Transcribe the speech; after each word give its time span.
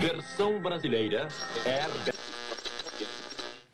Versão 0.00 0.60
brasileira 0.60 1.28
é. 1.64 1.86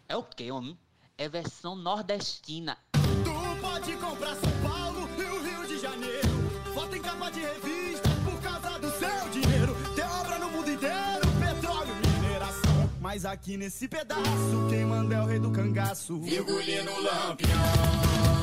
É 0.09 0.17
o 0.17 0.23
que, 0.23 0.51
homem? 0.51 0.79
É 1.19 1.29
versão 1.29 1.75
nordestina. 1.75 2.79
Tu 2.93 3.61
pode 3.61 3.93
comprar 3.97 4.37
São 4.37 4.51
Paulo 4.63 5.09
e 5.19 5.23
o 5.23 5.43
Rio 5.43 5.67
de 5.67 5.79
Janeiro. 5.79 6.29
Foto 6.75 6.97
em 6.97 7.03
capa 7.03 7.31
de 7.31 7.41
revista 7.41 8.09
por 8.25 8.41
causa 8.41 8.79
do 8.79 8.91
seu 8.93 9.29
dinheiro. 9.31 9.75
Tem 9.95 10.05
obra 10.05 10.39
no 10.39 10.51
mundo 10.51 10.71
inteiro, 10.71 11.27
petróleo, 11.41 11.95
mineração. 12.21 12.91
Mas 13.01 13.25
aqui 13.25 13.57
nesse 13.57 13.89
pedaço, 13.89 14.67
quem 14.71 14.85
manda 14.85 15.17
é 15.17 15.21
o 15.21 15.27
rei 15.27 15.39
do 15.39 15.51
cangaço. 15.51 16.21
Virgulino 16.21 16.93
Lampião. 17.01 18.42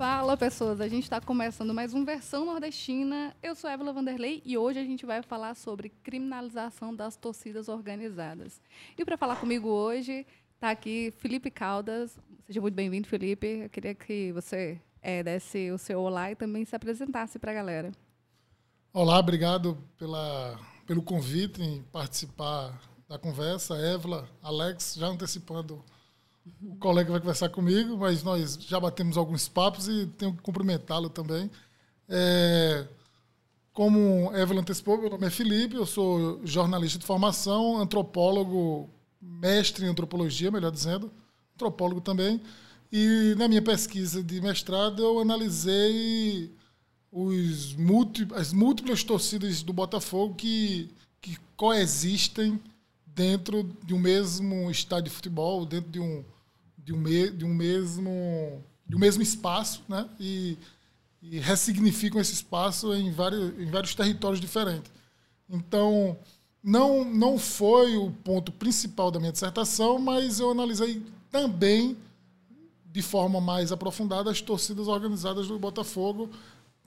Fala 0.00 0.34
pessoas, 0.34 0.80
a 0.80 0.88
gente 0.88 1.02
está 1.02 1.20
começando 1.20 1.74
mais 1.74 1.92
um 1.92 2.06
Versão 2.06 2.46
Nordestina. 2.46 3.36
Eu 3.42 3.54
sou 3.54 3.68
Evelyn 3.68 3.92
Vanderlei 3.92 4.42
e 4.46 4.56
hoje 4.56 4.78
a 4.78 4.82
gente 4.82 5.04
vai 5.04 5.20
falar 5.20 5.54
sobre 5.54 5.90
criminalização 5.90 6.96
das 6.96 7.16
torcidas 7.16 7.68
organizadas. 7.68 8.62
E 8.96 9.04
para 9.04 9.18
falar 9.18 9.36
comigo 9.36 9.68
hoje 9.68 10.26
está 10.54 10.70
aqui 10.70 11.12
Felipe 11.18 11.50
Caldas. 11.50 12.18
Seja 12.46 12.62
muito 12.62 12.72
bem-vindo, 12.72 13.06
Felipe. 13.06 13.46
Eu 13.46 13.68
queria 13.68 13.94
que 13.94 14.32
você 14.32 14.80
é, 15.02 15.22
desse 15.22 15.70
o 15.70 15.76
seu 15.76 16.00
olá 16.00 16.32
e 16.32 16.34
também 16.34 16.64
se 16.64 16.74
apresentasse 16.74 17.38
para 17.38 17.50
a 17.50 17.54
galera. 17.54 17.92
Olá, 18.94 19.18
obrigado 19.18 19.76
pela, 19.98 20.58
pelo 20.86 21.02
convite 21.02 21.60
em 21.60 21.82
participar 21.82 22.80
da 23.06 23.18
conversa. 23.18 23.76
Evla, 23.76 24.26
Alex, 24.42 24.94
já 24.98 25.08
antecipando 25.08 25.84
o 26.62 26.76
colega 26.76 27.10
vai 27.10 27.20
conversar 27.20 27.48
comigo, 27.48 27.96
mas 27.96 28.22
nós 28.22 28.58
já 28.60 28.78
batemos 28.78 29.16
alguns 29.16 29.48
papos 29.48 29.88
e 29.88 30.06
tenho 30.18 30.32
que 30.32 30.42
cumprimentá-lo 30.42 31.08
também. 31.10 31.50
É, 32.08 32.86
como 33.72 34.30
Evelyn 34.34 34.60
antecipou, 34.60 34.98
meu 34.98 35.10
nome 35.10 35.26
é 35.26 35.30
Felipe, 35.30 35.76
eu 35.76 35.86
sou 35.86 36.40
jornalista 36.44 36.98
de 36.98 37.06
formação, 37.06 37.78
antropólogo, 37.78 38.90
mestre 39.20 39.84
em 39.84 39.88
antropologia, 39.88 40.50
melhor 40.50 40.72
dizendo, 40.72 41.10
antropólogo 41.54 42.00
também. 42.00 42.40
E 42.92 43.34
na 43.38 43.46
minha 43.46 43.62
pesquisa 43.62 44.22
de 44.22 44.40
mestrado 44.40 45.02
eu 45.02 45.20
analisei 45.20 46.52
os 47.12 47.76
as 48.34 48.52
múltiplas 48.52 49.04
torcidas 49.04 49.62
do 49.62 49.72
Botafogo 49.72 50.34
que, 50.34 50.90
que 51.20 51.36
coexistem 51.56 52.60
dentro 53.06 53.64
de 53.84 53.94
um 53.94 53.98
mesmo 53.98 54.70
estádio 54.70 55.04
de 55.04 55.10
futebol, 55.10 55.66
dentro 55.66 55.90
de 55.90 56.00
um, 56.00 56.24
de 56.90 56.94
um, 56.94 56.98
me, 56.98 57.30
de 57.30 57.44
um 57.44 57.54
mesmo 57.54 58.62
de 58.86 58.96
um 58.96 58.98
mesmo 58.98 59.22
espaço, 59.22 59.82
né? 59.88 60.08
E, 60.18 60.58
e 61.22 61.38
ressignificam 61.38 62.20
esse 62.20 62.32
espaço 62.32 62.92
em 62.92 63.12
vários, 63.12 63.56
em 63.60 63.70
vários 63.70 63.94
territórios 63.94 64.40
diferentes. 64.40 64.90
Então, 65.48 66.18
não, 66.62 67.04
não 67.04 67.38
foi 67.38 67.96
o 67.96 68.10
ponto 68.10 68.50
principal 68.50 69.12
da 69.12 69.20
minha 69.20 69.30
dissertação, 69.30 70.00
mas 70.00 70.40
eu 70.40 70.50
analisei 70.50 71.00
também, 71.30 71.96
de 72.86 73.02
forma 73.02 73.40
mais 73.40 73.70
aprofundada, 73.70 74.28
as 74.28 74.40
torcidas 74.40 74.88
organizadas 74.88 75.46
do 75.46 75.58
Botafogo, 75.58 76.28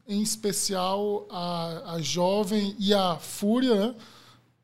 em 0.06 0.22
especial 0.22 1.26
a, 1.30 1.94
a 1.94 2.02
Jovem 2.02 2.76
e 2.78 2.94
a 2.94 3.16
Fúria, 3.18 3.76
né? 3.76 3.96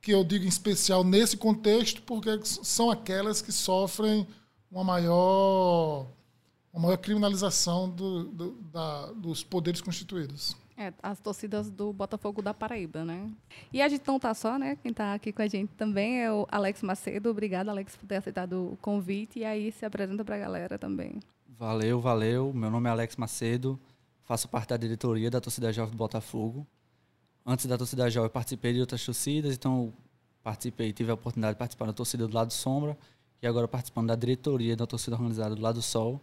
que 0.01 0.11
eu 0.11 0.25
digo 0.25 0.44
em 0.44 0.49
especial 0.49 1.05
nesse 1.05 1.38
contexto, 1.38 2.01
porque 2.01 2.29
são 2.44 2.91
aquelas 2.91 3.41
que 3.41 3.51
sofrem 3.53 4.28
uma 4.72 4.84
maior, 4.84 6.07
uma 6.74 6.84
maior 6.84 6.97
criminalização 6.97 7.90
do, 7.90 8.25
do, 8.25 8.52
da, 8.72 9.12
dos 9.13 9.44
poderes 9.44 9.81
constituídos. 9.81 10.56
É, 10.78 10.94
as 11.03 11.19
torcidas 11.19 11.69
do 11.69 11.91
Botafogo 11.91 12.41
da 12.41 12.53
Paraíba, 12.53 13.03
né? 13.03 13.29
E 13.74 13.81
a 13.81 13.90
gente 13.90 14.08
não 14.08 14.18
tá 14.18 14.34
só, 14.34 14.58
né? 14.58 14.78
Quem 14.81 14.91
está 14.91 15.13
aqui 15.13 15.34
com 15.34 15.41
a 15.41 15.47
gente 15.47 15.74
também 15.74 16.22
é 16.22 16.31
o 16.31 16.47
Alex 16.50 16.81
Macedo. 16.81 17.29
Obrigado, 17.29 17.68
Alex, 17.68 17.97
por 17.97 18.08
ter 18.08 18.16
aceitado 18.16 18.72
o 18.72 18.78
convite. 18.78 19.40
E 19.40 19.46
aí 19.46 19.74
se 19.74 19.85
apresenta 19.85 20.24
para 20.24 20.35
a 20.35 20.40
galera 20.40 20.79
também. 20.79 21.19
Valeu, 21.50 22.00
valeu. 22.00 22.53
Meu 22.53 22.72
nome 22.72 22.88
é 22.88 22.91
Alex 22.94 23.18
Macedo. 23.18 23.78
Faço 24.24 24.47
parte 24.47 24.69
da 24.69 24.78
diretoria 24.78 25.29
da 25.29 25.41
torcida 25.41 25.74
jovem 25.74 25.91
do 25.91 25.97
Botafogo. 25.97 26.66
Antes 27.46 27.66
da 27.66 27.78
torcida 27.78 28.09
jovem, 28.09 28.29
participei 28.29 28.72
de 28.72 28.79
outras 28.79 29.03
torcidas, 29.03 29.56
então 29.56 29.91
participei, 30.41 30.94
tive 30.94 31.12
a 31.12 31.16
oportunidade 31.16 31.56
de 31.56 31.59
participar 31.59 31.88
da 31.88 31.94
torcida 31.94 32.25
do 32.25 32.34
lado 32.34 32.53
sombra 32.53 32.97
e 33.41 33.47
agora 33.47 33.67
participando 33.67 34.07
da 34.07 34.16
diretoria 34.16 34.75
da 34.75 34.85
torcida 34.85 35.16
organizada 35.16 35.55
do 35.55 35.61
lado 35.61 35.81
sol. 35.81 36.22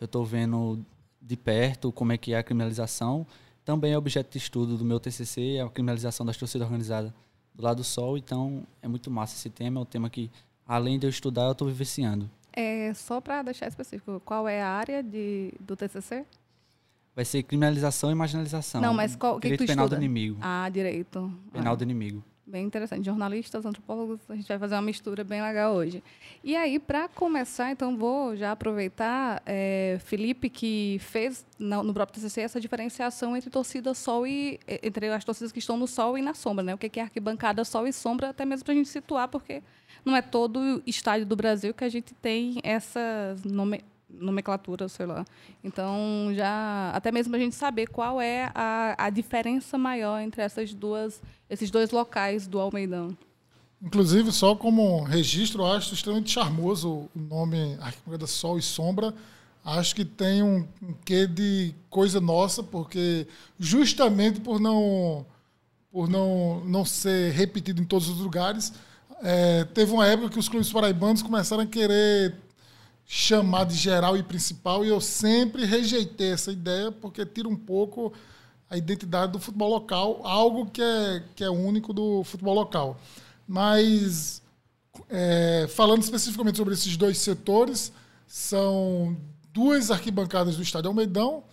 Eu 0.00 0.04
estou 0.04 0.24
vendo 0.24 0.84
de 1.20 1.36
perto 1.36 1.90
como 1.90 2.12
é 2.12 2.18
que 2.18 2.32
é 2.32 2.38
a 2.38 2.42
criminalização. 2.42 3.26
Também 3.64 3.92
é 3.92 3.98
objeto 3.98 4.30
de 4.30 4.38
estudo 4.38 4.76
do 4.76 4.84
meu 4.84 4.98
TCC, 5.00 5.56
é 5.56 5.62
a 5.62 5.68
criminalização 5.68 6.24
das 6.24 6.36
torcidas 6.36 6.66
organizadas 6.66 7.12
do 7.54 7.62
lado 7.62 7.82
sol. 7.84 8.16
Então, 8.16 8.62
é 8.80 8.88
muito 8.88 9.10
massa 9.10 9.34
esse 9.34 9.50
tema. 9.50 9.80
É 9.80 9.82
um 9.82 9.86
tema 9.86 10.08
que, 10.08 10.30
além 10.66 10.98
de 10.98 11.06
eu 11.06 11.10
estudar, 11.10 11.44
eu 11.44 11.52
estou 11.52 11.68
vivenciando. 11.68 12.30
É, 12.52 12.92
só 12.94 13.20
para 13.20 13.42
deixar 13.42 13.68
específico, 13.68 14.20
qual 14.24 14.48
é 14.48 14.62
a 14.62 14.68
área 14.68 15.02
de, 15.02 15.52
do 15.60 15.76
TCC? 15.76 16.24
Vai 17.14 17.24
ser 17.24 17.42
criminalização 17.42 18.10
e 18.10 18.14
marginalização. 18.14 18.80
Não, 18.80 18.94
mas 18.94 19.16
qual, 19.16 19.40
direito 19.40 19.60
que 19.60 19.66
tu 19.66 19.68
penal 19.68 19.86
estuda? 19.86 20.00
do 20.00 20.04
inimigo. 20.04 20.38
Ah, 20.40 20.68
direito. 20.68 21.32
Penal 21.52 21.72
ah. 21.72 21.76
do 21.76 21.82
inimigo. 21.82 22.22
Bem 22.48 22.64
interessante. 22.64 23.04
Jornalistas, 23.04 23.66
antropólogos, 23.66 24.20
a 24.26 24.34
gente 24.34 24.48
vai 24.48 24.58
fazer 24.58 24.74
uma 24.74 24.80
mistura 24.80 25.22
bem 25.22 25.42
legal 25.42 25.74
hoje. 25.74 26.02
E 26.42 26.56
aí, 26.56 26.78
para 26.78 27.06
começar, 27.06 27.70
então, 27.70 27.94
vou 27.94 28.34
já 28.34 28.52
aproveitar, 28.52 29.42
é, 29.44 29.98
Felipe, 30.00 30.48
que 30.48 30.96
fez 30.98 31.44
no, 31.58 31.82
no 31.82 31.92
próprio 31.92 32.18
TCC 32.18 32.40
essa 32.40 32.58
diferenciação 32.58 33.36
entre 33.36 33.50
torcida 33.50 33.92
sol 33.92 34.26
e. 34.26 34.58
entre 34.82 35.08
as 35.08 35.24
torcidas 35.24 35.52
que 35.52 35.58
estão 35.58 35.76
no 35.76 35.86
sol 35.86 36.16
e 36.16 36.22
na 36.22 36.32
sombra, 36.32 36.64
né? 36.64 36.74
O 36.74 36.78
que 36.78 36.98
é 36.98 37.02
arquibancada 37.02 37.62
sol 37.66 37.86
e 37.86 37.92
sombra, 37.92 38.30
até 38.30 38.46
mesmo 38.46 38.64
para 38.64 38.72
a 38.72 38.76
gente 38.76 38.88
situar, 38.88 39.28
porque 39.28 39.62
não 40.02 40.16
é 40.16 40.22
todo 40.22 40.82
estádio 40.86 41.26
do 41.26 41.36
Brasil 41.36 41.74
que 41.74 41.84
a 41.84 41.88
gente 41.90 42.14
tem 42.14 42.60
essas 42.62 43.44
nomenclatura, 44.08 44.88
sei 44.88 45.06
lá. 45.06 45.24
Então, 45.62 46.30
já 46.34 46.90
até 46.94 47.12
mesmo 47.12 47.34
a 47.36 47.38
gente 47.38 47.54
saber 47.54 47.88
qual 47.88 48.20
é 48.20 48.50
a, 48.54 49.06
a 49.06 49.10
diferença 49.10 49.76
maior 49.76 50.20
entre 50.20 50.42
essas 50.42 50.72
duas, 50.72 51.20
esses 51.48 51.70
dois 51.70 51.90
locais 51.90 52.46
do 52.46 52.58
Almeidão. 52.58 53.16
Inclusive, 53.80 54.32
só 54.32 54.56
como 54.56 55.04
registro, 55.04 55.64
acho 55.64 55.94
extremamente 55.94 56.30
charmoso 56.30 56.88
o 56.88 57.10
nome 57.14 57.76
Arquibancada 57.80 58.26
Sol 58.26 58.58
e 58.58 58.62
Sombra. 58.62 59.14
Acho 59.64 59.94
que 59.94 60.04
tem 60.04 60.42
um, 60.42 60.66
um 60.82 60.94
quê 61.04 61.26
de 61.26 61.74
coisa 61.90 62.20
nossa, 62.20 62.62
porque 62.62 63.26
justamente 63.58 64.40
por 64.40 64.58
não 64.58 65.26
por 65.90 66.08
não, 66.08 66.62
não 66.64 66.84
ser 66.84 67.32
repetido 67.32 67.80
em 67.80 67.84
todos 67.84 68.08
os 68.08 68.18
lugares, 68.18 68.72
é, 69.22 69.64
teve 69.64 69.90
uma 69.92 70.06
época 70.06 70.28
que 70.30 70.38
os 70.38 70.48
clubes 70.48 70.70
paraibanos 70.70 71.22
começaram 71.22 71.62
a 71.62 71.66
querer 71.66 72.36
chamar 73.10 73.64
de 73.64 73.74
geral 73.74 74.18
e 74.18 74.22
principal, 74.22 74.84
e 74.84 74.88
eu 74.88 75.00
sempre 75.00 75.64
rejeitei 75.64 76.30
essa 76.32 76.52
ideia, 76.52 76.92
porque 76.92 77.24
tira 77.24 77.48
um 77.48 77.56
pouco 77.56 78.12
a 78.68 78.76
identidade 78.76 79.32
do 79.32 79.38
futebol 79.38 79.70
local, 79.70 80.20
algo 80.24 80.66
que 80.66 80.82
é, 80.82 81.24
que 81.34 81.42
é 81.42 81.48
único 81.48 81.94
do 81.94 82.22
futebol 82.22 82.54
local. 82.54 83.00
Mas, 83.46 84.42
é, 85.08 85.66
falando 85.74 86.02
especificamente 86.02 86.58
sobre 86.58 86.74
esses 86.74 86.98
dois 86.98 87.16
setores, 87.16 87.90
são 88.26 89.16
duas 89.54 89.90
arquibancadas 89.90 90.56
do 90.56 90.62
Estádio 90.62 90.90
Almeidão, 90.90 91.44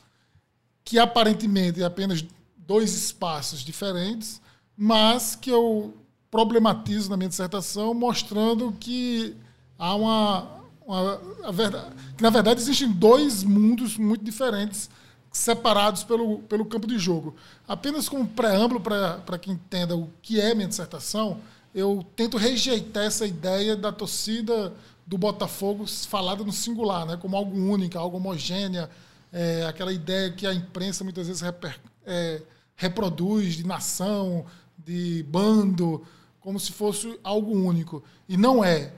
que 0.84 1.00
aparentemente 1.00 1.82
é 1.82 1.86
apenas 1.86 2.26
dois 2.58 2.94
espaços 2.94 3.62
diferentes, 3.62 4.42
mas 4.76 5.38
que 5.38 5.50
eu 5.50 5.94
problematizo 6.30 7.10
na 7.10 7.16
minha 7.16 7.30
dissertação, 7.30 7.94
mostrando 7.94 8.74
que 8.78 9.38
há 9.80 9.96
uma, 9.96 10.55
uma 10.86 11.20
a 11.44 11.52
verdade, 11.52 11.96
que 12.16 12.24
na 12.24 12.30
verdade 12.30 12.62
existem 12.62 12.92
dois 12.92 13.44
mundos 13.44 13.98
muito 13.98 14.24
diferentes 14.24 14.90
separados 15.32 16.04
pelo, 16.04 16.40
pelo 16.44 16.66
campo 16.66 16.88
de 16.88 16.98
jogo. 16.98 17.36
Apenas 17.68 18.08
como 18.08 18.26
preâmbulo 18.26 18.80
para 18.80 19.38
que 19.38 19.52
entenda 19.52 19.96
o 19.96 20.10
que 20.22 20.40
é 20.40 20.54
minha 20.56 20.68
dissertação, 20.68 21.40
eu 21.74 22.06
tento 22.16 22.38
rejeitar 22.38 23.04
essa 23.04 23.26
ideia 23.26 23.76
da 23.76 23.92
torcida 23.92 24.74
do 25.06 25.18
Botafogo 25.18 25.86
falada 26.08 26.44
no 26.44 26.52
singular, 26.52 27.06
né, 27.06 27.18
como 27.18 27.36
algo 27.36 27.56
único, 27.56 27.98
algo 27.98 28.18
homogênea, 28.18 28.90
é, 29.32 29.66
aquela 29.66 29.92
ideia 29.92 30.32
que 30.32 30.48
a 30.48 30.54
imprensa 30.54 31.04
muitas 31.04 31.28
vezes 31.28 31.42
reper, 31.42 31.78
é, 32.06 32.42
reproduz 32.76 33.56
de 33.56 33.66
nação, 33.68 34.46
de 34.78 35.24
bando, 35.28 36.06
como 36.40 36.60
se 36.60 36.72
fosse 36.72 37.20
algo 37.24 37.52
único. 37.52 38.04
E 38.30 38.38
não 38.38 38.64
é. 38.64 38.94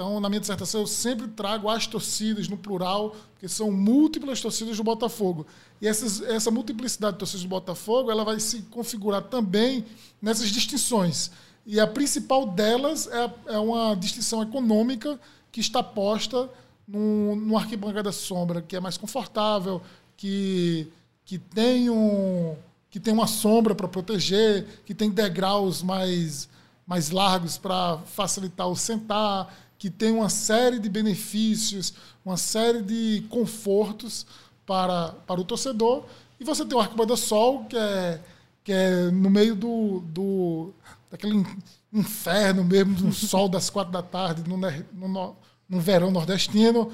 Então, 0.00 0.18
na 0.18 0.30
minha 0.30 0.40
dissertação, 0.40 0.80
eu 0.80 0.86
sempre 0.86 1.28
trago 1.28 1.68
as 1.68 1.86
torcidas 1.86 2.48
no 2.48 2.56
plural, 2.56 3.14
porque 3.34 3.46
são 3.46 3.70
múltiplas 3.70 4.40
torcidas 4.40 4.78
do 4.78 4.82
Botafogo. 4.82 5.46
E 5.78 5.86
essas, 5.86 6.22
essa 6.22 6.50
multiplicidade 6.50 7.12
de 7.12 7.18
torcidas 7.18 7.42
do 7.42 7.50
Botafogo 7.50 8.10
ela 8.10 8.24
vai 8.24 8.40
se 8.40 8.62
configurar 8.70 9.24
também 9.24 9.84
nessas 10.22 10.48
distinções. 10.48 11.30
E 11.66 11.78
a 11.78 11.86
principal 11.86 12.46
delas 12.46 13.08
é, 13.08 13.30
é 13.48 13.58
uma 13.58 13.94
distinção 13.94 14.42
econômica 14.42 15.20
que 15.52 15.60
está 15.60 15.82
posta 15.82 16.48
no, 16.88 17.54
arquibancada 17.58 18.10
sombra, 18.10 18.62
que 18.62 18.74
é 18.74 18.80
mais 18.80 18.96
confortável, 18.96 19.82
que, 20.16 20.88
que 21.26 21.36
tem 21.36 21.90
um, 21.90 22.56
que 22.88 22.98
tem 22.98 23.12
uma 23.12 23.26
sombra 23.26 23.74
para 23.74 23.86
proteger, 23.86 24.66
que 24.86 24.94
tem 24.94 25.10
degraus 25.10 25.82
mais, 25.82 26.48
mais 26.86 27.10
largos 27.10 27.58
para 27.58 27.98
facilitar 28.06 28.66
o 28.66 28.74
sentar, 28.74 29.54
que 29.80 29.88
tem 29.88 30.12
uma 30.12 30.28
série 30.28 30.78
de 30.78 30.90
benefícios, 30.90 31.94
uma 32.22 32.36
série 32.36 32.82
de 32.82 33.24
confortos 33.30 34.26
para, 34.66 35.12
para 35.26 35.40
o 35.40 35.44
torcedor. 35.44 36.04
E 36.38 36.44
você 36.44 36.66
tem 36.66 36.76
o 36.76 36.80
Arquibancada 36.82 37.16
Sol, 37.16 37.64
que 37.64 37.78
é, 37.78 38.20
que 38.62 38.72
é 38.72 39.10
no 39.10 39.30
meio 39.30 39.56
do, 39.56 40.00
do 40.00 40.74
daquele 41.10 41.46
inferno 41.90 42.62
mesmo, 42.62 42.94
do 42.94 43.10
sol 43.26 43.48
das 43.48 43.70
quatro 43.70 43.90
da 43.90 44.02
tarde, 44.02 44.44
no, 44.46 44.58
no, 44.58 45.36
no 45.66 45.80
verão 45.80 46.10
nordestino, 46.10 46.92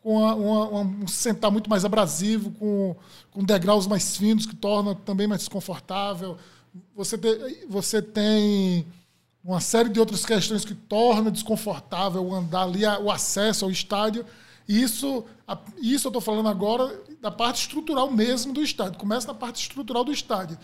com 0.00 0.18
uma, 0.18 0.34
uma, 0.36 0.80
um 0.82 1.08
sentar 1.08 1.50
muito 1.50 1.68
mais 1.68 1.84
abrasivo, 1.84 2.52
com, 2.52 2.94
com 3.32 3.42
degraus 3.42 3.88
mais 3.88 4.16
finos, 4.16 4.46
que 4.46 4.54
torna 4.54 4.94
também 4.94 5.26
mais 5.26 5.40
desconfortável. 5.40 6.38
Você 6.94 7.18
tem, 7.18 7.66
você 7.68 8.00
tem 8.00 8.86
uma 9.44 9.60
série 9.60 9.88
de 9.88 9.98
outras 9.98 10.24
questões 10.24 10.64
que 10.64 10.74
torna 10.74 11.30
desconfortável 11.30 12.32
andar 12.32 12.62
ali, 12.62 12.84
o 12.84 13.10
acesso 13.10 13.64
ao 13.64 13.70
estádio. 13.70 14.24
E 14.68 14.82
isso, 14.82 15.24
isso 15.80 16.06
eu 16.06 16.10
estou 16.10 16.20
falando 16.20 16.48
agora 16.48 17.02
da 17.20 17.30
parte 17.30 17.62
estrutural 17.62 18.10
mesmo 18.10 18.52
do 18.52 18.62
estádio. 18.62 18.98
Começa 18.98 19.26
na 19.26 19.34
parte 19.34 19.62
estrutural 19.62 20.04
do 20.04 20.12
estádio. 20.12 20.58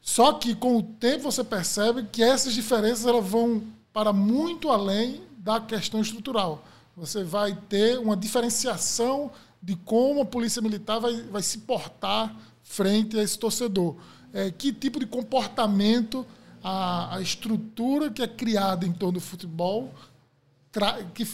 Só 0.00 0.32
que 0.32 0.54
com 0.54 0.76
o 0.76 0.82
tempo 0.82 1.24
você 1.24 1.42
percebe 1.42 2.04
que 2.10 2.22
essas 2.22 2.54
diferenças 2.54 3.04
elas 3.04 3.26
vão 3.26 3.62
para 3.92 4.12
muito 4.12 4.70
além 4.70 5.20
da 5.38 5.60
questão 5.60 6.00
estrutural. 6.00 6.64
Você 6.96 7.24
vai 7.24 7.56
ter 7.68 7.98
uma 7.98 8.16
diferenciação 8.16 9.30
de 9.62 9.76
como 9.76 10.22
a 10.22 10.24
polícia 10.24 10.62
militar 10.62 10.98
vai, 11.00 11.22
vai 11.22 11.42
se 11.42 11.58
portar 11.58 12.34
frente 12.62 13.18
a 13.18 13.22
esse 13.22 13.38
torcedor. 13.38 13.96
É, 14.32 14.50
que 14.50 14.72
tipo 14.72 15.00
de 15.00 15.06
comportamento 15.06 16.24
a, 16.62 17.16
a 17.16 17.20
estrutura 17.20 18.10
que 18.10 18.22
é 18.22 18.28
criada 18.28 18.86
em 18.86 18.92
torno 18.92 19.14
do 19.14 19.20
futebol 19.20 19.92
que 21.14 21.26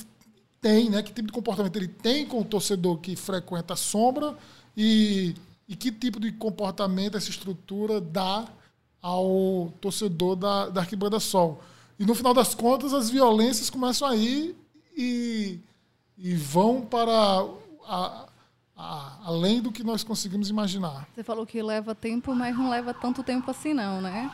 tem, 0.61 0.89
né? 0.89 1.03
Que 1.03 1.13
tipo 1.13 1.27
de 1.27 1.33
comportamento 1.33 1.77
ele 1.77 1.89
tem 1.89 2.27
com 2.27 2.41
o 2.41 2.45
torcedor 2.45 2.99
que 2.99 3.17
frequenta 3.17 3.75
a 3.75 3.77
sombra 3.77 4.37
e, 4.77 5.35
e 5.69 5.77
que 5.77 5.93
tipo 5.93 6.19
de 6.19 6.33
comportamento 6.33 7.17
essa 7.17 7.31
estrutura 7.31 8.01
dá 8.01 8.47
ao 9.03 9.73
torcedor 9.81 10.37
da, 10.37 10.71
da 10.71 10.81
Arquibancada 10.81 11.21
Sol. 11.21 11.63
E 11.99 12.07
no 12.07 12.15
final 12.15 12.33
das 12.33 12.55
contas, 12.55 12.95
as 12.95 13.11
violências 13.11 13.69
começam 13.69 14.09
a 14.09 14.17
ir 14.17 14.57
e, 14.97 15.61
e 16.17 16.35
vão 16.35 16.81
para 16.81 17.45
a, 17.87 18.27
além 19.25 19.61
do 19.61 19.71
que 19.71 19.85
nós 19.85 20.03
conseguimos 20.03 20.49
imaginar. 20.51 21.07
Você 21.15 21.23
falou 21.23 21.47
que 21.47 21.63
leva 21.63 21.95
tempo, 21.95 22.35
mas 22.35 22.57
não 22.57 22.71
leva 22.71 22.93
tanto 22.93 23.23
tempo 23.23 23.51
assim, 23.51 23.73
não, 23.73 24.01
né? 24.01 24.31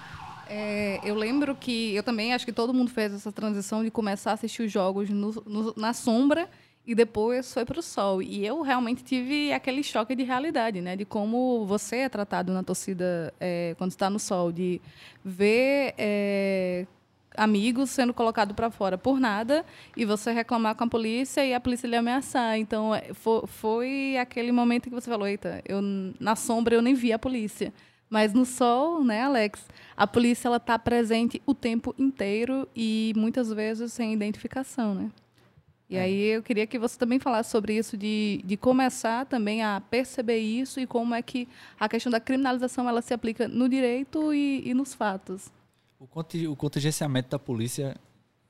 É, 0.52 0.98
eu 1.04 1.14
lembro 1.14 1.54
que 1.54 1.94
eu 1.94 2.02
também 2.02 2.34
acho 2.34 2.44
que 2.44 2.50
todo 2.52 2.74
mundo 2.74 2.90
fez 2.90 3.14
essa 3.14 3.30
transição 3.30 3.84
de 3.84 3.90
começar 3.90 4.32
a 4.32 4.34
assistir 4.34 4.62
os 4.62 4.72
jogos 4.72 5.08
no, 5.08 5.30
no, 5.46 5.72
na 5.76 5.92
sombra 5.92 6.50
e 6.84 6.92
depois 6.92 7.54
foi 7.54 7.64
para 7.64 7.78
o 7.78 7.82
sol. 7.82 8.20
E 8.20 8.44
eu 8.44 8.60
realmente 8.60 9.04
tive 9.04 9.52
aquele 9.52 9.80
choque 9.84 10.12
de 10.16 10.24
realidade, 10.24 10.80
né? 10.80 10.96
De 10.96 11.04
como 11.04 11.64
você 11.66 11.98
é 11.98 12.08
tratado 12.08 12.52
na 12.52 12.64
torcida 12.64 13.32
é, 13.38 13.76
quando 13.78 13.92
está 13.92 14.10
no 14.10 14.18
sol, 14.18 14.50
de 14.50 14.80
ver 15.24 15.94
é, 15.96 16.84
amigos 17.36 17.90
sendo 17.90 18.12
colocados 18.12 18.56
para 18.56 18.72
fora 18.72 18.98
por 18.98 19.20
nada 19.20 19.64
e 19.96 20.04
você 20.04 20.32
reclamar 20.32 20.74
com 20.74 20.82
a 20.82 20.88
polícia 20.88 21.46
e 21.46 21.54
a 21.54 21.60
polícia 21.60 21.86
lhe 21.86 21.94
ameaçar. 21.94 22.58
Então 22.58 22.92
é, 22.92 23.14
foi, 23.14 23.46
foi 23.46 24.16
aquele 24.18 24.50
momento 24.50 24.88
que 24.88 24.94
você 24.96 25.08
falou, 25.08 25.28
eita, 25.28 25.62
eu 25.64 25.80
na 26.18 26.34
sombra 26.34 26.74
eu 26.74 26.82
nem 26.82 26.94
vi 26.94 27.12
a 27.12 27.18
polícia. 27.20 27.72
Mas 28.10 28.32
no 28.32 28.44
sol, 28.44 29.04
né, 29.04 29.22
Alex, 29.22 29.64
a 29.96 30.04
polícia 30.04 30.48
ela 30.48 30.56
está 30.56 30.76
presente 30.76 31.40
o 31.46 31.54
tempo 31.54 31.94
inteiro 31.96 32.68
e 32.74 33.12
muitas 33.16 33.52
vezes 33.52 33.92
sem 33.92 34.12
identificação, 34.12 34.96
né? 34.96 35.10
E 35.88 35.96
é. 35.96 36.02
aí 36.02 36.20
eu 36.22 36.42
queria 36.42 36.66
que 36.66 36.78
você 36.78 36.98
também 36.98 37.20
falasse 37.20 37.50
sobre 37.50 37.76
isso, 37.76 37.96
de, 37.96 38.42
de 38.44 38.56
começar 38.56 39.26
também 39.26 39.62
a 39.62 39.80
perceber 39.80 40.38
isso 40.38 40.80
e 40.80 40.86
como 40.86 41.14
é 41.14 41.22
que 41.22 41.48
a 41.78 41.88
questão 41.88 42.10
da 42.10 42.20
criminalização 42.20 42.88
ela 42.88 43.00
se 43.00 43.14
aplica 43.14 43.46
no 43.46 43.68
direito 43.68 44.34
e, 44.34 44.68
e 44.68 44.74
nos 44.74 44.92
fatos. 44.92 45.50
O, 45.98 46.06
o 46.50 46.56
contingenciamento 46.56 47.30
da 47.30 47.38
polícia 47.38 47.96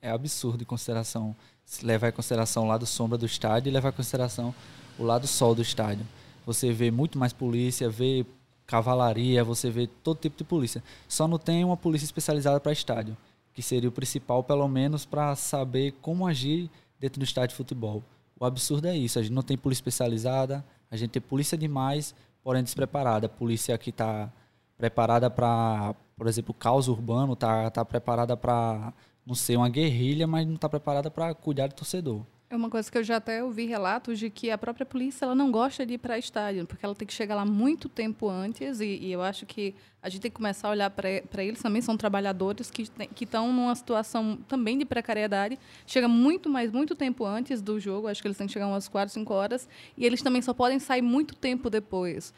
é 0.00 0.10
absurdo 0.10 0.62
em 0.62 0.66
consideração, 0.66 1.36
se 1.64 1.84
levar 1.84 2.08
em 2.08 2.12
consideração 2.12 2.64
o 2.64 2.66
lado 2.66 2.86
sombra 2.86 3.18
do 3.18 3.26
estádio 3.26 3.70
e 3.70 3.72
levar 3.72 3.90
em 3.90 3.96
consideração 3.96 4.54
o 4.98 5.04
lado 5.04 5.26
sol 5.26 5.54
do 5.54 5.62
estádio. 5.62 6.06
Você 6.46 6.72
vê 6.72 6.90
muito 6.90 7.18
mais 7.18 7.32
polícia, 7.32 7.88
vê 7.88 8.24
cavalaria, 8.70 9.42
você 9.42 9.68
vê 9.68 9.88
todo 9.88 10.20
tipo 10.20 10.38
de 10.38 10.44
polícia. 10.44 10.80
Só 11.08 11.26
não 11.26 11.38
tem 11.38 11.64
uma 11.64 11.76
polícia 11.76 12.04
especializada 12.04 12.60
para 12.60 12.70
estádio, 12.70 13.16
que 13.52 13.60
seria 13.60 13.88
o 13.88 13.92
principal, 13.92 14.44
pelo 14.44 14.68
menos, 14.68 15.04
para 15.04 15.34
saber 15.34 15.94
como 16.00 16.24
agir 16.24 16.70
dentro 17.00 17.18
do 17.18 17.24
estádio 17.24 17.48
de 17.48 17.56
futebol. 17.56 18.00
O 18.38 18.44
absurdo 18.44 18.86
é 18.86 18.96
isso, 18.96 19.18
a 19.18 19.22
gente 19.22 19.32
não 19.32 19.42
tem 19.42 19.58
polícia 19.58 19.80
especializada, 19.80 20.64
a 20.88 20.96
gente 20.96 21.10
tem 21.10 21.20
polícia 21.20 21.58
demais, 21.58 22.14
porém 22.44 22.62
despreparada. 22.62 23.26
A 23.26 23.28
polícia 23.28 23.76
que 23.76 23.90
está 23.90 24.32
preparada 24.78 25.28
para, 25.28 25.92
por 26.16 26.28
exemplo, 26.28 26.54
caos 26.54 26.86
urbano, 26.86 27.32
está 27.32 27.68
tá 27.70 27.84
preparada 27.84 28.36
para, 28.36 28.94
não 29.26 29.34
sei, 29.34 29.56
uma 29.56 29.68
guerrilha, 29.68 30.28
mas 30.28 30.46
não 30.46 30.54
está 30.54 30.68
preparada 30.68 31.10
para 31.10 31.34
cuidar 31.34 31.66
do 31.66 31.74
torcedor. 31.74 32.22
É 32.52 32.56
uma 32.56 32.68
coisa 32.68 32.90
que 32.90 32.98
eu 32.98 33.04
já 33.04 33.18
até 33.18 33.44
ouvi 33.44 33.64
relatos 33.66 34.18
de 34.18 34.28
que 34.28 34.50
a 34.50 34.58
própria 34.58 34.84
polícia 34.84 35.24
ela 35.24 35.36
não 35.36 35.52
gosta 35.52 35.86
de 35.86 35.94
ir 35.94 35.98
para 35.98 36.18
estádio, 36.18 36.66
porque 36.66 36.84
ela 36.84 36.96
tem 36.96 37.06
que 37.06 37.14
chegar 37.14 37.36
lá 37.36 37.44
muito 37.44 37.88
tempo 37.88 38.28
antes, 38.28 38.80
e, 38.80 38.86
e 38.86 39.12
eu 39.12 39.22
acho 39.22 39.46
que 39.46 39.72
a 40.02 40.08
gente 40.08 40.22
tem 40.22 40.30
que 40.32 40.36
começar 40.36 40.66
a 40.66 40.72
olhar 40.72 40.90
para 40.90 41.44
eles 41.44 41.62
também, 41.62 41.80
são 41.80 41.96
trabalhadores 41.96 42.68
que 42.68 42.90
estão 43.20 43.52
numa 43.52 43.72
situação 43.76 44.36
também 44.48 44.76
de 44.76 44.84
precariedade, 44.84 45.60
chega 45.86 46.08
muito 46.08 46.50
mais, 46.50 46.72
muito 46.72 46.96
tempo 46.96 47.24
antes 47.24 47.62
do 47.62 47.78
jogo, 47.78 48.08
acho 48.08 48.20
que 48.20 48.26
eles 48.26 48.36
têm 48.36 48.48
que 48.48 48.52
chegar 48.52 48.66
umas 48.66 48.88
4, 48.88 49.14
5 49.14 49.32
horas, 49.32 49.68
e 49.96 50.04
eles 50.04 50.20
também 50.20 50.42
só 50.42 50.52
podem 50.52 50.80
sair 50.80 51.02
muito 51.02 51.36
tempo 51.36 51.70
depois. 51.70 52.34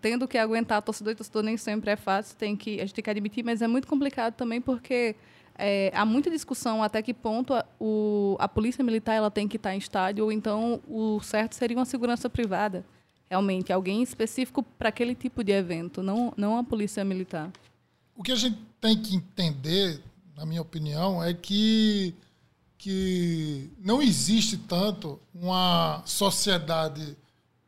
Tendo 0.00 0.28
que 0.28 0.38
aguentar 0.38 0.80
torcedor 0.80 1.12
e 1.12 1.16
torcedor 1.16 1.42
nem 1.42 1.56
sempre 1.56 1.90
é 1.90 1.96
fácil, 1.96 2.36
tem 2.36 2.56
que, 2.56 2.76
a 2.76 2.84
gente 2.84 2.94
tem 2.94 3.02
que 3.02 3.10
admitir, 3.10 3.44
mas 3.44 3.60
é 3.60 3.66
muito 3.66 3.88
complicado 3.88 4.34
também 4.34 4.60
porque 4.60 5.16
é, 5.58 5.90
há 5.94 6.04
muita 6.04 6.30
discussão 6.30 6.82
até 6.82 7.02
que 7.02 7.14
ponto 7.14 7.54
a, 7.54 7.64
o, 7.80 8.36
a 8.38 8.48
polícia 8.48 8.84
militar 8.84 9.14
ela 9.14 9.30
tem 9.30 9.48
que 9.48 9.56
estar 9.56 9.74
em 9.74 9.78
estádio, 9.78 10.24
ou 10.24 10.32
então 10.32 10.80
o 10.88 11.20
certo 11.20 11.54
seria 11.54 11.76
uma 11.76 11.84
segurança 11.84 12.28
privada, 12.28 12.84
realmente, 13.28 13.72
alguém 13.72 14.02
específico 14.02 14.62
para 14.62 14.88
aquele 14.88 15.14
tipo 15.14 15.42
de 15.42 15.52
evento, 15.52 16.02
não, 16.02 16.32
não 16.36 16.58
a 16.58 16.64
polícia 16.64 17.04
militar. 17.04 17.50
O 18.14 18.22
que 18.22 18.32
a 18.32 18.36
gente 18.36 18.58
tem 18.80 19.00
que 19.00 19.16
entender, 19.16 20.02
na 20.36 20.46
minha 20.46 20.62
opinião, 20.62 21.22
é 21.22 21.34
que, 21.34 22.14
que 22.78 23.70
não 23.78 24.00
existe 24.00 24.56
tanto 24.56 25.20
uma 25.34 26.02
sociedade 26.06 27.16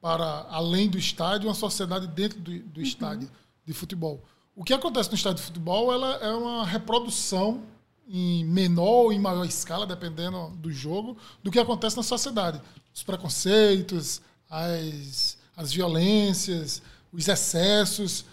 para 0.00 0.46
além 0.48 0.88
do 0.88 0.96
estádio, 0.96 1.48
uma 1.48 1.54
sociedade 1.54 2.06
dentro 2.06 2.38
do, 2.40 2.58
do 2.60 2.78
uhum. 2.78 2.86
estádio 2.86 3.30
de 3.64 3.72
futebol. 3.72 4.22
O 4.54 4.64
que 4.64 4.72
acontece 4.72 5.08
no 5.10 5.16
estádio 5.16 5.38
de 5.38 5.42
futebol 5.42 5.92
ela 5.92 6.16
é 6.16 6.30
uma 6.30 6.64
reprodução 6.64 7.62
em 8.08 8.44
menor 8.44 9.04
ou 9.04 9.12
em 9.12 9.18
maior 9.18 9.44
escala, 9.44 9.86
dependendo 9.86 10.48
do 10.56 10.72
jogo, 10.72 11.16
do 11.42 11.50
que 11.50 11.58
acontece 11.58 11.96
na 11.96 12.02
sociedade. 12.02 12.60
Os 12.94 13.02
preconceitos, 13.02 14.22
as, 14.48 15.36
as 15.56 15.72
violências, 15.72 16.80
os 17.12 17.28
excessos. 17.28 18.24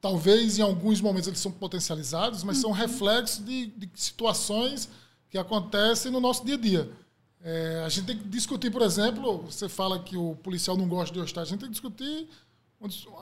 Talvez 0.00 0.58
em 0.58 0.62
alguns 0.62 1.00
momentos 1.00 1.26
eles 1.26 1.40
são 1.40 1.50
potencializados, 1.50 2.44
mas 2.44 2.56
uhum. 2.58 2.62
são 2.62 2.72
reflexos 2.72 3.44
de, 3.44 3.66
de, 3.68 3.90
situações 3.94 4.88
que 5.30 5.38
acontecem 5.38 6.12
no 6.12 6.20
nosso 6.20 6.44
dia 6.44 6.56
a 6.56 6.58
dia. 6.58 6.90
É, 7.42 7.82
a 7.84 7.88
gente 7.88 8.06
tem 8.06 8.18
que 8.18 8.28
discutir, 8.28 8.70
por 8.70 8.82
exemplo, 8.82 9.38
você 9.50 9.68
fala 9.68 9.98
que 9.98 10.16
o 10.16 10.34
policial 10.36 10.76
não 10.76 10.86
gosta 10.86 11.12
de 11.12 11.20
hostar, 11.20 11.42
a 11.42 11.44
gente 11.44 11.60
tem 11.60 11.68
que 11.68 11.72
discutir 11.72 12.28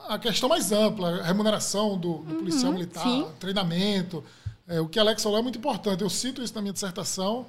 a 0.07 0.19
questão 0.19 0.49
mais 0.49 0.71
ampla, 0.71 1.21
a 1.21 1.23
remuneração 1.23 1.97
do, 1.97 2.17
do 2.17 2.33
uhum, 2.33 2.39
policial 2.39 2.73
militar, 2.73 3.03
sim. 3.03 3.27
treinamento, 3.39 4.23
é, 4.73 4.81
o 4.81 4.87
que 4.87 4.99
Alex 4.99 5.21
falou 5.21 5.37
é 5.37 5.41
muito 5.41 5.59
importante. 5.59 6.01
Eu 6.01 6.09
cito 6.09 6.41
isso 6.41 6.55
na 6.55 6.61
minha 6.61 6.73
dissertação. 6.73 7.45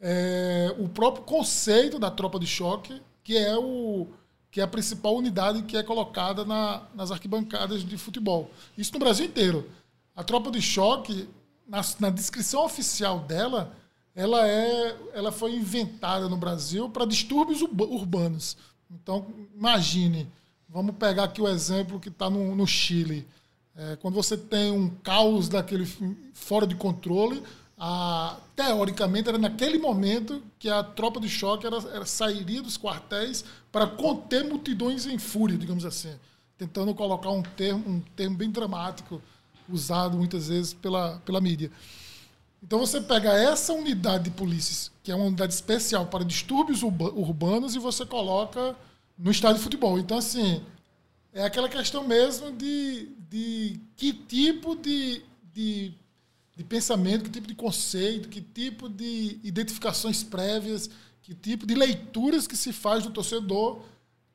É, 0.00 0.72
o 0.78 0.88
próprio 0.88 1.24
conceito 1.24 1.98
da 1.98 2.08
tropa 2.08 2.38
de 2.38 2.46
choque, 2.46 3.02
que 3.24 3.36
é, 3.36 3.56
o, 3.56 4.06
que 4.48 4.60
é 4.60 4.64
a 4.64 4.68
principal 4.68 5.16
unidade 5.16 5.62
que 5.62 5.76
é 5.76 5.82
colocada 5.82 6.44
na, 6.44 6.86
nas 6.94 7.10
arquibancadas 7.10 7.84
de 7.84 7.98
futebol. 7.98 8.50
Isso 8.76 8.92
no 8.92 9.00
Brasil 9.00 9.26
inteiro. 9.26 9.68
A 10.14 10.22
tropa 10.22 10.52
de 10.52 10.62
choque, 10.62 11.28
na, 11.66 11.80
na 11.98 12.10
descrição 12.10 12.64
oficial 12.64 13.20
dela, 13.20 13.74
ela, 14.14 14.46
é, 14.46 14.96
ela 15.14 15.32
foi 15.32 15.54
inventada 15.54 16.28
no 16.28 16.36
Brasil 16.36 16.88
para 16.88 17.04
distúrbios 17.04 17.60
urbanos. 17.60 18.56
Então, 18.88 19.26
imagine, 19.52 20.30
vamos 20.68 20.94
pegar 20.94 21.24
aqui 21.24 21.42
o 21.42 21.48
exemplo 21.48 21.98
que 21.98 22.08
está 22.08 22.30
no, 22.30 22.54
no 22.54 22.66
Chile. 22.68 23.26
É, 23.80 23.94
quando 23.94 24.14
você 24.14 24.36
tem 24.36 24.72
um 24.72 24.90
caos 24.90 25.48
daquele 25.48 25.86
fora 26.34 26.66
de 26.66 26.74
controle, 26.74 27.40
a, 27.78 28.36
teoricamente 28.56 29.28
era 29.28 29.38
naquele 29.38 29.78
momento 29.78 30.42
que 30.58 30.68
a 30.68 30.82
tropa 30.82 31.20
de 31.20 31.28
choque 31.28 31.64
era, 31.64 31.76
era, 31.94 32.04
sairia 32.04 32.60
dos 32.60 32.76
quartéis 32.76 33.44
para 33.70 33.86
conter 33.86 34.42
multidões 34.42 35.06
em 35.06 35.16
fúria, 35.16 35.56
digamos 35.56 35.84
assim. 35.84 36.12
tentando 36.58 36.92
colocar 36.92 37.30
um 37.30 37.40
termo, 37.40 37.88
um 37.88 38.00
termo 38.16 38.36
bem 38.36 38.50
dramático, 38.50 39.22
usado 39.68 40.18
muitas 40.18 40.48
vezes 40.48 40.74
pela, 40.74 41.18
pela 41.24 41.40
mídia. 41.40 41.70
Então 42.60 42.80
você 42.80 43.00
pega 43.00 43.32
essa 43.32 43.72
unidade 43.72 44.24
de 44.24 44.30
polícia, 44.30 44.90
que 45.04 45.12
é 45.12 45.14
uma 45.14 45.26
unidade 45.26 45.54
especial 45.54 46.06
para 46.06 46.24
distúrbios 46.24 46.82
urba- 46.82 47.12
urbanos, 47.12 47.76
e 47.76 47.78
você 47.78 48.04
coloca 48.04 48.74
no 49.16 49.30
estádio 49.30 49.58
de 49.58 49.62
futebol. 49.62 50.00
Então, 50.00 50.18
assim, 50.18 50.60
é 51.32 51.42
aquela 51.44 51.68
questão 51.68 52.06
mesmo 52.06 52.52
de, 52.52 53.08
de 53.28 53.80
que 53.96 54.12
tipo 54.12 54.74
de, 54.74 55.22
de, 55.52 55.92
de 56.56 56.64
pensamento, 56.64 57.24
que 57.24 57.30
tipo 57.30 57.46
de 57.46 57.54
conceito, 57.54 58.28
que 58.28 58.40
tipo 58.40 58.88
de 58.88 59.38
identificações 59.42 60.22
prévias, 60.22 60.90
que 61.22 61.34
tipo 61.34 61.66
de 61.66 61.74
leituras 61.74 62.46
que 62.46 62.56
se 62.56 62.72
faz 62.72 63.04
do 63.04 63.10
torcedor 63.10 63.82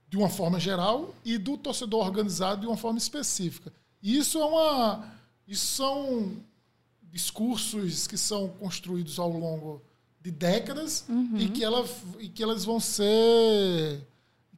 de 0.08 0.18
uma 0.18 0.30
forma 0.30 0.60
geral 0.60 1.14
e 1.26 1.40
do 1.40 1.58
torcedor 1.58 2.06
organizado 2.06 2.62
de 2.62 2.68
uma 2.68 2.78
forma 2.78 3.00
específica. 3.00 3.74
E 4.02 4.16
isso 4.16 4.38
é 4.38 4.46
uma. 4.46 5.12
Isso 5.48 5.66
são 5.66 6.38
discursos 7.12 8.06
que 8.06 8.18
são 8.18 8.50
construídos 8.50 9.18
ao 9.18 9.32
longo 9.32 9.82
de 10.22 10.32
décadas 10.32 11.06
e, 11.38 11.50
que 11.50 11.64
ela, 11.64 11.86
e 12.20 12.30
que 12.30 12.42
elas 12.42 12.64
vão 12.64 12.80
ser 12.80 14.02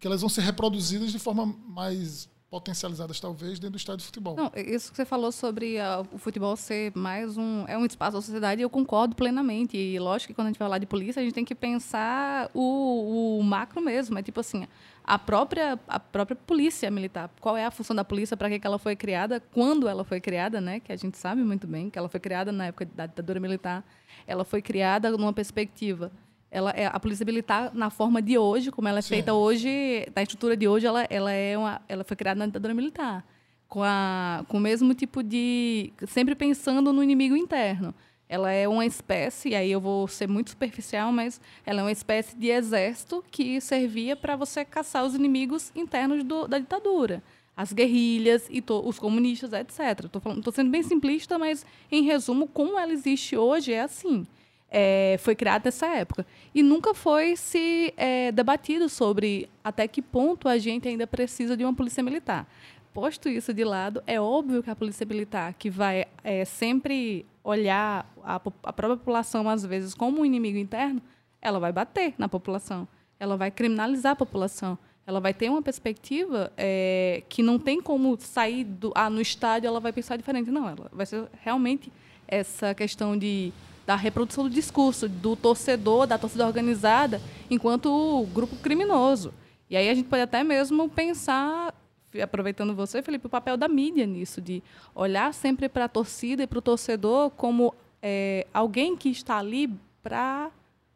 que 0.06 0.08
elas 0.08 0.22
vão 0.22 0.30
ser 0.30 0.42
reproduzidas 0.42 1.12
de 1.12 1.18
forma 1.18 1.48
mais 1.68 2.30
potencializadas 2.48 3.20
talvez 3.20 3.58
dentro 3.58 3.72
do 3.72 3.78
estádio 3.78 4.02
de 4.02 4.06
futebol. 4.06 4.36
Não, 4.36 4.52
isso 4.56 4.92
que 4.92 4.98
você 4.98 5.04
falou 5.04 5.32
sobre 5.32 5.80
ah, 5.80 6.04
o 6.12 6.20
futebol 6.20 6.56
ser 6.56 6.92
mais 6.96 7.40
um 7.40 7.66
é 7.68 7.76
um 7.76 7.84
espaço 7.84 8.12
da 8.12 8.22
sociedade, 8.22 8.62
eu 8.62 8.70
concordo 8.70 9.16
plenamente. 9.16 9.76
E 9.76 9.98
lógico 9.98 10.28
que 10.28 10.36
quando 10.36 10.46
a 10.46 10.50
gente 10.52 10.60
falar 10.60 10.78
de 10.78 10.86
polícia, 10.86 11.22
a 11.22 11.24
gente 11.24 11.34
tem 11.34 11.44
que 11.44 11.56
pensar 11.56 12.52
o, 12.54 13.40
o 13.40 13.44
macro 13.44 13.82
mesmo. 13.82 14.16
É 14.20 14.22
tipo 14.22 14.40
assim, 14.40 14.68
a 15.04 15.18
própria 15.18 15.80
a 15.88 16.00
própria 16.00 16.36
polícia 16.36 16.92
militar. 16.92 17.32
Qual 17.42 17.58
é 17.58 17.66
a 17.66 17.72
função 17.72 17.96
da 17.96 18.06
polícia? 18.06 18.38
Para 18.38 18.48
que 18.60 18.68
ela 18.68 18.78
foi 18.78 18.96
criada? 18.96 19.40
Quando 19.40 19.88
ela 19.88 20.04
foi 20.04 20.22
criada, 20.22 20.62
né? 20.62 20.80
Que 20.80 20.92
a 20.92 20.96
gente 20.96 21.18
sabe 21.18 21.44
muito 21.44 21.66
bem 21.66 21.90
que 21.90 21.98
ela 21.98 22.10
foi 22.10 22.20
criada 22.20 22.52
na 22.52 22.68
época 22.68 22.86
da 22.86 23.08
ditadura 23.08 23.40
militar. 23.40 23.84
Ela 24.28 24.46
foi 24.46 24.62
criada 24.62 25.10
numa 25.10 25.34
perspectiva 25.34 26.12
ela 26.56 26.72
é 26.72 26.86
a 26.86 26.98
polícia 27.00 27.26
militar 27.26 27.72
na 27.74 27.90
forma 27.90 28.22
de 28.22 28.38
hoje, 28.38 28.72
como 28.72 28.88
ela 28.88 29.00
é 29.00 29.02
Sim. 29.02 29.10
feita 29.16 29.34
hoje, 29.34 30.08
na 30.16 30.22
estrutura 30.24 30.56
de 30.56 30.68
hoje, 30.68 30.88
ela, 30.88 31.06
ela 31.10 31.32
é 31.32 31.58
uma, 31.58 31.82
ela 31.90 32.04
foi 32.06 32.16
criada 32.16 32.40
na 32.40 32.46
ditadura 32.46 32.74
militar, 32.74 33.26
com 33.68 33.84
a 33.84 34.46
com 34.48 34.58
o 34.58 34.60
mesmo 34.62 34.94
tipo 34.94 35.22
de 35.22 35.92
sempre 36.08 36.34
pensando 36.34 36.94
no 36.94 37.04
inimigo 37.04 37.36
interno. 37.36 37.94
Ela 38.30 38.52
é 38.52 38.68
uma 38.68 38.86
espécie, 38.86 39.50
e 39.50 39.56
aí 39.56 39.70
eu 39.72 39.80
vou 39.82 40.08
ser 40.08 40.28
muito 40.28 40.50
superficial, 40.50 41.12
mas 41.12 41.40
ela 41.66 41.82
é 41.82 41.84
uma 41.84 41.92
espécie 41.92 42.36
de 42.38 42.48
exército 42.50 43.24
que 43.30 43.60
servia 43.62 44.16
para 44.16 44.36
você 44.36 44.64
caçar 44.66 45.06
os 45.06 45.14
inimigos 45.14 45.72
internos 45.76 46.24
do, 46.24 46.48
da 46.48 46.58
ditadura. 46.58 47.22
As 47.56 47.72
guerrilhas 47.72 48.48
e 48.50 48.62
to- 48.62 48.82
os 48.86 48.98
comunistas, 48.98 49.54
etc. 49.54 50.06
Estou 50.06 50.52
sendo 50.54 50.72
bem 50.72 50.82
simplista, 50.84 51.38
mas, 51.38 51.66
em 51.92 52.02
resumo, 52.04 52.48
como 52.48 52.80
ela 52.80 52.92
existe 52.92 53.38
hoje 53.38 53.74
é 53.74 53.82
assim 53.82 54.26
é, 54.70 55.18
foi 55.20 55.36
criada 55.36 55.66
nessa 55.66 55.88
época. 55.88 56.26
E 56.54 56.62
nunca 56.62 56.94
foi 56.94 57.36
se 57.36 57.94
é, 57.96 58.32
debatido 58.32 58.90
sobre 58.90 59.50
até 59.64 59.88
que 59.88 60.02
ponto 60.02 60.48
a 60.48 60.58
gente 60.58 60.88
ainda 60.88 61.08
precisa 61.08 61.56
de 61.56 61.64
uma 61.64 61.74
polícia 61.74 62.04
militar. 62.04 62.48
Posto 62.94 63.28
isso 63.28 63.54
de 63.54 63.64
lado, 63.64 64.02
é 64.08 64.20
óbvio 64.20 64.64
que 64.64 64.70
a 64.70 64.76
polícia 64.76 65.06
militar, 65.06 65.54
que 65.54 65.70
vai 65.70 66.06
é, 66.24 66.46
sempre 66.46 67.26
olhar 67.44 68.10
a, 68.24 68.36
a 68.36 68.40
própria 68.74 68.98
população, 68.98 69.50
às 69.50 69.66
vezes, 69.66 69.94
como 69.94 70.22
um 70.22 70.26
inimigo 70.26 70.58
interno, 70.58 71.02
ela 71.42 71.60
vai 71.60 71.72
bater 71.72 72.14
na 72.18 72.30
população, 72.30 72.88
ela 73.20 73.36
vai 73.38 73.52
criminalizar 73.52 74.14
a 74.14 74.16
população, 74.16 74.78
ela 75.06 75.20
vai 75.20 75.34
ter 75.34 75.50
uma 75.50 75.62
perspectiva 75.62 76.52
é, 76.58 77.22
que 77.30 77.44
não 77.44 77.60
tem 77.60 77.82
como 77.82 78.18
sair 78.20 78.64
do, 78.64 78.92
ah, 78.96 79.10
no 79.10 79.22
estádio, 79.22 79.68
ela 79.68 79.80
vai 79.80 79.94
pensar 79.94 80.18
diferente. 80.18 80.50
Não, 80.50 80.68
ela 80.68 80.90
vai 80.92 81.06
ser 81.06 81.28
realmente 81.44 81.92
essa 82.28 82.74
questão 82.74 83.16
de 83.16 83.54
da 83.86 83.96
reprodução 83.96 84.44
do 84.44 84.50
discurso 84.50 85.08
do 85.08 85.36
torcedor, 85.36 86.08
da 86.08 86.18
torcida 86.18 86.46
organizada, 86.46 87.22
enquanto 87.50 88.26
grupo 88.34 88.56
criminoso. 88.58 89.34
E 89.70 89.78
aí 89.78 89.90
a 89.90 89.94
gente 89.94 90.08
pode 90.08 90.22
até 90.22 90.44
mesmo 90.44 90.90
pensar, 90.90 91.74
aproveitando 92.22 92.76
você, 92.76 93.02
Felipe, 93.02 93.28
o 93.28 93.30
papel 93.30 93.58
da 93.58 93.68
mídia 93.68 94.06
nisso, 94.06 94.42
de 94.42 94.64
olhar 94.94 95.34
sempre 95.34 95.70
para 95.70 95.86
a 95.86 95.90
torcida 95.90 96.44
e 96.44 96.48
para 96.48 96.60
o 96.60 96.62
torcedor 96.62 97.30
como 97.32 97.74
é, 98.02 98.48
alguém 98.54 98.96
que 98.96 99.10
está 99.10 99.38
ali 99.38 99.70
para 100.02 100.52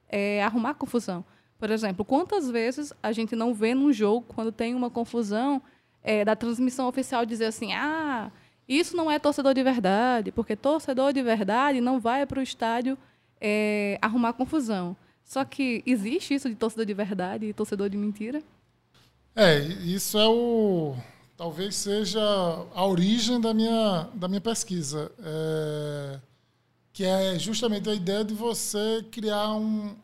é, 0.08 0.43
arrumar 0.43 0.75
confusão. 0.75 1.24
Por 1.58 1.69
exemplo, 1.69 2.05
quantas 2.05 2.50
vezes 2.50 2.93
a 3.03 3.12
gente 3.12 3.36
não 3.36 3.53
vê 3.53 3.74
num 3.74 3.91
jogo, 3.91 4.25
quando 4.34 4.51
tem 4.51 4.74
uma 4.74 4.89
confusão, 4.89 5.62
é, 6.03 6.24
da 6.24 6.36
transmissão 6.36 6.88
oficial 6.88 7.25
dizer 7.25 7.46
assim, 7.46 7.74
ah, 7.74 8.31
isso 8.70 8.96
não 8.96 9.10
é 9.10 9.18
torcedor 9.18 9.56
de 9.56 9.64
verdade, 9.64 10.32
porque 10.32 10.56
torcedor 10.56 11.12
de 11.12 11.24
verdade 11.24 11.82
não 11.82 12.00
vai 12.00 12.24
para 12.28 12.40
o 12.40 12.44
estádio 12.44 12.96
é, 13.42 13.98
arrumar 14.00 14.34
confusão. 14.34 14.96
Só 15.26 15.44
que 15.44 15.82
existe 15.86 16.36
isso 16.36 16.48
de 16.48 16.56
torcedor 16.56 16.86
de 16.86 16.94
verdade 16.94 17.46
e 17.48 17.54
torcedor 17.54 17.90
de 17.90 17.98
mentira? 17.98 18.44
É, 19.36 19.60
isso 19.60 20.18
é 20.18 20.28
o. 20.28 20.96
Talvez 21.38 21.76
seja 21.76 22.20
a 22.74 22.86
origem 22.86 23.40
da 23.40 23.54
minha, 23.54 24.10
da 24.14 24.28
minha 24.28 24.42
pesquisa. 24.42 25.12
É, 25.20 26.20
que 26.92 27.06
é 27.06 27.40
justamente 27.40 27.90
a 27.90 27.94
ideia 27.94 28.24
de 28.24 28.34
você 28.34 29.06
criar 29.12 29.54
um. 29.54 29.96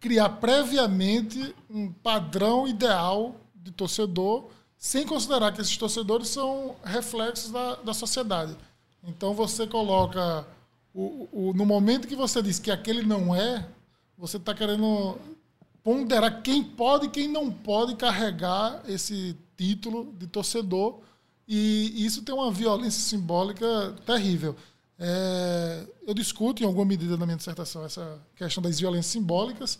criar 0.00 0.28
previamente 0.30 1.54
um 1.68 1.92
padrão 1.92 2.66
ideal 2.66 3.36
de 3.54 3.70
torcedor, 3.70 4.50
sem 4.80 5.06
considerar 5.06 5.52
que 5.52 5.60
esses 5.60 5.76
torcedores 5.76 6.28
são 6.28 6.74
reflexos 6.82 7.50
da, 7.50 7.74
da 7.76 7.92
sociedade. 7.92 8.56
Então 9.04 9.34
você 9.34 9.66
coloca. 9.66 10.46
O, 10.92 11.28
o, 11.30 11.52
no 11.54 11.66
momento 11.66 12.08
que 12.08 12.16
você 12.16 12.42
diz 12.42 12.58
que 12.58 12.70
aquele 12.70 13.02
não 13.02 13.32
é, 13.32 13.68
você 14.16 14.38
está 14.38 14.54
querendo 14.54 15.18
ponderar 15.84 16.42
quem 16.42 16.64
pode 16.64 17.06
e 17.06 17.10
quem 17.10 17.28
não 17.28 17.52
pode 17.52 17.94
carregar 17.94 18.82
esse 18.88 19.36
título 19.56 20.14
de 20.18 20.26
torcedor. 20.26 21.00
E 21.46 22.04
isso 22.04 22.22
tem 22.22 22.34
uma 22.34 22.50
violência 22.50 23.02
simbólica 23.02 23.94
terrível. 24.06 24.56
É, 24.98 25.86
eu 26.06 26.14
discuto 26.14 26.62
em 26.62 26.66
alguma 26.66 26.86
medida 26.86 27.16
na 27.18 27.26
minha 27.26 27.36
dissertação 27.36 27.84
essa 27.84 28.18
questão 28.34 28.62
das 28.62 28.80
violências 28.80 29.12
simbólicas, 29.12 29.78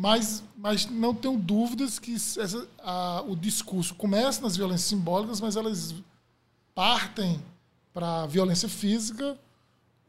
mas, 0.00 0.44
mas 0.56 0.86
não 0.86 1.12
tenho 1.12 1.36
dúvidas 1.36 1.98
que 1.98 2.14
essa, 2.14 2.68
a, 2.78 3.24
o 3.26 3.34
discurso 3.34 3.96
começa 3.96 4.40
nas 4.40 4.56
violências 4.56 4.88
simbólicas, 4.88 5.40
mas 5.40 5.56
elas 5.56 5.92
partem 6.72 7.42
para 7.92 8.22
a 8.22 8.26
violência 8.28 8.68
física 8.68 9.36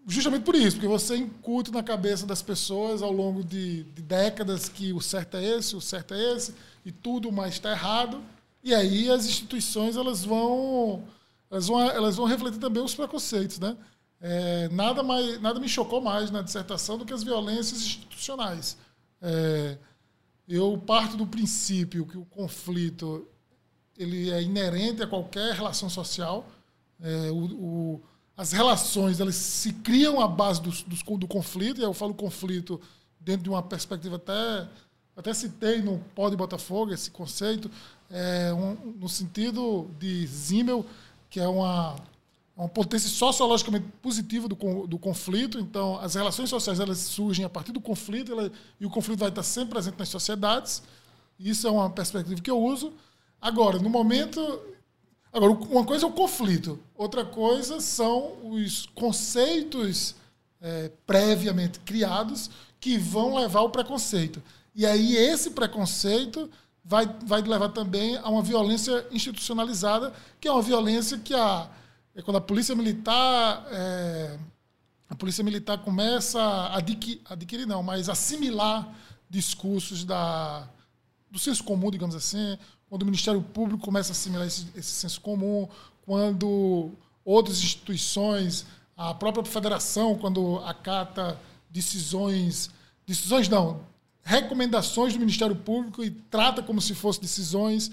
justamente 0.05 0.43
por 0.43 0.53
isso, 0.53 0.75
porque 0.75 0.87
você 0.87 1.17
incute 1.17 1.71
na 1.71 1.81
cabeça 1.81 2.27
das 2.27 2.39
pessoas 2.39 3.01
ao 3.01 3.11
longo 3.11 3.43
de, 3.43 3.81
de, 3.83 4.01
décadas 4.03 4.69
que 4.69 4.93
o 4.93 5.01
certo 5.01 5.37
é 5.37 5.57
esse, 5.57 5.75
o 5.75 5.81
certo 5.81 6.13
é 6.13 6.35
esse, 6.35 6.53
e 6.85 6.91
tudo 6.91 7.31
mais 7.31 7.55
está 7.55 7.71
errado. 7.71 8.21
E 8.63 8.75
aí 8.75 9.09
as 9.09 9.25
instituições 9.25 9.97
elas 9.97 10.23
vão, 10.23 11.03
elas 11.49 11.67
vão, 11.67 11.81
elas 11.81 12.15
vão 12.15 12.27
refletir 12.27 12.59
também 12.59 12.83
os 12.83 12.93
preconceitos, 12.93 13.57
né? 13.57 13.75
É, 14.21 14.69
nada 14.69 15.01
mais, 15.01 15.41
nada 15.41 15.59
me 15.59 15.67
chocou 15.67 15.99
mais 15.99 16.29
na 16.29 16.43
dissertação 16.43 16.95
do 16.95 17.05
que 17.05 17.13
as 17.13 17.23
violências 17.23 17.81
institucionais. 17.81 18.77
É, 19.21 19.77
eu 20.47 20.77
parto 20.77 21.17
do 21.17 21.27
princípio 21.27 22.05
que 22.05 22.17
o 22.17 22.25
conflito 22.25 23.27
ele 23.97 24.31
é 24.31 24.41
inerente 24.41 25.03
a 25.03 25.07
qualquer 25.07 25.53
relação 25.53 25.89
social. 25.89 26.47
É, 27.01 27.31
o, 27.31 27.35
o 27.35 28.01
as 28.35 28.53
relações 28.53 29.19
elas 29.19 29.35
se 29.35 29.73
criam 29.73 30.21
à 30.21 30.27
base 30.27 30.61
do, 30.61 30.71
do, 30.71 31.17
do, 31.17 31.27
conflito, 31.27 31.81
e 31.81 31.83
eu 31.83 31.93
falo 31.93 32.13
conflito 32.13 32.79
dentro 33.19 33.43
de 33.43 33.49
uma 33.49 33.61
perspectiva 33.61 34.15
até 34.15 34.65
até 35.19 35.33
citei 35.33 35.81
no 35.81 35.99
Pó 36.15 36.29
de 36.29 36.37
Botafogo 36.37 36.93
esse 36.93 37.11
conceito, 37.11 37.69
é, 38.09 38.53
um, 38.53 38.93
no 38.97 39.09
sentido 39.09 39.91
de 39.99 40.25
Zimmel, 40.25 40.85
que 41.29 41.41
é 41.41 41.47
uma, 41.49 41.97
uma 42.63 42.69
potência 42.69 43.09
sociologicamente 43.09 43.85
positiva 44.01 44.47
do, 44.47 44.87
do 44.87 44.99
conflito. 44.99 45.59
Então, 45.59 45.97
as 45.99 46.15
relações 46.15 46.49
sociais 46.49 46.79
elas 46.79 46.97
surgem 46.97 47.45
a 47.45 47.49
partir 47.49 47.71
do 47.71 47.79
conflito, 47.79 48.31
ela, 48.31 48.51
e 48.79 48.85
o 48.85 48.89
conflito 48.89 49.19
vai 49.19 49.29
estar 49.29 49.43
sempre 49.43 49.71
presente 49.71 49.97
nas 49.97 50.09
sociedades. 50.09 50.83
Isso 51.39 51.67
é 51.67 51.71
uma 51.71 51.89
perspectiva 51.89 52.41
que 52.41 52.51
eu 52.51 52.61
uso. 52.61 52.93
Agora, 53.41 53.79
no 53.79 53.89
momento 53.89 54.39
Agora, 55.31 55.51
uma 55.51 55.85
coisa 55.85 56.05
é 56.05 56.09
o 56.09 56.11
conflito, 56.11 56.79
outra 56.95 57.23
coisa 57.23 57.79
são 57.79 58.33
os 58.51 58.87
conceitos 58.95 60.15
é, 60.59 60.91
previamente 61.05 61.79
criados 61.81 62.49
que 62.79 62.97
vão 62.97 63.35
levar 63.35 63.59
ao 63.59 63.69
preconceito. 63.69 64.41
E 64.73 64.87
aí 64.87 65.15
esse 65.15 65.51
preconceito 65.51 66.49
vai, 66.83 67.05
vai 67.25 67.41
levar 67.41 67.69
também 67.69 68.17
a 68.17 68.27
uma 68.27 68.41
violência 68.41 69.05
institucionalizada, 69.11 70.11
que 70.41 70.47
é 70.47 70.51
uma 70.51 70.63
violência 70.63 71.19
que 71.19 71.35
a, 71.35 71.69
é 72.15 72.21
quando 72.21 72.37
a 72.37 72.41
polícia 72.41 72.75
militar 72.75 73.65
é, 73.71 74.39
a 75.09 75.15
polícia 75.15 75.43
militar 75.43 75.79
começa 75.79 76.39
a 76.41 76.77
adquirir, 76.77 77.21
adquirir 77.25 77.65
não, 77.65 77.81
mas 77.81 78.09
assimilar 78.09 78.87
discursos 79.29 80.03
da, 80.03 80.67
do 81.31 81.39
senso 81.39 81.63
comum, 81.63 81.89
digamos 81.89 82.15
assim, 82.15 82.57
quando 82.87 83.03
o 83.03 83.05
Ministério 83.05 83.41
Público 83.41 83.83
começa 83.83 84.11
a 84.11 84.13
assimilar 84.13 84.45
esse, 84.45 84.67
esse 84.75 84.91
senso 84.91 85.19
comum, 85.21 85.67
quando 86.03 86.91
outras 87.25 87.59
instituições, 87.59 88.65
a 88.95 89.13
própria 89.13 89.43
federação, 89.45 90.15
quando 90.15 90.57
acata 90.59 91.39
decisões, 91.69 92.69
decisões 93.05 93.47
não, 93.47 93.81
recomendações 94.23 95.13
do 95.13 95.19
Ministério 95.19 95.55
Público 95.55 96.03
e 96.03 96.11
trata 96.11 96.61
como 96.61 96.81
se 96.81 96.93
fossem 96.93 97.21
decisões. 97.21 97.91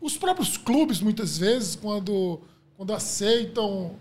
Os 0.00 0.16
próprios 0.16 0.56
clubes, 0.56 1.00
muitas 1.00 1.38
vezes, 1.38 1.76
quando, 1.76 2.40
quando 2.82 2.94
aceitam 2.94 3.94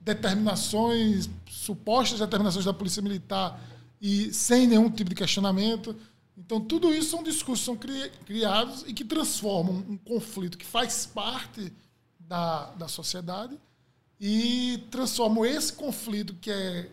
determinações, 0.00 1.30
supostas 1.48 2.18
determinações 2.18 2.64
da 2.64 2.74
Polícia 2.74 3.00
Militar 3.00 3.60
e 4.00 4.34
sem 4.34 4.66
nenhum 4.66 4.90
tipo 4.90 5.10
de 5.10 5.14
questionamento. 5.14 5.94
Então, 6.36 6.60
tudo 6.60 6.92
isso 6.92 7.10
são 7.10 7.22
discursos 7.22 7.64
são 7.64 7.76
cri 7.76 8.10
criados 8.26 8.84
e 8.88 8.92
que 8.92 9.04
transformam 9.04 9.84
um 9.88 9.96
conflito 9.96 10.58
que 10.58 10.66
faz 10.66 11.06
parte 11.06 11.72
da, 12.18 12.72
da 12.72 12.88
sociedade 12.88 13.56
e 14.20 14.82
transformam 14.90 15.44
esse 15.46 15.72
conflito 15.72 16.34
que 16.40 16.50
é, 16.50 16.90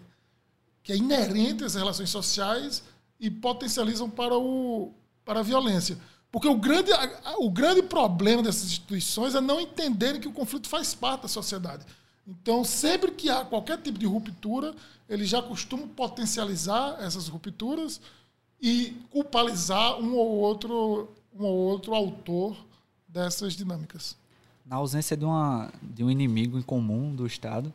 que 0.83 0.91
é 0.91 0.95
inerente 0.95 1.63
às 1.63 1.73
relações 1.73 2.11
sociais 2.11 2.83
e 3.19 3.31
potencializam 3.31 4.07
para, 4.07 4.37
o, 4.37 4.93
para 5.25 5.39
a 5.39 5.43
violência. 5.43 5.97
Porque 6.31 6.47
o 6.47 6.55
grande, 6.55 6.91
o 7.39 7.49
grande 7.49 7.83
problema 7.83 8.41
dessas 8.41 8.63
instituições 8.63 9.35
é 9.35 9.41
não 9.41 9.59
entenderem 9.59 10.21
que 10.21 10.27
o 10.27 10.31
conflito 10.31 10.69
faz 10.69 10.95
parte 10.95 11.23
da 11.23 11.27
sociedade. 11.27 11.85
Então, 12.25 12.63
sempre 12.63 13.11
que 13.11 13.29
há 13.29 13.43
qualquer 13.43 13.77
tipo 13.81 13.99
de 13.99 14.05
ruptura, 14.05 14.73
eles 15.09 15.27
já 15.27 15.41
costumam 15.41 15.87
potencializar 15.89 16.97
essas 17.01 17.27
rupturas 17.27 17.99
e 18.61 18.95
culpabilizar 19.09 19.99
um 19.99 20.15
ou 20.15 20.37
outro, 20.37 21.09
um 21.37 21.43
ou 21.43 21.57
outro 21.57 21.93
autor 21.93 22.55
dessas 23.07 23.53
dinâmicas. 23.53 24.15
Na 24.65 24.77
ausência 24.77 25.17
de, 25.17 25.25
uma, 25.25 25.69
de 25.81 26.03
um 26.03 26.09
inimigo 26.09 26.57
em 26.57 26.61
comum 26.61 27.13
do 27.13 27.25
Estado, 27.25 27.73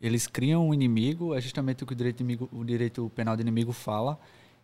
eles 0.00 0.28
criam 0.28 0.68
um 0.68 0.74
inimigo, 0.74 1.34
é 1.34 1.40
justamente 1.40 1.82
o 1.82 1.86
que 1.86 1.94
o 1.94 1.96
direito, 1.96 2.20
inimigo, 2.20 2.48
o 2.52 2.62
direito 2.62 3.10
penal 3.16 3.34
de 3.34 3.42
inimigo 3.42 3.72
fala, 3.72 4.20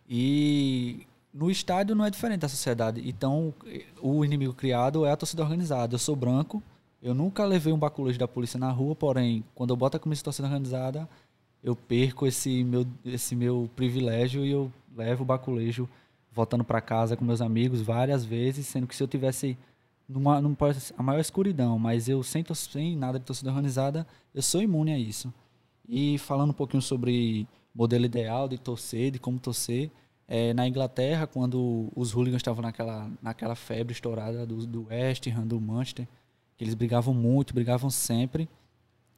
e 0.07 1.05
no 1.33 1.49
estádio 1.49 1.95
não 1.95 2.05
é 2.05 2.09
diferente 2.09 2.41
da 2.41 2.49
sociedade. 2.49 3.07
Então, 3.07 3.53
o 4.01 4.23
inimigo 4.25 4.53
criado 4.53 5.05
é 5.05 5.11
a 5.11 5.17
torcida 5.17 5.43
organizada. 5.43 5.95
Eu 5.95 5.99
sou 5.99 6.15
branco, 6.15 6.61
eu 7.01 7.13
nunca 7.13 7.45
levei 7.45 7.71
um 7.71 7.77
baculejo 7.77 8.19
da 8.19 8.27
polícia 8.27 8.59
na 8.59 8.69
rua, 8.69 8.95
porém, 8.95 9.43
quando 9.55 9.71
eu 9.71 9.75
boto 9.77 9.97
a 9.97 9.99
camisa 9.99 10.19
de 10.19 10.25
torcida 10.25 10.47
organizada, 10.47 11.09
eu 11.63 11.75
perco 11.75 12.27
esse 12.27 12.63
meu, 12.63 12.85
esse 13.05 13.35
meu 13.35 13.69
privilégio 13.75 14.45
e 14.45 14.51
eu 14.51 14.71
levo 14.95 15.23
o 15.23 15.25
baculejo 15.25 15.87
voltando 16.31 16.63
para 16.63 16.81
casa 16.81 17.15
com 17.15 17.25
meus 17.25 17.41
amigos 17.41 17.81
várias 17.81 18.23
vezes, 18.23 18.67
sendo 18.67 18.87
que 18.87 18.95
se 18.95 19.03
eu 19.03 19.07
tivesse 19.07 19.57
numa, 20.07 20.41
numa 20.41 20.57
a 20.97 21.03
maior 21.03 21.19
escuridão, 21.19 21.77
mas 21.77 22.07
eu 22.07 22.23
sem, 22.23 22.43
sem 22.53 22.95
nada 22.95 23.19
de 23.19 23.25
torcida 23.25 23.49
organizada, 23.49 24.07
eu 24.33 24.41
sou 24.41 24.61
imune 24.61 24.91
a 24.91 24.97
isso. 24.97 25.33
E 25.87 26.17
falando 26.17 26.51
um 26.51 26.53
pouquinho 26.53 26.81
sobre 26.81 27.47
modelo 27.73 28.05
ideal 28.05 28.47
de 28.47 28.57
torcer, 28.57 29.11
de 29.11 29.19
como 29.19 29.39
torcer, 29.39 29.91
é, 30.33 30.53
na 30.53 30.65
Inglaterra, 30.65 31.27
quando 31.27 31.91
os 31.93 32.15
hooligans 32.15 32.39
estavam 32.39 32.61
naquela, 32.61 33.11
naquela 33.21 33.53
febre 33.53 33.91
estourada 33.91 34.45
do, 34.45 34.65
do 34.65 34.87
West 34.87 35.27
Ham, 35.27 35.45
do 35.45 35.59
Manchester, 35.59 36.07
eles 36.57 36.73
brigavam 36.73 37.13
muito, 37.13 37.53
brigavam 37.53 37.89
sempre. 37.89 38.47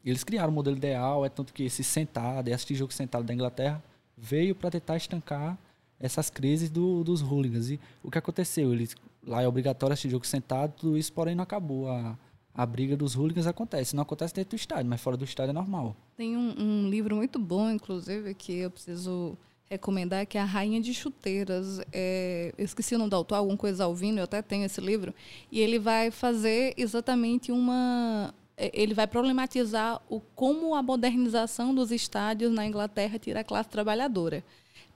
Eles 0.03 0.23
criaram 0.23 0.51
o 0.51 0.55
modelo 0.55 0.75
ideal, 0.75 1.23
é 1.23 1.29
tanto 1.29 1.53
que 1.53 1.65
esse 1.65 1.83
sentado, 1.83 2.47
esse 2.47 2.73
jogo 2.73 2.91
sentado 2.91 3.23
da 3.25 3.31
Inglaterra 3.31 3.83
veio 4.17 4.55
para 4.55 4.71
tentar 4.71 4.97
estancar 4.97 5.55
essas 5.99 6.31
crises 6.31 6.71
do, 6.71 7.03
dos 7.03 7.21
hooligans. 7.21 7.69
E 7.69 7.79
o 8.01 8.09
que 8.09 8.17
aconteceu? 8.17 8.73
Eles, 8.73 8.95
lá 9.23 9.43
é 9.43 9.47
obrigatório 9.47 9.93
esse 9.93 10.09
jogo 10.09 10.25
sentado, 10.25 10.73
tudo 10.79 10.97
isso, 10.97 11.13
porém 11.13 11.35
não 11.35 11.43
acabou. 11.43 11.91
A, 11.91 12.17
a 12.55 12.65
briga 12.65 12.97
dos 12.97 13.13
hooligans 13.13 13.45
acontece. 13.45 13.95
Não 13.95 14.01
acontece 14.01 14.33
dentro 14.33 14.57
do 14.57 14.59
estádio, 14.59 14.87
mas 14.87 14.99
fora 14.99 15.15
do 15.15 15.25
estádio 15.25 15.51
é 15.51 15.53
normal. 15.53 15.95
Tem 16.17 16.35
um, 16.35 16.55
um 16.57 16.89
livro 16.89 17.15
muito 17.15 17.37
bom, 17.37 17.69
inclusive, 17.69 18.33
que 18.33 18.53
eu 18.53 18.71
preciso 18.71 19.37
recomendar, 19.69 20.25
que 20.25 20.37
é 20.37 20.41
A 20.41 20.45
Rainha 20.45 20.79
de 20.81 20.93
Chuteiras. 20.93 21.79
É, 21.91 22.53
eu 22.57 22.65
esqueci 22.65 22.95
o 22.95 22.97
nome 22.97 23.11
alguma 23.13 23.57
coisa 23.57 23.85
Alvino, 23.85 24.19
eu 24.19 24.23
até 24.23 24.41
tenho 24.41 24.65
esse 24.65 24.79
livro. 24.79 25.13
E 25.51 25.59
ele 25.59 25.79
vai 25.79 26.11
fazer 26.11 26.73
exatamente 26.77 27.51
uma. 27.51 28.33
É, 28.55 28.71
ele 28.73 28.93
vai 28.93 29.07
problematizar 29.07 30.01
o, 30.09 30.19
como 30.19 30.75
a 30.75 30.83
modernização 30.83 31.73
dos 31.73 31.91
estádios 31.91 32.51
na 32.51 32.65
Inglaterra 32.65 33.17
tira 33.17 33.39
a 33.39 33.43
classe 33.43 33.69
trabalhadora. 33.69 34.43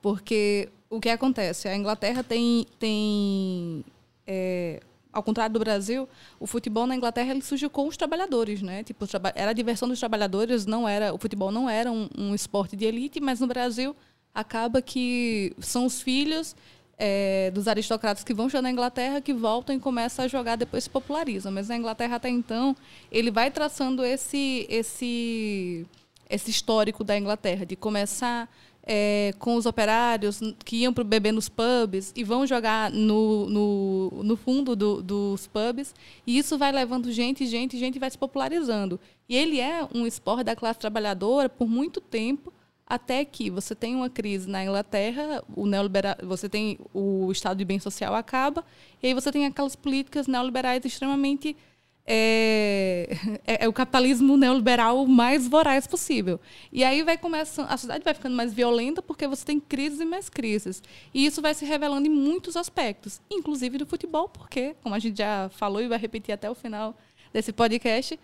Porque 0.01 0.69
o 0.89 0.99
que 0.99 1.09
acontece? 1.09 1.67
A 1.67 1.75
Inglaterra 1.75 2.23
tem. 2.23 2.65
tem 2.79 3.83
é, 4.25 4.79
ao 5.11 5.23
contrário 5.23 5.53
do 5.53 5.59
Brasil, 5.59 6.07
o 6.39 6.45
futebol 6.45 6.85
na 6.85 6.95
Inglaterra 6.95 7.31
ele 7.31 7.41
surgiu 7.41 7.71
com 7.71 7.87
os 7.87 7.97
trabalhadores, 7.97 8.61
né? 8.61 8.83
Tipo, 8.83 9.05
era 9.33 9.49
a 9.49 9.53
diversão 9.53 9.87
dos 9.87 9.99
trabalhadores, 9.99 10.67
não 10.67 10.87
era 10.87 11.11
o 11.11 11.17
futebol 11.17 11.51
não 11.51 11.67
era 11.67 11.91
um, 11.91 12.07
um 12.15 12.35
esporte 12.35 12.75
de 12.75 12.85
elite, 12.85 13.19
mas 13.19 13.39
no 13.39 13.47
Brasil 13.47 13.95
acaba 14.37 14.83
que 14.83 15.51
são 15.59 15.87
os 15.87 15.99
filhos 15.99 16.55
é, 16.95 17.49
dos 17.49 17.67
aristocratas 17.67 18.23
que 18.23 18.35
vão 18.35 18.47
jogar 18.47 18.61
na 18.61 18.71
Inglaterra 18.71 19.19
que 19.19 19.33
voltam 19.33 19.75
e 19.75 19.79
começam 19.79 20.25
a 20.25 20.27
jogar, 20.27 20.55
depois 20.55 20.83
se 20.83 20.89
popularizam. 20.91 21.51
Mas 21.51 21.69
na 21.69 21.75
Inglaterra 21.75 22.17
até 22.17 22.29
então, 22.29 22.75
ele 23.11 23.31
vai 23.31 23.49
traçando 23.49 24.05
esse, 24.05 24.67
esse, 24.69 25.87
esse 26.29 26.51
histórico 26.51 27.03
da 27.03 27.17
Inglaterra, 27.17 27.65
de 27.65 27.75
começar 27.75 28.47
é, 28.83 29.33
com 29.39 29.55
os 29.55 29.65
operários 29.65 30.39
que 30.63 30.77
iam 30.83 30.93
para 30.93 31.03
beber 31.03 31.33
nos 31.33 31.49
pubs 31.49 32.13
e 32.15 32.23
vão 32.23 32.45
jogar 32.45 32.91
no, 32.91 33.49
no, 33.49 34.23
no 34.23 34.37
fundo 34.37 34.75
do, 34.75 35.01
dos 35.01 35.47
pubs. 35.47 35.95
E 36.27 36.37
isso 36.37 36.59
vai 36.59 36.71
levando 36.71 37.11
gente, 37.11 37.43
gente, 37.47 37.75
gente 37.75 37.97
vai 37.97 38.11
se 38.11 38.17
popularizando. 38.19 38.99
E 39.27 39.35
ele 39.35 39.59
é 39.59 39.87
um 39.95 40.05
esporte 40.05 40.43
da 40.43 40.55
classe 40.55 40.77
trabalhadora 40.77 41.49
por 41.49 41.67
muito 41.67 41.99
tempo 41.99 42.53
até 42.87 43.25
que 43.25 43.49
você 43.49 43.75
tem 43.75 43.95
uma 43.95 44.09
crise 44.09 44.49
na 44.49 44.63
Inglaterra, 44.63 45.43
o 45.55 45.65
neoliberal, 45.65 46.15
você 46.23 46.47
tem 46.47 46.79
o 46.93 47.29
estado 47.31 47.57
de 47.57 47.65
bem 47.65 47.79
social 47.79 48.15
acaba, 48.15 48.63
e 49.03 49.07
aí 49.07 49.13
você 49.13 49.31
tem 49.31 49.45
aquelas 49.45 49.75
políticas 49.75 50.25
neoliberais 50.25 50.83
extremamente 50.85 51.55
é, 52.07 53.09
é, 53.45 53.65
é, 53.65 53.67
o 53.67 53.73
capitalismo 53.73 54.37
neoliberal 54.37 55.05
mais 55.05 55.47
voraz 55.47 55.85
possível. 55.85 56.39
E 56.71 56.83
aí 56.83 57.03
vai 57.03 57.17
começando, 57.17 57.67
a 57.67 57.75
sociedade 57.75 58.05
vai 58.05 58.13
ficando 58.13 58.35
mais 58.35 58.53
violenta 58.53 59.01
porque 59.01 59.27
você 59.27 59.45
tem 59.45 59.59
crises 59.59 59.99
e 59.99 60.05
mais 60.05 60.29
crises. 60.29 60.81
E 61.13 61.25
isso 61.25 61.41
vai 61.41 61.53
se 61.53 61.65
revelando 61.65 62.07
em 62.07 62.11
muitos 62.11 62.55
aspectos, 62.55 63.19
inclusive 63.29 63.77
do 63.77 63.85
futebol, 63.85 64.29
porque, 64.29 64.75
como 64.81 64.95
a 64.95 64.99
gente 64.99 65.17
já 65.17 65.49
falou 65.49 65.81
e 65.81 65.89
vai 65.89 65.99
repetir 65.99 66.33
até 66.33 66.49
o 66.49 66.55
final 66.55 66.95
desse 67.33 67.51
podcast, 67.51 68.17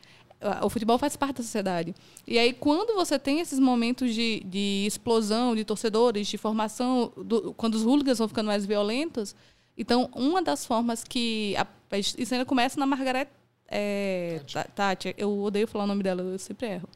o 0.62 0.70
futebol 0.70 0.98
faz 0.98 1.16
parte 1.16 1.38
da 1.38 1.44
sociedade. 1.44 1.96
E 2.28 2.38
aí, 2.38 2.54
quando 2.54 2.96
você 2.96 3.18
tem 3.18 3.40
esses 3.40 3.60
momentos 3.60 4.14
de, 4.14 4.42
de 4.46 4.86
explosão 4.86 5.56
de 5.56 5.64
torcedores, 5.64 6.28
de 6.28 6.38
formação, 6.38 7.12
do, 7.18 7.54
quando 7.54 7.76
os 7.76 7.84
hooligans 7.84 8.18
vão 8.18 8.28
ficando 8.28 8.48
mais 8.48 8.66
violentos, 8.66 9.36
então, 9.78 10.10
uma 10.16 10.42
das 10.42 10.66
formas 10.66 11.04
que. 11.04 11.56
A, 11.58 11.68
isso 11.98 12.34
ainda 12.34 12.46
começa 12.46 12.80
na 12.80 12.86
Margaret 12.86 13.28
é, 13.68 14.42
Tati. 14.76 15.16
Eu 15.18 15.42
odeio 15.42 15.68
falar 15.68 15.86
o 15.86 15.88
nome 15.88 16.04
dela, 16.04 16.22
eu 16.22 16.40
sempre 16.40 16.68
erro. 16.68 16.90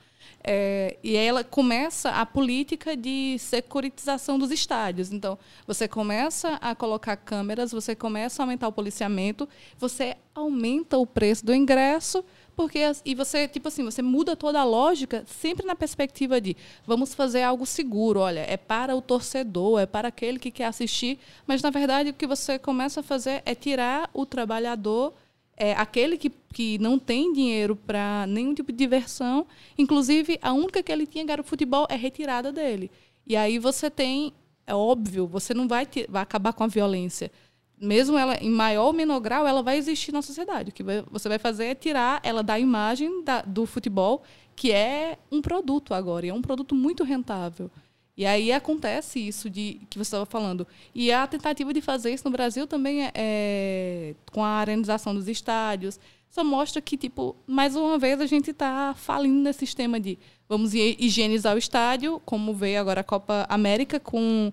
É, 0.43 0.97
e 1.03 1.15
ela 1.15 1.43
começa 1.43 2.09
a 2.11 2.25
política 2.25 2.95
de 2.95 3.37
securitização 3.39 4.37
dos 4.37 4.51
estádios. 4.51 5.11
Então, 5.11 5.37
você 5.65 5.87
começa 5.87 6.55
a 6.55 6.75
colocar 6.75 7.15
câmeras, 7.17 7.71
você 7.71 7.95
começa 7.95 8.41
a 8.41 8.43
aumentar 8.43 8.67
o 8.67 8.71
policiamento, 8.71 9.47
você 9.77 10.15
aumenta 10.35 10.97
o 10.97 11.05
preço 11.05 11.45
do 11.45 11.53
ingresso, 11.53 12.23
porque 12.57 12.79
e 13.05 13.13
você 13.13 13.47
tipo 13.47 13.67
assim 13.67 13.83
você 13.83 14.01
muda 14.01 14.35
toda 14.35 14.59
a 14.59 14.63
lógica 14.63 15.23
sempre 15.27 15.63
na 15.63 15.75
perspectiva 15.75 16.41
de 16.41 16.57
vamos 16.87 17.13
fazer 17.13 17.43
algo 17.43 17.67
seguro 17.67 18.19
olha 18.19 18.39
é 18.39 18.57
para 18.57 18.95
o 18.95 19.01
torcedor 19.01 19.79
é 19.79 19.85
para 19.85 20.07
aquele 20.07 20.39
que 20.39 20.49
quer 20.49 20.65
assistir 20.65 21.19
mas 21.45 21.61
na 21.61 21.69
verdade 21.69 22.09
o 22.09 22.13
que 22.15 22.25
você 22.25 22.57
começa 22.57 23.01
a 23.01 23.03
fazer 23.03 23.43
é 23.45 23.53
tirar 23.53 24.09
o 24.11 24.25
trabalhador 24.25 25.13
é, 25.55 25.73
aquele 25.73 26.17
que, 26.17 26.31
que 26.51 26.79
não 26.79 26.97
tem 26.97 27.31
dinheiro 27.31 27.75
para 27.75 28.25
nenhum 28.27 28.55
tipo 28.55 28.71
de 28.71 28.77
diversão 28.79 29.45
inclusive 29.77 30.39
a 30.41 30.51
única 30.51 30.81
que 30.81 30.91
ele 30.91 31.05
tinha 31.05 31.25
que 31.25 31.31
era 31.31 31.41
o 31.41 31.45
futebol 31.45 31.85
é 31.89 31.95
retirada 31.95 32.51
dele. 32.51 32.89
E 33.25 33.35
aí 33.35 33.59
você 33.59 33.89
tem 33.89 34.33
é 34.65 34.73
óbvio 34.73 35.27
você 35.27 35.53
não 35.53 35.67
vai, 35.67 35.87
vai 36.09 36.21
acabar 36.21 36.53
com 36.53 36.63
a 36.63 36.67
violência 36.67 37.31
mesmo 37.79 38.17
ela 38.17 38.35
em 38.35 38.49
maior 38.49 38.87
ou 38.87 38.93
menor 38.93 39.19
grau, 39.19 39.45
ela 39.45 39.61
vai 39.61 39.77
existir 39.77 40.11
na 40.11 40.21
sociedade. 40.21 40.71
O 40.71 40.73
que 40.73 40.83
você 41.11 41.29
vai 41.29 41.37
fazer 41.37 41.65
é 41.65 41.75
tirar 41.75 42.19
ela 42.23 42.41
da 42.41 42.59
imagem 42.59 43.23
da, 43.23 43.41
do 43.41 43.65
futebol, 43.65 44.23
que 44.55 44.71
é 44.71 45.17
um 45.31 45.41
produto 45.41 45.93
agora, 45.93 46.25
e 46.25 46.29
é 46.29 46.33
um 46.33 46.41
produto 46.41 46.73
muito 46.73 47.03
rentável. 47.03 47.69
E 48.17 48.25
aí 48.25 48.51
acontece 48.51 49.19
isso 49.19 49.47
de 49.47 49.79
que 49.91 49.97
você 49.99 50.07
estava 50.07 50.25
falando. 50.25 50.65
E 50.93 51.11
a 51.11 51.27
tentativa 51.27 51.71
de 51.71 51.81
fazer 51.81 52.11
isso 52.11 52.25
no 52.25 52.31
Brasil 52.31 52.65
também 52.65 53.05
é, 53.05 53.11
é 53.13 54.15
com 54.31 54.43
a 54.43 54.49
arenização 54.49 55.13
dos 55.13 55.27
estádios. 55.27 55.99
Só 56.31 56.43
mostra 56.43 56.81
que, 56.81 56.97
tipo, 56.97 57.35
mais 57.45 57.75
uma 57.75 57.99
vez 57.99 58.19
a 58.19 58.25
gente 58.25 58.49
está 58.49 58.95
falindo 58.95 59.39
nesse 59.41 59.59
sistema 59.59 59.99
de 59.99 60.17
vamos 60.49 60.73
higienizar 60.73 61.53
o 61.53 61.59
estádio, 61.59 62.19
como 62.25 62.55
veio 62.55 62.79
agora 62.79 63.01
a 63.01 63.03
Copa 63.03 63.45
América 63.47 63.99
com 63.99 64.51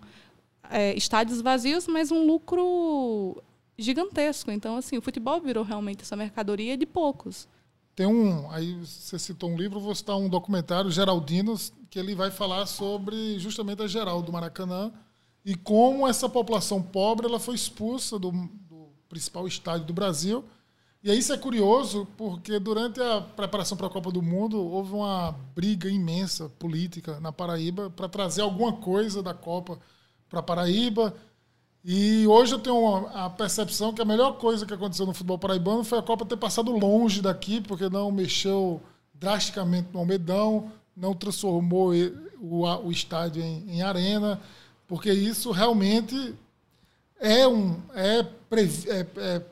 é, 0.71 0.95
estádios 0.95 1.41
vazios, 1.41 1.87
mas 1.87 2.11
um 2.11 2.27
lucro 2.27 3.43
gigantesco. 3.79 4.51
Então, 4.51 4.77
assim, 4.77 4.97
o 4.97 5.03
futebol 5.03 5.41
virou 5.41 5.65
realmente 5.65 6.03
essa 6.03 6.17
mercadoria 6.17 6.77
de 6.77 6.87
poucos. 6.87 7.49
Tem 7.95 8.07
um, 8.07 8.51
aí 8.51 8.75
você 8.75 9.19
citou 9.19 9.51
um 9.51 9.57
livro, 9.57 9.79
vou 9.79 9.95
citar 9.95 10.17
um 10.17 10.29
documentário, 10.29 10.91
Geraldinos, 10.91 11.73
que 11.89 11.99
ele 11.99 12.15
vai 12.15 12.31
falar 12.31 12.67
sobre 12.67 13.39
justamente 13.39 13.83
a 13.83 13.87
geral 13.87 14.21
do 14.21 14.33
Maracanã 14.33 14.93
e 15.45 15.55
como 15.55 16.09
essa 16.09 16.29
população 16.29 16.83
pobre 16.83 17.27
ela 17.27 17.39
foi 17.39 17.55
expulsa 17.55 18.19
do, 18.19 18.33
do 18.33 18.89
principal 19.09 19.47
estádio 19.47 19.87
do 19.87 19.93
Brasil. 19.93 20.45
E 21.05 21.11
aí 21.11 21.19
isso 21.19 21.33
é 21.33 21.37
curioso, 21.37 22.09
porque 22.17 22.59
durante 22.59 22.99
a 22.99 23.21
preparação 23.21 23.77
para 23.77 23.87
a 23.87 23.91
Copa 23.91 24.11
do 24.11 24.23
Mundo 24.23 24.59
houve 24.59 24.95
uma 24.95 25.33
briga 25.55 25.89
imensa 25.89 26.49
política 26.59 27.21
na 27.21 27.31
Paraíba 27.31 27.91
para 27.91 28.09
trazer 28.09 28.41
alguma 28.41 28.73
coisa 28.73 29.23
da 29.23 29.35
Copa 29.35 29.79
para 30.35 30.43
Paraíba. 30.43 31.15
E 31.85 32.27
hoje 32.27 32.55
eu 32.55 32.59
tenho 32.59 33.07
a 33.09 33.29
percepção 33.31 33.93
que 33.93 34.03
a 34.03 34.07
melhor 34.07 34.39
coisa 34.39 34.67
que 34.67 34.75
aconteceu 34.75 35.07
no 35.07 35.13
futebol 35.13 35.39
paraibano 35.39 35.85
foi 35.85 35.99
a 35.99 36.03
Copa 36.03 36.25
ter 36.25 36.37
passado 36.37 36.73
longe 36.73 37.21
daqui, 37.21 37.61
porque 37.61 37.89
não 37.89 38.11
mexeu 38.11 38.81
drasticamente 39.13 39.89
no 39.93 40.01
Almedão, 40.01 40.73
não 40.97 41.15
transformou 41.15 41.93
o, 42.41 42.63
o 42.63 42.91
estádio 42.91 43.43
em, 43.43 43.65
em, 43.69 43.83
arena, 43.83 44.41
porque 44.89 45.13
isso 45.13 45.51
realmente 45.51 46.35
é, 47.21 47.47
um, 47.47 47.81
é, 47.95 48.21
é, 48.21 49.07
é, 49.17 49.43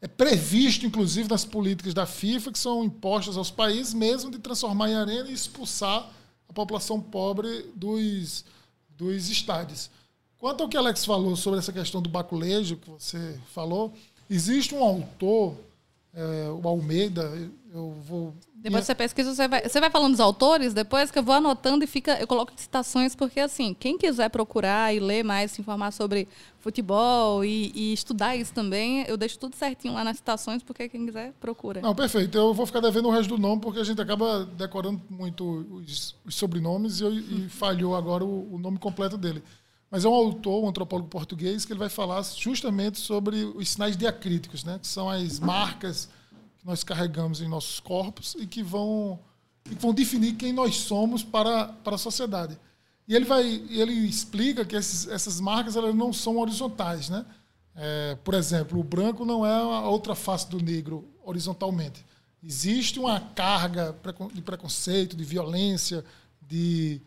é 0.00 0.08
previsto, 0.08 0.86
inclusive, 0.86 1.28
nas 1.28 1.44
políticas 1.44 1.92
da 1.92 2.06
FIFA, 2.06 2.52
que 2.52 2.58
são 2.58 2.82
impostas 2.82 3.36
aos 3.36 3.50
países, 3.50 3.92
mesmo 3.92 4.30
de 4.30 4.38
transformar 4.38 4.90
em 4.90 4.94
arena 4.94 5.28
e 5.28 5.34
expulsar 5.34 6.10
a 6.48 6.52
população 6.52 7.00
pobre 7.00 7.70
dos, 7.74 8.46
dos 8.96 9.28
estádios. 9.28 9.90
Quanto 10.42 10.64
ao 10.64 10.68
que 10.68 10.76
Alex 10.76 11.04
falou 11.04 11.36
sobre 11.36 11.60
essa 11.60 11.72
questão 11.72 12.02
do 12.02 12.10
baculejo 12.10 12.74
que 12.74 12.90
você 12.90 13.38
falou, 13.54 13.92
existe 14.28 14.74
um 14.74 14.82
autor, 14.82 15.54
é, 16.12 16.48
o 16.50 16.66
Almeida, 16.66 17.32
eu 17.72 17.92
vou. 18.04 18.34
Depois 18.56 18.84
você 18.84 18.92
pesquisa, 18.92 19.32
você 19.32 19.46
vai, 19.46 19.62
você 19.62 19.78
vai 19.78 19.88
falando 19.88 20.10
dos 20.10 20.18
autores, 20.18 20.74
depois 20.74 21.12
que 21.12 21.18
eu 21.20 21.22
vou 21.22 21.36
anotando 21.36 21.84
e 21.84 21.86
fica, 21.86 22.20
eu 22.20 22.26
coloco 22.26 22.52
citações, 22.56 23.14
porque 23.14 23.38
assim, 23.38 23.72
quem 23.78 23.96
quiser 23.96 24.30
procurar 24.30 24.92
e 24.92 24.98
ler 24.98 25.22
mais, 25.22 25.52
se 25.52 25.60
informar 25.60 25.92
sobre 25.92 26.26
futebol 26.58 27.44
e, 27.44 27.70
e, 27.72 27.92
estudar 27.92 28.34
isso 28.34 28.52
também, 28.52 29.04
eu 29.06 29.16
deixo 29.16 29.38
tudo 29.38 29.54
certinho 29.54 29.94
lá 29.94 30.02
nas 30.02 30.16
citações, 30.16 30.60
porque 30.60 30.88
quem 30.88 31.06
quiser, 31.06 31.32
procura. 31.40 31.80
Não, 31.80 31.94
perfeito. 31.94 32.36
Eu 32.36 32.52
vou 32.52 32.66
ficar 32.66 32.80
devendo 32.80 33.06
o 33.06 33.12
resto 33.12 33.36
do 33.36 33.40
nome, 33.40 33.60
porque 33.62 33.78
a 33.78 33.84
gente 33.84 34.00
acaba 34.00 34.44
decorando 34.44 35.00
muito 35.08 35.64
os, 35.70 36.16
os 36.24 36.34
sobrenomes 36.34 36.98
e, 36.98 37.04
eu, 37.04 37.12
e 37.12 37.48
falhou 37.48 37.94
agora 37.94 38.24
o, 38.24 38.56
o 38.56 38.58
nome 38.58 38.78
completo 38.80 39.16
dele. 39.16 39.40
Mas 39.92 40.06
é 40.06 40.08
um 40.08 40.14
autor, 40.14 40.64
um 40.64 40.68
antropólogo 40.70 41.10
português, 41.10 41.66
que 41.66 41.72
ele 41.74 41.78
vai 41.78 41.90
falar 41.90 42.22
justamente 42.22 42.98
sobre 42.98 43.44
os 43.44 43.68
sinais 43.68 43.94
diacríticos, 43.94 44.64
né? 44.64 44.78
que 44.78 44.86
são 44.86 45.10
as 45.10 45.38
marcas 45.38 46.08
que 46.58 46.64
nós 46.64 46.82
carregamos 46.82 47.42
em 47.42 47.48
nossos 47.48 47.78
corpos 47.78 48.34
e 48.38 48.46
que 48.46 48.62
vão, 48.62 49.20
que 49.62 49.74
vão 49.74 49.92
definir 49.92 50.32
quem 50.36 50.50
nós 50.50 50.76
somos 50.76 51.22
para, 51.22 51.66
para 51.84 51.96
a 51.96 51.98
sociedade. 51.98 52.58
E 53.06 53.14
ele, 53.14 53.26
vai, 53.26 53.44
ele 53.68 53.92
explica 53.92 54.64
que 54.64 54.74
esses, 54.74 55.06
essas 55.08 55.38
marcas 55.38 55.76
elas 55.76 55.94
não 55.94 56.10
são 56.10 56.38
horizontais. 56.38 57.10
Né? 57.10 57.26
É, 57.76 58.16
por 58.24 58.32
exemplo, 58.32 58.80
o 58.80 58.82
branco 58.82 59.26
não 59.26 59.44
é 59.44 59.54
a 59.54 59.86
outra 59.90 60.14
face 60.14 60.48
do 60.48 60.58
negro 60.58 61.06
horizontalmente. 61.22 62.02
Existe 62.42 62.98
uma 62.98 63.20
carga 63.20 63.94
de 64.32 64.40
preconceito, 64.40 65.14
de 65.14 65.24
violência, 65.24 66.02
de, 66.48 66.98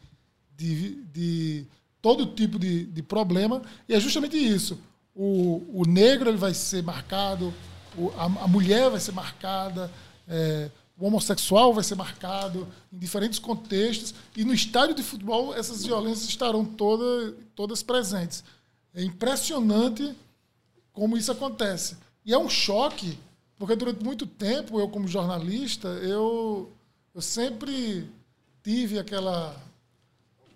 de, 0.56 1.02
de 1.06 1.68
todo 2.06 2.28
tipo 2.28 2.60
de, 2.60 2.86
de 2.86 3.02
problema, 3.02 3.64
e 3.90 3.96
é 3.96 4.00
justamente 4.00 4.38
isso. 4.38 4.78
O, 5.16 5.64
o 5.74 5.86
negro 5.88 6.30
ele 6.30 6.38
vai 6.38 6.54
ser 6.54 6.84
marcado, 6.84 7.52
o, 7.98 8.12
a, 8.16 8.26
a, 8.26 8.48
mulher 8.48 8.92
vai 8.92 9.00
ser 9.00 9.12
marcada, 9.12 9.92
é, 10.28 10.70
o 10.96 11.08
homossexual 11.08 11.74
vai 11.74 11.84
ser 11.84 11.96
marcado 11.96 12.68
em 12.94 13.00
diferentes 13.00 13.40
contextos, 13.40 14.14
e 14.38 14.46
no 14.46 14.54
estádio 14.54 14.94
de 14.94 15.02
futebol 15.02 15.56
essas 15.56 15.84
violências 15.84 16.30
estarão 16.30 16.64
toda, 16.64 17.36
todas 17.56 17.82
presentes. 17.82 18.44
É 18.94 19.04
impressionante 19.04 20.16
como 20.94 21.18
isso 21.18 21.32
acontece. 21.32 21.98
E 22.24 22.34
é 22.34 22.38
um 22.38 22.48
choque, 22.48 23.18
porque 23.58 23.76
durante 23.76 24.04
muito 24.04 24.28
tempo, 24.28 24.80
eu 24.80 24.90
como 24.90 25.08
jornalista, 25.08 25.88
eu, 25.88 26.72
eu 27.16 27.22
sempre 27.22 28.08
tive 28.62 29.00
aquela 29.00 29.60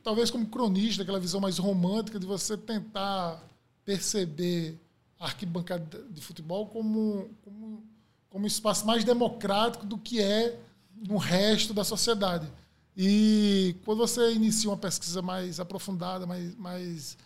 talvez 0.09 0.31
como 0.31 0.47
cronista, 0.47 1.03
aquela 1.03 1.19
visão 1.19 1.39
mais 1.39 1.59
romântica 1.59 2.19
de 2.19 2.25
você 2.25 2.57
tentar 2.57 3.39
perceber 3.85 4.75
a 5.19 5.25
arquibancada 5.25 6.03
de 6.09 6.19
futebol 6.19 6.65
como, 6.65 7.29
como, 7.43 7.83
como 8.27 8.43
um 8.43 8.47
espaço 8.47 8.87
mais 8.87 9.03
democrático 9.03 9.85
do 9.85 9.99
que 9.99 10.19
é 10.19 10.59
no 11.07 11.17
resto 11.17 11.75
da 11.75 11.83
sociedade. 11.83 12.47
E 12.97 13.75
quando 13.85 13.99
você 13.99 14.33
inicia 14.33 14.71
uma 14.71 14.77
pesquisa 14.77 15.21
mais 15.21 15.59
aprofundada, 15.59 16.25
mais, 16.25 16.55
mais, 16.55 17.17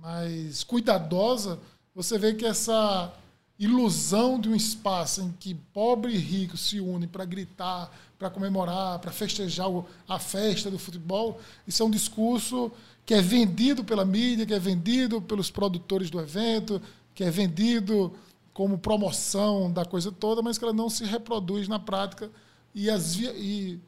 mais 0.00 0.64
cuidadosa, 0.64 1.60
você 1.94 2.18
vê 2.18 2.34
que 2.34 2.44
essa 2.44 3.14
ilusão 3.56 4.40
de 4.40 4.48
um 4.48 4.56
espaço 4.56 5.22
em 5.22 5.30
que 5.38 5.54
pobre 5.54 6.12
e 6.12 6.18
rico 6.18 6.56
se 6.56 6.80
unem 6.80 7.08
para 7.08 7.24
gritar, 7.24 7.88
para 8.22 8.30
comemorar, 8.30 9.00
para 9.00 9.10
festejar 9.10 9.66
a 10.08 10.16
festa 10.16 10.70
do 10.70 10.78
futebol. 10.78 11.40
Isso 11.66 11.82
é 11.82 11.86
um 11.86 11.90
discurso 11.90 12.70
que 13.04 13.14
é 13.14 13.20
vendido 13.20 13.82
pela 13.82 14.04
mídia, 14.04 14.46
que 14.46 14.54
é 14.54 14.60
vendido 14.60 15.20
pelos 15.20 15.50
produtores 15.50 16.08
do 16.08 16.20
evento, 16.20 16.80
que 17.16 17.24
é 17.24 17.30
vendido 17.32 18.12
como 18.54 18.78
promoção 18.78 19.72
da 19.72 19.84
coisa 19.84 20.12
toda, 20.12 20.40
mas 20.40 20.56
que 20.56 20.62
ela 20.62 20.72
não 20.72 20.88
se 20.88 21.04
reproduz 21.04 21.66
na 21.66 21.80
prática. 21.80 22.30
E, 22.72 22.88
as, 22.88 23.16
e 23.16 23.80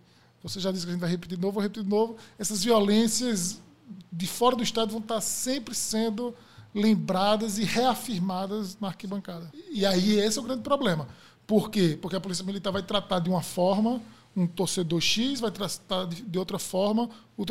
você 0.43 0.59
já 0.59 0.73
disse 0.73 0.85
que 0.85 0.91
a 0.91 0.95
gente 0.95 1.01
vai 1.01 1.11
repetir 1.11 1.39
de 1.39 1.43
novo, 1.43 1.55
vou 1.55 1.63
repetir 1.63 1.85
de 1.85 1.89
novo. 1.89 2.17
Essas 2.37 2.65
violências 2.65 3.63
de 4.11 4.27
fora 4.27 4.57
do 4.57 4.65
Estado 4.65 4.91
vão 4.91 5.01
estar 5.01 5.21
sempre 5.21 5.77
sendo 5.77 6.35
lembradas 6.75 7.57
e 7.57 7.63
reafirmadas 7.63 8.77
na 8.81 8.89
arquibancada. 8.89 9.53
E 9.71 9.87
aí 9.87 10.19
esse 10.19 10.39
é 10.39 10.43
o 10.43 10.45
grande 10.45 10.63
problema. 10.63 11.07
Por 11.47 11.71
quê? 11.71 11.97
Porque 12.03 12.17
a 12.17 12.21
Polícia 12.21 12.45
Militar 12.45 12.73
vai 12.73 12.83
tratar 12.83 13.21
de 13.21 13.31
uma 13.31 13.43
forma 13.43 14.03
um 14.37 14.47
torcedor 14.47 15.01
X 15.01 15.41
vai 15.41 15.51
tratar 15.51 16.07
de 16.07 16.39
outra 16.39 16.59
forma 16.59 17.09
o 17.37 17.45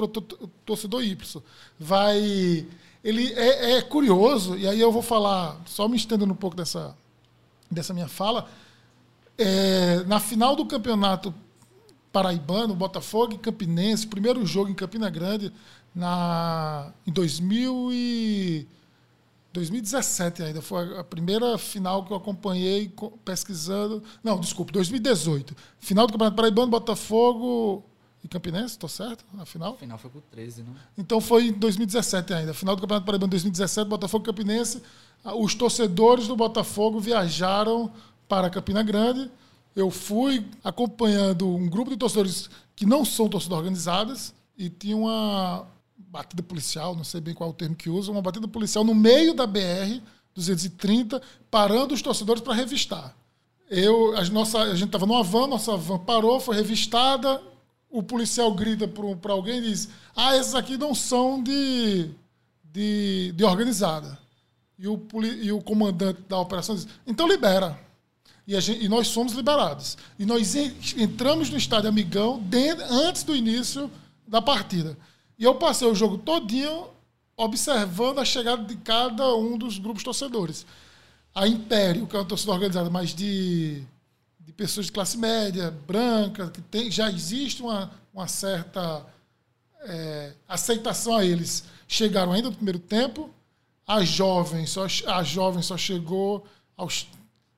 torcedor 0.66 1.04
Y. 1.04 1.42
Vai. 1.80 2.66
Ele 3.04 3.34
é, 3.34 3.74
é, 3.74 3.82
curioso, 3.82 4.58
e 4.58 4.68
aí 4.68 4.80
eu 4.80 4.92
vou 4.92 5.02
falar, 5.02 5.62
só 5.66 5.90
me 5.90 5.98
estendendo 5.98 6.32
um 6.32 6.38
pouco 6.38 6.56
dessa, 6.56 6.96
dessa 7.70 7.94
minha 7.94 8.08
fala. 8.08 8.50
É, 9.38 10.04
na 10.06 10.20
final 10.22 10.56
do 10.56 10.66
campeonato 10.66 11.34
paraibano, 12.14 12.76
Botafogo 12.76 13.34
e 13.34 13.38
Campinense, 13.38 14.08
primeiro 14.08 14.46
jogo 14.46 14.70
em 14.70 14.74
Campina 14.74 15.10
Grande, 15.10 15.52
na, 15.94 16.94
em 17.06 17.12
2000 17.12 17.90
e 17.92 18.68
2017 19.54 20.42
ainda, 20.42 20.62
foi 20.64 20.98
a 20.98 21.04
primeira 21.04 21.58
final 21.60 22.04
que 22.04 22.12
eu 22.12 22.18
acompanhei 22.18 22.92
pesquisando. 23.24 24.04
Não, 24.24 24.40
desculpe, 24.40 24.74
2018. 24.74 25.56
Final 25.78 26.08
do 26.08 26.14
Campeonato 26.14 26.36
Paraibano, 26.36 26.72
Botafogo 26.72 27.86
e 28.24 28.28
Campinense, 28.28 28.74
estou 28.74 28.90
certo? 28.90 29.24
A 29.38 29.46
final? 29.46 29.74
A 29.74 29.78
final 29.78 29.98
foi 30.00 30.10
com 30.10 30.22
13, 30.32 30.64
não? 30.64 30.74
Então 30.98 31.22
foi 31.22 31.50
em 31.50 31.54
2017 31.54 32.34
ainda. 32.34 32.54
Final 32.54 32.76
do 32.76 32.82
Campeonato 32.82 33.06
Paraibano 33.06 33.30
2017, 33.30 33.88
Botafogo 33.88 34.24
e 34.24 34.26
Campinense. 34.26 34.82
Os 35.24 35.54
torcedores 35.54 36.28
do 36.28 36.36
Botafogo 36.36 37.00
viajaram 37.00 37.92
para 38.28 38.50
Campina 38.50 38.82
Grande. 38.82 39.30
Eu 39.76 39.92
fui 39.92 40.48
acompanhando 40.64 41.48
um 41.48 41.70
grupo 41.70 41.92
de 41.92 41.98
torcedores 41.98 42.50
que 42.76 42.88
não 42.88 43.06
são 43.06 43.30
torcidas 43.30 43.56
organizadas 43.56 44.34
e 44.58 44.68
tinha 44.68 44.98
uma, 44.98 45.68
batida 46.14 46.44
policial, 46.44 46.96
não 46.96 47.04
sei 47.04 47.20
bem 47.20 47.34
qual 47.34 47.50
é 47.50 47.54
o 47.54 47.56
termo 47.56 47.76
que 47.76 47.90
usa, 47.90 48.12
uma 48.12 48.22
batida 48.22 48.48
policial 48.48 48.84
no 48.84 48.94
meio 48.94 49.34
da 49.34 49.48
BR 49.48 50.00
230, 50.36 51.20
parando 51.50 51.96
os 51.96 52.04
torcedores 52.04 52.44
para 52.44 52.54
revistar. 52.54 53.16
Eu, 53.68 54.16
a, 54.16 54.24
nossa, 54.26 54.60
a 54.60 54.76
gente 54.76 54.90
estava 54.90 55.08
numa 55.08 55.24
van, 55.24 55.48
nossa 55.48 55.76
van 55.76 55.98
parou, 55.98 56.40
foi 56.40 56.56
revistada, 56.56 57.42
o 57.90 58.04
policial 58.04 58.54
grita 58.54 58.88
para 58.88 59.34
alguém 59.34 59.58
e 59.58 59.62
diz: 59.64 59.90
Ah, 60.16 60.38
esses 60.38 60.54
aqui 60.54 60.78
não 60.78 60.94
são 60.94 61.42
de, 61.42 62.12
de, 62.64 63.34
de 63.36 63.44
organizada. 63.44 64.20
E 64.78 64.88
o, 64.88 65.00
e 65.42 65.52
o 65.52 65.62
comandante 65.64 66.22
da 66.30 66.38
operação 66.38 66.76
diz: 66.76 66.88
Então 67.08 67.28
libera. 67.28 67.80
E, 68.48 68.60
gente, 68.62 68.86
e, 68.86 68.90
nós 68.90 69.08
somos 69.08 69.34
liberados. 69.34 69.98
E 70.20 70.26
nós 70.26 70.54
entramos 70.96 71.50
no 71.50 71.58
estádio 71.58 71.90
Amigão 71.90 72.40
dentro, 72.40 72.84
antes 72.86 73.24
do 73.24 73.36
início 73.36 73.90
da 74.28 74.42
partida. 74.42 74.96
E 75.44 75.46
eu 75.46 75.56
passei 75.56 75.86
o 75.86 75.94
jogo 75.94 76.18
todinho 76.18 76.88
observando 77.36 78.20
a 78.20 78.24
chegada 78.24 78.64
de 78.64 78.78
cada 78.78 79.36
um 79.36 79.58
dos 79.58 79.78
grupos 79.78 80.02
torcedores. 80.02 80.66
A 81.36 81.46
Império, 81.46 82.08
que 82.08 82.16
é 82.16 82.20
uma 82.20 82.24
torcida 82.24 82.54
organizada, 82.54 82.90
mas 82.90 83.14
de, 83.14 83.84
de 84.40 84.54
pessoas 84.54 84.86
de 84.86 84.94
classe 84.94 85.18
média, 85.18 85.70
branca, 85.86 86.50
que 86.50 86.62
tem, 86.62 86.90
já 86.90 87.12
existe 87.12 87.62
uma, 87.62 87.92
uma 88.14 88.26
certa 88.26 89.06
é, 89.82 90.32
aceitação 90.48 91.18
a 91.18 91.26
eles. 91.26 91.66
Chegaram 91.90 92.32
ainda 92.32 92.50
no 92.50 92.56
primeiro 92.56 92.80
tempo. 92.80 93.30
A 93.86 94.02
jovem 94.02 94.66
só, 94.66 94.86
a 95.08 95.24
jovem 95.24 95.62
só 95.62 95.76
chegou 95.76 96.48
aos 96.78 97.06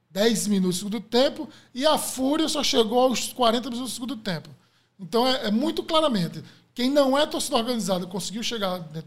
10 0.10 0.48
minutos 0.48 0.78
do 0.78 0.90
segundo 0.90 1.02
tempo 1.02 1.48
e 1.72 1.86
a 1.86 2.00
Fúria 2.00 2.50
só 2.50 2.64
chegou 2.64 2.98
aos 2.98 3.32
40 3.32 3.70
minutos 3.70 3.92
do 3.92 3.94
segundo 3.94 4.18
tempo. 4.18 4.50
Então 5.00 5.28
é, 5.28 5.50
é 5.50 5.52
muito 5.52 5.84
claramente. 5.84 6.44
Quem 6.76 6.92
não 6.92 7.18
é 7.18 7.26
torcida 7.26 7.56
organizada 7.56 8.06
conseguiu 8.06 8.44
chegar 8.44 8.80
do, 8.80 9.04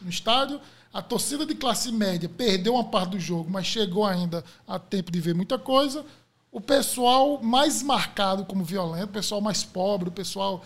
no 0.00 0.08
estádio. 0.08 0.60
A 0.94 1.02
torcida 1.02 1.44
de 1.44 1.54
classe 1.56 1.90
média 1.90 2.28
perdeu 2.28 2.74
uma 2.74 2.84
parte 2.84 3.10
do 3.10 3.20
jogo, 3.20 3.50
mas 3.50 3.66
chegou 3.66 4.06
ainda 4.06 4.44
a 4.66 4.78
tempo 4.78 5.10
de 5.10 5.20
ver 5.20 5.34
muita 5.34 5.58
coisa. 5.58 6.06
O 6.52 6.60
pessoal 6.60 7.42
mais 7.42 7.82
marcado 7.82 8.44
como 8.44 8.64
violento, 8.64 9.10
o 9.10 9.12
pessoal 9.12 9.40
mais 9.40 9.64
pobre, 9.64 10.08
o 10.08 10.12
pessoal 10.12 10.64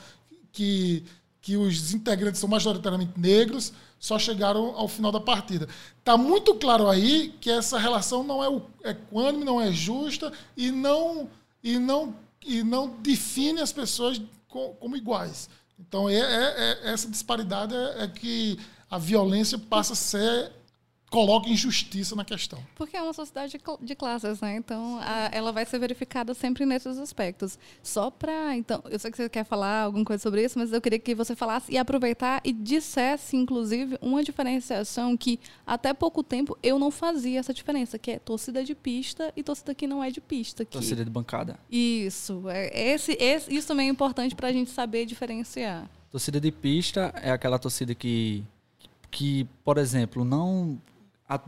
que, 0.53 1.03
que 1.41 1.57
os 1.57 1.95
integrantes 1.95 2.39
são 2.39 2.51
majoritariamente 2.51 3.19
negros, 3.19 3.73
só 3.99 4.19
chegaram 4.19 4.77
ao 4.77 4.87
final 4.87 5.11
da 5.11 5.21
partida. 5.21 5.67
Está 5.99 6.19
muito 6.19 6.55
claro 6.57 6.87
aí 6.87 7.35
que 7.41 7.51
essa 7.51 7.79
relação 7.79 8.23
não 8.23 8.45
é 8.45 8.91
equânime, 8.91 9.43
não 9.43 9.59
é 9.59 9.73
justa 9.73 10.31
e 10.55 10.71
não, 10.71 11.31
e 11.65 11.79
não, 11.79 12.15
e 12.45 12.63
não 12.63 12.89
define 13.01 13.61
as 13.63 13.73
pessoas 13.73 14.21
como 14.49 14.95
iguais. 14.95 15.49
Então, 15.87 16.09
é, 16.09 16.15
é, 16.15 16.79
é 16.85 16.93
essa 16.93 17.09
disparidade 17.09 17.75
é, 17.75 18.05
é 18.05 18.09
que 18.09 18.59
a 18.91 18.99
violência 18.99 19.59
passa 19.59 19.95
a 19.95 19.97
ser 19.97 20.53
coloca 21.13 21.47
injustiça 21.51 22.17
na 22.17 22.25
questão. 22.25 22.59
Porque 22.75 22.97
é 22.97 23.03
uma 23.03 23.13
sociedade 23.13 23.61
de 23.83 23.95
classes, 23.95 24.41
né? 24.41 24.57
Então, 24.57 24.99
a, 25.03 25.29
ela 25.31 25.53
vai 25.53 25.67
ser 25.67 25.79
verificada 25.79 26.33
sempre 26.33 26.65
nesses 26.65 26.99
aspectos. 26.99 27.59
Só 27.83 28.11
para, 28.11 28.57
então, 28.57 28.83
eu 28.91 28.99
sei 28.99 29.11
que 29.11 29.19
você 29.19 29.29
quer 29.29 29.45
falar 29.45 29.83
alguma 29.83 30.07
coisa 30.07 30.23
sobre 30.23 30.43
isso, 30.43 30.59
mas 30.59 30.73
eu 30.73 30.81
queria 30.81 30.99
que 30.99 31.15
você 31.15 31.37
falasse 31.37 31.71
e 31.71 31.77
aproveitar 31.77 32.41
e 32.43 32.51
dissesse, 32.51 33.37
inclusive, 33.37 33.99
uma 34.01 34.25
diferenciação 34.25 35.15
que 35.15 35.39
até 35.67 35.93
pouco 35.93 36.23
tempo 36.23 36.57
eu 36.63 36.79
não 36.79 36.91
fazia 36.91 37.39
essa 37.39 37.53
diferença, 37.53 37.99
que 37.99 38.13
é 38.13 38.19
torcida 38.19 38.65
de 38.65 38.75
pista 38.75 39.31
e 39.37 39.43
torcida 39.43 39.75
que 39.75 39.87
não 39.87 40.03
é 40.03 40.11
de 40.11 40.21
pista. 40.21 40.65
Que... 40.65 40.73
Torcida 40.73 41.05
de 41.05 41.11
bancada. 41.11 41.59
Isso. 41.71 42.49
É, 42.49 42.93
esse, 42.93 43.13
esse, 43.21 43.55
isso 43.55 43.69
também 43.69 43.89
é 43.89 43.91
importante 43.91 44.35
para 44.35 44.49
a 44.49 44.53
gente 44.53 44.71
saber 44.71 45.05
diferenciar. 45.05 45.91
Torcida 46.11 46.41
de 46.41 46.51
pista 46.51 47.13
é 47.23 47.31
aquela 47.31 47.59
torcida 47.59 47.95
que 47.95 48.43
que, 49.13 49.47
por 49.63 49.77
exemplo, 49.77 50.25
não 50.25 50.81
a, 51.29 51.41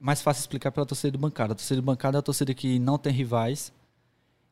mais 0.00 0.22
fácil 0.22 0.40
explicar 0.40 0.72
pela 0.72 0.86
torcida 0.86 1.10
de 1.10 1.18
bancada. 1.18 1.52
A 1.52 1.56
torcida 1.56 1.80
de 1.80 1.84
bancada 1.84 2.18
é 2.18 2.20
a 2.20 2.22
torcida 2.22 2.52
que 2.54 2.78
não 2.78 2.98
tem 2.98 3.12
rivais. 3.12 3.72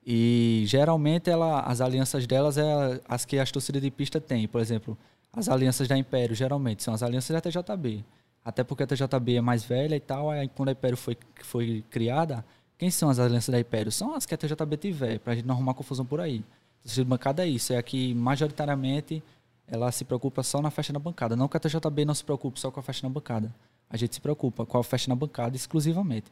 E 0.07 0.63
geralmente 0.67 1.29
ela, 1.29 1.61
as 1.61 1.81
alianças 1.81 2.27
delas 2.27 2.57
é 2.57 3.01
as 3.09 3.25
que 3.25 3.39
as 3.39 3.51
torcidas 3.51 3.83
de 3.83 3.91
pista 3.91 4.21
têm. 4.21 4.47
Por 4.47 4.61
exemplo, 4.61 4.97
as 5.33 5.49
alianças 5.49 5.89
da 5.89 5.99
Império, 5.99 6.35
geralmente, 6.35 6.83
são 6.83 6.95
as 6.95 7.03
alianças 7.03 7.35
da 7.35 7.41
TJB. 7.41 8.05
Até 8.45 8.63
porque 8.63 8.85
a 8.85 8.87
TJB 8.87 9.37
é 9.37 9.41
mais 9.41 9.65
velha 9.65 9.97
e 9.97 10.01
tal, 10.01 10.31
aí 10.31 10.49
quando 10.49 10.69
a 10.69 10.73
Império 10.73 10.97
foi, 10.97 11.17
foi 11.43 11.85
criada, 11.91 12.45
quem 12.79 12.91
são 12.91 13.11
as 13.11 13.19
alianças 13.19 13.53
da 13.53 13.59
Império? 13.59 13.91
São 13.91 14.15
as 14.15 14.25
que 14.25 14.35
a 14.35 14.39
TJB 14.39 14.77
tiver, 14.77 15.19
para 15.19 15.33
a 15.33 15.37
gente 15.37 15.47
não 15.47 15.57
arrumar 15.57 15.75
confusão 15.75 16.07
por 16.07 16.21
aí. 16.21 16.45
A 16.81 16.83
torcida 16.85 17.05
de 17.05 17.11
bancada 17.11 17.45
é 17.45 17.49
isso, 17.49 17.73
é 17.73 17.77
a 17.77 17.83
que 17.83 18.15
majoritariamente 18.15 19.21
ela 19.67 19.91
se 19.91 20.05
preocupa 20.05 20.45
só 20.45 20.63
na 20.63 20.71
festa 20.71 20.93
na 20.93 21.01
bancada. 21.01 21.35
Não 21.35 21.49
que 21.49 21.57
a 21.57 21.61
TJB 21.61 22.05
não 22.05 22.15
se 22.15 22.23
preocupe 22.23 22.61
só 22.61 22.71
com 22.71 22.79
a 22.79 22.83
festa 22.85 23.05
na 23.05 23.13
bancada 23.13 23.53
a 23.89 23.97
gente 23.97 24.15
se 24.15 24.21
preocupa 24.21 24.67
com 24.67 24.79
a 24.79 24.85
festa 24.85 25.09
na 25.09 25.15
bancada 25.15 25.57
exclusivamente. 25.57 26.31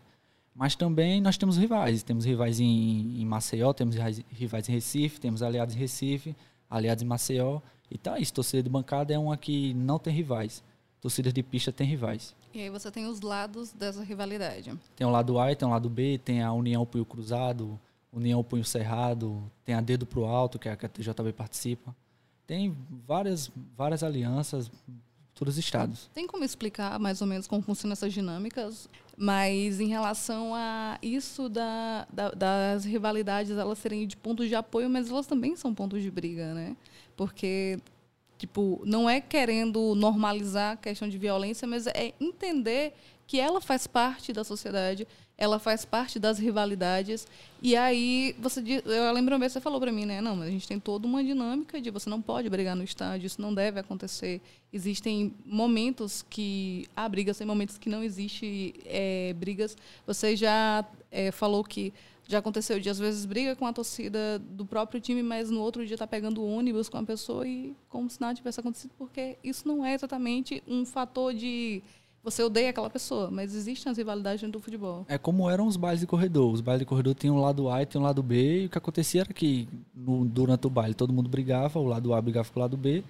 Mas 0.54 0.76
também 0.76 1.20
nós 1.20 1.36
temos 1.36 1.56
rivais. 1.56 2.02
Temos 2.02 2.24
rivais 2.24 2.60
em, 2.60 3.20
em 3.20 3.24
Maceió, 3.24 3.72
temos 3.72 3.96
rivais 4.30 4.68
em 4.68 4.72
Recife, 4.72 5.20
temos 5.20 5.42
aliados 5.42 5.74
em 5.74 5.78
Recife, 5.78 6.36
aliados 6.70 7.02
em 7.02 7.06
Maceió. 7.06 7.60
E 7.90 7.98
tá 7.98 8.18
isso, 8.18 8.32
torcida 8.32 8.62
de 8.62 8.68
bancada 8.68 9.12
é 9.12 9.18
uma 9.18 9.36
que 9.36 9.74
não 9.74 9.98
tem 9.98 10.12
rivais. 10.12 10.62
Torcidas 11.00 11.32
de 11.32 11.42
pista 11.42 11.72
tem 11.72 11.86
rivais. 11.86 12.34
E 12.52 12.60
aí 12.60 12.70
você 12.70 12.90
tem 12.90 13.06
os 13.06 13.20
lados 13.20 13.72
dessa 13.72 14.02
rivalidade. 14.02 14.72
Tem 14.96 15.06
o 15.06 15.10
lado 15.10 15.38
A 15.38 15.54
tem 15.54 15.66
o 15.66 15.70
lado 15.70 15.90
B, 15.90 16.18
tem 16.24 16.40
a 16.40 16.52
União 16.52 16.86
Punho 16.86 17.04
Cruzado, 17.04 17.78
União 18.12 18.42
Punho 18.44 18.64
Cerrado, 18.64 19.42
tem 19.64 19.74
a 19.74 19.80
Dedo 19.80 20.06
Pro 20.06 20.24
Alto, 20.24 20.58
que 20.58 20.68
é 20.68 20.72
a 20.72 20.76
que 20.76 20.86
a 20.86 20.88
TJB 20.88 21.32
participa. 21.32 21.94
Tem 22.46 22.74
várias, 23.06 23.50
várias 23.76 24.02
alianças, 24.02 24.70
todos 25.35 25.55
os 25.55 25.59
estados. 25.59 26.11
Tem 26.14 26.27
como 26.27 26.44
explicar 26.44 26.99
mais 26.99 27.20
ou 27.20 27.27
menos 27.27 27.47
como 27.47 27.62
funcionam 27.62 27.92
essas 27.92 28.12
dinâmicas? 28.12 28.88
Mas 29.16 29.81
em 29.81 29.88
relação 29.88 30.55
a 30.55 30.99
isso 31.03 31.49
da, 31.49 32.07
da, 32.12 32.31
das 32.31 32.85
rivalidades, 32.85 33.53
elas 33.53 33.79
serem 33.79 34.07
de 34.07 34.16
pontos 34.16 34.49
de 34.49 34.55
apoio, 34.55 34.90
mas 34.90 35.11
elas 35.11 35.27
também 35.27 35.57
são 35.57 35.75
pontos 35.75 36.03
de 36.03 36.11
briga, 36.11 36.55
né? 36.55 36.77
Porque 37.16 37.79
tipo, 38.38 38.83
não 38.85 39.09
é 39.09 39.20
querendo 39.20 39.94
normalizar 39.94 40.73
a 40.73 40.77
questão 40.77 41.09
de 41.09 41.16
violência, 41.16 41.66
mas 41.66 41.87
é 41.87 42.12
entender 42.20 42.92
que 43.27 43.40
ela 43.40 43.61
faz 43.61 43.87
parte 43.87 44.33
da 44.33 44.44
sociedade, 44.44 45.07
ela 45.37 45.59
faz 45.59 45.85
parte 45.85 46.18
das 46.18 46.38
rivalidades. 46.38 47.27
E 47.61 47.75
aí, 47.75 48.37
você 48.38 48.62
eu 48.85 49.12
lembro 49.12 49.38
bem, 49.38 49.49
você 49.49 49.61
falou 49.61 49.81
para 49.81 49.90
mim, 49.90 50.05
né? 50.05 50.20
Não, 50.20 50.37
mas 50.37 50.49
a 50.49 50.51
gente 50.51 50.68
tem 50.68 50.79
toda 50.79 51.07
uma 51.07 51.25
dinâmica 51.25 51.81
de 51.81 51.90
você 51.90 52.09
não 52.09 52.23
pode 52.23 52.49
brigar 52.49 52.77
no 52.77 52.85
estádio, 52.85 53.27
isso 53.27 53.40
não 53.40 53.53
deve 53.53 53.81
acontecer. 53.81 54.40
Existem 54.73 55.35
momentos 55.44 56.25
que 56.29 56.87
há 56.94 57.09
brigas, 57.09 57.38
tem 57.38 57.47
momentos 57.47 57.79
que 57.79 57.88
não 57.88 58.03
existe 58.03 58.75
é, 58.85 59.33
brigas. 59.35 59.77
Você 60.07 60.37
já 60.37 60.85
é, 61.11 61.31
falou 61.33 61.64
que 61.64 61.92
já 62.27 62.38
aconteceu 62.38 62.81
de 62.81 62.88
às 62.88 62.99
vezes 62.99 63.27
briga 63.27 63.55
com 63.55 63.66
a 63.66 63.73
torcida 63.73 64.38
do 64.38 64.64
próprio 64.64 65.01
time, 65.01 65.23
mas 65.23 65.51
no 65.51 65.61
outro 65.61 65.85
dia 65.85 65.94
está 65.94 66.07
pegando 66.07 66.44
ônibus 66.44 66.88
com 66.88 66.97
a 66.97 67.03
pessoa 67.03 67.47
e 67.47 67.75
como 67.88 68.09
se 68.09 68.20
nada 68.20 68.35
tivesse 68.35 68.61
acontecido, 68.61 68.92
porque 68.97 69.37
isso 69.44 69.66
não 69.68 69.85
é 69.85 69.94
exatamente 69.94 70.62
um 70.66 70.87
fator 70.87 71.35
de 71.35 71.83
você 72.24 72.42
odeia 72.42 72.70
aquela 72.70 72.88
pessoa, 72.88 73.30
mas 73.30 73.54
existem 73.54 73.90
as 73.90 73.98
rivalidades 73.98 74.40
dentro 74.40 74.58
do 74.58 74.64
futebol. 74.64 75.04
É 75.08 75.18
como 75.18 75.48
eram 75.50 75.66
os 75.66 75.76
bailes 75.76 76.00
de 76.00 76.06
corredor. 76.06 76.50
Os 76.50 76.62
bailes 76.62 76.80
de 76.80 76.87
corredor 76.87 77.14
tinham 77.14 77.37
um 77.37 77.40
lado 77.40 77.68
A 77.68 77.82
e 77.82 77.87
tinham 77.87 78.02
um 78.02 78.06
lado 78.06 78.22
B, 78.22 78.62
e 78.62 78.66
o 78.66 78.68
que 78.70 78.78
acontecia 78.78 79.20
era 79.20 79.32
que 79.32 79.68
no, 79.94 80.24
durante 80.24 80.66
o 80.66 80.70
baile 80.70 80.94
todo 80.94 81.12
mundo 81.12 81.28
brigava, 81.28 81.78
o 81.78 81.84
lado 81.84 82.14
A 82.14 82.22
brigava 82.22 82.48
com 82.48 82.58
o 82.58 82.62
lado 82.62 82.78
B, 82.78 83.04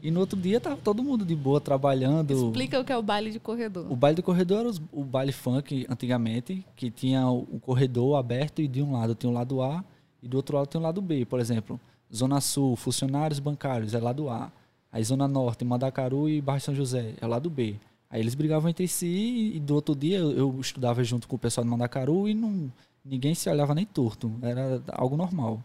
e 0.00 0.10
no 0.10 0.20
outro 0.20 0.38
dia 0.38 0.60
tava 0.60 0.76
todo 0.76 1.02
mundo 1.02 1.24
de 1.24 1.34
boa 1.34 1.60
trabalhando. 1.60 2.32
Explica 2.32 2.80
o 2.80 2.84
que 2.84 2.92
é 2.92 2.96
o 2.96 3.02
baile 3.02 3.32
de 3.32 3.40
corredor. 3.40 3.90
O 3.90 3.96
baile 3.96 4.16
de 4.16 4.22
corredor 4.22 4.60
era 4.60 4.68
os, 4.68 4.80
o 4.92 5.04
baile 5.04 5.32
funk 5.32 5.84
antigamente, 5.90 6.64
que 6.76 6.90
tinha 6.90 7.28
o, 7.28 7.40
o 7.50 7.60
corredor 7.60 8.16
aberto 8.16 8.62
e 8.62 8.68
de 8.68 8.80
um 8.80 8.92
lado 8.92 9.14
tinha 9.16 9.30
o 9.30 9.34
lado 9.34 9.60
A 9.60 9.84
e 10.22 10.28
do 10.28 10.36
outro 10.36 10.56
lado 10.56 10.68
tinha 10.68 10.80
o 10.80 10.84
lado 10.84 11.02
B. 11.02 11.26
Por 11.26 11.40
exemplo, 11.40 11.78
Zona 12.14 12.40
Sul, 12.40 12.76
funcionários 12.76 13.40
bancários 13.40 13.94
é 13.94 13.98
lado 13.98 14.30
A. 14.30 14.50
Aí 14.92 15.02
Zona 15.04 15.28
Norte, 15.28 15.64
Mandacaru 15.64 16.28
e 16.28 16.40
Bairro 16.40 16.60
São 16.60 16.74
José 16.74 17.14
é 17.20 17.26
lado 17.26 17.50
B. 17.50 17.76
Aí 18.10 18.20
eles 18.20 18.34
brigavam 18.34 18.68
entre 18.68 18.88
si 18.88 19.52
e 19.54 19.60
do 19.60 19.74
outro 19.74 19.94
dia 19.94 20.18
eu, 20.18 20.32
eu 20.32 20.60
estudava 20.60 21.02
junto 21.04 21.28
com 21.28 21.36
o 21.36 21.38
pessoal 21.38 21.64
de 21.64 21.70
Mandacaru 21.70 22.28
e 22.28 22.34
não, 22.34 22.72
ninguém 23.04 23.34
se 23.34 23.48
olhava 23.48 23.74
nem 23.74 23.86
torto. 23.86 24.32
Era 24.42 24.82
algo 24.88 25.16
normal. 25.16 25.62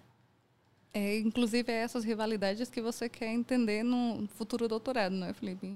É, 0.93 1.19
inclusive, 1.19 1.69
é 1.69 1.81
essas 1.81 2.05
rivalidades 2.05 2.69
que 2.69 2.81
você 2.81 3.09
quer 3.09 3.33
entender 3.33 3.83
no 3.83 4.27
futuro 4.35 4.65
doutorado, 4.65 5.11
não 5.11 5.27
é, 5.27 5.33
Felipe? 5.33 5.75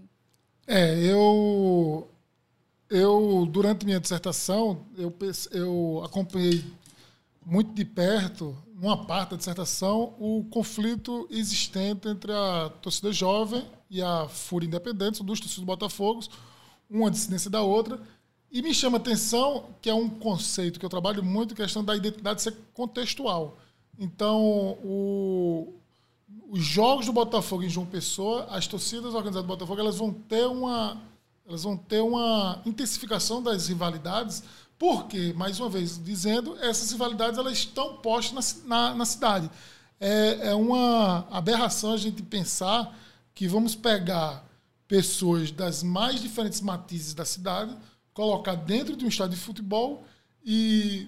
É, 0.66 0.98
eu, 1.04 2.08
eu 2.90 3.46
durante 3.52 3.86
minha 3.86 4.00
dissertação, 4.00 4.86
eu, 4.98 5.14
eu 5.52 6.02
acompanhei 6.06 6.64
muito 7.46 7.74
de 7.74 7.84
perto, 7.84 8.56
numa 8.76 9.06
parte 9.06 9.32
da 9.32 9.38
dissertação, 9.38 10.14
o 10.20 10.46
conflito 10.50 11.28
existente 11.30 12.08
entre 12.08 12.32
a 12.32 12.72
torcida 12.82 13.12
jovem 13.12 13.66
e 13.90 14.02
a 14.02 14.30
Fúria 14.30 14.68
Independente, 14.68 15.18
são 15.18 15.26
duas 15.26 15.40
torcidas 15.40 15.64
do 15.64 15.66
Botafogo, 15.66 16.22
uma 16.90 17.12
dissidência 17.12 17.50
da 17.50 17.62
outra. 17.62 18.00
E 18.52 18.62
me 18.62 18.74
chama 18.74 18.98
atenção 18.98 19.70
que 19.82 19.90
é 19.90 19.94
um 19.94 20.10
conceito 20.10 20.80
que 20.80 20.86
eu 20.86 20.90
trabalho 20.90 21.24
muito, 21.24 21.54
a 21.54 21.58
questão 21.58 21.84
da 21.84 21.96
identidade 21.96 22.42
ser 22.42 22.56
contextual. 22.74 23.58
Então, 23.98 24.42
o, 24.84 25.74
os 26.50 26.64
jogos 26.64 27.06
do 27.06 27.14
Botafogo 27.14 27.64
em 27.64 27.70
João 27.70 27.86
Pessoa, 27.86 28.48
as 28.50 28.66
torcidas 28.66 29.14
organizadas 29.14 29.44
do 29.44 29.48
Botafogo, 29.48 29.80
elas 29.80 29.98
vão 29.98 30.12
ter 30.12 30.48
uma, 30.48 31.00
elas 31.48 31.64
vão 31.64 31.78
ter 31.78 32.02
uma 32.02 32.62
intensificação 32.66 33.44
das 33.44 33.68
rivalidades, 33.68 34.44
porque, 34.80 35.34
mais 35.34 35.60
uma 35.60 35.70
vez 35.70 36.02
dizendo, 36.04 36.58
essas 36.60 36.92
rivalidades 36.92 37.38
elas 37.38 37.54
estão 37.54 37.98
postas 37.98 38.64
na, 38.66 38.90
na, 38.90 38.96
na 38.96 39.06
cidade. 39.06 39.52
É, 40.00 40.50
é 40.50 40.56
uma 40.56 41.28
aberração 41.30 41.92
a 41.92 41.98
gente 41.98 42.24
pensar 42.24 42.98
que 43.36 43.48
vamos 43.48 43.76
pegar 43.76 44.49
pessoas 44.90 45.52
das 45.52 45.84
mais 45.84 46.20
diferentes 46.20 46.60
matizes 46.60 47.14
da 47.14 47.24
cidade, 47.24 47.78
colocar 48.12 48.56
dentro 48.56 48.98
de 48.98 49.06
um 49.06 49.08
estádio 49.08 49.38
de 49.38 49.42
futebol 49.42 50.04
e 50.44 51.08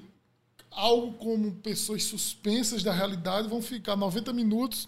algo 0.69 1.13
como 1.13 1.55
pessoas 1.55 2.03
suspensas 2.03 2.83
da 2.83 2.93
realidade 2.93 3.49
vão 3.49 3.59
ficar 3.59 3.95
90 3.95 4.31
minutos 4.31 4.87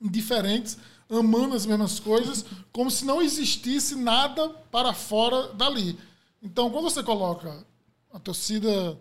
indiferentes, 0.00 0.76
amando 1.08 1.54
as 1.54 1.64
mesmas 1.64 2.00
coisas, 2.00 2.44
como 2.72 2.90
se 2.90 3.04
não 3.04 3.22
existisse 3.22 3.94
nada 3.94 4.48
para 4.48 4.92
fora 4.92 5.52
dali. 5.52 5.96
Então, 6.42 6.70
quando 6.70 6.90
você 6.90 7.04
coloca 7.04 7.64
a 8.12 8.18
torcida 8.18 8.98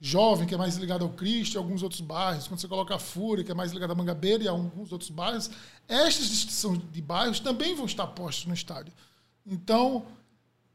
jovem, 0.00 0.46
que 0.46 0.54
é 0.54 0.56
mais 0.58 0.76
ligada 0.76 1.04
ao 1.04 1.10
Cristo, 1.10 1.54
e 1.54 1.58
alguns 1.58 1.82
outros 1.82 2.00
bairros, 2.00 2.48
quando 2.48 2.58
você 2.58 2.66
coloca 2.68 2.94
a 2.94 2.98
Fúria, 2.98 3.44
que 3.44 3.52
é 3.52 3.54
mais 3.54 3.70
ligada 3.72 3.92
à 3.92 3.96
Mangabeira 3.96 4.44
e 4.44 4.48
a 4.48 4.50
alguns 4.52 4.90
outros 4.92 5.10
bairros, 5.10 5.50
estas 5.86 6.26
distinções 6.28 6.80
de 6.90 7.02
bairros 7.02 7.38
também 7.40 7.74
vão 7.74 7.84
estar 7.84 8.06
postas 8.06 8.46
no 8.46 8.54
estádio. 8.54 8.92
Então, 9.46 10.04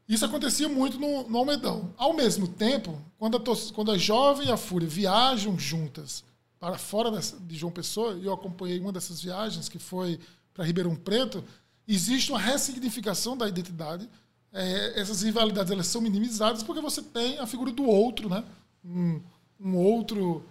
Isso 0.08 0.24
acontecia 0.24 0.68
muito 0.68 0.98
no, 1.00 1.28
no 1.28 1.38
Almedão. 1.38 1.92
Ao 1.96 2.12
mesmo 2.12 2.46
tempo, 2.46 3.02
quando 3.18 3.36
a, 3.36 3.40
quando 3.74 3.90
a 3.90 3.98
Jovem 3.98 4.46
e 4.46 4.52
a 4.52 4.56
Fúria 4.56 4.86
viajam 4.86 5.58
juntas 5.58 6.22
para 6.60 6.78
fora 6.78 7.10
dessa- 7.10 7.36
de 7.40 7.56
João 7.56 7.72
Pessoa, 7.72 8.14
e 8.14 8.24
eu 8.24 8.32
acompanhei 8.32 8.78
uma 8.78 8.92
dessas 8.92 9.20
viagens, 9.20 9.68
que 9.68 9.78
foi 9.80 10.20
para 10.54 10.64
Ribeirão 10.64 10.94
Preto, 10.94 11.42
existe 11.88 12.30
uma 12.30 12.38
ressignificação 12.38 13.36
da 13.36 13.48
identidade. 13.48 14.08
É, 14.52 15.00
essas 15.00 15.22
rivalidades 15.22 15.72
elas 15.72 15.88
são 15.88 16.00
minimizadas 16.00 16.62
porque 16.62 16.80
você 16.80 17.02
tem 17.02 17.38
a 17.40 17.46
figura 17.46 17.72
do 17.72 17.84
outro, 17.84 18.28
né? 18.28 18.44
Um, 18.86 19.20
um 19.60 19.76
outro 19.76 20.44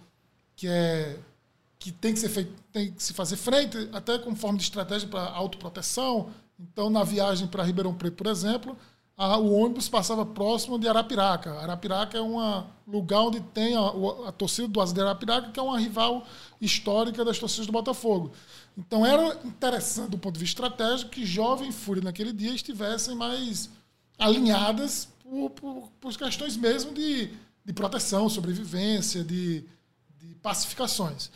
que 0.54 0.68
é 0.68 1.18
que 1.78 1.92
tem 1.92 2.12
que 2.12 2.18
ser 2.18 2.28
feito, 2.30 2.52
tem 2.72 2.90
que 2.92 3.02
se 3.02 3.12
fazer 3.12 3.36
frente, 3.36 3.88
até 3.92 4.18
como 4.18 4.34
forma 4.34 4.58
de 4.58 4.64
estratégia 4.64 5.06
para 5.08 5.22
autoproteção. 5.30 6.30
Então, 6.58 6.90
na 6.90 7.04
viagem 7.04 7.46
para 7.46 7.62
Ribeirão 7.62 7.94
Preto, 7.94 8.16
por 8.16 8.26
exemplo, 8.26 8.76
a- 9.16 9.36
o 9.38 9.52
ônibus 9.52 9.88
passava 9.88 10.24
próximo 10.26 10.78
de 10.78 10.88
Arapiraca. 10.88 11.52
Arapiraca 11.60 12.18
é 12.18 12.22
um 12.22 12.64
lugar 12.88 13.20
onde 13.22 13.40
tem 13.40 13.76
a, 13.76 13.86
a 14.28 14.32
torcida 14.32 14.66
do 14.66 14.80
Asa 14.80 14.92
de 14.94 15.00
Arapiraca, 15.00 15.50
que 15.52 15.60
é 15.60 15.62
uma 15.62 15.78
rival 15.78 16.26
histórica 16.60 17.24
das 17.24 17.38
torcidas 17.38 17.66
do 17.66 17.72
Botafogo. 17.72 18.32
Então, 18.76 19.06
era 19.06 19.38
interessante, 19.44 20.10
do 20.10 20.18
ponto 20.18 20.34
de 20.34 20.40
vista 20.40 20.62
estratégico, 20.64 21.10
que 21.10 21.24
Jovem 21.24 21.70
Fúria 21.70 22.02
naquele 22.02 22.32
dia 22.32 22.54
estivessem 22.54 23.14
mais 23.14 23.70
alinhadas 24.18 25.08
por, 25.22 25.50
por, 25.50 25.88
por 26.00 26.16
questões 26.16 26.56
mesmo 26.56 26.92
de, 26.92 27.30
de 27.66 27.72
proteção, 27.72 28.28
sobrevivência, 28.28 29.24
de, 29.24 29.64
de 30.20 30.34
pacificações. 30.40 31.30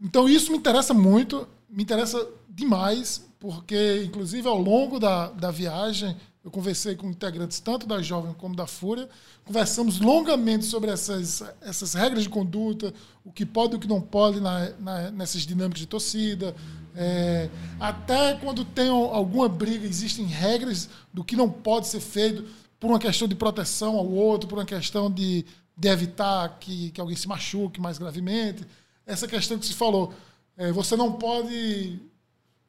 Então 0.00 0.28
isso 0.28 0.50
me 0.50 0.58
interessa 0.58 0.92
muito, 0.92 1.46
me 1.70 1.82
interessa 1.84 2.28
demais, 2.50 3.24
porque 3.38 4.02
inclusive 4.04 4.48
ao 4.48 4.58
longo 4.60 4.98
da, 4.98 5.28
da 5.30 5.50
viagem 5.52 6.16
eu 6.44 6.50
conversei 6.50 6.94
com 6.94 7.08
integrantes 7.08 7.58
tanto 7.60 7.86
da 7.86 8.02
Jovem 8.02 8.34
como 8.34 8.54
da 8.54 8.66
Fúria, 8.66 9.08
conversamos 9.46 9.98
longamente 9.98 10.64
sobre 10.66 10.90
essas, 10.90 11.42
essas 11.62 11.94
regras 11.94 12.24
de 12.24 12.28
conduta, 12.28 12.92
o 13.24 13.32
que 13.32 13.46
pode 13.46 13.74
e 13.74 13.76
o 13.76 13.80
que 13.80 13.88
não 13.88 14.00
pode 14.00 14.40
na, 14.40 14.70
na- 14.78 15.10
nessas 15.10 15.42
dinâmicas 15.42 15.80
de 15.80 15.86
torcida. 15.86 16.54
É, 16.96 17.48
até 17.80 18.34
quando 18.34 18.62
tem 18.64 18.88
alguma 18.88 19.48
briga, 19.48 19.86
existem 19.86 20.26
regras 20.26 20.88
do 21.12 21.24
que 21.24 21.34
não 21.34 21.48
pode 21.50 21.86
ser 21.88 22.00
feito 22.00 22.44
por 22.84 22.90
uma 22.90 22.98
questão 22.98 23.26
de 23.26 23.34
proteção 23.34 23.96
ao 23.96 24.06
outro, 24.06 24.46
por 24.46 24.58
uma 24.58 24.64
questão 24.66 25.10
de, 25.10 25.46
de 25.74 25.88
evitar 25.88 26.58
que, 26.60 26.90
que 26.90 27.00
alguém 27.00 27.16
se 27.16 27.26
machuque 27.26 27.80
mais 27.80 27.96
gravemente. 27.96 28.62
Essa 29.06 29.26
questão 29.26 29.58
que 29.58 29.64
se 29.64 29.72
falou, 29.72 30.12
é, 30.54 30.70
você 30.70 30.94
não 30.94 31.12
pode 31.12 31.98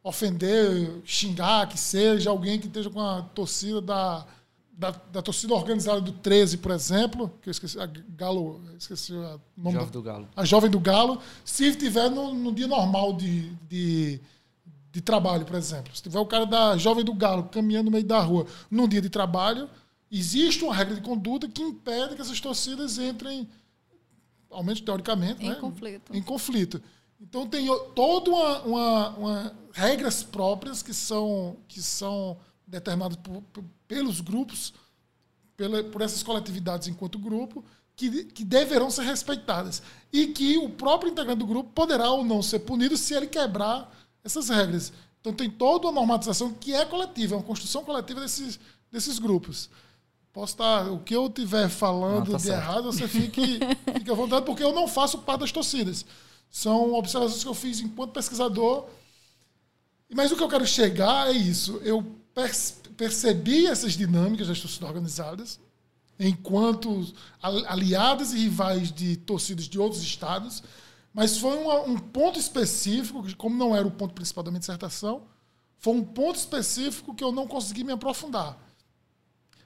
ofender, 0.02 1.02
xingar, 1.04 1.68
que 1.68 1.78
seja 1.78 2.30
alguém 2.30 2.58
que 2.58 2.68
esteja 2.68 2.90
com 2.90 3.02
a 3.02 3.24
torcida 3.24 3.82
da, 3.82 4.26
da, 4.72 4.92
da 5.12 5.22
torcida 5.22 5.54
organizada 5.54 6.00
do 6.00 6.14
13, 6.14 6.60
por 6.60 6.72
exemplo, 6.72 7.30
que 7.42 7.50
eu 7.50 7.52
esqueci, 7.52 7.78
a 7.78 7.86
Galo, 7.86 8.62
esqueci 8.80 9.12
o 9.12 9.22
nome 9.58 9.74
Jovem 9.74 9.86
da- 9.88 9.92
do 9.92 10.02
Galo. 10.02 10.28
a 10.34 10.46
jovem 10.46 10.70
do 10.72 10.80
Galo, 10.80 11.20
se 11.44 11.76
tiver 11.76 12.10
no, 12.10 12.34
no 12.34 12.54
dia 12.54 12.68
normal 12.68 13.12
de, 13.12 13.50
de, 13.68 14.22
de 14.94 15.02
trabalho, 15.02 15.44
por 15.46 15.56
exemplo. 15.58 15.94
Se 15.94 16.02
tiver 16.02 16.20
o 16.20 16.26
cara 16.26 16.46
da 16.46 16.78
jovem 16.78 17.04
do 17.04 17.14
Galo 17.14 17.44
caminhando 17.52 17.86
no 17.88 17.92
meio 17.92 18.06
da 18.06 18.22
rua 18.22 18.46
num 18.72 18.88
dia 18.88 19.02
de 19.02 19.10
trabalho, 19.10 19.68
existe 20.12 20.64
uma 20.64 20.74
regra 20.74 20.96
de 20.96 21.02
conduta 21.02 21.48
que 21.48 21.62
impede 21.62 22.16
que 22.16 22.22
essas 22.22 22.40
torcidas 22.40 22.98
entrem, 22.98 23.48
ao 24.50 24.64
menos 24.64 24.82
teoricamente, 24.82 25.44
Em 25.44 25.50
né, 25.50 25.56
conflito. 25.56 26.16
em 26.16 26.22
conflito. 26.22 26.82
Então 27.20 27.48
tem 27.48 27.68
toda 27.96 28.30
uma, 28.30 28.60
uma, 28.64 29.10
uma 29.18 29.56
regras 29.72 30.22
próprias 30.24 30.82
que 30.84 30.94
são 30.94 31.58
que 31.68 31.82
são 31.82 32.38
determinadas 32.68 33.18
por- 33.18 33.42
por- 33.54 33.64
pelos 33.88 34.20
grupos, 34.22 34.74
pela, 35.56 35.84
por 35.84 36.02
essas 36.02 36.22
coletividades 36.24 36.88
enquanto 36.88 37.18
grupo, 37.20 37.64
que, 37.96 38.26
que 38.26 38.44
deverão 38.44 38.90
ser 38.92 39.04
respeitadas. 39.04 39.82
E 40.12 40.28
que 40.28 40.58
o 40.58 40.70
próprio 40.70 41.12
integrante 41.12 41.40
do 41.40 41.48
grupo 41.48 41.72
poderá 41.74 42.10
ou 42.12 42.24
não 42.26 42.42
ser 42.42 42.60
punido 42.60 42.98
se 42.98 43.14
ele 43.14 43.28
quebrar 43.28 43.94
essas 44.24 44.50
regras. 44.50 44.92
Então 45.22 45.34
tem 45.34 45.50
toda 45.50 45.88
uma 45.88 45.94
normatização 45.94 46.54
que 46.54 46.74
é 46.74 46.84
coletiva, 46.86 47.36
é 47.36 47.38
uma 47.38 47.44
construção 47.44 47.84
coletiva 47.84 48.20
desses, 48.22 48.60
desses 48.92 49.18
grupos. 49.20 49.70
Posso 50.36 50.54
estar. 50.54 50.92
O 50.92 51.00
que 51.00 51.16
eu 51.16 51.28
estiver 51.28 51.70
falando 51.70 52.26
Não, 52.26 52.32
tá 52.34 52.38
de 52.38 52.44
certo. 52.44 52.62
errado, 52.62 52.84
você 52.92 53.08
fique, 53.08 53.58
fique 53.98 54.12
à 54.12 54.14
vontade, 54.14 54.46
porque 54.46 54.62
eu 54.64 54.74
não 54.74 54.86
faço 54.88 55.20
parte 55.20 55.40
das 55.40 55.52
torcidas. 55.54 56.06
São 56.52 56.94
observações 56.94 57.42
que 57.42 57.50
eu 57.50 57.54
fiz 57.54 57.80
enquanto 57.80 58.12
pesquisador. 58.12 58.86
Mas 60.14 60.32
o 60.32 60.36
que 60.36 60.44
eu 60.44 60.50
quero 60.50 60.68
chegar 60.68 61.30
é 61.30 61.32
isso. 61.32 61.78
Eu 61.84 62.04
perce- 62.34 62.74
percebi 62.98 63.66
essas 63.66 63.94
dinâmicas 63.94 64.48
das 64.50 64.60
torcidas 64.60 64.88
organizadas 64.90 65.60
enquanto 66.20 67.14
al- 67.42 67.66
aliadas 67.68 68.34
e 68.34 68.38
rivais 68.40 68.92
de 68.92 69.16
torcidas 69.18 69.66
de 69.70 69.80
outros 69.80 70.02
estados, 70.04 70.62
mas 71.14 71.38
foi 71.38 71.58
uma- 71.58 71.82
um 71.82 71.98
ponto 71.98 72.38
específico, 72.38 73.24
que 73.24 73.34
como 73.36 73.56
não 73.56 73.74
era 73.76 73.88
o 73.88 73.92
ponto 73.92 74.14
principal 74.14 74.44
da 74.44 74.52
minha 74.52 74.60
dissertação, 74.60 75.24
foi 75.80 75.94
um 75.94 76.04
ponto 76.04 76.36
específico 76.38 77.14
que 77.16 77.24
eu 77.24 77.32
não 77.32 77.48
consegui 77.48 77.84
me 77.86 77.92
aprofundar. 77.94 78.58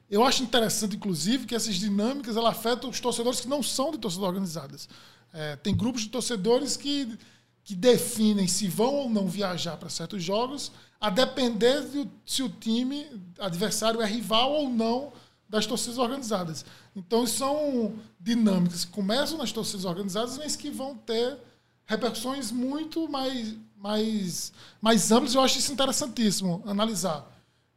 Eu 0.09 0.23
acho 0.23 0.41
interessante, 0.41 0.95
inclusive, 0.95 1.45
que 1.45 1.53
essas 1.53 1.75
dinâmicas 1.75 2.35
ela 2.35 2.49
afetam 2.49 2.89
os 2.89 2.99
torcedores 2.99 3.39
que 3.39 3.47
não 3.47 3.61
são 3.61 3.91
de 3.91 3.99
torcidas 3.99 4.27
organizadas. 4.27 4.89
É, 5.31 5.55
tem 5.57 5.75
grupos 5.75 6.01
de 6.01 6.09
torcedores 6.09 6.75
que, 6.75 7.17
que 7.63 7.75
definem 7.75 8.47
se 8.47 8.67
vão 8.67 8.95
ou 8.95 9.09
não 9.09 9.27
viajar 9.27 9.77
para 9.77 9.89
certos 9.89 10.23
jogos, 10.23 10.71
a 10.99 11.09
depender 11.09 11.81
de 11.89 12.09
se 12.25 12.41
o 12.41 12.49
time 12.49 13.05
adversário 13.37 14.01
é 14.01 14.05
rival 14.05 14.51
ou 14.51 14.69
não 14.69 15.13
das 15.47 15.65
torcidas 15.65 15.97
organizadas. 15.97 16.65
Então, 16.95 17.25
são 17.27 17.93
dinâmicas 18.19 18.85
que 18.85 18.91
começam 18.91 19.37
nas 19.37 19.51
torcidas 19.51 19.85
organizadas, 19.85 20.37
mas 20.37 20.55
que 20.55 20.69
vão 20.71 20.95
ter 20.95 21.37
repercussões 21.85 22.51
muito 22.51 23.07
mais, 23.07 23.55
mais, 23.77 24.53
mais 24.81 25.11
amplas. 25.11 25.33
Eu 25.33 25.41
acho 25.41 25.59
isso 25.59 25.71
interessantíssimo 25.71 26.63
analisar. 26.65 27.25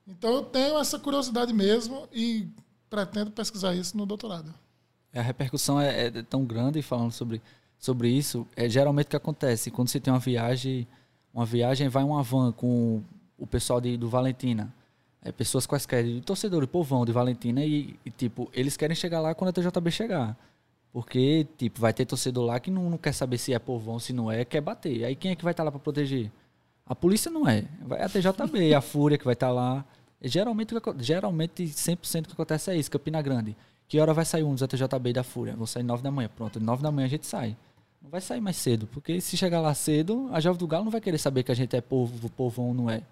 Então 0.06 0.34
eu 0.34 0.42
tenho 0.42 0.78
essa 0.78 0.98
curiosidade 0.98 1.52
mesmo 1.52 2.08
e 2.12 2.48
pretendo 2.90 3.30
pesquisar 3.30 3.74
isso 3.74 3.96
no 3.96 4.04
doutorado. 4.04 4.52
A 5.14 5.20
repercussão 5.20 5.80
é, 5.80 6.06
é 6.06 6.22
tão 6.22 6.44
grande 6.44 6.82
falando 6.82 7.12
sobre, 7.12 7.40
sobre 7.78 8.08
isso. 8.08 8.46
É 8.56 8.68
geralmente 8.68 9.06
o 9.06 9.10
que 9.10 9.16
acontece 9.16 9.70
quando 9.70 9.88
você 9.88 10.00
tem 10.00 10.12
uma 10.12 10.18
viagem, 10.18 10.86
uma 11.32 11.44
viagem 11.44 11.88
vai 11.88 12.02
uma 12.02 12.22
van 12.22 12.52
com 12.52 13.02
o 13.38 13.46
pessoal 13.46 13.80
de, 13.80 13.96
do 13.96 14.08
Valentina, 14.08 14.72
é, 15.22 15.30
pessoas 15.30 15.66
quaisquer, 15.66 16.04
de 16.04 16.20
torcedores, 16.20 16.68
povão 16.68 17.04
de 17.04 17.12
Valentina 17.12 17.64
e, 17.64 17.98
e, 18.04 18.10
tipo 18.10 18.50
eles 18.52 18.76
querem 18.76 18.96
chegar 18.96 19.20
lá 19.20 19.34
quando 19.34 19.50
a 19.50 19.52
TJB 19.52 19.90
chegar, 19.90 20.36
porque 20.92 21.46
tipo 21.58 21.80
vai 21.80 21.92
ter 21.92 22.06
torcedor 22.06 22.44
lá 22.44 22.58
que 22.58 22.70
não, 22.70 22.90
não 22.90 22.98
quer 22.98 23.12
saber 23.12 23.38
se 23.38 23.52
é 23.52 23.58
povão, 23.58 23.98
se 23.98 24.12
não 24.12 24.30
é, 24.30 24.44
quer 24.44 24.60
bater. 24.60 25.04
Aí 25.04 25.14
quem 25.14 25.30
é 25.30 25.36
que 25.36 25.44
vai 25.44 25.52
estar 25.52 25.62
lá 25.64 25.70
para 25.70 25.80
proteger? 25.80 26.30
A 26.86 26.94
polícia 26.94 27.30
não 27.30 27.48
é, 27.48 27.64
vai 27.80 28.02
a 28.02 28.08
TJB, 28.08 28.74
a 28.74 28.80
Fúria 28.80 29.16
que 29.16 29.24
vai 29.24 29.34
estar 29.34 29.50
lá. 29.50 29.84
É 30.20 30.28
Geralmente, 30.28 30.74
geralmente 30.98 31.64
100% 31.64 32.24
o 32.24 32.26
que 32.28 32.32
acontece 32.32 32.70
é 32.70 32.76
isso, 32.76 32.90
Campina 32.90 33.20
Grande. 33.22 33.56
Que 33.88 34.00
hora 34.00 34.14
vai 34.14 34.24
sair 34.24 34.42
um 34.42 34.54
dos 34.54 34.62
ATJB 34.62 35.12
da 35.12 35.22
Fúria? 35.22 35.54
Vão 35.54 35.66
sair 35.66 35.82
9 35.82 36.02
da 36.02 36.10
manhã. 36.10 36.30
Pronto, 36.34 36.58
9 36.58 36.82
da 36.82 36.90
manhã 36.90 37.06
a 37.06 37.10
gente 37.10 37.26
sai. 37.26 37.56
Não 38.02 38.10
vai 38.10 38.20
sair 38.20 38.40
mais 38.40 38.56
cedo, 38.56 38.86
porque 38.88 39.20
se 39.20 39.36
chegar 39.36 39.60
lá 39.60 39.72
cedo, 39.74 40.28
a 40.32 40.40
Jovem 40.40 40.58
do 40.58 40.66
Galo 40.66 40.84
não 40.84 40.90
vai 40.90 41.00
querer 41.00 41.18
saber 41.18 41.42
que 41.44 41.52
a 41.52 41.54
gente 41.54 41.76
é 41.76 41.80
povo, 41.80 42.28
povão 42.30 42.74
não 42.74 42.90
é. 42.90 43.02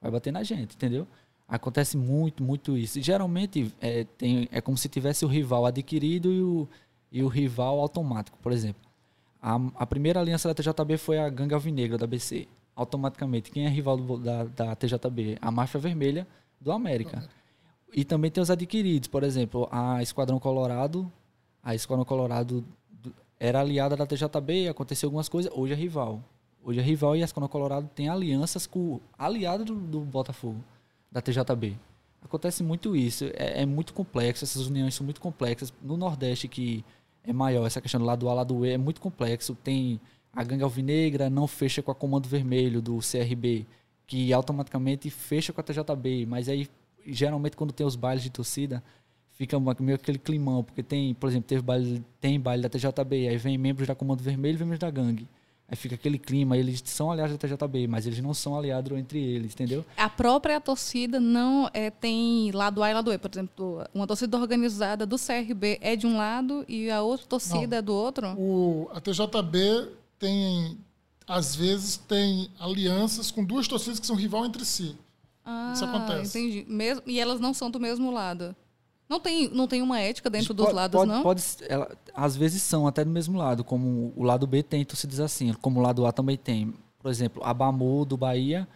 Vai 0.00 0.10
bater 0.10 0.32
na 0.32 0.42
gente, 0.42 0.76
entendeu? 0.76 1.06
Acontece 1.46 1.96
muito, 1.96 2.42
muito 2.42 2.76
isso. 2.76 2.98
E 2.98 3.02
geralmente 3.02 3.74
é, 3.80 4.04
tem, 4.16 4.48
é 4.50 4.60
como 4.60 4.78
se 4.78 4.88
tivesse 4.88 5.24
o 5.24 5.28
rival 5.28 5.66
adquirido 5.66 6.32
e 6.32 6.42
o, 6.42 6.68
e 7.12 7.22
o 7.22 7.28
rival 7.28 7.80
automático, 7.80 8.38
por 8.40 8.52
exemplo. 8.52 8.80
A, 9.42 9.60
a 9.74 9.86
primeira 9.86 10.20
aliança 10.20 10.48
da 10.48 10.54
TJB 10.54 10.96
foi 10.96 11.18
a 11.18 11.28
Gangue 11.28 11.54
Alvinegra 11.54 11.98
da 11.98 12.06
BC. 12.06 12.48
Automaticamente, 12.80 13.50
quem 13.50 13.66
é 13.66 13.68
rival 13.68 13.96
do- 13.98 14.16
da, 14.16 14.44
da 14.44 14.74
TJB? 14.74 15.36
A 15.40 15.50
Máfia 15.50 15.78
Vermelha 15.78 16.26
do 16.58 16.72
América. 16.72 17.28
E 17.94 18.04
também 18.04 18.30
tem 18.30 18.40
os 18.42 18.50
adquiridos, 18.50 19.06
por 19.08 19.22
exemplo, 19.22 19.68
a 19.70 20.02
Esquadrão 20.02 20.38
Colorado. 20.40 21.10
A 21.62 21.74
Esquadrão 21.74 22.06
Colorado 22.06 22.64
do- 22.90 23.12
era 23.38 23.60
aliada 23.60 23.94
da 23.96 24.06
TJB, 24.06 24.68
aconteceu 24.68 25.08
algumas 25.08 25.28
coisas, 25.28 25.52
hoje 25.54 25.74
é 25.74 25.76
rival. 25.76 26.22
Hoje 26.64 26.80
é 26.80 26.82
rival 26.82 27.14
e 27.16 27.20
a 27.22 27.24
Esquadrão 27.26 27.48
Colorado 27.48 27.86
tem 27.94 28.08
alianças 28.08 28.66
com 28.66 28.98
aliado 29.18 29.62
do, 29.64 29.74
do 29.74 30.00
Botafogo, 30.00 30.64
da 31.12 31.20
TJB. 31.20 31.76
Acontece 32.22 32.62
muito 32.62 32.96
isso, 32.96 33.24
é, 33.34 33.62
é 33.62 33.66
muito 33.66 33.92
complexo, 33.92 34.44
essas 34.44 34.66
uniões 34.66 34.94
são 34.94 35.04
muito 35.04 35.20
complexas. 35.20 35.70
No 35.82 35.96
Nordeste, 35.98 36.48
que 36.48 36.82
é 37.24 37.32
maior, 37.32 37.66
essa 37.66 37.80
questão 37.80 38.00
do 38.00 38.06
lado 38.06 38.26
A, 38.28 38.32
lado 38.34 38.64
E, 38.64 38.70
é 38.70 38.78
muito 38.78 39.00
complexo. 39.02 39.54
Tem 39.62 40.00
a 40.32 40.44
Gangue 40.44 40.62
Alvinegra, 40.62 41.28
não 41.28 41.46
fecha 41.46 41.82
com 41.82 41.90
a 41.90 41.94
Comando 41.94 42.28
Vermelho 42.28 42.80
do 42.80 42.98
CRB, 42.98 43.66
que 44.06 44.32
automaticamente 44.32 45.10
fecha 45.10 45.52
com 45.52 45.60
a 45.60 45.64
TJB, 45.64 46.26
mas 46.26 46.48
aí 46.48 46.68
geralmente 47.06 47.56
quando 47.56 47.72
tem 47.72 47.86
os 47.86 47.96
bailes 47.96 48.22
de 48.22 48.30
torcida, 48.30 48.82
fica 49.32 49.58
meio 49.78 49.96
aquele 49.96 50.18
climão, 50.18 50.62
porque 50.62 50.82
tem, 50.82 51.14
por 51.14 51.28
exemplo, 51.28 51.48
teve 51.48 51.62
baile, 51.62 52.04
tem 52.20 52.38
baile 52.38 52.62
da 52.62 52.68
TJB, 52.68 53.28
aí 53.28 53.36
vem 53.36 53.56
membros 53.56 53.88
da 53.88 53.94
Comando 53.94 54.22
Vermelho 54.22 54.56
e 54.56 54.60
membros 54.60 54.78
da 54.78 54.90
gangue. 54.90 55.26
Aí 55.66 55.76
fica 55.76 55.94
aquele 55.94 56.18
clima, 56.18 56.56
eles 56.56 56.82
são 56.84 57.12
aliados 57.12 57.36
da 57.36 57.38
TJB, 57.38 57.86
mas 57.86 58.04
eles 58.04 58.20
não 58.20 58.34
são 58.34 58.58
aliados 58.58 58.98
entre 58.98 59.22
eles, 59.22 59.52
entendeu? 59.52 59.84
A 59.96 60.08
própria 60.08 60.60
torcida 60.60 61.20
não 61.20 61.70
é, 61.72 61.90
tem 61.90 62.50
lado 62.50 62.82
A 62.82 62.90
e 62.90 62.94
lado 62.94 63.08
B. 63.08 63.18
Por 63.18 63.30
exemplo, 63.32 63.84
uma 63.94 64.04
torcida 64.04 64.36
organizada 64.36 65.06
do 65.06 65.16
CRB 65.16 65.78
é 65.80 65.94
de 65.94 66.08
um 66.08 66.16
lado 66.16 66.64
e 66.68 66.90
a 66.90 67.02
outra 67.02 67.24
torcida 67.24 67.68
Não. 67.68 67.78
é 67.78 67.82
do 67.82 67.94
outro? 67.94 68.26
O, 68.36 68.90
a 68.92 69.00
TJB 69.00 69.99
tem, 70.20 70.78
às 71.26 71.56
vezes, 71.56 71.96
tem 71.96 72.48
alianças 72.60 73.30
com 73.32 73.42
duas 73.44 73.66
torcidas 73.66 73.98
que 73.98 74.06
são 74.06 74.14
rival 74.14 74.44
entre 74.46 74.64
si. 74.64 74.94
Ah, 75.44 75.72
Isso 75.74 75.84
acontece. 75.84 76.38
Entendi. 76.38 76.64
Mesmo, 76.68 77.02
e 77.06 77.18
elas 77.18 77.40
não 77.40 77.52
são 77.52 77.68
do 77.70 77.80
mesmo 77.80 78.12
lado. 78.12 78.54
Não 79.08 79.18
tem, 79.18 79.48
não 79.48 79.66
tem 79.66 79.82
uma 79.82 79.98
ética 79.98 80.30
dentro 80.30 80.54
dos 80.54 80.66
Pode- 80.66 80.76
lados, 80.76 80.96
pode, 81.00 81.10
não? 81.10 81.22
Pode, 81.22 81.42
ela- 81.68 81.90
às 82.14 82.36
vezes 82.36 82.62
são 82.62 82.86
até 82.86 83.04
do 83.04 83.10
mesmo 83.10 83.36
lado, 83.36 83.64
como 83.64 84.12
o 84.14 84.22
lado 84.22 84.46
B 84.46 84.62
tem 84.62 84.84
torcidas 84.84 85.18
assim, 85.18 85.52
como 85.54 85.80
o 85.80 85.82
lado 85.82 86.06
A 86.06 86.12
também 86.12 86.36
tem. 86.36 86.72
Por 87.00 87.10
exemplo, 87.10 87.42
a 87.44 87.52
Bamu 87.52 88.04
do 88.04 88.16
Bahia, 88.16 88.68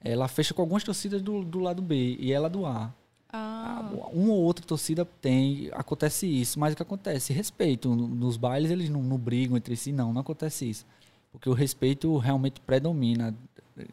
ela 0.00 0.26
fecha 0.26 0.52
com 0.52 0.62
algumas 0.62 0.82
torcidas 0.82 1.22
do, 1.22 1.44
do 1.44 1.60
lado 1.60 1.80
B 1.82 2.16
e 2.18 2.32
ela 2.32 2.48
do 2.50 2.66
A. 2.66 2.92
Ah, 3.38 3.90
Uma 4.12 4.32
ou 4.32 4.42
outra 4.44 4.64
torcida 4.64 5.04
tem, 5.04 5.68
acontece 5.72 6.26
isso, 6.26 6.58
mas 6.58 6.72
o 6.72 6.76
que 6.76 6.82
acontece? 6.82 7.32
Respeito. 7.32 7.94
No- 7.94 8.08
Nos 8.08 8.36
bailes 8.36 8.70
eles 8.70 8.88
não, 8.88 9.02
não 9.02 9.18
brigam 9.18 9.56
entre 9.56 9.76
si, 9.76 9.92
não, 9.92 10.12
não 10.12 10.20
acontece 10.22 10.68
isso. 10.68 10.86
Porque 11.32 11.48
o 11.48 11.52
respeito 11.52 12.16
realmente 12.18 12.60
predomina. 12.60 13.34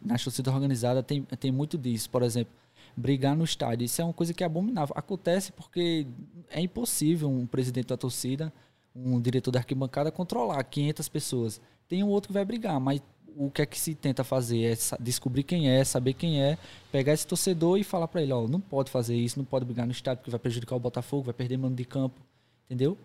Nas 0.02 0.24
torcidas 0.24 0.54
organizadas 0.54 1.04
tem, 1.06 1.24
tem 1.24 1.52
muito 1.52 1.78
disso. 1.78 2.10
Por 2.10 2.24
exemplo, 2.24 2.54
brigar 2.96 3.36
no 3.36 3.44
estádio. 3.44 3.84
Isso 3.86 4.02
é 4.02 4.06
uma 4.06 4.14
coisa 4.14 4.34
que 4.34 4.44
é 4.44 4.46
abominável. 4.46 4.96
Acontece 4.98 5.52
porque 5.52 6.08
é 6.50 6.62
impossível 6.62 7.30
um 7.30 7.46
presidente 7.46 7.88
da 7.88 7.98
torcida, 7.98 8.54
um 8.96 9.20
diretor 9.20 9.52
da 9.52 9.60
arquibancada, 9.60 10.10
controlar 10.12 10.64
500 10.64 11.10
pessoas. 11.10 11.60
Tem 11.90 12.02
um 12.02 12.08
outro 12.08 12.30
que 12.30 12.34
vai 12.34 12.46
brigar, 12.46 12.80
mas 12.80 13.02
o 13.36 13.50
que 13.50 13.62
é 13.62 13.66
que 13.66 13.80
se 13.80 13.96
tenta 13.96 14.24
fazer 14.24 14.64
é 14.64 14.78
descobrir 15.00 15.44
quem 15.44 15.70
é, 15.70 15.84
saber 15.84 16.14
quem 16.14 16.42
é, 16.42 16.58
pegar 16.92 17.14
esse 17.14 17.26
torcedor 17.26 17.78
e 17.78 17.84
falar 17.84 18.08
para 18.08 18.22
ele, 18.22 18.32
ó, 18.34 18.48
não 18.48 18.60
pode 18.60 18.92
fazer 18.92 19.16
isso, 19.16 19.38
não 19.40 19.46
pode 19.46 19.66
brigar 19.66 19.86
no 19.86 19.92
estádio 19.92 20.20
porque 20.20 20.32
vai 20.32 20.40
prejudicar 20.40 20.76
o 20.76 20.80
Botafogo, 20.80 21.24
vai 21.24 21.34
perder 21.34 21.58
mano 21.58 21.76
de 21.76 21.86
campo, 21.86 22.22
entendeu? 22.66 22.98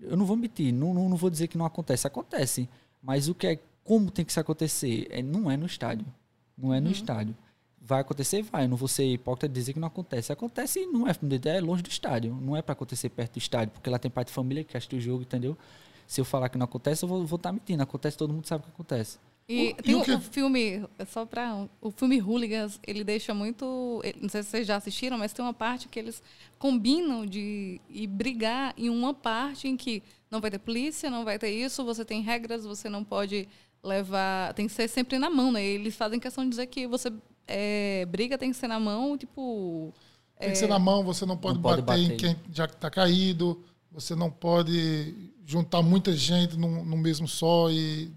Eu 0.00 0.16
não 0.16 0.24
vou 0.24 0.36
mentir, 0.36 0.72
não, 0.72 0.94
não, 0.94 1.08
não 1.08 1.16
vou 1.16 1.30
dizer 1.30 1.48
que 1.48 1.58
não 1.58 1.66
acontece, 1.66 2.06
acontece, 2.06 2.68
mas 3.02 3.28
o 3.28 3.34
que 3.34 3.46
é 3.46 3.58
como 3.84 4.10
tem 4.10 4.24
que 4.24 4.32
se 4.32 4.40
acontecer 4.40 5.06
é 5.10 5.22
não 5.22 5.50
é 5.50 5.56
no 5.56 5.66
estádio, 5.66 6.06
não 6.56 6.74
é 6.74 6.80
no 6.80 6.90
estádio. 6.90 7.34
Vai 7.80 8.00
acontecer, 8.00 8.42
vai. 8.42 8.64
Eu 8.64 8.68
não 8.68 8.76
vou 8.76 8.88
ser 8.88 9.06
hipócrita 9.06 9.48
de 9.48 9.54
dizer 9.54 9.72
que 9.72 9.78
não 9.78 9.88
acontece. 9.88 10.30
Acontece 10.30 10.80
e 10.80 10.86
não 10.86 11.08
é, 11.08 11.12
é 11.46 11.60
longe 11.60 11.82
do 11.82 11.88
estádio. 11.88 12.34
Não 12.34 12.54
é 12.54 12.60
para 12.60 12.74
acontecer 12.74 13.08
perto 13.08 13.34
do 13.34 13.38
estádio, 13.38 13.72
porque 13.72 13.88
lá 13.88 13.98
tem 13.98 14.10
parte 14.10 14.28
de 14.28 14.34
família 14.34 14.62
que 14.62 14.76
assiste 14.76 14.94
o 14.94 15.00
jogo, 15.00 15.22
entendeu? 15.22 15.56
Se 16.06 16.20
eu 16.20 16.24
falar 16.24 16.50
que 16.50 16.58
não 16.58 16.64
acontece, 16.64 17.02
eu 17.04 17.08
vou 17.08 17.36
estar 17.36 17.50
mentindo. 17.50 17.82
Acontece, 17.82 18.18
todo 18.18 18.34
mundo 18.34 18.46
sabe 18.46 18.64
que 18.64 18.70
acontece. 18.70 19.18
E 19.48 19.70
O- 19.78 19.82
tem 19.82 19.92
e 19.92 19.94
o 19.94 20.00
o, 20.00 20.04
que- 20.04 20.12
o 20.12 20.20
filme, 20.20 20.84
é 20.98 21.04
só 21.06 21.24
para 21.24 21.66
o 21.80 21.90
filme 21.90 22.20
Hooligans, 22.20 22.78
ele 22.86 23.02
deixa 23.02 23.32
muito, 23.32 24.00
ele- 24.04 24.18
não 24.20 24.28
sei 24.28 24.42
se 24.42 24.50
vocês 24.50 24.66
já 24.66 24.76
assistiram, 24.76 25.16
mas 25.16 25.32
tem 25.32 25.42
uma 25.44 25.54
parte 25.54 25.88
que 25.88 25.98
eles 25.98 26.22
combinam 26.58 27.24
de 27.24 27.80
ir 27.88 28.06
brigar 28.06 28.74
em 28.76 28.90
uma 28.90 29.14
parte 29.14 29.66
em 29.66 29.74
que 29.76 30.02
não 30.30 30.40
vai 30.40 30.50
ter 30.50 30.58
polícia, 30.58 31.08
não 31.10 31.24
vai 31.24 31.38
ter 31.38 31.50
isso, 31.50 31.82
você 31.82 32.04
tem 32.04 32.20
regras, 32.20 32.64
você 32.64 32.90
não 32.90 33.02
pode 33.02 33.48
levar, 33.82 34.52
tem 34.52 34.66
que 34.66 34.72
ser 34.72 34.86
sempre 34.86 35.18
na 35.18 35.30
mão, 35.30 35.50
né? 35.50 35.64
Eles 35.64 35.96
fazem 35.96 36.20
questão 36.20 36.44
de 36.44 36.50
dizer 36.50 36.66
que 36.66 36.86
você 36.86 37.10
é, 37.46 38.04
briga 38.06 38.36
tem 38.36 38.50
que 38.50 38.56
ser 38.56 38.68
na 38.68 38.78
mão, 38.78 39.16
tipo 39.16 39.94
Tem 40.38 40.50
que 40.50 40.58
ser 40.58 40.68
na 40.68 40.78
mão, 40.78 41.02
você 41.02 41.24
não 41.24 41.38
pode, 41.38 41.54
Não 41.54 41.62
pode 41.62 41.80
bater, 41.80 42.02
em 42.02 42.08
bater. 42.10 42.16
quem 42.18 42.36
já 42.52 42.66
está 42.66 42.90
caído, 42.90 43.64
você 43.90 44.14
não 44.14 44.30
pode 44.30 45.32
juntar 45.46 45.80
muita 45.80 46.12
gente 46.14 46.54
no, 46.58 46.84
no 46.84 46.96
mesmo 46.98 47.26
só 47.26 47.70
e 47.70 48.12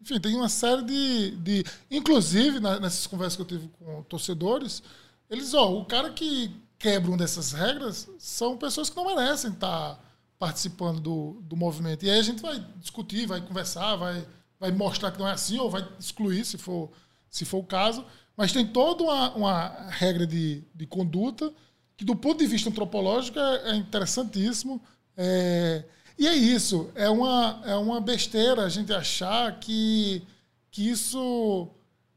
enfim, 0.00 0.18
tem 0.20 0.34
uma 0.34 0.48
série 0.48 0.82
de, 0.82 1.30
de 1.36 1.64
inclusive 1.90 2.60
na- 2.60 2.80
nessas 2.80 3.06
conversas 3.06 3.36
que 3.36 3.42
eu 3.42 3.46
tive 3.46 3.68
com 3.78 4.02
torcedores, 4.04 4.82
eles, 5.28 5.54
ó, 5.54 5.72
o 5.72 5.84
cara 5.84 6.10
que 6.10 6.50
quebra 6.78 7.10
uma 7.10 7.16
dessas 7.18 7.52
regras 7.52 8.08
são 8.18 8.56
pessoas 8.56 8.88
que 8.90 8.96
não 8.96 9.04
merecem 9.14 9.50
estar 9.52 10.00
participando 10.38 11.00
do, 11.00 11.40
do 11.42 11.56
movimento. 11.56 12.04
E 12.04 12.10
aí 12.10 12.18
a 12.18 12.22
gente 12.22 12.40
vai 12.40 12.58
discutir, 12.78 13.26
vai 13.26 13.40
conversar, 13.42 13.96
vai, 13.96 14.26
vai 14.58 14.70
mostrar 14.72 15.12
que 15.12 15.18
não 15.18 15.28
é 15.28 15.32
assim 15.32 15.58
ou 15.58 15.70
vai 15.70 15.86
excluir 15.98 16.44
se 16.44 16.56
for, 16.56 16.90
se 17.30 17.44
for 17.44 17.58
o 17.58 17.64
caso. 17.64 18.04
Mas 18.36 18.52
tem 18.52 18.66
toda 18.66 19.02
uma, 19.04 19.34
uma 19.34 19.68
regra 19.90 20.26
de, 20.26 20.64
de 20.74 20.86
conduta 20.86 21.52
que, 21.96 22.04
do 22.04 22.16
ponto 22.16 22.38
de 22.38 22.46
vista 22.46 22.70
antropológico, 22.70 23.38
é, 23.38 23.72
é 23.72 23.76
interessantíssimo. 23.76 24.80
É, 25.16 25.84
e 26.20 26.26
é 26.28 26.34
isso. 26.34 26.90
É 26.94 27.08
uma, 27.08 27.62
é 27.64 27.74
uma 27.76 28.00
besteira 28.00 28.64
a 28.64 28.68
gente 28.68 28.92
achar 28.92 29.58
que, 29.58 30.22
que 30.70 30.88
isso 30.88 31.68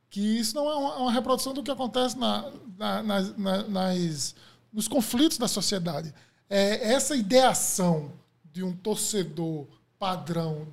que 0.10 0.20
isso 0.20 0.54
não 0.56 0.70
é 0.70 0.76
uma, 0.76 0.96
uma 0.98 1.12
reprodução 1.12 1.54
do 1.54 1.64
que 1.64 1.72
acontece 1.72 2.18
na, 2.18 2.52
na- 2.78 3.02
na- 3.02 3.64
nas, 3.68 4.36
nos 4.72 4.88
conflitos 4.88 5.38
da 5.40 5.48
sociedade. 5.48 6.14
É 6.50 6.94
essa 6.94 7.16
ideação 7.16 8.12
de 8.52 8.64
um 8.64 8.76
torcedor 8.76 9.66
padrão 9.98 10.68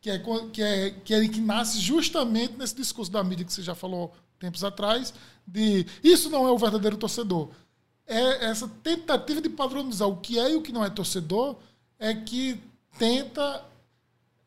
que 0.00 0.10
é, 0.10 0.18
que 0.52 0.62
é 0.62 0.90
que 0.90 1.14
é 1.14 1.28
que 1.28 1.40
nasce 1.40 1.78
justamente 1.78 2.54
nesse 2.56 2.74
discurso 2.74 3.12
da 3.12 3.22
mídia 3.22 3.44
que 3.44 3.52
você 3.52 3.62
já 3.62 3.74
falou 3.74 4.12
tempos 4.38 4.64
atrás 4.64 5.12
de 5.46 5.86
isso 6.02 6.30
não 6.30 6.48
é 6.48 6.50
o 6.50 6.56
verdadeiro 6.58 6.96
torcedor 6.96 7.50
é 8.06 8.46
essa 8.46 8.66
tentativa 8.82 9.40
de 9.42 9.50
padronizar 9.50 10.08
o 10.08 10.16
que 10.16 10.38
é 10.38 10.50
e 10.52 10.56
o 10.56 10.62
que 10.62 10.72
não 10.72 10.82
é 10.84 10.88
torcedor 10.90 11.56
é 11.98 12.14
que 12.14 12.58
tenta 12.98 13.64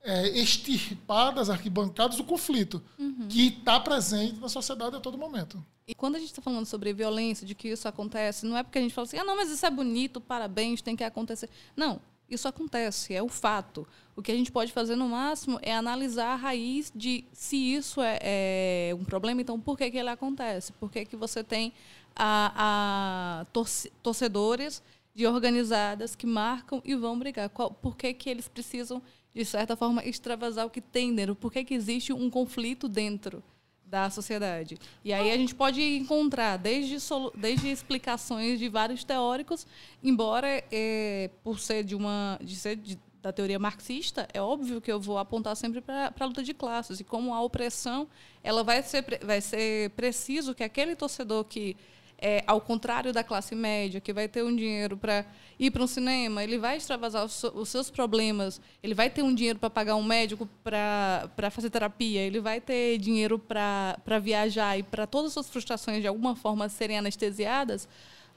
é, 0.04 0.30
extirpar 0.38 1.34
das 1.34 1.50
arquibancadas 1.50 2.20
o 2.20 2.24
conflito 2.24 2.82
que 3.30 3.48
está 3.48 3.80
presente 3.80 4.40
na 4.40 4.50
sociedade 4.50 4.96
a 4.96 5.00
todo 5.00 5.18
momento. 5.18 5.64
E 5.88 5.94
quando 5.94 6.16
a 6.16 6.20
gente 6.20 6.30
está 6.30 6.42
falando 6.42 6.66
sobre 6.66 6.94
violência, 6.94 7.46
de 7.46 7.54
que 7.54 7.68
isso 7.70 7.88
acontece, 7.88 8.46
não 8.46 8.58
é 8.58 8.64
porque 8.64 8.78
a 8.78 8.82
gente 8.82 8.94
fala 8.94 9.06
assim, 9.06 9.18
ah, 9.18 9.24
não, 9.24 9.36
mas 9.36 9.50
isso 9.50 9.66
é 9.66 9.70
bonito, 9.70 10.22
parabéns, 10.22 10.82
tem 10.82 10.96
que 10.96 11.04
acontecer. 11.04 11.50
Não, 11.76 12.00
isso 12.30 12.48
acontece, 12.48 13.14
é 13.14 13.22
o 13.22 13.28
fato. 13.28 13.86
O 14.16 14.22
que 14.22 14.32
a 14.32 14.36
gente 14.36 14.52
pode 14.52 14.72
fazer 14.72 14.96
no 14.96 15.10
máximo 15.10 15.60
é 15.62 15.74
analisar 15.74 16.34
a 16.34 16.36
raiz 16.36 16.92
de 16.96 17.26
se 17.34 17.58
isso 17.58 18.02
é, 18.02 18.20
é 18.22 18.96
um 18.96 19.04
problema, 19.04 19.42
então 19.42 19.60
por 19.60 19.78
que, 19.78 19.90
que 19.92 19.98
ele 19.98 20.10
acontece? 20.10 20.72
Por 20.74 20.90
que, 20.90 21.04
que 21.06 21.16
você 21.16 21.44
tem 21.44 21.74
a, 22.16 23.42
a 23.42 23.46
torce- 23.52 23.92
torcedores 24.02 24.82
de 25.14 25.28
organizadas 25.28 26.16
que 26.16 26.26
marcam 26.26 26.82
e 26.84 26.96
vão 26.96 27.18
brigar? 27.18 27.50
Qual, 27.50 27.72
por 27.72 27.96
que, 27.96 28.14
que 28.14 28.30
eles 28.30 28.48
precisam, 28.48 29.02
de 29.34 29.46
certa 29.46 29.76
forma, 29.76 30.04
extravasar 30.06 30.66
o 30.66 30.70
que 30.70 30.82
tem 30.82 31.14
dentro? 31.14 31.36
Por 31.36 31.52
que, 31.52 31.64
que 31.64 31.74
existe 31.74 32.12
um 32.14 32.30
conflito 32.30 32.88
dentro? 32.88 33.44
da 33.86 34.10
sociedade. 34.10 34.76
E 35.06 35.14
aí 35.14 35.30
a 35.30 35.38
gente 35.38 35.54
pode 35.54 35.80
encontrar 35.80 36.58
desde, 36.58 36.98
desde 37.36 37.68
explicações 37.70 38.58
de 38.58 38.68
vários 38.68 39.04
teóricos, 39.04 39.68
embora 40.04 40.48
é, 40.72 41.30
por 41.44 41.60
ser 41.60 41.84
de 41.84 41.94
uma 41.94 42.40
de 42.42 42.56
ser 42.56 42.76
de- 42.76 42.98
da 43.22 43.32
teoria 43.32 43.60
marxista, 43.60 44.28
é 44.34 44.42
óbvio 44.42 44.82
que 44.82 44.92
eu 44.92 45.00
vou 45.00 45.20
apontar 45.20 45.56
sempre 45.56 45.80
para 45.80 46.12
a 46.20 46.26
luta 46.26 46.42
de 46.42 46.56
classes 46.56 47.00
e 47.02 47.04
como 47.04 47.36
a 47.36 47.42
opressão, 47.44 48.08
ela 48.44 48.64
vai 48.64 48.82
ser 48.82 49.06
vai 49.24 49.40
ser 49.40 49.92
preciso 49.92 50.56
que 50.56 50.64
aquele 50.64 50.96
torcedor 50.96 51.44
que 51.46 51.78
é, 52.26 52.42
ao 52.48 52.62
contrário 52.62 53.12
da 53.12 53.22
classe 53.22 53.54
média, 53.54 54.00
que 54.00 54.14
vai 54.14 54.30
ter 54.30 54.46
um 54.46 54.56
dinheiro 54.56 54.96
para 54.96 55.26
ir 55.60 55.70
para 55.70 55.84
um 55.84 55.88
cinema, 55.88 56.42
ele 56.42 56.58
vai 56.58 56.78
extravasar 56.78 57.26
os, 57.26 57.44
os 57.44 57.68
seus 57.68 57.92
problemas, 57.92 58.62
ele 58.82 58.94
vai 58.94 59.10
ter 59.10 59.22
um 59.22 59.36
dinheiro 59.36 59.60
para 59.60 59.70
pagar 59.70 59.96
um 59.98 60.04
médico 60.04 60.48
para 60.64 61.52
fazer 61.52 61.70
terapia, 61.70 62.22
ele 62.22 62.40
vai 62.40 62.62
ter 62.62 62.98
dinheiro 62.98 63.38
para 63.38 64.20
viajar 64.22 64.80
e 64.80 64.84
para 64.84 65.06
todas 65.06 65.32
as 65.32 65.34
suas 65.34 65.50
frustrações 65.50 66.00
de 66.00 66.08
alguma 66.08 66.34
forma 66.34 66.70
serem 66.70 66.98
anestesiadas. 66.98 67.90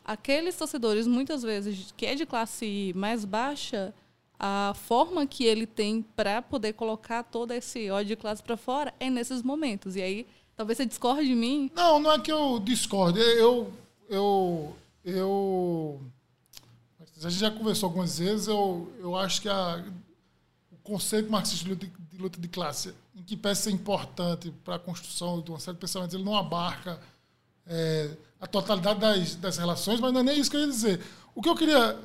Aqueles 0.04 0.56
torcedores, 0.56 1.06
muitas 1.06 1.44
vezes, 1.44 1.94
que 1.96 2.06
é 2.06 2.16
de 2.16 2.26
classe 2.26 2.92
mais 2.96 3.24
baixa, 3.24 3.94
a 4.36 4.74
forma 4.74 5.28
que 5.28 5.44
ele 5.44 5.64
tem 5.64 6.02
para 6.02 6.42
poder 6.42 6.72
colocar 6.72 7.22
todo 7.22 7.52
esse 7.52 7.88
ódio 7.88 8.08
de 8.08 8.16
classe 8.16 8.42
para 8.42 8.56
fora 8.56 8.92
é 8.98 9.08
nesses 9.08 9.42
momentos. 9.42 9.94
E 9.94 10.02
aí, 10.02 10.26
talvez 10.56 10.78
você 10.78 10.86
discorde 10.86 11.28
de 11.28 11.34
mim, 11.34 11.70
Não, 11.74 12.00
não 12.00 12.12
é 12.12 12.18
que 12.18 12.32
eu 12.32 12.58
discordo. 12.58 13.20
Eu, 13.20 13.72
eu, 14.08 14.76
eu, 15.04 16.00
a 17.22 17.28
gente 17.28 17.40
já 17.40 17.50
conversou 17.50 17.88
algumas 17.88 18.18
vezes. 18.18 18.48
Eu, 18.48 18.90
eu 18.98 19.16
acho 19.16 19.42
que 19.42 19.48
a, 19.48 19.84
o 20.72 20.76
conceito 20.82 21.30
marxista 21.30 21.74
de 21.74 21.90
luta 22.18 22.40
de 22.40 22.48
classe, 22.48 22.94
em 23.14 23.22
que 23.22 23.36
peça 23.36 23.68
é 23.68 23.72
importante 23.72 24.50
para 24.64 24.76
a 24.76 24.78
construção 24.78 25.40
de 25.40 25.50
uma 25.50 25.60
série 25.60 25.74
de 25.74 25.80
pensamentos, 25.80 26.14
ele 26.14 26.24
não 26.24 26.36
abarca 26.36 26.98
é, 27.66 28.10
a 28.40 28.46
totalidade 28.46 29.00
das, 29.00 29.34
das 29.36 29.58
relações, 29.58 30.00
mas 30.00 30.12
não 30.12 30.20
é 30.20 30.22
nem 30.22 30.40
isso 30.40 30.50
que 30.50 30.56
eu 30.56 30.62
ia 30.62 30.66
dizer. 30.66 31.00
O 31.34 31.42
que 31.42 31.48
eu 31.48 31.54
queria 31.54 31.98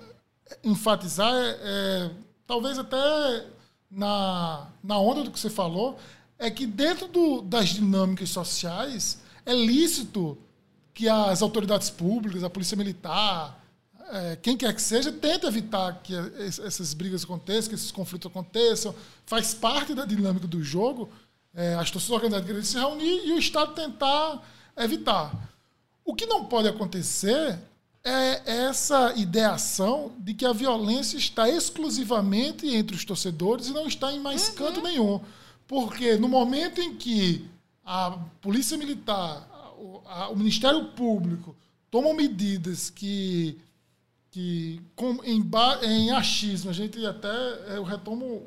enfatizar 0.64 1.34
é, 1.34 1.58
é, 1.62 2.12
talvez 2.46 2.78
até 2.78 3.46
na, 3.90 4.68
na 4.84 5.00
onda 5.00 5.24
do 5.24 5.32
que 5.32 5.40
você 5.40 5.50
falou, 5.50 5.98
é 6.42 6.50
que 6.50 6.66
dentro 6.66 7.08
do, 7.08 7.42
das 7.42 7.70
dinâmicas 7.70 8.30
sociais 8.30 9.20
é 9.46 9.54
lícito 9.54 10.38
que 10.94 11.08
as 11.08 11.42
autoridades 11.42 11.90
públicas, 11.90 12.44
a 12.44 12.50
polícia 12.50 12.76
militar, 12.76 13.58
é, 14.10 14.36
quem 14.42 14.58
quer 14.58 14.74
que 14.76 14.82
seja, 14.82 15.12
tente 15.12 15.46
evitar 15.46 16.02
que 16.04 16.14
es- 16.48 16.60
essas 16.60 16.94
brigas 16.94 17.24
aconteçam, 17.24 17.70
que 17.70 17.76
esses 17.76 17.92
conflitos 17.92 18.30
aconteçam. 18.30 18.94
Faz 19.26 19.54
parte 19.54 19.94
da 19.94 20.04
dinâmica 20.06 20.48
do 20.48 20.62
jogo 20.64 21.10
é, 21.54 21.76
as 21.76 21.92
torcidas 21.92 22.16
organizadas 22.16 22.46
quererem 22.46 22.66
se 22.66 22.78
reunir 22.78 23.28
e 23.28 23.34
o 23.34 23.38
Estado 23.38 23.74
tentar 23.74 24.42
evitar. 24.78 25.32
O 26.04 26.16
que 26.16 26.26
não 26.26 26.46
pode 26.46 26.68
acontecer 26.68 27.60
é 28.04 28.42
essa 28.68 29.14
ideação 29.16 30.14
de 30.18 30.34
que 30.34 30.46
a 30.46 30.54
violência 30.54 31.18
está 31.18 31.48
exclusivamente 31.50 32.68
entre 32.68 32.96
os 32.96 33.04
torcedores 33.06 33.68
e 33.68 33.74
não 33.74 33.86
está 33.88 34.12
em 34.12 34.20
mais 34.20 34.48
Uhum. 34.50 34.56
canto 34.56 34.82
nenhum. 34.82 35.22
Porque 35.72 36.18
no 36.18 36.28
momento 36.28 36.82
em 36.82 36.98
que 36.98 37.48
a 37.86 38.12
Polícia 38.42 38.78
Militar, 38.78 39.48
o, 39.78 40.02
a- 40.06 40.28
o 40.28 40.36
Ministério 40.36 40.90
Público 40.90 41.56
tomam 41.90 42.14
medidas 42.14 42.90
que, 42.90 43.58
que 44.32 44.82
com, 44.98 45.24
em, 45.24 45.42
em 45.84 46.12
achismo, 46.12 46.70
a 46.70 46.74
gente 46.74 47.06
até, 47.06 47.30
eh, 47.30 47.78
eu 47.78 47.84
retomo 47.84 48.46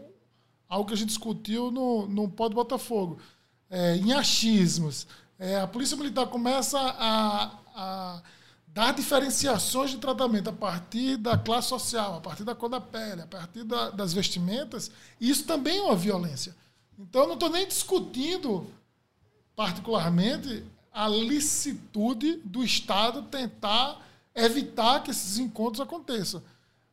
algo 0.68 0.86
que 0.86 0.92
a 0.92 0.96
gente 0.98 1.08
discutiu 1.08 1.70
no, 1.70 2.06
no 2.06 2.28
Pode 2.28 2.54
Botafogo, 2.54 3.18
é, 3.70 3.96
em 3.96 4.12
achismos, 4.12 5.06
é, 5.38 5.58
a 5.60 5.66
Polícia 5.66 5.96
Militar 5.96 6.26
começa 6.26 6.78
a, 6.78 7.52
a 7.74 8.22
dar 8.68 8.92
diferenciações 8.92 9.92
de 9.92 9.96
tratamento 9.96 10.50
a 10.50 10.52
partir 10.52 11.16
da 11.16 11.38
classe 11.38 11.68
social, 11.70 12.16
a 12.16 12.20
partir 12.20 12.44
da 12.44 12.54
cor 12.54 12.68
da 12.68 12.82
pele, 12.82 13.22
a 13.22 13.26
partir 13.26 13.64
da- 13.64 13.88
das 13.88 14.12
vestimentas, 14.12 14.90
isso 15.18 15.44
também 15.44 15.78
é 15.78 15.82
uma 15.82 15.96
violência. 15.96 16.54
Então, 16.98 17.26
não 17.26 17.34
estou 17.34 17.50
nem 17.50 17.66
discutindo, 17.66 18.66
particularmente, 19.56 20.64
a 20.92 21.08
licitude 21.08 22.36
do 22.44 22.62
Estado 22.62 23.22
tentar 23.22 24.00
evitar 24.34 25.02
que 25.02 25.10
esses 25.10 25.38
encontros 25.38 25.80
aconteçam. 25.80 26.42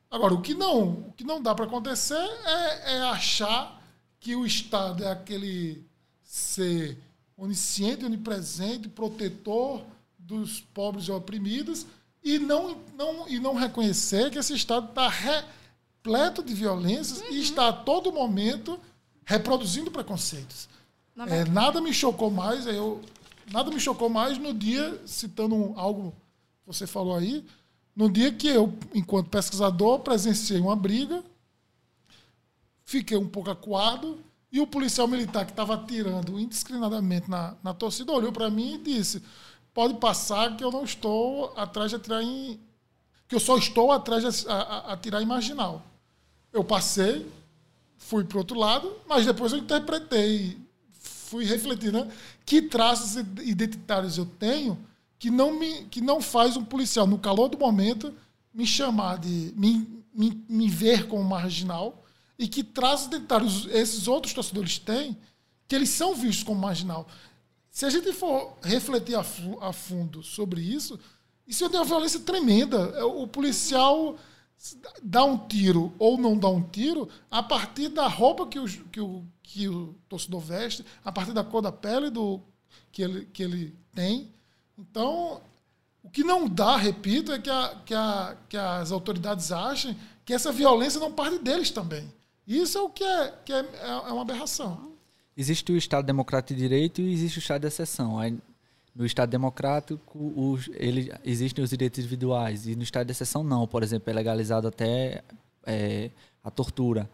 Agora, 0.10 0.34
o 0.34 0.42
que 0.42 0.54
não, 0.54 0.90
o 0.90 1.14
que 1.16 1.24
não 1.24 1.42
dá 1.42 1.56
para 1.56 1.66
acontecer 1.66 2.16
é, 2.16 2.96
é 2.96 3.02
achar 3.04 3.82
que 4.20 4.36
o 4.36 4.46
Estado 4.46 5.04
é 5.04 5.12
aquele 5.12 5.84
ser 6.24 6.98
onisciente, 7.38 8.06
onipresente, 8.06 8.90
protetor 8.90 9.84
dos 10.18 10.62
pobres 10.62 11.08
e 11.08 11.12
oprimidos 11.12 11.86
e 12.24 12.38
não, 12.38 12.78
não, 12.96 13.28
e 13.28 13.40
não 13.40 13.56
reconhecer 13.56 14.30
que 14.30 14.38
esse 14.38 14.54
Estado 14.54 14.90
está 14.90 15.08
repleto 15.08 16.44
de 16.44 16.54
violências 16.54 17.22
e 17.30 17.40
está 17.40 17.70
a 17.70 17.74
todo 17.74 18.12
momento 18.12 18.80
reproduzindo 19.26 19.92
preconceitos. 19.92 20.70
É, 21.28 21.46
nada 21.46 21.82
me 21.82 21.94
chocou 21.94 22.32
mais, 22.32 22.66
eu, 22.66 23.02
nada 23.52 23.70
me 23.70 23.80
chocou 23.80 24.10
mais 24.10 24.38
no 24.38 24.54
dia, 24.54 25.00
citando 25.06 25.74
algo 25.76 26.12
que 26.62 26.68
você 26.68 26.88
falou 26.88 27.16
aí, 27.16 27.46
no 27.96 28.10
dia 28.10 28.32
que 28.32 28.48
eu, 28.48 28.74
enquanto 28.94 29.30
pesquisador, 29.30 30.00
presenciei 30.00 30.60
uma 30.60 30.76
briga, 30.76 31.24
fiquei 32.86 33.18
um 33.18 33.28
pouco 33.28 33.50
acuado, 33.52 34.20
e 34.52 34.60
o 34.60 34.68
policial 34.68 35.08
militar 35.08 35.46
que 35.46 35.52
estava 35.52 35.76
atirando 35.76 36.40
indiscriminadamente 36.40 37.30
na, 37.30 37.56
na 37.64 37.74
torcida 37.74 38.12
olhou 38.12 38.32
para 38.32 38.50
mim 38.50 38.76
e 38.76 38.78
disse: 38.78 39.24
pode 39.74 39.96
passar 39.96 40.56
que 40.58 40.64
eu 40.64 40.72
não 40.72 40.84
estou 40.84 41.54
atrás 41.56 41.90
de 41.90 41.96
atirar 41.96 42.22
em. 42.22 42.60
que 43.28 43.36
eu 43.36 43.40
só 43.40 43.58
estou 43.58 43.92
atrás 43.92 44.24
de 44.24 44.50
atirar 44.88 45.22
em 45.22 45.26
marginal. 45.26 45.82
Eu 46.52 46.64
passei, 46.64 47.26
fui 48.02 48.24
para 48.24 48.40
outro 48.40 48.58
lado, 48.58 48.94
mas 49.08 49.26
depois 49.26 49.54
eu 49.54 49.60
interpretei, 49.60 50.58
fui 50.92 51.46
refletir, 51.46 51.94
né? 51.94 52.12
Que 52.46 52.62
traços 52.62 53.16
identitários 53.42 54.18
eu 54.18 54.26
tenho 54.26 54.78
que 55.18 55.30
não 55.30 55.58
me 55.58 55.84
que 55.84 56.02
não 56.02 56.20
faz 56.20 56.58
um 56.58 56.66
policial 56.66 57.06
no 57.06 57.20
calor 57.20 57.48
do 57.48 57.58
momento 57.58 58.14
me 58.54 58.66
chamar 58.66 59.20
de 59.20 59.54
me, 59.56 60.04
me, 60.14 60.44
me 60.50 60.68
ver 60.68 61.08
como 61.08 61.24
marginal 61.24 62.04
e 62.38 62.48
que 62.48 62.64
traços 62.64 63.08
identitários 63.08 63.68
esses 63.68 64.08
outros 64.08 64.34
torcedores 64.34 64.80
têm 64.80 65.16
que 65.68 65.76
eles 65.76 65.90
são 65.90 66.16
vistos 66.16 66.44
como 66.44 66.60
marginal. 66.60 67.08
Se 67.70 67.86
a 67.86 67.90
gente 67.90 68.12
for 68.12 68.58
refletir 68.64 69.16
a, 69.16 69.24
a 69.62 69.72
fundo 69.72 70.22
sobre 70.24 70.60
isso, 70.60 71.00
isso 71.48 71.64
é 71.64 71.68
uma 71.70 71.86
violência 71.86 72.20
tremenda. 72.20 72.94
É, 72.98 73.04
O 73.04 73.26
policial 73.28 74.18
dá 75.02 75.24
um 75.24 75.38
tiro 75.48 75.94
ou 75.98 76.18
não 76.18 76.38
dá 76.38 76.50
um 76.50 76.62
tiro 76.62 77.10
a 77.30 77.42
partir 77.42 77.90
da 77.90 78.08
roupa 78.08 78.48
que 78.48 78.60
o, 78.60 78.66
que 78.66 79.02
o, 79.02 79.24
que 79.42 79.68
o 79.68 79.96
torcedor 80.08 80.42
veste, 80.42 80.86
a 81.04 81.12
partir 81.12 81.34
da 81.34 81.44
cor 81.44 81.62
da 81.62 81.72
pele 81.72 82.10
do, 82.10 82.40
que, 82.92 83.02
ele, 83.02 83.26
que 83.26 83.44
ele 83.44 83.76
tem. 83.94 84.32
Então, 84.78 85.42
o 86.04 86.10
que 86.10 86.24
não 86.24 86.48
dá, 86.48 86.78
repito, 86.78 87.32
é 87.32 87.40
que, 87.40 87.50
a, 87.50 87.82
que, 87.86 87.94
a, 87.94 88.38
que 88.50 88.58
as 88.58 88.92
autoridades 88.92 89.52
achem 89.52 89.98
que 90.26 90.34
essa 90.34 90.52
violência 90.52 91.00
não 91.00 91.12
parte 91.12 91.40
deles 91.40 91.72
também. 91.72 92.12
Isso 92.48 92.78
é 92.78 92.82
o 92.82 92.90
que 92.90 93.04
é, 93.04 93.34
que 93.46 93.54
é, 93.54 93.66
é 93.84 94.12
uma 94.12 94.22
aberração. 94.22 94.92
Existe 95.36 95.72
o 95.72 95.78
Estado 95.78 96.06
Democrático 96.06 96.54
de 96.54 96.60
Direito 96.60 97.02
e 97.02 97.14
existe 97.14 97.38
o 97.38 97.40
Estado 97.40 97.62
de 97.62 97.68
Exceção. 97.68 98.20
No 98.96 99.06
Estado 99.06 99.30
Democrático, 99.30 100.34
os, 100.36 100.70
ele, 100.74 101.12
existem 101.24 101.64
os 101.64 101.70
direitos 101.70 102.00
individuais 102.00 102.68
e 102.68 102.76
no 102.76 102.84
Estado 102.84 103.06
de 103.06 103.12
Exceção 103.12 103.44
não. 103.44 103.66
Por 103.66 103.84
exemplo, 103.84 104.10
é 104.10 104.14
legalizado 104.14 104.68
até 104.68 105.24
é, 105.66 106.10
a 106.44 106.52
tortura. 106.52 107.10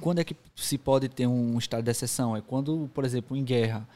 Quando 0.00 0.18
é 0.18 0.24
que 0.24 0.36
se 0.56 0.76
pode 0.76 1.08
ter 1.08 1.26
um 1.26 1.56
Estado 1.56 1.84
de 1.84 1.90
Exceção? 1.90 2.36
É 2.36 2.40
quando, 2.40 2.90
por 2.92 3.04
exemplo, 3.04 3.36
em 3.36 3.44
guerra, 3.44 3.88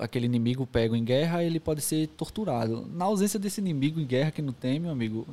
aquele 0.00 0.26
inimigo 0.26 0.66
pega 0.66 0.96
em 0.96 1.04
guerra, 1.04 1.42
ele 1.42 1.60
pode 1.60 1.80
ser 1.80 2.08
torturado. 2.08 2.86
Na 2.86 3.06
ausência 3.06 3.38
desse 3.38 3.60
inimigo 3.60 4.00
em 4.00 4.06
guerra 4.06 4.30
que 4.30 4.42
não 4.42 4.52
tem, 4.52 4.78
meu 4.78 4.90
amigo, 4.90 5.26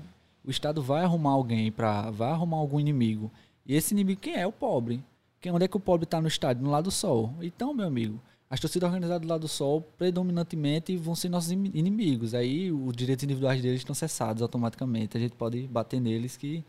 o 0.45 0.51
Estado 0.51 0.81
vai 0.81 1.03
arrumar 1.03 1.31
alguém 1.31 1.71
para, 1.71 2.11
vai 2.11 2.31
arrumar 2.31 2.57
algum 2.57 2.79
inimigo. 2.79 3.31
E 3.65 3.75
esse 3.75 3.93
inimigo 3.93 4.21
quem 4.21 4.35
é? 4.35 4.47
O 4.47 4.51
pobre. 4.51 5.03
Quem, 5.39 5.51
onde 5.51 5.65
é 5.65 5.67
que 5.67 5.77
o 5.77 5.79
pobre 5.79 6.05
está 6.05 6.21
no 6.21 6.27
estádio? 6.27 6.63
No 6.63 6.69
lado 6.69 6.85
do 6.85 6.91
sol. 6.91 7.33
Então, 7.41 7.73
meu 7.73 7.87
amigo, 7.87 8.19
as 8.51 8.59
torcidas 8.59 8.85
organizadas 8.87 9.21
do 9.25 9.29
lado 9.29 9.41
do 9.41 9.47
sol 9.47 9.81
predominantemente 9.97 10.95
vão 10.97 11.15
ser 11.15 11.29
nossos 11.29 11.51
imi- 11.51 11.71
inimigos. 11.73 12.33
Aí 12.33 12.71
os 12.71 12.95
direitos 12.95 13.23
individuais 13.23 13.61
deles 13.61 13.79
estão 13.79 13.95
cessados 13.95 14.41
automaticamente. 14.43 15.15
A 15.17 15.19
gente 15.19 15.35
pode 15.35 15.65
bater 15.67 15.99
neles 16.01 16.35
que 16.37 16.63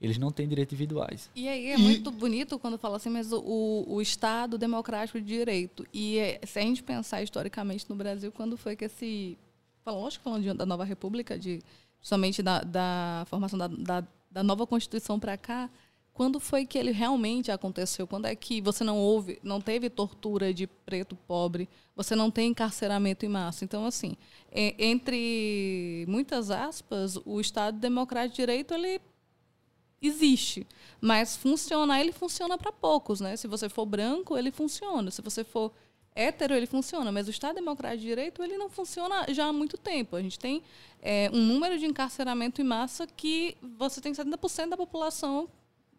eles 0.00 0.18
não 0.18 0.30
têm 0.32 0.48
direitos 0.48 0.72
individuais. 0.72 1.30
E 1.36 1.46
aí 1.46 1.66
é 1.66 1.74
E- 1.74 1.78
muito 1.78 2.10
bonito 2.10 2.58
quando 2.58 2.76
fala 2.78 2.96
assim, 2.96 3.10
mas 3.10 3.32
o, 3.32 3.84
o 3.86 4.00
Estado 4.02 4.56
democrático 4.58 5.20
de 5.20 5.26
direito. 5.26 5.86
E 5.92 6.18
é, 6.18 6.40
se 6.46 6.58
a 6.58 6.62
gente 6.62 6.82
pensar 6.82 7.22
historicamente 7.22 7.84
no 7.88 7.94
Brasil, 7.96 8.32
quando 8.32 8.56
foi 8.56 8.74
que 8.74 8.86
esse. 8.86 9.36
Lógico, 9.86 10.24
falando 10.24 10.42
de- 10.42 10.54
da 10.54 10.66
nova 10.66 10.84
república, 10.84 11.38
de, 11.38 11.60
somente 12.00 12.42
da, 12.42 12.60
da 12.62 13.24
formação 13.28 13.56
da, 13.58 13.68
da, 13.68 14.04
da 14.30 14.42
nova 14.42 14.66
Constituição 14.66 15.20
para 15.20 15.36
cá, 15.36 15.70
quando 16.16 16.40
foi 16.40 16.64
que 16.64 16.78
ele 16.78 16.92
realmente 16.92 17.52
aconteceu? 17.52 18.06
Quando 18.06 18.24
é 18.24 18.34
que 18.34 18.62
você 18.62 18.82
não 18.82 18.96
houve, 18.96 19.38
não 19.42 19.60
teve 19.60 19.90
tortura 19.90 20.52
de 20.54 20.66
preto 20.66 21.14
pobre, 21.14 21.68
você 21.94 22.16
não 22.16 22.30
tem 22.30 22.48
encarceramento 22.48 23.26
em 23.26 23.28
massa? 23.28 23.66
Então, 23.66 23.84
assim, 23.84 24.16
entre 24.50 26.06
muitas 26.08 26.50
aspas, 26.50 27.18
o 27.22 27.38
Estado 27.38 27.78
democrático 27.78 28.34
de 28.34 28.42
direito, 28.42 28.72
ele 28.72 28.98
existe. 30.00 30.66
Mas 31.02 31.36
funcionar, 31.36 32.00
ele 32.00 32.12
funciona 32.12 32.56
para 32.56 32.72
poucos, 32.72 33.20
né? 33.20 33.36
Se 33.36 33.46
você 33.46 33.68
for 33.68 33.84
branco, 33.84 34.38
ele 34.38 34.50
funciona. 34.50 35.10
Se 35.10 35.20
você 35.20 35.44
for 35.44 35.70
hétero, 36.14 36.54
ele 36.54 36.66
funciona. 36.66 37.12
Mas 37.12 37.26
o 37.26 37.30
Estado 37.30 37.56
Democrático 37.56 38.00
de 38.00 38.06
Direito, 38.06 38.42
ele 38.42 38.56
não 38.56 38.70
funciona 38.70 39.26
já 39.28 39.48
há 39.48 39.52
muito 39.52 39.76
tempo. 39.76 40.16
A 40.16 40.22
gente 40.22 40.38
tem 40.38 40.62
é, 41.02 41.30
um 41.30 41.42
número 41.42 41.78
de 41.78 41.84
encarceramento 41.84 42.62
em 42.62 42.64
massa 42.64 43.06
que 43.06 43.54
você 43.76 44.00
tem 44.00 44.14
70% 44.14 44.70
da 44.70 44.78
população 44.78 45.46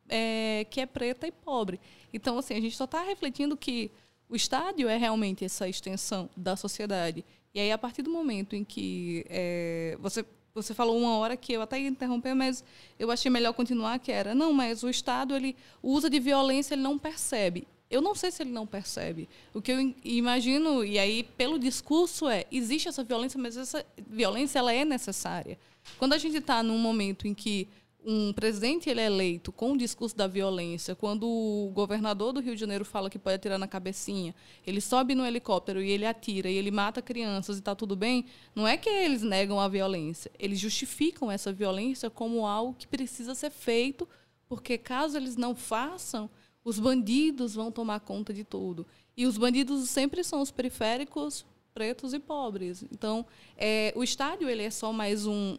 é, 0.09 0.65
que 0.69 0.81
é 0.81 0.85
preta 0.85 1.27
e 1.27 1.31
pobre. 1.31 1.79
Então, 2.13 2.37
assim, 2.37 2.55
a 2.55 2.61
gente 2.61 2.75
só 2.75 2.85
está 2.85 3.01
refletindo 3.03 3.55
que 3.57 3.91
o 4.29 4.35
estádio 4.35 4.87
é 4.87 4.97
realmente 4.97 5.45
essa 5.45 5.67
extensão 5.67 6.29
da 6.35 6.55
sociedade. 6.55 7.23
E 7.53 7.59
aí, 7.59 7.71
a 7.71 7.77
partir 7.77 8.01
do 8.01 8.09
momento 8.11 8.55
em 8.55 8.63
que 8.63 9.25
é, 9.29 9.97
você 9.99 10.25
você 10.53 10.73
falou 10.73 10.97
uma 10.97 11.15
hora 11.17 11.37
que 11.37 11.53
eu 11.53 11.61
até 11.61 11.79
ia 11.79 11.87
interromper, 11.87 12.33
mas 12.33 12.63
eu 12.97 13.11
achei 13.11 13.29
melhor 13.29 13.53
continuar, 13.53 13.99
que 13.99 14.11
era, 14.11 14.33
não, 14.33 14.51
mas 14.51 14.81
o 14.81 14.89
Estado, 14.89 15.35
ele 15.35 15.55
usa 15.83 16.09
de 16.09 16.19
violência, 16.19 16.73
ele 16.73 16.81
não 16.81 16.97
percebe. 16.97 17.67
Eu 17.91 18.01
não 18.01 18.15
sei 18.15 18.31
se 18.31 18.41
ele 18.41 18.49
não 18.49 18.65
percebe. 18.65 19.29
O 19.53 19.61
que 19.61 19.71
eu 19.71 19.79
im- 19.79 19.95
imagino, 20.03 20.83
e 20.83 20.97
aí 20.97 21.21
pelo 21.37 21.59
discurso 21.59 22.27
é, 22.27 22.45
existe 22.51 22.89
essa 22.89 23.03
violência, 23.03 23.39
mas 23.39 23.55
essa 23.55 23.85
violência 24.09 24.57
ela 24.57 24.73
é 24.73 24.83
necessária. 24.83 25.59
Quando 25.99 26.13
a 26.13 26.17
gente 26.17 26.37
está 26.37 26.63
num 26.63 26.79
momento 26.79 27.27
em 27.27 27.35
que 27.35 27.67
um 28.05 28.31
presidente 28.31 28.89
ele 28.89 29.01
é 29.01 29.05
eleito 29.05 29.51
com 29.51 29.73
o 29.73 29.77
discurso 29.77 30.15
da 30.15 30.27
violência, 30.27 30.95
quando 30.95 31.27
o 31.27 31.71
governador 31.73 32.31
do 32.31 32.39
Rio 32.39 32.53
de 32.53 32.61
Janeiro 32.61 32.85
fala 32.85 33.09
que 33.09 33.19
pode 33.19 33.35
atirar 33.35 33.59
na 33.59 33.67
cabecinha, 33.67 34.33
ele 34.65 34.79
sobe 34.79 35.13
no 35.13 35.25
helicóptero 35.25 35.81
e 35.81 35.89
ele 35.91 36.05
atira 36.05 36.49
e 36.49 36.55
ele 36.55 36.71
mata 36.71 37.01
crianças 37.01 37.57
e 37.57 37.59
está 37.59 37.75
tudo 37.75 37.95
bem, 37.95 38.25
não 38.55 38.67
é 38.67 38.77
que 38.77 38.89
eles 38.89 39.23
negam 39.23 39.59
a 39.59 39.67
violência, 39.67 40.31
eles 40.39 40.59
justificam 40.59 41.29
essa 41.29 41.51
violência 41.51 42.09
como 42.09 42.45
algo 42.45 42.73
que 42.73 42.87
precisa 42.87 43.35
ser 43.35 43.51
feito, 43.51 44.07
porque 44.47 44.77
caso 44.77 45.17
eles 45.17 45.35
não 45.35 45.53
façam, 45.53 46.29
os 46.63 46.79
bandidos 46.79 47.55
vão 47.55 47.71
tomar 47.71 47.99
conta 47.99 48.33
de 48.33 48.43
tudo. 48.43 48.85
E 49.15 49.25
os 49.25 49.37
bandidos 49.37 49.89
sempre 49.89 50.23
são 50.23 50.41
os 50.41 50.51
periféricos, 50.51 51.45
pretos 51.77 52.11
e 52.11 52.19
pobres. 52.19 52.83
Então, 52.91 53.23
é, 53.55 53.93
o 53.95 54.03
estádio 54.03 54.49
ele 54.49 54.63
é 54.63 54.71
só 54.71 54.91
mais 54.91 55.27
um, 55.27 55.55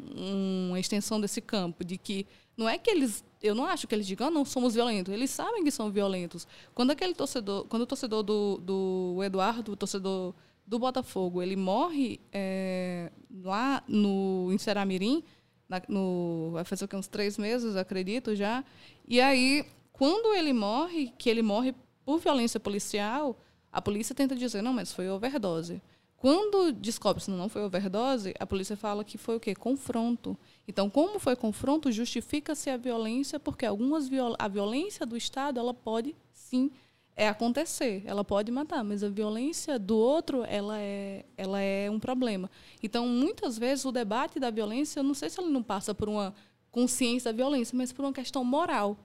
uma 0.69 0.81
extensão 0.81 1.21
desse 1.21 1.41
campo, 1.41 1.85
de 1.85 1.97
que 1.97 2.27
Não 2.57 2.69
é 2.69 2.77
que 2.77 2.91
eles. 2.91 3.25
Eu 3.41 3.55
não 3.55 3.65
acho 3.65 3.87
que 3.87 3.95
eles 3.95 4.05
digam, 4.05 4.27
ah, 4.27 4.31
não 4.33 4.45
somos 4.45 4.75
violentos. 4.75 5.15
Eles 5.15 5.31
sabem 5.31 5.63
que 5.63 5.71
são 5.71 5.93
violentos. 5.93 6.45
Quando 6.75 6.91
aquele 6.91 7.15
torcedor. 7.15 7.67
Quando 7.69 7.83
o 7.83 7.87
torcedor 7.87 8.25
do, 8.25 8.59
do 8.59 9.21
Eduardo, 9.23 9.71
o 9.71 9.77
torcedor 9.77 10.35
do 10.67 10.77
Botafogo, 10.77 11.41
ele 11.41 11.55
morre 11.55 12.21
é, 12.33 13.13
lá 13.45 13.81
no, 13.87 14.51
em 14.53 14.59
Seramirim, 14.59 15.23
na, 15.69 15.81
no, 15.89 16.51
vai 16.53 16.65
fazer 16.65 16.89
uns 16.95 17.07
três 17.07 17.39
meses, 17.39 17.77
acredito 17.77 18.35
já. 18.35 18.65
E 19.07 19.21
aí, 19.21 19.65
quando 19.93 20.35
ele 20.35 20.53
morre, 20.53 21.13
que 21.17 21.31
ele 21.31 21.43
morre 21.43 21.73
por 22.05 22.19
violência 22.19 22.59
policial, 22.59 23.41
a 23.71 23.81
polícia 23.81 24.15
tenta 24.15 24.35
dizer, 24.35 24.63
não, 24.63 24.73
mas 24.73 24.93
foi 24.93 25.09
overdose. 25.09 25.81
Quando 26.19 26.73
descobre 26.73 27.23
se 27.23 27.31
não 27.31 27.49
foi 27.49 27.63
overdose, 27.63 28.35
a 28.41 28.45
polícia 28.45 28.77
fala 28.77 29.05
que 29.05 29.17
foi 29.17 29.37
o 29.37 29.41
quê? 29.41 29.55
Confronto. 29.55 30.37
Então, 30.67 30.91
como 30.91 31.21
foi 31.21 31.37
confronto, 31.37 31.93
justifica-se 31.93 32.69
a 32.69 32.77
violência, 32.77 33.39
porque 33.39 33.65
algumas 33.65 34.09
viol 34.09 34.35
a 34.37 34.49
violência 34.49 35.07
do 35.07 35.17
Estado 35.17 35.61
ela 35.61 35.73
pode 35.73 36.17
sim 36.33 36.73
é 37.15 37.29
acontecer, 37.29 38.03
ela 38.05 38.25
pode 38.25 38.51
matar, 38.53 38.85
mas 38.85 39.03
a 39.03 39.09
violência 39.09 39.77
do 39.77 39.97
outro 39.97 40.45
ela 40.45 40.79
é, 40.79 41.25
ela 41.37 41.61
é 41.61 41.91
um 41.91 41.99
problema. 41.99 42.51
Então, 42.83 43.07
muitas 43.07 43.57
vezes 43.57 43.85
o 43.85 43.93
debate 43.93 44.41
da 44.41 44.51
violência, 44.51 45.01
eu 45.01 45.05
não 45.05 45.15
sei 45.15 45.31
se 45.31 45.41
ele 45.41 45.51
não 45.51 45.63
passa 45.63 45.95
por 45.95 46.09
uma 46.09 46.35
consciência 46.71 47.33
da 47.33 47.37
violência, 47.37 47.77
mas 47.77 47.93
por 47.93 48.05
uma 48.05 48.13
questão 48.13 48.45
moral 48.45 48.97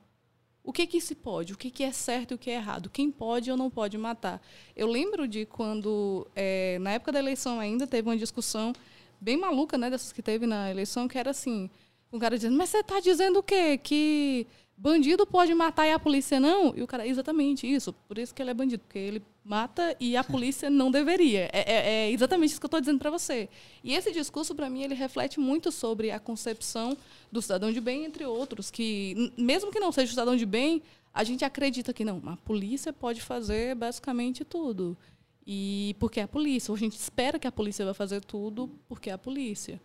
o 0.64 0.72
que 0.72 0.88
que 0.88 1.02
se 1.02 1.14
pode, 1.14 1.54
o 1.54 1.58
que 1.58 1.70
que 1.70 1.84
é 1.84 1.92
certo 1.92 2.32
e 2.32 2.36
o 2.36 2.38
que 2.38 2.50
é 2.50 2.56
errado, 2.56 2.90
quem 2.90 3.12
pode 3.12 3.52
ou 3.52 3.58
não 3.58 3.70
pode 3.70 3.98
matar. 3.98 4.42
Eu 4.76 4.88
lembro 4.88 5.28
de 5.28 5.46
quando, 5.46 6.26
é, 6.36 6.80
na 6.80 6.92
época 6.92 7.12
da 7.12 7.20
eleição 7.20 7.60
ainda, 7.60 7.86
teve 7.86 8.08
uma 8.08 8.18
discussão 8.18 8.74
bem 9.20 9.36
maluca, 9.38 9.78
né, 9.78 9.90
dessas 9.90 10.14
que 10.14 10.22
teve 10.22 10.46
na 10.48 10.72
eleição, 10.72 11.08
que 11.08 11.18
era 11.18 11.32
assim, 11.32 11.70
um 12.12 12.20
cara 12.20 12.38
dizendo, 12.38 12.56
mas 12.56 12.70
você 12.70 12.80
está 12.80 13.00
dizendo 13.00 13.40
o 13.40 13.44
quê? 13.44 13.78
Que 13.78 14.48
bandido 14.76 15.26
pode 15.26 15.54
matar 15.54 15.88
e 15.88 15.92
a 15.92 16.00
polícia 16.00 16.40
não? 16.40 16.74
E 16.76 16.82
o 16.82 16.88
cara, 16.88 17.08
exatamente 17.08 17.72
isso, 17.72 17.94
por 18.08 18.18
isso 18.18 18.34
que 18.34 18.42
ele 18.42 18.52
é 18.52 18.54
bandido, 18.54 18.84
porque 18.84 19.00
ele 19.00 19.22
mata 19.44 19.96
e 20.00 20.16
a 20.16 20.24
polícia 20.24 20.70
não 20.70 20.90
deveria. 20.90 21.50
É, 21.54 21.72
é, 21.72 22.06
é 22.08 22.12
exatamente 22.12 22.52
isso 22.52 22.60
que 22.60 22.66
eu 22.66 22.68
estou 22.68 22.80
dizendo 22.80 23.00
para 23.00 23.10
você. 23.10 23.50
E 23.84 23.94
esse 23.94 24.12
discurso, 24.12 24.56
para 24.56 24.70
mim, 24.70 24.84
ele 24.84 24.96
reflete 24.96 25.40
muito 25.40 25.72
sobre 25.72 26.12
a 26.12 26.20
concepção 26.20 26.98
do 27.32 27.42
cidadão 27.42 27.72
de 27.72 27.82
bem, 27.82 28.06
entre 28.06 28.26
outros, 28.26 28.72
que, 28.72 29.32
mesmo 29.38 29.72
que 29.72 29.80
não 29.80 29.92
seja 29.92 30.08
o 30.08 30.10
cidadão 30.12 30.36
de 30.36 30.46
bem, 30.46 30.82
a 31.14 31.24
gente 31.24 31.46
acredita 31.46 31.94
que 31.94 32.04
não, 32.04 32.22
a 32.26 32.36
polícia 32.38 32.92
pode 32.92 33.22
fazer 33.22 33.76
basicamente 33.76 34.44
tudo. 34.44 34.98
E 35.46 35.96
porque 36.00 36.20
é 36.20 36.24
a 36.24 36.28
polícia, 36.28 36.72
ou 36.72 36.76
a 36.76 36.80
gente 36.80 36.98
espera 36.98 37.38
que 37.38 37.48
a 37.48 37.52
polícia 37.52 37.86
vai 37.86 37.94
fazer 37.94 38.22
tudo 38.22 38.70
porque 38.88 39.10
é 39.10 39.14
a 39.14 39.18
polícia. 39.18 39.80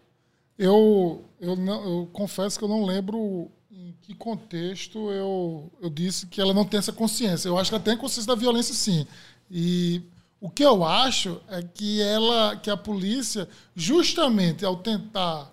Eu, 0.59 1.25
eu, 1.41 1.55
não, 1.55 1.85
eu 1.85 2.11
confesso 2.13 2.59
que 2.59 2.65
eu 2.65 2.69
não 2.69 2.85
lembro 2.85 3.49
em 3.71 3.95
que 4.03 4.15
contexto 4.15 5.11
eu, 5.11 5.71
eu 5.81 5.89
disse 5.89 6.27
que 6.27 6.41
ela 6.41 6.53
não 6.53 6.65
tem 6.65 6.79
essa 6.79 6.93
consciência. 6.93 7.49
Eu 7.49 7.57
acho 7.57 7.71
que 7.71 7.77
ela 7.77 7.85
tem 7.85 7.97
consciência 7.97 8.27
da 8.27 8.35
violência, 8.35 8.75
sim. 8.75 9.07
E 9.49 10.03
o 10.41 10.51
que 10.51 10.65
eu 10.65 10.85
acho 10.85 11.41
é 11.49 11.63
que 11.63 12.03
ela, 12.03 12.57
que 12.57 12.71
a 12.71 12.77
polícia, 12.77 13.49
justamente 13.75 14.65
ao 14.65 14.77
tentar 14.77 15.53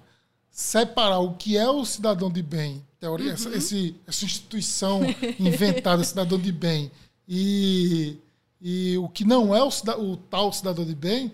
separar 0.50 1.20
o 1.20 1.34
que 1.34 1.58
é 1.58 1.70
o 1.70 1.86
cidadão 1.86 2.32
de 2.32 2.42
bem, 2.42 2.84
teoria, 3.00 3.28
uhum. 3.28 3.34
essa, 3.34 3.50
esse, 3.56 3.96
essa 4.08 4.26
instituição 4.26 5.02
inventada, 5.40 6.04
cidadão 6.04 6.40
de 6.40 6.52
bem, 6.52 6.92
e, 7.28 8.18
e 8.62 8.98
o 8.98 9.10
que 9.10 9.26
não 9.26 9.56
é 9.56 9.64
o, 9.64 9.70
o 10.00 10.18
tal 10.18 10.52
cidadão 10.54 10.86
de 10.86 10.96
bem, 10.96 11.32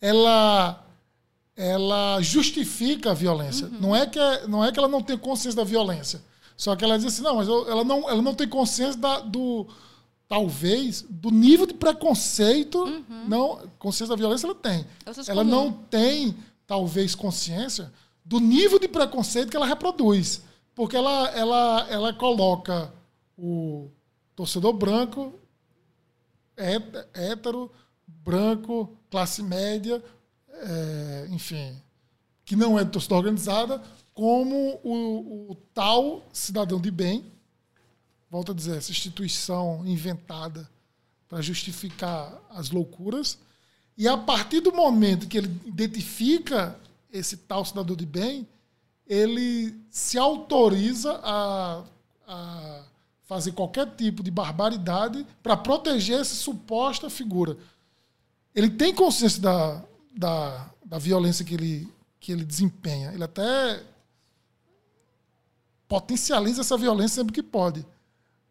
ela 0.00 0.81
ela 1.62 2.20
justifica 2.20 3.12
a 3.12 3.14
violência. 3.14 3.68
Uhum. 3.68 3.78
Não, 3.80 3.96
é 3.96 4.04
que, 4.04 4.18
é, 4.18 4.48
não 4.48 4.64
é 4.64 4.72
que 4.72 4.78
ela 4.80 4.88
não 4.88 5.00
tem 5.00 5.16
consciência 5.16 5.56
da 5.56 5.64
violência. 5.64 6.20
Só 6.56 6.74
que 6.74 6.84
ela 6.84 6.96
diz 6.96 7.06
assim, 7.06 7.22
não, 7.22 7.36
mas 7.36 7.46
ela 7.46 7.84
não, 7.84 8.10
ela 8.10 8.20
não 8.20 8.34
tem 8.34 8.48
consciência 8.48 9.00
da, 9.00 9.20
do, 9.20 9.68
talvez, 10.28 11.04
do 11.08 11.30
nível 11.30 11.64
de 11.64 11.74
preconceito. 11.74 12.82
Uhum. 12.82 13.28
Não, 13.28 13.60
consciência 13.78 14.08
da 14.08 14.18
violência 14.18 14.44
ela 14.46 14.56
tem. 14.56 14.84
Ela 15.28 15.44
não 15.44 15.70
tem, 15.70 16.36
talvez, 16.66 17.14
consciência 17.14 17.92
do 18.24 18.40
nível 18.40 18.80
de 18.80 18.88
preconceito 18.88 19.50
que 19.50 19.56
ela 19.56 19.66
reproduz. 19.66 20.42
Porque 20.74 20.96
ela, 20.96 21.28
ela, 21.30 21.86
ela 21.88 22.12
coloca 22.12 22.92
o 23.38 23.88
torcedor 24.34 24.72
branco, 24.72 25.32
hétero, 26.56 27.70
branco, 28.06 28.96
classe 29.08 29.44
média, 29.44 30.02
é, 30.52 31.26
enfim, 31.30 31.80
que 32.44 32.56
não 32.56 32.78
é 32.78 32.84
torcida 32.84 33.14
organizada, 33.14 33.82
como 34.14 34.80
o, 34.82 35.50
o, 35.50 35.54
tal 35.72 36.22
cidadão 36.32 36.80
de 36.80 36.90
bem, 36.90 37.24
volto 38.30 38.52
a 38.52 38.54
dizer, 38.54 38.76
essa 38.76 38.90
instituição 38.90 39.82
inventada 39.86 40.68
para 41.28 41.40
justificar 41.40 42.40
as 42.50 42.70
loucuras. 42.70 43.38
E 43.96 44.06
a 44.06 44.16
partir 44.16 44.60
do 44.60 44.72
momento 44.72 45.26
que 45.26 45.38
ele 45.38 45.60
identifica 45.64 46.78
esse 47.10 47.36
tal 47.38 47.64
cidadão 47.64 47.96
de 47.96 48.06
bem, 48.06 48.46
ele 49.06 49.74
se 49.90 50.18
autoriza 50.18 51.20
a, 51.22 51.84
a 52.26 52.84
fazer 53.24 53.52
qualquer 53.52 53.86
tipo 53.96 54.22
de 54.22 54.30
barbaridade 54.30 55.26
para 55.42 55.56
proteger 55.56 56.20
essa 56.20 56.34
suposta 56.34 57.08
figura. 57.08 57.56
Ele 58.54 58.68
tem 58.68 58.94
consciência 58.94 59.40
da, 59.40 59.82
da, 60.14 60.70
da 60.84 60.98
violência 60.98 61.44
que 61.44 61.54
ele, 61.54 61.88
que 62.20 62.32
ele 62.32 62.44
desempenha. 62.44 63.12
Ele 63.12 63.24
até 63.24 63.82
potencializa 65.88 66.62
essa 66.62 66.76
violência 66.76 67.16
sempre 67.16 67.32
que 67.32 67.42
pode. 67.42 67.86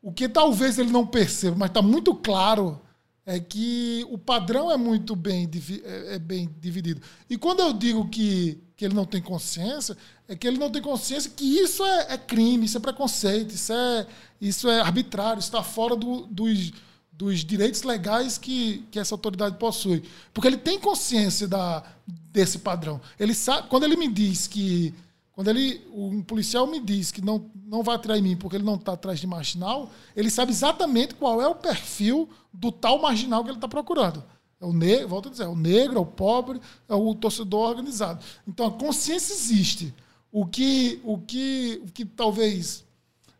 O 0.02 0.12
que 0.12 0.28
talvez 0.28 0.78
ele 0.78 0.92
não 0.92 1.06
perceba, 1.06 1.56
mas 1.56 1.70
está 1.70 1.82
muito 1.82 2.14
claro, 2.16 2.80
é 3.26 3.40
que 3.40 4.06
o 4.10 4.18
padrão 4.18 4.72
é 4.72 4.78
muito 4.78 5.16
bem, 5.16 5.50
é, 5.84 6.16
é 6.16 6.20
bem 6.20 6.50
dividido. 6.60 7.02
E 7.30 7.38
quando 7.38 7.60
eu 7.60 7.72
digo 7.72 8.10
que, 8.10 8.58
que 8.76 8.84
ele 8.84 8.96
não 8.96 9.06
tem 9.06 9.22
consciência, 9.22 9.96
é 10.28 10.36
que 10.36 10.48
ele 10.48 10.58
não 10.58 10.72
tem 10.72 10.82
consciência 10.82 11.30
que 11.30 11.46
isso 11.46 11.86
é, 11.86 12.14
é 12.14 12.18
crime, 12.18 12.66
isso 12.66 12.78
é 12.78 12.82
preconceito, 12.82 13.54
isso 13.54 13.72
é, 13.72 14.08
isso 14.40 14.70
é 14.70 14.82
arbitrário, 14.82 15.40
está 15.40 15.62
fora 15.62 15.96
do, 15.96 16.26
dos 16.26 16.74
dos 17.22 17.46
direitos 17.46 17.84
legais 17.84 18.40
que, 18.40 18.84
que 18.90 18.98
essa 18.98 19.14
autoridade 19.14 19.58
possui. 19.58 20.04
Porque 20.34 20.48
ele 20.48 20.58
tem 20.58 20.80
consciência 20.80 21.48
da, 21.48 21.84
desse 22.32 22.58
padrão. 22.60 23.00
Ele 23.20 23.36
sabe, 23.36 23.68
quando 23.70 23.84
ele 23.84 23.96
me 23.96 24.12
diz 24.12 24.48
que. 24.48 24.94
Quando 25.34 25.48
ele, 25.48 25.82
um 25.94 26.22
policial 26.22 26.68
me 26.68 26.80
diz 26.80 27.10
que 27.10 27.22
não, 27.22 27.50
não 27.66 27.84
vai 27.84 27.96
atirar 27.96 28.18
em 28.18 28.22
mim 28.22 28.36
porque 28.36 28.58
ele 28.58 28.66
não 28.66 28.76
está 28.76 28.94
atrás 28.94 29.18
de 29.20 29.26
marginal, 29.26 29.90
ele 30.16 30.30
sabe 30.30 30.52
exatamente 30.52 31.16
qual 31.16 31.42
é 31.42 31.48
o 31.48 31.56
perfil 31.56 32.30
do 32.54 32.70
tal 32.70 33.02
marginal 33.02 33.42
que 33.44 33.50
ele 33.50 33.58
está 33.58 33.68
procurando. 33.68 34.24
É 34.60 34.66
o 34.66 34.74
negro, 34.74 35.08
volto 35.08 35.30
a 35.30 35.32
dizer, 35.32 35.44
é 35.44 35.48
o 35.48 35.56
negro, 35.56 35.98
é 35.98 36.02
o 36.02 36.06
pobre, 36.06 36.60
é 36.90 36.94
o 36.94 37.16
torcedor 37.16 37.70
organizado. 37.70 38.24
Então 38.46 38.66
a 38.68 38.72
consciência 38.72 39.34
existe. 39.34 39.94
O 40.32 40.46
que, 40.46 41.00
o 41.04 41.18
que, 41.18 41.82
o 41.86 41.92
que 41.92 42.04
talvez, 42.06 42.84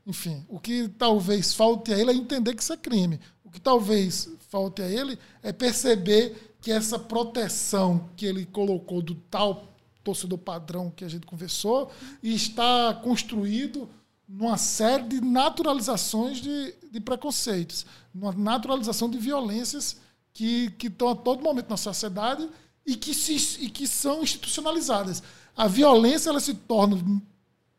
enfim, 0.08 0.46
o 0.48 0.60
que 0.60 0.88
talvez 0.88 1.54
falte 1.54 1.94
a 1.94 2.00
ele 2.00 2.12
é 2.12 2.16
entender 2.16 2.56
que 2.56 2.64
isso 2.64 2.74
é 2.74 2.78
crime. 2.78 3.20
O 3.52 3.54
que 3.54 3.60
talvez 3.60 4.30
falte 4.48 4.82
a 4.82 4.88
ele 4.88 5.20
é 5.44 5.52
perceber 5.52 6.56
que 6.62 6.72
essa 6.72 6.98
proteção 6.98 8.10
que 8.16 8.26
ele 8.26 8.46
colocou 8.46 9.02
do 9.02 9.14
tal 9.14 9.76
torcedor 10.06 10.38
padrão 10.38 10.90
que 10.90 11.04
a 11.04 11.10
gente 11.10 11.28
conversou 11.28 11.92
está 12.24 12.94
construído 13.04 13.90
numa 14.26 14.58
série 14.58 15.04
de 15.04 15.20
naturalizações 15.20 16.38
de, 16.38 16.74
de 16.90 17.02
preconceitos, 17.02 17.86
numa 18.16 18.32
naturalização 18.32 19.10
de 19.10 19.18
violências 19.18 19.98
que, 20.34 20.72
que 20.72 20.88
estão 20.88 21.10
a 21.10 21.16
todo 21.16 21.44
momento 21.44 21.70
na 21.70 21.76
sociedade 21.76 22.50
e 22.86 22.96
que, 22.96 23.14
se, 23.14 23.66
e 23.66 23.70
que 23.70 23.86
são 23.86 24.24
institucionalizadas. 24.24 25.22
A 25.58 25.68
violência 25.68 26.30
ela 26.30 26.40
se 26.40 26.54
torna 26.54 27.22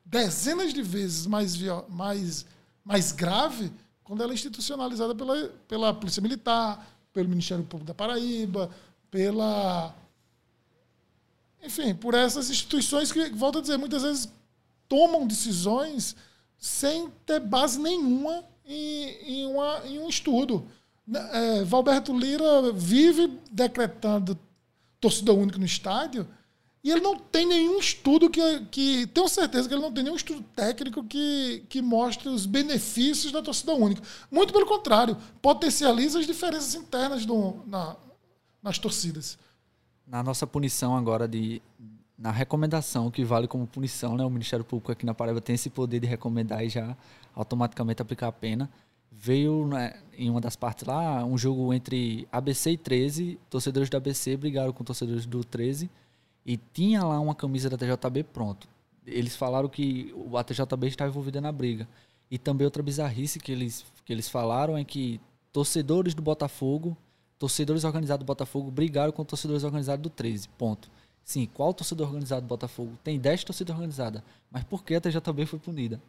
dezenas 0.05 0.75
de 0.75 0.83
vezes 0.83 1.27
mais, 1.27 1.57
mais, 1.89 2.45
mais 2.85 3.11
grave 3.11 3.73
quando 4.12 4.20
ela 4.20 4.32
é 4.32 4.34
institucionalizada 4.34 5.14
pela, 5.14 5.48
pela 5.66 5.94
Polícia 5.94 6.20
Militar, 6.20 6.86
pelo 7.14 7.30
Ministério 7.30 7.64
Público 7.64 7.88
da 7.88 7.94
Paraíba, 7.94 8.68
pela. 9.10 9.94
Enfim, 11.64 11.94
por 11.94 12.12
essas 12.12 12.50
instituições 12.50 13.10
que, 13.10 13.30
volto 13.30 13.56
a 13.56 13.62
dizer, 13.62 13.78
muitas 13.78 14.02
vezes 14.02 14.30
tomam 14.86 15.26
decisões 15.26 16.14
sem 16.58 17.08
ter 17.24 17.40
base 17.40 17.80
nenhuma 17.80 18.44
em, 18.66 19.06
em, 19.24 19.46
uma, 19.46 19.80
em 19.86 19.98
um 19.98 20.10
estudo. 20.10 20.66
É, 21.32 21.64
Valberto 21.64 22.14
Lira 22.14 22.70
vive 22.70 23.40
decretando 23.50 24.38
torcida 25.00 25.32
única 25.32 25.58
no 25.58 25.64
estádio 25.64 26.28
e 26.85 26.91
ele 26.91 27.01
não 27.01 27.16
tem 27.16 27.47
nenhum 27.47 27.78
estudo 27.78 28.28
que, 28.28 28.61
que. 28.70 29.07
Tenho 29.07 29.28
certeza 29.28 29.68
que 29.68 29.74
ele 29.74 29.83
não 29.83 29.93
tem 29.93 30.03
nenhum 30.03 30.16
estudo 30.16 30.43
técnico 30.55 31.05
que, 31.05 31.64
que 31.68 31.80
mostre 31.80 32.28
os 32.28 32.45
benefícios 32.45 33.30
da 33.33 33.41
torcida 33.41 33.72
única. 33.72 34.03
Muito 34.28 34.53
pelo 34.53 34.66
contrário, 34.66 35.16
potencializa 35.41 36.18
as 36.18 36.26
diferenças 36.26 36.74
internas 36.74 37.24
do, 37.24 37.62
na, 37.66 37.97
nas 38.61 38.80
torcidas. 38.80 39.39
Na 40.05 40.24
nossa 40.24 40.45
punição 40.45 40.97
agora 40.97 41.28
de 41.28 41.62
na 42.18 42.33
recomendação 42.33 43.11
que 43.12 43.24
vale 43.24 43.47
como 43.47 43.64
punição, 43.64 44.16
né? 44.16 44.24
O 44.24 44.30
Ministério 44.30 44.64
Público 44.64 44.91
aqui 44.91 45.07
na 45.07 45.14
Paraíba 45.14 45.41
tem 45.41 45.55
esse 45.55 45.70
poder 45.70 46.01
de 46.01 46.07
recomendar 46.09 46.64
e 46.64 46.68
já 46.68 46.97
automaticamente 47.33 48.03
aplicar 48.03 48.26
a 48.26 48.33
pena. 48.33 48.68
Veio 49.11 49.68
né, 49.68 50.01
em 50.16 50.28
uma 50.28 50.41
das 50.41 50.57
partes 50.57 50.85
lá 50.85 51.24
um 51.24 51.39
jogo 51.39 51.72
entre 51.72 52.26
ABC 52.33 52.72
e 52.72 52.76
13, 52.76 53.39
torcedores 53.49 53.89
do 53.89 53.97
ABC 53.97 54.37
brigaram 54.37 54.72
com 54.72 54.83
torcedores 54.83 55.26
do 55.26 55.45
13 55.45 55.89
e 56.45 56.57
tinha 56.57 57.05
lá 57.05 57.18
uma 57.20 57.34
camisa 57.34 57.70
da 57.70 57.76
TJB 57.76 58.24
pronto. 58.24 58.68
Eles 59.07 59.36
falaram 59.36 59.68
que 59.68 60.12
o 60.14 60.36
ATJB 60.36 60.88
estava 60.88 61.11
envolvido 61.11 61.40
na 61.40 61.53
briga. 61.53 61.88
E 62.30 62.38
também 62.38 62.64
outra 62.64 62.82
bizarrice 62.82 63.38
que 63.38 63.53
eles, 63.53 63.84
que 64.05 64.12
eles 64.12 64.28
falaram 64.28 64.76
é 64.76 64.84
que 64.84 65.20
torcedores 65.53 66.14
do 66.14 66.22
Botafogo, 66.22 66.97
torcedores 67.38 67.84
organizados 67.84 68.24
do 68.24 68.26
Botafogo 68.26 68.70
brigaram 68.70 69.12
com 69.12 69.24
torcedores 69.24 69.64
organizados 69.64 70.03
do 70.03 70.11
13. 70.11 70.49
Ponto. 70.51 70.90
Sim, 71.24 71.49
qual 71.53 71.72
torcedor 71.72 72.09
organizado 72.09 72.47
do 72.47 72.49
Botafogo? 72.49 72.99
Tem 73.05 73.18
10 73.18 73.45
torcidas 73.45 73.74
organizadas. 73.74 74.22
Mas 74.51 74.64
por 74.64 74.82
que 74.82 74.95
a 74.95 75.01
TJB 75.01 75.47
foi 75.47 75.59
punida? 75.59 76.01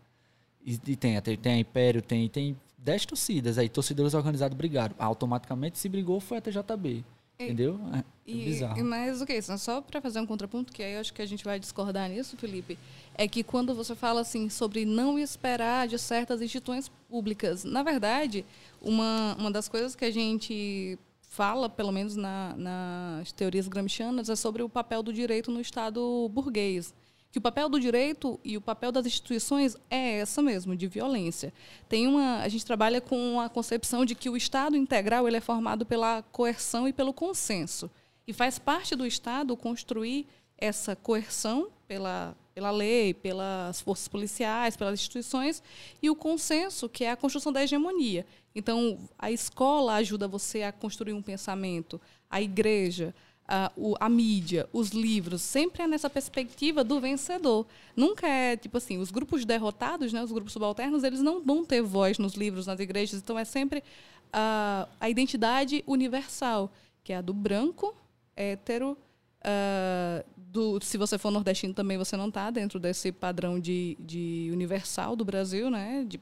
E, 0.66 0.74
e 0.74 0.96
tem, 0.96 1.20
tem, 1.22 1.38
tem 1.38 1.54
a 1.54 1.58
Império, 1.58 2.02
tem, 2.02 2.28
tem 2.30 2.58
10 2.78 3.06
torcidas. 3.06 3.58
Aí 3.58 3.70
torcedores 3.70 4.14
organizados 4.14 4.58
brigaram. 4.58 4.96
Automaticamente 4.98 5.78
se 5.78 5.88
brigou 5.90 6.20
foi 6.20 6.38
a 6.38 6.42
TJB. 6.42 7.04
Entendeu? 7.46 7.80
É, 7.94 8.00
é 8.00 8.04
E, 8.26 8.46
bizarro. 8.46 8.84
mais 8.84 9.22
o 9.22 9.26
que 9.26 9.34
isso? 9.34 9.58
Só 9.58 9.82
para 9.82 10.02
fazer 10.02 10.20
um 10.20 10.26
contraponto, 10.26 10.72
que 10.72 10.82
aí 10.84 10.94
eu 10.94 11.00
acho 11.00 11.14
que 11.14 11.22
a 11.22 11.26
gente 11.26 11.44
vai 11.44 11.60
discordar 11.60 12.10
nisso, 12.10 12.38
Felipe, 12.38 12.78
é 13.16 13.28
que 13.28 13.44
quando 13.44 13.74
você 13.76 13.96
fala 13.96 14.22
assim 14.22 14.50
sobre 14.50 14.86
não 14.86 15.20
esperar 15.20 15.88
de 15.88 15.98
certas 16.00 16.42
instituições 16.42 16.90
públicas, 17.10 17.64
na 17.64 17.84
verdade, 17.84 18.46
uma, 18.82 19.36
uma 19.38 19.52
das 19.52 19.68
coisas 19.68 19.96
que 19.96 20.06
a 20.06 20.12
gente 20.12 20.98
fala, 21.22 21.68
pelo 21.68 21.92
menos 21.92 22.16
na, 22.16 22.56
nas 22.56 23.32
teorias 23.32 23.68
gramscianas, 23.68 24.30
é 24.30 24.36
sobre 24.36 24.62
o 24.62 24.70
papel 24.70 25.02
do 25.02 25.12
direito 25.12 25.52
no 25.52 25.60
Estado 25.60 26.30
burguês. 26.32 26.94
Que 27.34 27.40
o 27.40 27.42
papel 27.42 27.68
do 27.68 27.80
direito 27.80 28.40
e 28.44 28.56
o 28.56 28.62
papel 28.62 28.92
das 28.92 29.08
instituições 29.08 29.76
é 29.90 30.20
essa 30.20 30.40
mesmo, 30.40 30.76
de 30.76 30.86
violência. 30.86 31.52
Tem 31.90 32.06
uma, 32.06 32.38
a 32.38 32.48
gente 32.48 32.64
trabalha 32.64 33.02
com 33.02 33.42
a 33.42 33.50
concepção 33.50 34.06
de 34.06 34.14
que 34.14 34.30
o 34.30 34.38
Estado 34.38 34.78
integral 34.78 35.28
ele 35.28 35.38
é 35.38 35.42
formado 35.42 35.84
pela 35.84 36.22
coerção 36.32 36.88
e 36.88 36.94
pelo 36.94 37.12
consenso. 37.12 37.90
E 38.28 38.34
faz 38.34 38.60
parte 38.60 38.96
do 38.96 39.04
Estado 39.04 39.58
construir 39.58 40.28
essa 40.60 40.96
coerção 40.96 41.70
pela, 41.88 42.38
pela 42.54 42.70
lei, 42.70 43.16
pelas 43.16 43.82
forças 43.82 44.08
policiais, 44.08 44.78
pelas 44.78 45.00
instituições, 45.00 45.64
e 46.04 46.12
o 46.12 46.16
consenso, 46.16 46.88
que 46.88 47.04
é 47.04 47.10
a 47.10 47.18
construção 47.18 47.52
da 47.52 47.64
hegemonia. 47.64 48.28
Então, 48.54 49.00
a 49.18 49.32
escola 49.32 49.96
ajuda 49.96 50.28
você 50.28 50.62
a 50.62 50.72
construir 50.72 51.14
um 51.14 51.22
pensamento, 51.24 52.00
a 52.30 52.40
igreja, 52.40 53.12
a, 53.48 53.72
o- 53.76 53.96
a 54.00 54.10
mídia, 54.10 54.68
os 54.72 54.90
livros, 54.90 55.42
sempre 55.42 55.84
é 55.84 55.88
nessa 55.88 56.10
perspectiva 56.10 56.84
do 56.84 57.00
vencedor. 57.00 57.66
Nunca 57.96 58.28
é, 58.28 58.56
tipo 58.58 58.78
assim, 58.78 58.98
os 58.98 59.12
grupos 59.12 59.46
derrotados, 59.46 60.14
né, 60.14 60.24
os 60.24 60.32
grupos 60.32 60.54
subalternos, 60.54 61.04
eles 61.04 61.22
não 61.22 61.42
vão 61.44 61.66
ter 61.66 61.82
voz 61.82 62.18
nos 62.18 62.34
livros, 62.34 62.68
nas 62.68 62.80
igrejas, 62.80 63.20
então 63.22 63.38
é 63.38 63.46
sempre 63.46 63.84
a, 64.32 64.88
a 65.00 65.10
identidade 65.10 65.84
universal, 65.86 66.72
que 67.04 67.14
é 67.14 67.18
a 67.18 67.22
do 67.22 67.34
branco, 67.34 67.94
hétero, 68.36 68.98
ah, 69.44 70.24
do, 70.38 70.80
se 70.82 70.98
você 70.98 71.18
for 71.18 71.32
nordestino 71.32 71.74
também 71.74 71.98
você 71.98 72.16
não 72.16 72.30
está 72.30 72.50
dentro 72.50 72.80
desse 72.80 73.12
padrão 73.12 73.60
de, 73.60 73.98
de 74.00 74.50
universal 74.54 75.16
do 75.16 75.26
Brasil, 75.26 75.70
né? 75.70 76.06
De 76.08 76.20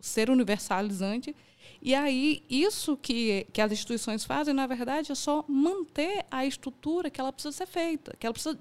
ser 0.00 0.28
universalizante. 0.30 1.34
E 1.84 1.94
aí, 1.94 2.42
isso 2.48 2.96
que, 2.96 3.46
que 3.52 3.60
as 3.60 3.70
instituições 3.70 4.24
fazem, 4.24 4.54
na 4.54 4.66
verdade, 4.66 5.12
é 5.12 5.14
só 5.14 5.44
manter 5.46 6.24
a 6.30 6.46
estrutura 6.46 7.10
que 7.10 7.20
ela 7.20 7.30
precisa 7.30 7.52
ser 7.52 7.66
feita, 7.66 8.16
que 8.18 8.26
ela 8.26 8.32
precisa 8.32 8.58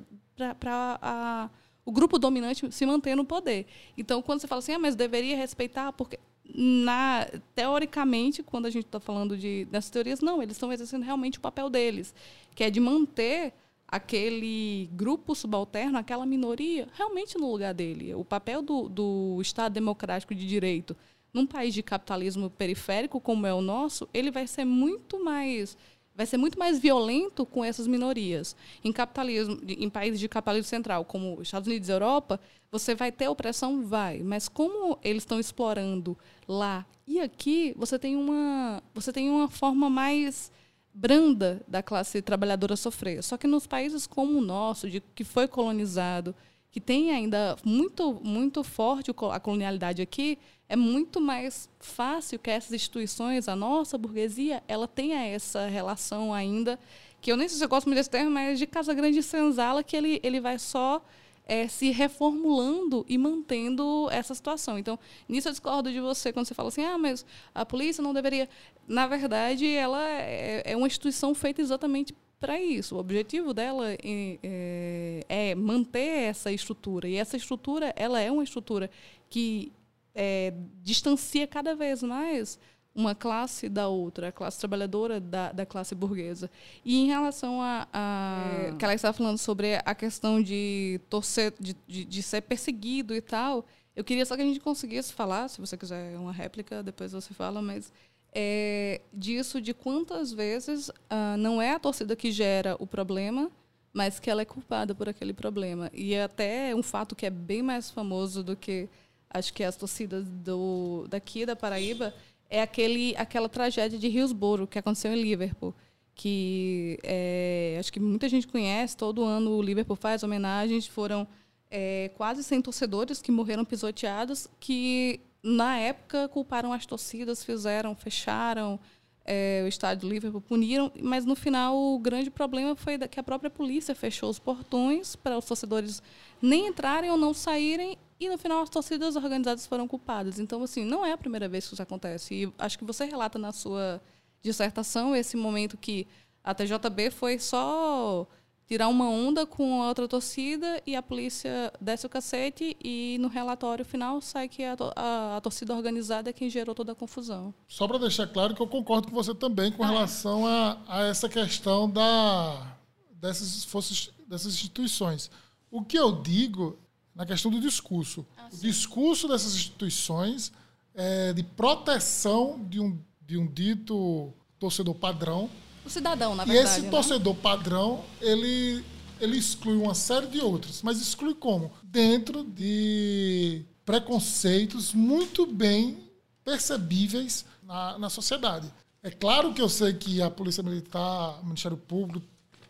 para 0.59 1.49
o 1.85 1.91
grupo 1.93 2.19
dominante 2.19 2.69
se 2.69 2.85
manter 2.85 3.15
no 3.15 3.23
poder. 3.23 3.65
Então, 3.97 4.21
quando 4.21 4.41
você 4.41 4.47
fala 4.47 4.59
assim, 4.59 4.73
ah, 4.73 4.79
mas 4.79 4.93
deveria 4.93 5.37
respeitar, 5.37 5.93
porque 5.93 6.19
na, 6.53 7.25
teoricamente, 7.55 8.43
quando 8.43 8.65
a 8.65 8.69
gente 8.69 8.87
está 8.87 8.99
falando 8.99 9.37
de, 9.37 9.63
dessas 9.71 9.89
teorias, 9.89 10.19
não, 10.19 10.43
eles 10.43 10.57
estão 10.57 10.73
exercendo 10.73 11.03
realmente 11.03 11.37
o 11.37 11.41
papel 11.41 11.69
deles, 11.69 12.13
que 12.53 12.61
é 12.61 12.69
de 12.69 12.81
manter 12.81 13.53
aquele 13.87 14.89
grupo 14.91 15.33
subalterno, 15.33 15.97
aquela 15.97 16.25
minoria, 16.25 16.89
realmente 16.93 17.37
no 17.37 17.49
lugar 17.49 17.73
dele. 17.73 18.13
O 18.15 18.25
papel 18.25 18.61
do, 18.61 18.89
do 18.89 19.39
Estado 19.41 19.71
democrático 19.71 20.35
de 20.35 20.45
direito 20.45 20.93
num 21.33 21.45
país 21.45 21.73
de 21.73 21.81
capitalismo 21.81 22.49
periférico 22.49 23.19
como 23.19 23.47
é 23.47 23.53
o 23.53 23.61
nosso, 23.61 24.07
ele 24.13 24.29
vai 24.29 24.45
ser 24.47 24.65
muito 24.65 25.23
mais 25.23 25.75
vai 26.15 26.27
ser 26.27 26.37
muito 26.37 26.59
mais 26.59 26.77
violento 26.77 27.43
com 27.43 27.65
essas 27.65 27.87
minorias. 27.87 28.55
Em 28.83 28.91
capitalismo, 28.91 29.59
em 29.67 29.89
países 29.89 30.19
de 30.19 30.29
capitalismo 30.29 30.69
central, 30.69 31.03
como 31.05 31.39
os 31.39 31.47
Estados 31.47 31.67
Unidos 31.67 31.89
e 31.89 31.91
Europa, 31.91 32.39
você 32.71 32.93
vai 32.93 33.11
ter 33.11 33.27
opressão, 33.27 33.83
vai, 33.83 34.21
mas 34.21 34.47
como 34.47 34.99
eles 35.03 35.23
estão 35.23 35.39
explorando 35.39 36.15
lá 36.47 36.85
e 37.05 37.19
aqui, 37.19 37.73
você 37.77 37.99
tem 37.99 38.15
uma 38.15 38.81
você 38.93 39.11
tem 39.11 39.29
uma 39.29 39.49
forma 39.49 39.89
mais 39.89 40.51
branda 40.93 41.61
da 41.67 41.81
classe 41.81 42.21
trabalhadora 42.21 42.75
sofrer. 42.75 43.23
Só 43.23 43.35
que 43.35 43.47
nos 43.47 43.67
países 43.67 44.07
como 44.07 44.37
o 44.37 44.41
nosso, 44.41 44.89
de, 44.89 45.01
que 45.13 45.23
foi 45.23 45.47
colonizado, 45.47 46.35
que 46.71 46.79
tem 46.79 47.11
ainda 47.11 47.57
muito 47.63 48.21
muito 48.23 48.63
forte 48.63 49.11
a 49.31 49.39
colonialidade 49.39 50.01
aqui, 50.01 50.37
é 50.73 50.75
muito 50.75 51.21
mais 51.21 51.69
fácil 51.79 52.39
que 52.39 52.49
essas 52.49 52.73
instituições, 52.73 53.47
a 53.47 53.55
nossa 53.55 53.95
burguesia, 53.95 54.63
ela 54.67 54.87
tenha 54.87 55.23
essa 55.23 55.67
relação 55.67 56.33
ainda, 56.33 56.79
que 57.21 57.31
eu 57.31 57.37
nem 57.37 57.47
sei 57.47 57.59
se 57.59 57.63
eu 57.63 57.69
gosto 57.69 57.85
muito 57.85 57.97
desse 57.97 58.09
termo, 58.09 58.31
mas 58.31 58.57
de 58.57 58.65
Casa 58.65 58.91
Grande 58.91 59.19
e 59.19 59.23
Senzala, 59.23 59.83
que 59.83 59.95
ele, 59.95 60.19
ele 60.23 60.41
vai 60.41 60.57
só 60.57 61.05
eh, 61.45 61.67
se 61.67 61.91
reformulando 61.91 63.05
e 63.07 63.19
mantendo 63.19 64.09
essa 64.11 64.33
situação. 64.33 64.79
Então, 64.79 64.97
nisso 65.29 65.47
eu 65.47 65.51
discordo 65.51 65.91
de 65.91 65.99
você 65.99 66.33
quando 66.33 66.47
você 66.47 66.55
fala 66.55 66.69
assim, 66.69 66.83
ah, 66.83 66.97
mas 66.97 67.23
a 67.53 67.63
polícia 67.63 68.01
não 68.01 68.11
deveria. 68.11 68.49
Na 68.87 69.05
verdade, 69.05 69.67
ela 69.75 70.01
é, 70.09 70.63
é 70.65 70.75
uma 70.75 70.87
instituição 70.87 71.35
feita 71.35 71.61
exatamente 71.61 72.15
para 72.39 72.59
isso. 72.59 72.95
O 72.95 72.99
objetivo 72.99 73.53
dela 73.53 73.91
é, 73.93 73.97
é- 74.41 75.51
é 75.51 75.55
manter 75.55 76.23
essa 76.29 76.51
estrutura. 76.51 77.07
E 77.07 77.15
essa 77.15 77.37
estrutura, 77.37 77.93
ela 77.95 78.19
é 78.19 78.31
uma 78.31 78.43
estrutura 78.43 78.89
que 79.29 79.71
é, 80.15 80.53
distancia 80.81 81.47
cada 81.47 81.75
vez 81.75 82.03
mais 82.03 82.59
uma 82.95 83.15
classe 83.15 83.67
da 83.67 83.87
outra, 83.87 84.27
a 84.27 84.31
classe 84.31 84.59
trabalhadora 84.59 85.19
da, 85.19 85.51
da 85.51 85.65
classe 85.65 85.95
burguesa. 85.95 86.49
E 86.85 86.97
em 86.99 87.07
relação 87.07 87.61
a, 87.61 87.87
a 87.91 88.75
que 88.77 88.85
ela 88.85 88.93
estava 88.93 89.17
falando 89.17 89.37
sobre 89.37 89.75
a 89.83 89.95
questão 89.95 90.41
de 90.41 91.01
torcer, 91.09 91.53
de, 91.59 91.75
de, 91.87 92.05
de 92.05 92.23
ser 92.23 92.41
perseguido 92.41 93.15
e 93.15 93.21
tal, 93.21 93.65
eu 93.95 94.03
queria 94.03 94.25
só 94.25 94.35
que 94.35 94.41
a 94.41 94.45
gente 94.45 94.59
conseguisse 94.59 95.11
falar, 95.11 95.47
se 95.47 95.59
você 95.59 95.75
quiser 95.75 96.17
uma 96.17 96.31
réplica, 96.31 96.83
depois 96.83 97.11
você 97.11 97.33
fala, 97.33 97.61
mas 97.61 97.91
é, 98.33 99.01
disso 99.11 99.61
de 99.61 99.73
quantas 99.73 100.31
vezes 100.31 100.91
ah, 101.09 101.35
não 101.37 101.61
é 101.61 101.73
a 101.73 101.79
torcida 101.79 102.15
que 102.15 102.31
gera 102.31 102.75
o 102.79 102.87
problema, 102.87 103.51
mas 103.91 104.19
que 104.19 104.29
ela 104.29 104.41
é 104.41 104.45
culpada 104.45 104.95
por 104.95 105.07
aquele 105.07 105.33
problema. 105.33 105.89
E 105.93 106.13
é 106.13 106.23
até 106.23 106.75
um 106.75 106.81
fato 106.81 107.15
que 107.15 107.25
é 107.25 107.29
bem 107.29 107.61
mais 107.61 107.91
famoso 107.91 108.43
do 108.43 108.55
que 108.55 108.89
acho 109.33 109.53
que 109.53 109.63
as 109.63 109.75
torcidas 109.75 110.25
do 110.27 111.07
daqui 111.09 111.45
da 111.45 111.55
Paraíba 111.55 112.13
é 112.49 112.61
aquele 112.61 113.15
aquela 113.17 113.49
tragédia 113.49 113.97
de 113.97 114.07
Hillsborough 114.07 114.67
que 114.67 114.77
aconteceu 114.77 115.11
em 115.11 115.21
Liverpool 115.21 115.73
que 116.15 116.99
é, 117.03 117.75
acho 117.79 117.91
que 117.91 117.99
muita 117.99 118.29
gente 118.29 118.47
conhece 118.47 118.95
todo 118.95 119.23
ano 119.23 119.51
o 119.51 119.61
Liverpool 119.61 119.95
faz 119.95 120.21
homenagens 120.23 120.85
foram 120.85 121.27
é, 121.71 122.11
quase 122.15 122.43
100 122.43 122.61
torcedores 122.61 123.21
que 123.21 123.31
morreram 123.31 123.65
pisoteados 123.65 124.47
que 124.59 125.19
na 125.41 125.77
época 125.79 126.27
culparam 126.29 126.71
as 126.71 126.85
torcidas 126.85 127.43
fizeram 127.43 127.95
fecharam 127.95 128.79
é, 129.25 129.61
o 129.63 129.67
estádio 129.67 130.07
do 130.07 130.13
Liverpool 130.13 130.41
puniram, 130.41 130.91
mas 131.01 131.25
no 131.25 131.35
final 131.35 131.77
o 131.77 131.97
grande 131.97 132.29
problema 132.29 132.75
foi 132.75 132.97
que 133.07 133.19
a 133.19 133.23
própria 133.23 133.49
polícia 133.49 133.95
fechou 133.95 134.29
os 134.29 134.37
portões 134.37 135.15
para 135.15 135.37
os 135.37 135.45
torcedores 135.45 136.01
nem 136.41 136.67
entrarem 136.67 137.09
ou 137.09 137.17
não 137.17 137.33
saírem 137.33 137.97
e 138.19 138.29
no 138.29 138.37
final 138.37 138.61
as 138.61 138.69
torcidas 138.69 139.15
organizadas 139.15 139.65
foram 139.65 139.87
culpadas. 139.87 140.39
Então 140.39 140.61
assim, 140.61 140.83
não 140.83 141.05
é 141.05 141.13
a 141.13 141.17
primeira 141.17 141.47
vez 141.47 141.67
que 141.67 141.73
isso 141.73 141.81
acontece. 141.81 142.33
E 142.33 142.53
acho 142.59 142.77
que 142.77 142.83
você 142.83 143.05
relata 143.05 143.39
na 143.39 143.51
sua 143.51 144.01
dissertação 144.41 145.15
esse 145.15 145.37
momento 145.37 145.77
que 145.77 146.05
a 146.43 146.53
TJB 146.53 147.09
foi 147.11 147.39
só 147.39 148.27
tirar 148.67 148.87
uma 148.87 149.09
onda 149.09 149.45
com 149.45 149.81
a 149.83 149.87
outra 149.89 150.07
torcida 150.07 150.81
e 150.87 150.95
a 150.95 151.01
polícia 151.01 151.71
desce 151.81 152.05
o 152.05 152.09
cacete 152.09 152.75
e 152.83 153.17
no 153.19 153.27
relatório 153.27 153.83
final 153.83 154.21
sai 154.21 154.47
que 154.47 154.63
a, 154.63 154.75
a- 154.95 155.37
a 155.37 155.41
torcida 155.41 155.75
organizada 155.75 156.29
é 156.29 156.33
quem 156.33 156.49
gerou 156.49 156.73
toda 156.73 156.93
a 156.93 156.95
confusão. 156.95 157.53
Só 157.67 157.87
para 157.87 157.97
deixar 157.99 158.25
claro 158.27 158.55
que 158.55 158.61
eu 158.61 158.67
concordo 158.67 159.07
com 159.09 159.13
você 159.15 159.35
também 159.35 159.71
com 159.71 159.83
relação 159.83 160.47
a, 160.47 160.77
a 160.87 161.03
essa 161.03 161.27
questão 161.27 161.89
da, 161.89 162.75
dessas, 163.11 163.63
forças, 163.65 164.09
dessas 164.27 164.53
instituições. 164.53 165.29
O 165.69 165.83
que 165.83 165.97
eu 165.97 166.21
digo 166.21 166.77
na 167.15 167.25
questão 167.25 167.51
do 167.51 167.59
discurso. 167.59 168.25
o 168.51 168.57
discurso 168.57 169.27
dessas 169.27 169.53
instituições 169.55 170.51
é 170.95 171.33
de 171.33 171.43
proteção 171.43 172.59
de 172.69 172.79
um, 172.79 172.97
de 173.21 173.37
um 173.37 173.45
dito 173.45 174.31
torcedor 174.57 174.95
padrão. 174.95 175.49
O 175.85 175.89
cidadão, 175.89 176.35
na 176.35 176.43
e 176.43 176.47
verdade. 176.47 176.69
esse 176.69 176.81
né? 176.81 176.89
torcedor 176.89 177.35
padrão, 177.35 178.03
ele 178.21 178.83
ele 179.19 179.37
exclui 179.37 179.77
uma 179.77 179.95
série 179.95 180.27
de 180.27 180.39
outras. 180.39 180.81
Mas 180.81 181.01
exclui 181.01 181.33
como? 181.33 181.71
Dentro 181.81 182.43
de 182.43 183.63
preconceitos 183.85 184.93
muito 184.93 185.45
bem 185.45 185.97
percebíveis 186.43 187.45
na, 187.63 187.97
na 187.97 188.09
sociedade. 188.09 188.71
É 189.01 189.09
claro 189.09 189.53
que 189.53 189.61
eu 189.61 189.69
sei 189.69 189.93
que 189.93 190.21
a 190.21 190.29
Polícia 190.29 190.63
Militar, 190.63 191.39
o 191.41 191.45
Ministério 191.45 191.77
Público, 191.77 192.25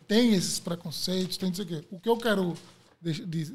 tem 0.07 0.33
esses 0.33 0.59
preconceitos, 0.59 1.37
tem 1.37 1.49
isso 1.49 1.61
aqui. 1.61 1.83
O 1.89 1.99
que 1.99 2.09
eu 2.09 2.17
quero, 2.17 2.55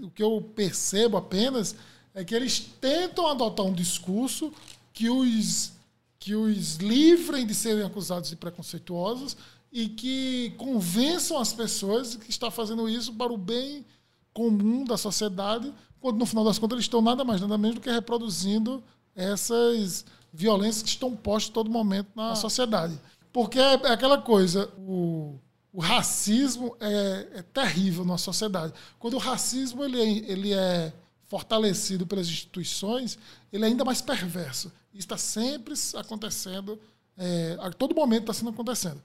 o 0.03 0.11
que 0.11 0.23
eu 0.23 0.41
percebo 0.55 1.17
apenas 1.17 1.75
é 2.15 2.25
que 2.25 2.35
eles 2.35 2.59
tentam 2.81 3.29
adotar 3.29 3.67
um 3.67 3.73
discurso 3.73 4.53
que 4.93 5.09
os, 5.09 5.73
que 6.19 6.35
os 6.35 6.77
livrem 6.77 7.47
de 7.47 7.55
serem 7.55 7.85
acusados 7.85 8.31
de 8.31 8.37
preconceituosos 8.37 9.37
e 9.71 9.89
que 9.89 10.55
convençam 10.57 11.39
as 11.39 11.53
pessoas 11.53 12.17
que 12.17 12.31
está 12.31 12.51
fazendo 12.51 12.89
isso 12.89 13.13
para 13.13 13.33
o 13.33 13.39
bem 13.39 13.85
comum 14.33 14.85
da 14.85 14.97
sociedade, 14.97 15.73
quando 16.01 16.19
no 16.19 16.27
final 16.27 16.45
das 16.45 16.59
contas 16.59 16.77
eles 16.77 16.85
estão 16.85 17.03
nada 17.03 17.25
mais, 17.25 17.41
nada 17.41 17.59
menos 17.59 17.77
do 17.77 17.81
que 17.81 17.91
reproduzindo 17.91 18.83
essas 19.15 20.05
violências 20.33 20.83
que 20.83 20.89
estão 20.89 21.15
postas 21.15 21.53
todo 21.53 21.71
momento 21.71 22.09
na 22.15 22.35
sociedade. 22.35 22.99
Porque 23.33 23.59
é 23.59 23.75
aquela 23.93 24.19
coisa, 24.19 24.73
o, 24.79 25.39
o 25.73 25.81
racismo 25.81 26.77
é, 26.81 27.29
é, 27.35 27.43
terrível 27.43 28.05
na 28.05 28.17
sociedade. 28.17 28.73
Quando 28.99 29.15
o 29.15 29.19
racismo 29.19 29.85
ele 29.85 30.01
é, 30.01 30.31
ele 30.31 30.53
é 30.53 30.93
fortalecido 31.29 32.07
pelas 32.07 32.27
instituições, 32.27 33.19
ele 33.53 33.65
é 33.65 33.69
ainda 33.69 33.85
mais 33.85 34.01
perverso. 34.01 34.73
Isso 34.93 35.07
está 35.07 35.19
sempre 35.19 35.75
acontecendo, 35.95 36.81
é, 37.17 37.57
a 37.61 37.71
todo 37.71 37.95
momento 37.95 38.23
está 38.23 38.33
sendo 38.33 38.51
acontecendo. 38.51 39.01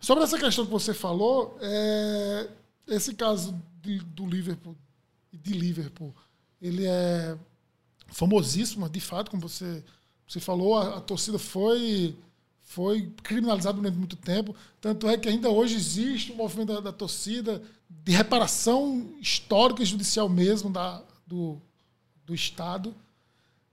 Sobre 0.00 0.24
essa 0.24 0.38
questão 0.38 0.66
que 0.66 0.70
você 0.70 0.92
falou, 0.92 1.56
é, 1.60 2.48
esse 2.88 3.14
caso 3.14 3.54
de, 3.80 3.98
do 4.00 4.26
Liverpool, 4.26 4.76
de 5.32 5.52
Liverpool, 5.52 6.14
ele 6.60 6.84
é 6.84 7.38
famosíssimo, 8.08 8.88
de 8.88 9.00
fato, 9.00 9.30
como 9.30 9.48
você, 9.48 9.82
você 10.26 10.40
falou, 10.40 10.76
a, 10.76 10.98
a 10.98 11.00
torcida 11.00 11.38
foi 11.38 12.16
foi 12.66 13.12
criminalizada 13.22 13.76
durante 13.76 13.96
muito 13.96 14.16
tempo. 14.16 14.54
Tanto 14.80 15.08
é 15.08 15.16
que 15.16 15.28
ainda 15.28 15.48
hoje 15.48 15.76
existe 15.76 16.32
um 16.32 16.36
movimento 16.36 16.74
da, 16.74 16.80
da 16.80 16.92
torcida 16.92 17.62
de 17.88 18.12
reparação 18.12 19.14
histórica 19.20 19.82
e 19.84 19.86
judicial 19.86 20.28
mesmo 20.28 20.68
da, 20.68 21.00
do, 21.26 21.60
do 22.24 22.34
Estado. 22.34 22.94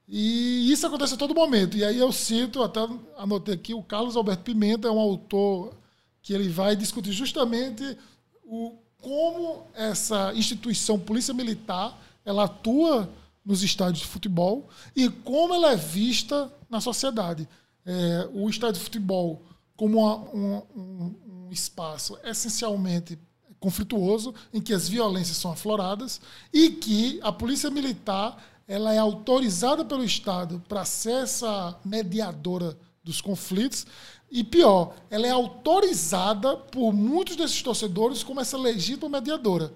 E 0.07 0.71
isso 0.71 0.85
acontece 0.85 1.13
a 1.13 1.17
todo 1.17 1.35
momento. 1.35 1.77
E 1.77 1.83
aí 1.83 1.97
eu 1.97 2.11
cito, 2.11 2.61
até 2.61 2.81
anotei 3.17 3.55
aqui, 3.55 3.73
o 3.73 3.83
Carlos 3.83 4.15
Alberto 4.15 4.43
Pimenta 4.43 4.87
é 4.87 4.91
um 4.91 4.99
autor 4.99 5.73
que 6.21 6.33
ele 6.33 6.49
vai 6.49 6.75
discutir 6.75 7.11
justamente 7.11 7.97
o, 8.43 8.77
como 9.01 9.67
essa 9.73 10.33
instituição 10.33 10.99
Polícia 10.99 11.33
Militar 11.33 12.01
ela 12.25 12.45
atua 12.45 13.09
nos 13.45 13.61
estádios 13.61 13.99
de 13.99 14.07
futebol 14.07 14.69
e 14.95 15.09
como 15.09 15.53
ela 15.53 15.73
é 15.73 15.75
vista 15.75 16.51
na 16.69 16.79
sociedade. 16.79 17.47
É, 17.85 18.29
o 18.33 18.49
estádio 18.49 18.75
de 18.75 18.85
futebol 18.85 19.41
como 19.75 19.99
uma, 19.99 20.15
um, 20.33 20.61
um, 20.75 21.15
um 21.47 21.51
espaço 21.51 22.17
essencialmente 22.23 23.19
conflituoso, 23.63 24.35
em 24.53 24.59
que 24.61 24.73
as 24.73 24.89
violências 24.89 25.37
são 25.37 25.49
afloradas 25.49 26.19
e 26.51 26.69
que 26.69 27.17
a 27.23 27.31
polícia 27.31 27.69
militar 27.71 28.37
ela 28.67 28.93
é 28.93 28.97
autorizada 28.97 29.85
pelo 29.85 30.03
Estado 30.03 30.61
para 30.67 30.83
ser 30.83 31.23
essa 31.23 31.79
mediadora 31.85 32.77
dos 33.01 33.21
conflitos, 33.21 33.85
e 34.29 34.43
pior, 34.43 34.95
ela 35.09 35.27
é 35.27 35.29
autorizada 35.29 36.57
por 36.57 36.91
muitos 36.91 37.35
desses 37.35 37.61
torcedores 37.61 38.23
como 38.23 38.41
essa 38.41 38.57
legítima 38.57 39.09
mediadora. 39.09 39.71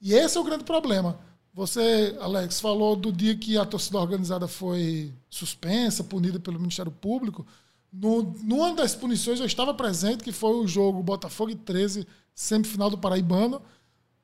E 0.00 0.12
esse 0.12 0.36
é 0.36 0.40
o 0.40 0.44
grande 0.44 0.64
problema. 0.64 1.18
Você, 1.54 2.16
Alex, 2.20 2.60
falou 2.60 2.96
do 2.96 3.12
dia 3.12 3.36
que 3.36 3.56
a 3.56 3.64
torcida 3.64 3.98
organizada 3.98 4.48
foi 4.48 5.12
suspensa, 5.30 6.02
punida 6.02 6.40
pelo 6.40 6.58
Ministério 6.58 6.90
Público. 6.90 7.46
No, 7.92 8.22
numa 8.42 8.74
das 8.74 8.94
punições 8.94 9.38
eu 9.38 9.46
estava 9.46 9.72
presente, 9.72 10.24
que 10.24 10.32
foi 10.32 10.54
o 10.54 10.66
jogo 10.66 11.02
Botafogo 11.02 11.50
e 11.50 11.54
13, 11.54 12.06
semifinal 12.34 12.90
do 12.90 12.98
Paraibano. 12.98 13.62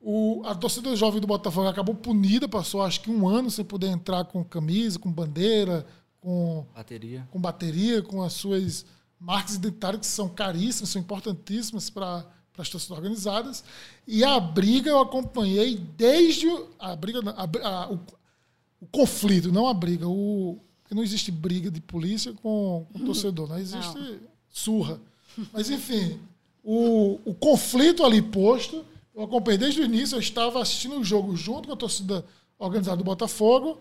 O, 0.01 0.41
a 0.45 0.55
torcida 0.55 0.95
jovem 0.95 1.19
do 1.19 1.27
Botafogo 1.27 1.67
acabou 1.67 1.93
punida, 1.93 2.47
passou 2.47 2.81
acho 2.81 3.01
que 3.01 3.11
um 3.11 3.27
ano 3.27 3.51
sem 3.51 3.65
poder 3.65 3.87
entrar 3.87 4.23
com 4.25 4.43
camisa, 4.43 4.97
com 4.97 5.11
bandeira, 5.11 5.85
com 6.21 6.65
bateria, 6.73 7.27
com, 7.31 7.39
bateria, 7.39 8.01
com 8.01 8.21
as 8.21 8.33
suas 8.33 8.85
marcas 9.19 9.55
identitárias 9.55 10.01
que 10.01 10.07
são 10.07 10.29
caríssimas, 10.29 10.89
são 10.89 11.01
importantíssimas 11.01 11.89
para 11.89 12.25
as 12.57 12.69
torcidas 12.69 12.97
organizadas. 12.97 13.63
E 14.07 14.23
a 14.23 14.39
briga 14.39 14.89
eu 14.89 14.99
acompanhei 14.99 15.77
desde 15.97 16.47
a 16.79 16.95
briga, 16.95 17.19
a, 17.31 17.43
a, 17.67 17.91
o, 17.91 17.99
o, 18.79 18.87
conflito, 18.87 19.51
não 19.51 19.67
a 19.67 19.73
briga. 19.73 20.07
O, 20.07 20.59
não 20.91 21.03
existe 21.03 21.31
briga 21.31 21.69
de 21.69 21.81
polícia 21.81 22.33
com, 22.33 22.87
com 22.91 23.05
torcedor, 23.05 23.49
não 23.49 23.59
existe 23.59 23.97
não. 23.97 24.19
surra. 24.49 24.99
Mas, 25.53 25.69
enfim, 25.69 26.19
o, 26.63 27.19
o 27.25 27.33
conflito 27.33 28.03
ali 28.03 28.21
posto, 28.21 28.85
eu 29.15 29.23
acompanhei 29.23 29.57
desde 29.57 29.81
o 29.81 29.85
início, 29.85 30.15
eu 30.15 30.19
estava 30.19 30.61
assistindo 30.61 30.99
o 30.99 31.03
jogo 31.03 31.35
junto 31.35 31.67
com 31.67 31.73
a 31.73 31.77
torcida 31.77 32.25
organizada 32.57 32.97
do 32.97 33.03
Botafogo. 33.03 33.79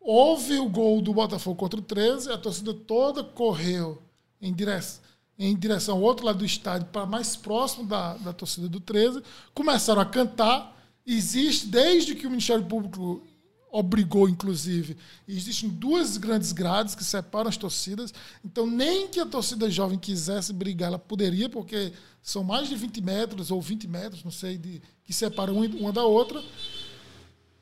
Houve 0.00 0.58
o 0.58 0.68
gol 0.68 1.00
do 1.00 1.12
Botafogo 1.12 1.56
contra 1.56 1.80
o 1.80 1.82
13, 1.82 2.30
a 2.30 2.38
torcida 2.38 2.72
toda 2.72 3.22
correu 3.22 4.00
em 4.40 4.52
direção, 4.52 5.02
em 5.38 5.56
direção 5.56 5.96
ao 5.96 6.02
outro 6.02 6.26
lado 6.26 6.38
do 6.38 6.44
estádio, 6.44 6.88
para 6.88 7.06
mais 7.06 7.36
próximo 7.36 7.86
da, 7.86 8.16
da 8.18 8.32
torcida 8.32 8.68
do 8.68 8.80
13, 8.80 9.22
começaram 9.54 10.00
a 10.00 10.06
cantar. 10.06 10.76
Existe, 11.06 11.66
desde 11.66 12.14
que 12.14 12.26
o 12.26 12.30
Ministério 12.30 12.64
Público 12.64 13.22
obrigou, 13.70 14.28
inclusive, 14.28 14.96
existem 15.26 15.68
duas 15.68 16.16
grandes 16.16 16.52
grades 16.52 16.94
que 16.94 17.04
separam 17.04 17.48
as 17.48 17.56
torcidas. 17.56 18.12
Então, 18.44 18.66
nem 18.66 19.08
que 19.08 19.20
a 19.20 19.26
torcida 19.26 19.70
jovem 19.70 19.98
quisesse 19.98 20.52
brigar, 20.52 20.88
ela 20.88 20.98
poderia, 20.98 21.48
porque 21.48 21.92
são 22.22 22.42
mais 22.42 22.68
de 22.68 22.74
20 22.74 23.00
metros 23.02 23.50
ou 23.50 23.60
20 23.60 23.86
metros, 23.88 24.24
não 24.24 24.30
sei, 24.30 24.56
de, 24.56 24.82
que 25.04 25.12
separam 25.12 25.58
uma 25.58 25.92
da 25.92 26.04
outra. 26.04 26.42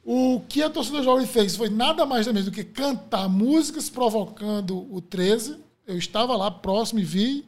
O 0.05 0.41
que 0.49 0.63
a 0.63 0.71
torcida 0.71 1.03
jovem 1.03 1.27
fez 1.27 1.57
foi 1.57 1.69
nada 1.69 2.07
mais 2.07 2.27
do 2.27 2.51
que 2.53 2.63
cantar 2.63 3.29
músicas 3.29 3.91
provocando 3.91 4.87
o 4.95 5.01
13, 5.01 5.57
eu 5.87 5.99
estava 5.99 6.37
lá 6.37 6.51
próximo 6.51 7.01
e 7.01 7.05
vi, 7.05 7.45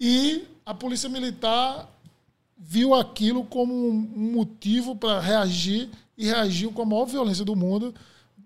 e 0.00 0.44
a 0.64 0.74
polícia 0.74 1.08
militar 1.08 1.88
viu 2.58 2.94
aquilo 2.94 3.44
como 3.44 3.74
um 3.74 4.32
motivo 4.32 4.94
para 4.94 5.20
reagir 5.20 5.88
e 6.16 6.26
reagiu 6.26 6.72
com 6.72 6.82
a 6.82 6.86
maior 6.86 7.04
violência 7.06 7.44
do 7.44 7.56
mundo, 7.56 7.94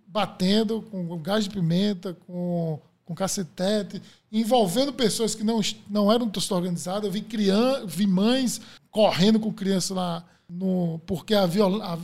batendo 0.06 0.82
com 0.82 1.18
gás 1.18 1.44
de 1.44 1.50
pimenta, 1.50 2.14
com, 2.26 2.80
com 3.04 3.14
cacetete, 3.14 4.00
envolvendo 4.32 4.92
pessoas 4.92 5.34
que 5.34 5.44
não, 5.44 5.60
não 5.88 6.10
eram 6.10 6.28
torcida 6.28 6.54
organizada. 6.54 7.06
Eu 7.06 7.12
vi, 7.12 7.20
criança, 7.20 7.86
vi 7.86 8.06
mães 8.06 8.60
correndo 8.90 9.38
com 9.38 9.52
crianças 9.52 9.96
lá, 9.96 10.24
no, 10.48 11.00
porque 11.06 11.34
a, 11.34 11.44
viol, 11.44 11.82
a, 11.82 11.98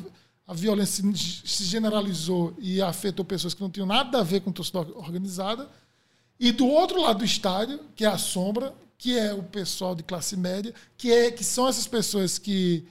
a 0.46 0.55
violência 0.55 1.03
se 1.14 1.64
generalizou 1.64 2.55
e 2.59 2.82
afetou 2.82 3.24
pessoas 3.24 3.55
que 3.55 3.62
não 3.62 3.70
tinham 3.70 3.86
nada 3.86 4.18
a 4.18 4.22
ver 4.22 4.40
com 4.40 4.53
torcida 4.53 4.80
organizada. 4.80 5.68
E 6.38 6.53
do 6.53 6.66
outro 6.66 7.00
lado 7.00 7.20
do 7.20 7.24
estádio, 7.24 7.80
que 7.94 8.05
é 8.05 8.09
a 8.09 8.18
sombra, 8.18 8.74
que 9.03 9.18
é 9.18 9.34
o 9.34 9.42
pessoal 9.42 9.96
de 9.96 10.05
classe 10.05 10.36
média, 10.36 10.72
que, 10.96 11.12
é, 11.12 11.28
que 11.32 11.42
são 11.42 11.66
essas 11.66 11.88
pessoas 11.88 12.38
que, 12.38 12.86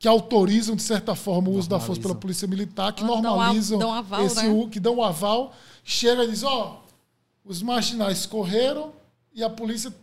que 0.00 0.08
autorizam, 0.08 0.74
de 0.74 0.82
certa 0.82 1.14
forma, 1.14 1.48
o 1.48 1.52
uso 1.52 1.68
da 1.68 1.78
força 1.78 2.02
pela 2.02 2.14
polícia 2.16 2.48
militar, 2.48 2.92
que 2.92 3.04
ah, 3.04 3.06
normalizam 3.06 3.78
dão, 3.78 3.90
dão 3.90 3.96
aval, 3.96 4.26
esse 4.26 4.48
né? 4.48 4.68
que 4.68 4.80
dão 4.80 4.94
o 4.94 4.98
um 4.98 5.04
aval, 5.04 5.54
chega 5.84 6.24
e 6.24 6.30
diz, 6.32 6.42
ó, 6.42 6.82
oh, 6.82 7.48
os 7.48 7.62
marginais 7.62 8.26
correram 8.26 8.92
e 9.32 9.44
a 9.44 9.48
polícia 9.48 9.94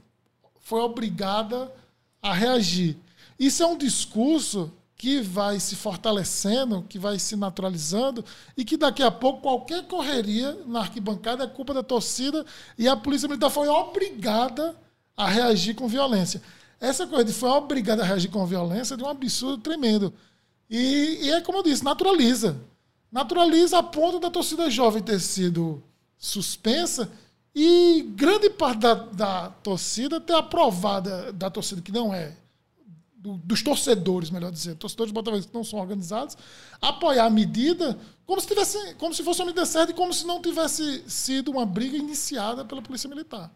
foi 0.62 0.80
obrigada 0.80 1.70
a 2.22 2.34
reagir. 2.34 2.96
Isso 3.38 3.62
é 3.62 3.68
um 3.68 3.78
discurso 3.78 4.72
que 4.96 5.20
vai 5.20 5.60
se 5.60 5.76
fortalecendo, 5.76 6.86
que 6.88 6.98
vai 6.98 7.20
se 7.20 7.36
naturalizando 7.36 8.24
e 8.56 8.64
que 8.64 8.78
daqui 8.78 9.04
a 9.04 9.12
pouco 9.12 9.42
qualquer 9.42 9.86
correria 9.86 10.58
na 10.66 10.80
arquibancada 10.80 11.44
é 11.44 11.48
culpa 11.48 11.74
da 11.74 11.84
torcida 11.84 12.46
e 12.78 12.88
a 12.88 12.96
polícia 12.96 13.28
militar 13.28 13.50
foi 13.50 13.68
obrigada 13.68 14.80
a 15.22 15.28
reagir 15.28 15.76
com 15.76 15.88
violência. 15.88 16.42
Essa 16.80 17.06
coisa 17.06 17.26
de 17.26 17.34
foi 17.34 17.50
obrigada 17.50 18.02
a 18.02 18.06
reagir 18.06 18.30
com 18.30 18.46
violência 18.46 18.96
é 18.96 18.98
de 18.98 19.04
um 19.04 19.08
absurdo 19.08 19.62
tremendo. 19.62 20.12
E, 20.70 21.20
e 21.22 21.32
é 21.32 21.42
como 21.42 21.60
eu 21.60 21.64
disse, 21.64 21.84
naturaliza. 21.84 22.58
Naturaliza 23.12 23.78
a 23.78 23.84
ponto 23.84 24.20
da 24.20 24.32
torcida 24.32 24.70
jovem 24.70 25.04
ter 25.04 25.20
sido 25.20 25.84
suspensa 26.18 27.12
e 27.54 28.04
grande 28.16 28.50
parte 28.50 28.80
da, 28.80 28.94
da 28.94 29.50
torcida 29.50 30.20
ter 30.20 30.34
aprovada, 30.34 31.32
da 31.34 31.50
torcida 31.50 31.82
que 31.82 31.92
não 31.92 32.14
é 32.14 32.36
do, 33.16 33.38
dos 33.38 33.62
torcedores, 33.62 34.32
melhor 34.32 34.52
dizendo, 34.52 34.78
torcedores 34.78 35.14
Botafogo 35.14 35.44
que 35.44 35.54
não 35.54 35.64
são 35.64 35.78
organizados, 35.78 36.36
apoiar 36.82 37.26
a 37.26 37.30
medida 37.30 38.00
como 38.26 38.42
se, 38.42 38.48
tivesse, 38.48 38.96
como 38.96 39.14
se 39.14 39.24
fosse 39.24 39.42
uma 39.42 39.48
medida 39.48 39.66
certa 39.68 39.92
e 39.92 39.96
como 39.96 40.14
se 40.14 40.26
não 40.26 40.42
tivesse 40.42 41.04
sido 41.08 41.52
uma 41.52 41.66
briga 41.66 41.96
iniciada 41.96 42.66
pela 42.66 42.82
Polícia 42.82 43.08
Militar. 43.08 43.52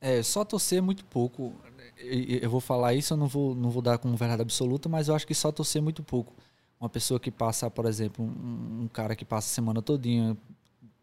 É, 0.00 0.22
só 0.22 0.44
torcer 0.44 0.82
muito 0.82 1.04
pouco. 1.04 1.54
eu 1.98 2.50
vou 2.50 2.60
falar 2.60 2.94
isso, 2.94 3.14
eu 3.14 3.16
não 3.16 3.26
vou, 3.26 3.54
não 3.54 3.70
vou 3.70 3.82
dar 3.82 3.98
como 3.98 4.16
verdade 4.16 4.42
absoluta, 4.42 4.88
mas 4.88 5.08
eu 5.08 5.14
acho 5.14 5.26
que 5.26 5.34
só 5.34 5.50
torcer 5.50 5.82
muito 5.82 6.02
pouco. 6.02 6.34
Uma 6.80 6.88
pessoa 6.88 7.18
que 7.18 7.30
passa, 7.30 7.70
por 7.70 7.86
exemplo, 7.86 8.24
um, 8.24 8.82
um 8.82 8.88
cara 8.88 9.16
que 9.16 9.24
passa 9.24 9.48
a 9.48 9.54
semana 9.54 9.80
todinha 9.82 10.36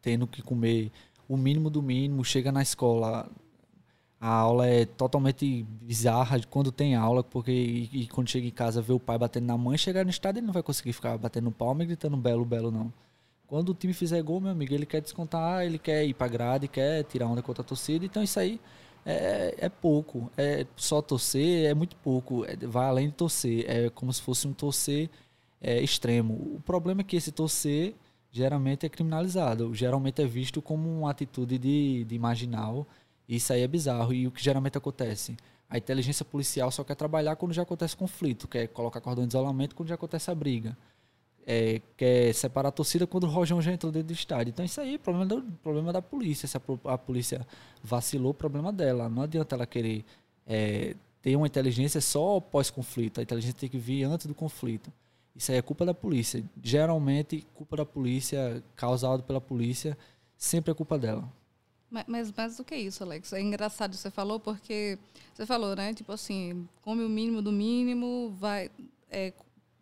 tendo 0.02 0.28
que 0.28 0.42
comer 0.42 0.92
o 1.28 1.38
mínimo 1.38 1.70
do 1.70 1.82
mínimo, 1.82 2.24
chega 2.24 2.52
na 2.52 2.62
escola, 2.62 3.30
a 4.20 4.30
aula 4.30 4.68
é 4.68 4.86
totalmente 4.86 5.64
bizarra 5.82 6.40
quando 6.50 6.72
tem 6.72 6.96
aula, 6.96 7.24
porque 7.24 7.52
e, 7.52 8.04
e 8.04 8.08
quando 8.08 8.30
chega 8.30 8.48
em 8.48 8.52
casa 8.52 8.82
vê 8.82 8.94
o 8.94 9.00
pai 9.00 9.18
batendo 9.18 9.46
na 9.46 9.58
mãe, 9.58 9.78
chegar 9.78 10.04
no 10.04 10.10
estado 10.12 10.38
ele 10.38 10.46
não 10.46 10.54
vai 10.54 10.64
conseguir 10.64 10.94
ficar 10.94 11.18
batendo 11.18 11.52
palma 11.52 11.84
e 11.84 11.88
gritando 11.88 12.18
belo, 12.18 12.46
belo, 12.46 12.72
não. 12.72 12.94
Quando 13.48 13.70
o 13.70 13.74
time 13.74 13.94
fizer 13.94 14.22
gol, 14.24 14.40
meu 14.42 14.52
amigo, 14.52 14.74
ele 14.74 14.86
quer 14.86 15.02
descontar, 15.02 15.66
ele 15.66 15.78
quer 15.78 16.06
ir 16.06 16.14
pra 16.14 16.28
grade, 16.28 16.68
quer 16.68 17.04
tirar 17.04 17.28
onda 17.28 17.42
contra 17.42 17.62
a 17.62 17.66
torcida, 17.66 18.06
então 18.06 18.24
isso 18.24 18.40
aí 18.40 18.60
é, 19.06 19.56
é 19.58 19.70
pouco. 19.70 20.32
É 20.38 20.66
só 20.76 21.02
torcer 21.02 21.66
é 21.66 21.74
muito 21.74 21.96
pouco. 21.98 22.46
É, 22.46 22.56
vai 22.56 22.88
além 22.88 23.08
de 23.08 23.14
torcer. 23.16 23.66
É 23.68 23.90
como 23.90 24.12
se 24.14 24.22
fosse 24.22 24.48
um 24.48 24.54
torcer 24.54 25.10
é, 25.62 25.82
extremo. 25.82 26.34
O 26.56 26.62
problema 26.66 27.02
é 27.02 27.04
que 27.04 27.16
esse 27.16 27.32
torcer 27.32 27.96
geralmente 28.32 28.86
é 28.86 28.90
criminalizado. 28.90 29.74
Geralmente 29.74 30.22
é 30.22 30.26
visto 30.26 30.62
como 30.62 30.90
uma 30.90 31.12
atitude 31.12 31.58
de, 31.58 32.04
de 32.06 32.20
marginal. 32.20 32.88
Isso 33.28 33.54
aí 33.54 33.62
é 33.62 33.68
bizarro. 33.68 34.14
E 34.14 34.28
o 34.28 34.32
que 34.32 34.44
geralmente 34.44 34.78
acontece? 34.78 35.38
A 35.70 35.78
inteligência 35.78 36.24
policial 36.24 36.70
só 36.72 36.84
quer 36.84 36.96
trabalhar 36.96 37.36
quando 37.36 37.54
já 37.54 37.64
acontece 37.64 37.98
conflito, 37.98 38.48
quer 38.48 38.68
colocar 38.68 39.02
cordão 39.02 39.26
de 39.26 39.32
isolamento 39.32 39.76
quando 39.76 39.90
já 39.90 39.96
acontece 39.96 40.30
a 40.30 40.36
briga. 40.36 40.78
É, 41.46 41.82
quer 41.98 42.34
separar 42.34 42.70
a 42.70 42.72
torcida 42.72 43.06
quando 43.06 43.26
o 43.26 43.28
Rojão 43.28 43.62
já 43.62 43.72
entrou 43.74 43.92
dentro 43.92 44.08
do 44.08 44.14
estádio. 44.14 44.52
Então 44.52 44.64
isso 44.64 44.80
aí 44.80 44.96
é 44.96 44.98
problema, 44.98 45.26
do, 45.26 45.42
problema 45.62 45.92
da 45.92 46.02
polícia. 46.02 46.48
Se 46.48 46.56
a, 46.58 46.62
a 46.86 46.98
polícia 46.98 47.46
vacilou, 47.84 48.34
problema 48.34 48.72
dela. 48.72 49.10
Não 49.10 49.24
adianta 49.24 49.56
ela 49.56 49.66
querer 49.66 50.06
é, 50.48 50.96
ter 51.22 51.36
uma 51.36 51.46
inteligência 51.48 52.00
só 52.00 52.40
pós-conflito. 52.40 53.20
A 53.20 53.24
inteligência 53.24 53.60
tem 53.60 53.70
que 53.70 53.78
vir 53.78 54.04
antes 54.04 54.26
do 54.26 54.34
conflito. 54.34 54.92
Isso 55.36 55.52
aí 55.52 55.58
é 55.58 55.62
culpa 55.62 55.86
da 55.86 55.94
polícia. 55.94 56.44
Geralmente, 56.62 57.46
culpa 57.56 57.76
da 57.78 57.86
polícia, 57.86 58.64
causado 58.76 59.24
pela 59.24 59.42
polícia, 59.42 59.98
sempre 60.38 60.72
é 60.72 60.74
culpa 60.74 60.98
dela. 60.98 61.28
Ma- 61.92 62.06
Mas 62.08 62.32
mais 62.32 62.56
do 62.58 62.64
que 62.64 62.76
isso, 62.76 63.04
Alex. 63.04 63.34
É 63.34 63.42
engraçado 63.42 63.96
você 63.96 64.10
falou, 64.12 64.40
porque 64.40 64.98
você 65.34 65.46
falou, 65.46 65.76
né? 65.76 65.94
Tipo 65.94 66.12
assim, 66.14 66.68
come 66.82 67.04
o 67.04 67.10
mínimo 67.10 67.42
do 67.42 67.52
mínimo, 67.52 68.34
vai. 68.40 68.70
é, 69.12 69.34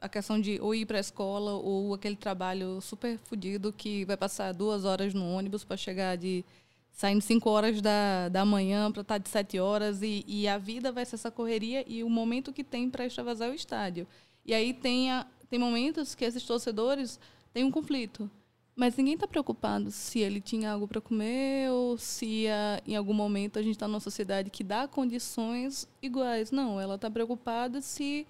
a 0.01 0.09
questão 0.09 0.41
de 0.41 0.59
ou 0.59 0.73
ir 0.73 0.85
para 0.87 0.97
a 0.97 0.99
escola 0.99 1.53
ou 1.53 1.93
aquele 1.93 2.15
trabalho 2.15 2.81
super 2.81 3.19
fodido 3.19 3.71
que 3.71 4.03
vai 4.03 4.17
passar 4.17 4.51
duas 4.51 4.83
horas 4.83 5.13
no 5.13 5.31
ônibus 5.31 5.63
para 5.63 5.77
chegar 5.77 6.17
de. 6.17 6.43
saindo 6.91 7.21
cinco 7.21 7.49
horas 7.51 7.79
da, 7.81 8.27
da 8.29 8.43
manhã 8.43 8.91
para 8.91 9.03
estar 9.03 9.17
de 9.19 9.29
sete 9.29 9.59
horas 9.59 10.01
e, 10.01 10.25
e 10.27 10.47
a 10.47 10.57
vida 10.57 10.91
vai 10.91 11.05
ser 11.05 11.15
essa 11.15 11.29
correria 11.29 11.85
e 11.87 12.03
o 12.03 12.09
momento 12.09 12.51
que 12.51 12.63
tem 12.63 12.89
para 12.89 13.05
extravasar 13.05 13.51
o 13.51 13.53
estádio. 13.53 14.07
E 14.43 14.55
aí 14.55 14.73
tem, 14.73 15.11
a, 15.11 15.27
tem 15.47 15.59
momentos 15.59 16.15
que 16.15 16.25
esses 16.25 16.43
torcedores 16.43 17.19
têm 17.53 17.63
um 17.63 17.71
conflito. 17.71 18.29
Mas 18.75 18.95
ninguém 18.95 19.13
está 19.13 19.27
preocupado 19.27 19.91
se 19.91 20.19
ele 20.19 20.41
tinha 20.41 20.71
algo 20.71 20.87
para 20.87 20.99
comer 20.99 21.69
ou 21.69 21.97
se 21.97 22.47
ah, 22.47 22.81
em 22.87 22.95
algum 22.95 23.13
momento 23.13 23.59
a 23.59 23.61
gente 23.61 23.75
está 23.75 23.87
numa 23.87 23.99
sociedade 23.99 24.49
que 24.49 24.63
dá 24.63 24.87
condições 24.87 25.87
iguais. 26.01 26.49
Não, 26.49 26.79
ela 26.79 26.95
está 26.95 27.11
preocupada 27.11 27.81
se 27.81 28.25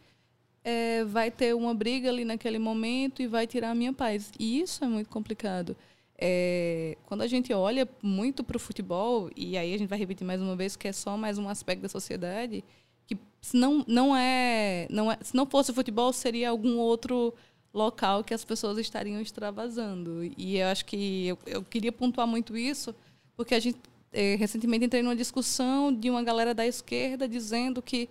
eh, 0.63 1.03
vai 1.05 1.31
ter 1.31 1.55
uma 1.55 1.73
briga 1.73 2.09
ali 2.09 2.23
naquele 2.25 2.59
momento 2.59 3.21
e 3.21 3.27
vai 3.27 3.47
tirar 3.47 3.71
a 3.71 3.75
minha 3.75 3.93
paz. 3.93 4.31
E 4.39 4.61
isso 4.61 4.83
é 4.83 4.87
muito 4.87 5.09
complicado. 5.09 5.75
Eh, 6.17 6.97
quando 7.05 7.21
a 7.21 7.27
gente 7.27 7.51
olha 7.53 7.87
muito 8.01 8.43
para 8.43 8.57
o 8.57 8.59
futebol, 8.59 9.29
e 9.35 9.57
aí 9.57 9.73
a 9.73 9.77
gente 9.77 9.89
vai 9.89 9.97
repetir 9.97 10.25
mais 10.25 10.41
uma 10.41 10.55
vez 10.55 10.75
que 10.75 10.87
é 10.87 10.91
só 10.93 11.17
mais 11.17 11.37
um 11.37 11.49
aspecto 11.49 11.81
da 11.81 11.89
sociedade, 11.89 12.63
que 13.07 13.17
se 13.41 13.57
não, 13.57 13.83
não, 13.87 14.15
é, 14.15 14.87
não 14.89 15.11
é. 15.11 15.17
Se 15.21 15.35
não 15.35 15.45
fosse 15.45 15.71
o 15.71 15.73
futebol, 15.73 16.13
seria 16.13 16.49
algum 16.49 16.77
outro 16.77 17.33
local 17.73 18.23
que 18.23 18.33
as 18.33 18.45
pessoas 18.45 18.77
estariam 18.77 19.19
extravasando. 19.19 20.23
E 20.37 20.57
eu 20.57 20.67
acho 20.67 20.85
que 20.85 21.27
eu, 21.27 21.39
eu 21.47 21.63
queria 21.63 21.91
pontuar 21.91 22.27
muito 22.27 22.55
isso, 22.55 22.93
porque 23.35 23.55
a 23.55 23.59
gente 23.59 23.79
eh, 24.13 24.35
recentemente 24.35 24.85
entrei 24.85 25.01
numa 25.01 25.15
discussão 25.15 25.91
de 25.93 26.09
uma 26.09 26.21
galera 26.23 26.53
da 26.53 26.67
esquerda 26.67 27.27
dizendo 27.27 27.81
que 27.81 28.09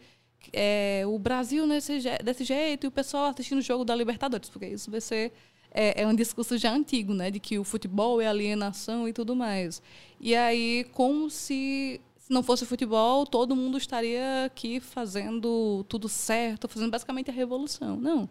eh, 0.53 1.03
o 1.07 1.18
Brasil 1.18 1.66
nesse, 1.66 2.01
je- 2.01 2.18
desse 2.24 2.45
jeito 2.45 2.84
e 2.84 2.88
o 2.88 2.91
pessoal 2.91 3.26
assistindo 3.26 3.59
o 3.59 3.62
jogo 3.62 3.84
da 3.84 3.95
Libertadores, 3.95 4.49
porque 4.49 4.66
isso 4.66 4.91
vai 4.91 5.01
ser 5.01 5.32
é, 5.72 6.03
é 6.03 6.07
um 6.07 6.14
discurso 6.14 6.59
já 6.59 6.72
antigo, 6.72 7.14
né, 7.14 7.30
de 7.30 7.38
que 7.38 7.59
o 7.59 7.64
futebol 7.64 8.20
é 8.20 8.26
alienação 8.26 9.07
e 9.09 9.12
tudo 9.12 9.36
mais. 9.36 9.80
E 10.20 10.34
aí, 10.34 10.84
como 10.93 11.30
se 11.30 12.01
se 12.30 12.32
não 12.32 12.45
fosse 12.45 12.64
futebol, 12.64 13.26
todo 13.26 13.57
mundo 13.57 13.76
estaria 13.76 14.45
aqui 14.45 14.78
fazendo 14.78 15.84
tudo 15.88 16.09
certo, 16.09 16.68
fazendo 16.68 16.88
basicamente 16.93 17.28
a 17.28 17.32
revolução. 17.32 17.97
Não. 17.97 18.28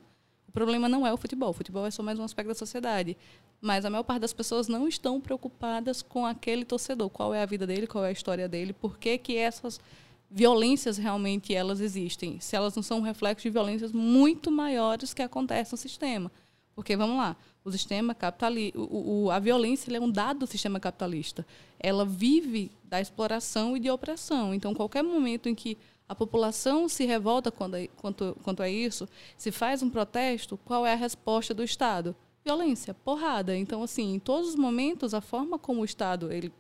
O 0.48 0.52
problema 0.54 0.88
não 0.88 1.06
é 1.06 1.12
o 1.12 1.18
futebol. 1.18 1.50
O 1.50 1.54
futebol 1.54 1.86
é 1.86 1.92
só 1.92 2.02
mais 2.02 2.18
um 2.18 2.24
aspecto 2.24 2.48
da 2.48 2.56
sociedade. 2.56 3.18
Mas 3.60 3.84
a 3.84 3.90
maior 3.90 4.04
parte 4.04 4.22
das 4.22 4.32
pessoas 4.32 4.70
não 4.70 4.88
estão 4.88 5.20
preocupadas 5.20 6.02
com 6.02 6.26
aquele 6.26 6.64
torcedor. 6.64 7.10
Qual 7.10 7.34
é 7.34 7.44
a 7.44 7.46
vida 7.46 7.68
dele, 7.68 7.86
qual 7.88 8.06
é 8.06 8.08
a 8.08 8.12
história 8.14 8.48
dele, 8.48 8.72
por 8.72 8.98
que, 8.98 9.18
que 9.18 9.36
essas 9.36 9.82
violências 10.30 10.98
realmente 10.98 11.54
elas 11.54 11.80
existem. 11.80 12.40
Se 12.40 12.56
elas 12.56 12.76
não 12.76 12.84
são 12.84 13.00
um 13.00 13.02
reflexo 13.02 13.44
de 13.44 13.50
violências 13.50 13.92
muito 13.92 14.52
maiores 14.52 15.14
que 15.14 15.22
acontecem 15.22 15.72
no 15.72 15.78
sistema. 15.78 16.32
Porque, 16.76 16.96
vamos 16.96 17.18
lá, 17.18 17.36
o 17.64 17.72
sistema 17.72 18.14
capitalista, 18.16 18.80
o, 18.80 19.26
o- 19.26 19.32
a 19.32 19.40
violência 19.40 19.96
é 19.96 20.00
um 20.00 20.10
dado 20.10 20.40
do 20.42 20.48
sistema 20.48 20.80
capitalista. 20.80 21.46
Ela 21.80 22.06
vive 22.06 22.72
da 22.84 23.02
exploração 23.02 23.76
e 23.76 23.80
de 23.80 23.90
opressão. 23.90 24.54
Então, 24.54 24.74
qualquer 24.74 25.04
momento 25.04 25.50
em 25.50 25.56
que 25.56 25.78
a 26.08 26.16
população 26.16 26.88
se 26.88 27.06
revolta 27.06 27.50
é- 27.78 27.88
quanto, 27.98 28.38
quanto 28.44 28.64
a 28.64 28.70
isso, 28.70 29.08
se 29.38 29.52
faz 29.52 29.84
um 29.84 29.90
protesto, 29.90 30.58
qual 30.64 30.86
é 30.86 30.94
a 30.94 30.96
resposta 30.96 31.54
do 31.54 31.64
Estado? 31.64 32.16
Violência, 32.46 32.94
porrada. 32.94 33.56
Então, 33.58 33.84
assim, 33.84 34.14
em 34.14 34.20
todos 34.20 34.50
os 34.50 34.56
momentos, 34.56 35.14
a 35.14 35.20
forma 35.22 35.60
como 35.60 35.82
o 35.82 35.86
Estado 35.86 36.32
ele, 36.32 36.52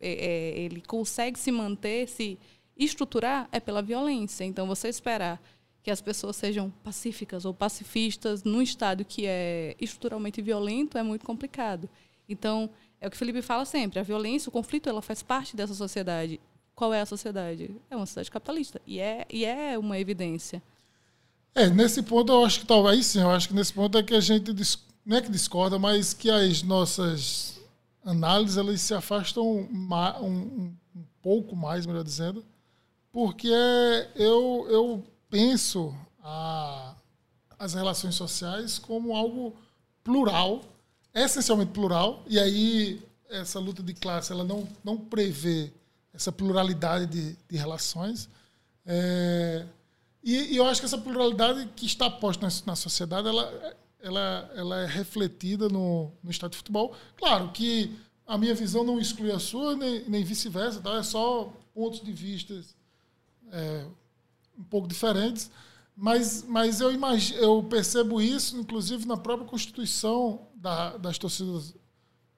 é- 0.00 0.26
é, 0.26 0.58
ele 0.58 0.80
consegue 0.80 1.38
se 1.38 1.52
manter, 1.52 2.08
se 2.08 2.36
estruturar, 2.84 3.48
é 3.52 3.60
pela 3.60 3.82
violência. 3.82 4.44
Então, 4.44 4.66
você 4.66 4.88
esperar 4.88 5.40
que 5.82 5.90
as 5.90 6.00
pessoas 6.00 6.36
sejam 6.36 6.70
pacíficas 6.84 7.44
ou 7.44 7.54
pacifistas 7.54 8.42
num 8.44 8.60
estado 8.60 9.04
que 9.04 9.26
é 9.26 9.74
estruturalmente 9.80 10.42
violento 10.42 10.98
é 10.98 11.02
muito 11.02 11.24
complicado. 11.24 11.88
Então, 12.28 12.68
é 13.00 13.06
o 13.06 13.10
que 13.10 13.16
o 13.16 13.18
Felipe 13.18 13.40
fala 13.42 13.64
sempre, 13.64 13.98
a 13.98 14.02
violência, 14.02 14.48
o 14.48 14.52
conflito, 14.52 14.88
ela 14.88 15.00
faz 15.02 15.22
parte 15.22 15.56
dessa 15.56 15.74
sociedade. 15.74 16.38
Qual 16.74 16.92
é 16.94 17.00
a 17.00 17.06
sociedade? 17.06 17.74
É 17.90 17.96
uma 17.96 18.06
sociedade 18.06 18.30
capitalista. 18.30 18.80
E 18.86 19.00
é, 19.00 19.26
e 19.30 19.44
é 19.44 19.78
uma 19.78 19.98
evidência. 19.98 20.62
É, 21.54 21.68
nesse 21.68 22.02
ponto 22.02 22.30
eu 22.32 22.44
acho 22.44 22.60
que 22.60 22.66
talvez 22.66 23.06
sim, 23.06 23.20
eu 23.20 23.30
acho 23.30 23.48
que 23.48 23.54
nesse 23.54 23.72
ponto 23.72 23.98
é 23.98 24.02
que 24.02 24.14
a 24.14 24.20
gente 24.20 24.52
não 25.04 25.16
é 25.16 25.20
que 25.20 25.30
discorda, 25.30 25.78
mas 25.78 26.14
que 26.14 26.30
as 26.30 26.62
nossas 26.62 27.58
análises 28.04 28.56
elas 28.56 28.80
se 28.80 28.94
afastam 28.94 29.44
um, 29.50 29.66
um- 30.22 30.74
um 30.94 31.04
pouco 31.22 31.56
mais, 31.56 31.86
melhor 31.86 32.04
dizendo, 32.04 32.44
porque 33.12 33.52
eu, 34.14 34.66
eu 34.68 35.04
penso 35.28 35.94
a, 36.22 36.94
as 37.58 37.74
relações 37.74 38.14
sociais 38.14 38.78
como 38.78 39.14
algo 39.14 39.54
plural, 40.02 40.62
essencialmente 41.14 41.72
plural, 41.72 42.22
e 42.26 42.38
aí 42.38 43.02
essa 43.28 43.58
luta 43.58 43.82
de 43.82 43.94
classe 43.94 44.32
ela 44.32 44.44
não, 44.44 44.66
não 44.82 44.96
prevê 44.96 45.72
essa 46.12 46.32
pluralidade 46.32 47.06
de, 47.06 47.36
de 47.48 47.56
relações. 47.56 48.28
É, 48.84 49.64
e, 50.22 50.54
e 50.54 50.56
eu 50.56 50.66
acho 50.66 50.80
que 50.80 50.86
essa 50.86 50.98
pluralidade 50.98 51.68
que 51.76 51.86
está 51.86 52.10
posta 52.10 52.46
na, 52.46 52.52
na 52.66 52.76
sociedade, 52.76 53.28
ela, 53.28 53.76
ela, 54.00 54.52
ela 54.54 54.80
é 54.80 54.86
refletida 54.86 55.68
no, 55.68 56.10
no 56.22 56.30
estado 56.30 56.52
de 56.52 56.58
futebol. 56.58 56.94
Claro 57.16 57.50
que 57.52 57.96
a 58.26 58.36
minha 58.36 58.54
visão 58.54 58.84
não 58.84 58.98
exclui 58.98 59.32
a 59.32 59.38
sua, 59.38 59.76
nem, 59.76 60.08
nem 60.08 60.24
vice-versa, 60.24 60.80
tá? 60.80 60.96
é 60.96 61.02
só 61.02 61.52
pontos 61.74 62.00
de 62.00 62.12
vista 62.12 62.60
é, 63.50 63.86
um 64.58 64.64
pouco 64.64 64.88
diferentes. 64.88 65.50
Mas, 65.96 66.42
mas 66.44 66.80
eu, 66.80 66.92
imagino, 66.92 67.40
eu 67.40 67.62
percebo 67.64 68.20
isso, 68.20 68.56
inclusive, 68.56 69.06
na 69.06 69.16
própria 69.16 69.46
constituição 69.46 70.48
da, 70.54 70.96
das 70.96 71.18
torcidas 71.18 71.74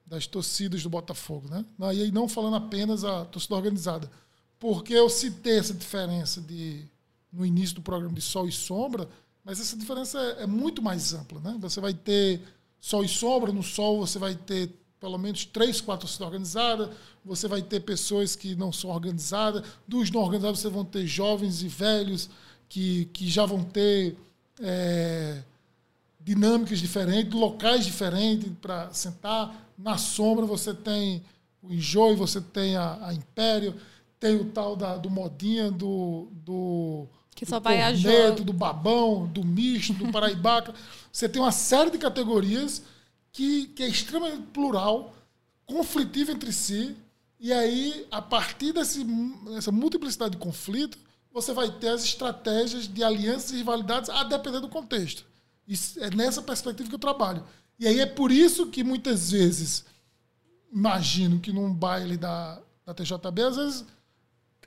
das 0.05 0.27
torcidas 0.27 0.83
do 0.83 0.89
Botafogo, 0.89 1.47
né? 1.49 1.65
E 1.93 2.03
aí 2.03 2.11
não 2.11 2.27
falando 2.27 2.55
apenas 2.57 3.03
a 3.03 3.25
torcida 3.25 3.55
organizada, 3.55 4.11
porque 4.59 4.93
eu 4.93 5.09
citei 5.09 5.57
essa 5.57 5.73
diferença 5.73 6.39
de 6.41 6.85
no 7.31 7.43
início 7.43 7.75
do 7.75 7.81
programa 7.81 8.13
de 8.13 8.21
sol 8.21 8.47
e 8.47 8.51
sombra, 8.51 9.09
mas 9.43 9.59
essa 9.59 9.75
diferença 9.75 10.19
é, 10.19 10.43
é 10.43 10.47
muito 10.47 10.81
mais 10.83 11.13
ampla, 11.13 11.39
né? 11.39 11.57
Você 11.61 11.81
vai 11.81 11.93
ter 11.93 12.41
sol 12.79 13.03
e 13.03 13.07
sombra, 13.07 13.51
no 13.51 13.63
sol 13.63 14.05
você 14.05 14.19
vai 14.19 14.35
ter 14.35 14.69
pelo 15.03 15.17
menos 15.17 15.43
três, 15.43 15.81
quatro 15.81 16.07
torcidas 16.07 16.25
organizadas, 16.25 16.89
você 17.25 17.45
vai 17.45 17.61
ter 17.61 17.81
pessoas 17.81 18.37
que 18.37 18.55
não 18.55 18.71
são 18.71 18.89
organizadas, 18.89 19.61
dos 19.85 20.09
não 20.09 20.21
organizados 20.21 20.61
você 20.61 20.69
vão 20.69 20.85
ter 20.85 21.05
jovens 21.05 21.61
e 21.61 21.67
velhos 21.67 22.29
que, 22.69 23.03
que 23.11 23.27
já 23.27 23.45
vão 23.45 23.65
ter 23.65 24.15
é, 24.61 25.41
dinâmicas 26.21 26.79
diferentes, 26.79 27.33
locais 27.33 27.83
diferentes 27.85 28.49
para 28.61 28.93
sentar. 28.93 29.53
Na 29.77 29.97
sombra 29.97 30.45
você 30.45 30.73
tem 30.73 31.21
o 31.61 31.73
Enjoy, 31.73 32.15
você 32.15 32.39
tem 32.39 32.77
a, 32.77 33.07
a 33.07 33.13
Império. 33.13 33.75
tem 34.21 34.37
o 34.37 34.45
tal 34.45 34.73
da, 34.77 34.95
do 34.95 35.09
modinha, 35.09 35.69
do, 35.69 36.29
do, 36.31 37.07
Que 37.35 37.43
do 37.43 37.49
só 37.49 37.59
vai 37.59 37.81
a 37.81 37.91
corneto, 37.91 38.41
do 38.41 38.53
babão, 38.53 39.27
do 39.27 39.43
misto, 39.43 39.91
do 39.95 40.09
paraibaca. 40.13 40.73
Você 41.11 41.27
tem 41.27 41.41
uma 41.41 41.51
série 41.51 41.91
de 41.91 41.97
categorias 41.97 42.83
que, 43.33 43.67
que 43.67 43.83
é 43.83 43.87
extremamente 43.87 44.43
plural, 44.53 45.13
conflitiva 45.65 46.31
entre 46.31 46.53
si, 46.53 46.95
e 47.39 47.51
aí, 47.51 48.07
a 48.09 48.21
partir 48.21 48.71
desse, 48.71 49.03
dessa 49.03 49.71
multiplicidade 49.71 50.31
de 50.31 50.37
conflito, 50.37 50.97
você 51.29 51.51
vai 51.51 51.69
ter 51.69 51.89
as 51.89 52.05
estratégias 52.05 52.87
de 52.87 53.03
alianças 53.03 53.51
e 53.51 53.57
rivalidades 53.57 54.09
a 54.09 54.23
depender 54.23 54.61
do 54.61 54.69
contexto. 54.69 55.25
Isso 55.67 56.01
é 56.01 56.09
nessa 56.09 56.41
perspectiva 56.41 56.87
que 56.87 56.95
eu 56.95 56.99
trabalho. 56.99 57.43
E 57.77 57.87
aí 57.87 57.99
é 57.99 58.05
por 58.05 58.31
isso 58.31 58.67
que 58.67 58.83
muitas 58.83 59.31
vezes, 59.31 59.83
imagino 60.71 61.39
que 61.39 61.51
num 61.51 61.73
baile 61.73 62.15
da, 62.15 62.61
da 62.85 62.93
TJB, 62.93 63.41
às 63.41 63.55
vezes, 63.57 63.85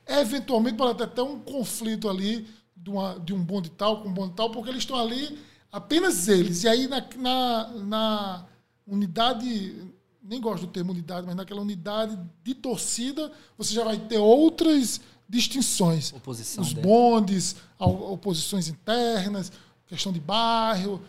eventualmente 0.07 0.77
pode 0.77 0.99
ter 0.99 1.05
até 1.05 1.23
um 1.23 1.39
conflito 1.39 2.09
ali 2.09 2.47
de, 2.77 2.91
uma, 2.91 3.19
de 3.21 3.33
um 3.33 3.43
bonde 3.43 3.71
tal 3.71 4.03
com 4.03 4.09
um 4.09 4.13
bonde 4.13 4.35
tal, 4.35 4.51
porque 4.51 4.69
eles 4.69 4.83
estão 4.83 4.99
ali, 4.99 5.39
apenas 5.73 6.29
eles. 6.29 6.65
E 6.65 6.69
aí 6.69 6.89
na, 6.89 7.01
na, 7.17 7.69
na 7.69 8.47
unidade, 8.87 9.75
nem 10.23 10.41
gosto 10.41 10.67
do 10.67 10.73
termo 10.73 10.93
unidade, 10.93 11.27
mas 11.27 11.37
naquela 11.37 11.61
unidade 11.61 12.19
de 12.43 12.55
torcida, 12.55 13.33
você 13.59 13.75
já 13.75 13.85
vai 13.85 13.99
ter 13.99 14.19
outras 14.19 15.01
distinções. 15.29 16.13
Oposição 16.13 16.63
Os 16.63 16.73
dentro. 16.73 16.89
bondes, 16.89 17.57
oposições 17.79 18.69
internas, 18.69 19.51
questão 19.87 20.13
de 20.13 20.21
bairro. 20.21 21.03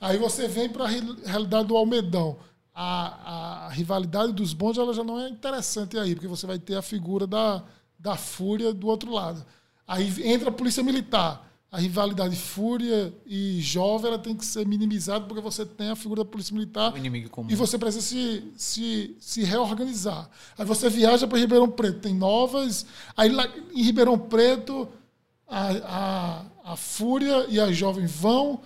Aí 0.00 0.16
você 0.16 0.48
vem 0.48 0.68
para 0.68 0.84
a 0.84 0.88
realidade 0.88 1.68
do 1.68 1.76
Almedão. 1.76 2.36
A, 2.74 3.66
a 3.66 3.68
rivalidade 3.70 4.32
dos 4.32 4.52
bondes 4.52 4.78
ela 4.78 4.94
já 4.94 5.02
não 5.02 5.18
é 5.18 5.28
interessante 5.28 5.98
aí, 5.98 6.14
porque 6.14 6.28
você 6.28 6.46
vai 6.46 6.58
ter 6.58 6.76
a 6.76 6.82
figura 6.82 7.26
da, 7.26 7.64
da 7.98 8.16
Fúria 8.16 8.72
do 8.72 8.86
outro 8.86 9.12
lado. 9.12 9.44
Aí 9.86 10.12
entra 10.30 10.50
a 10.50 10.52
Polícia 10.52 10.82
Militar. 10.82 11.47
A 11.70 11.78
rivalidade 11.78 12.34
Fúria 12.34 13.12
e 13.26 13.60
Jovem 13.60 14.08
ela 14.08 14.18
tem 14.18 14.34
que 14.34 14.44
ser 14.44 14.66
minimizada, 14.66 15.26
porque 15.26 15.42
você 15.42 15.66
tem 15.66 15.90
a 15.90 15.96
figura 15.96 16.24
da 16.24 16.30
Polícia 16.30 16.54
Militar 16.54 16.94
e 17.52 17.54
você 17.54 17.76
precisa 17.76 18.02
se, 18.02 18.52
se, 18.56 19.16
se 19.20 19.44
reorganizar. 19.44 20.30
Aí 20.56 20.64
você 20.64 20.88
viaja 20.88 21.26
para 21.26 21.38
Ribeirão 21.38 21.68
Preto, 21.68 22.00
tem 22.00 22.14
novas. 22.14 22.86
Aí 23.14 23.28
lá 23.30 23.46
em 23.74 23.82
Ribeirão 23.82 24.18
Preto, 24.18 24.88
a, 25.46 26.44
a, 26.64 26.72
a 26.72 26.76
Fúria 26.76 27.46
e 27.50 27.60
a 27.60 27.70
Jovem 27.70 28.06
vão 28.06 28.62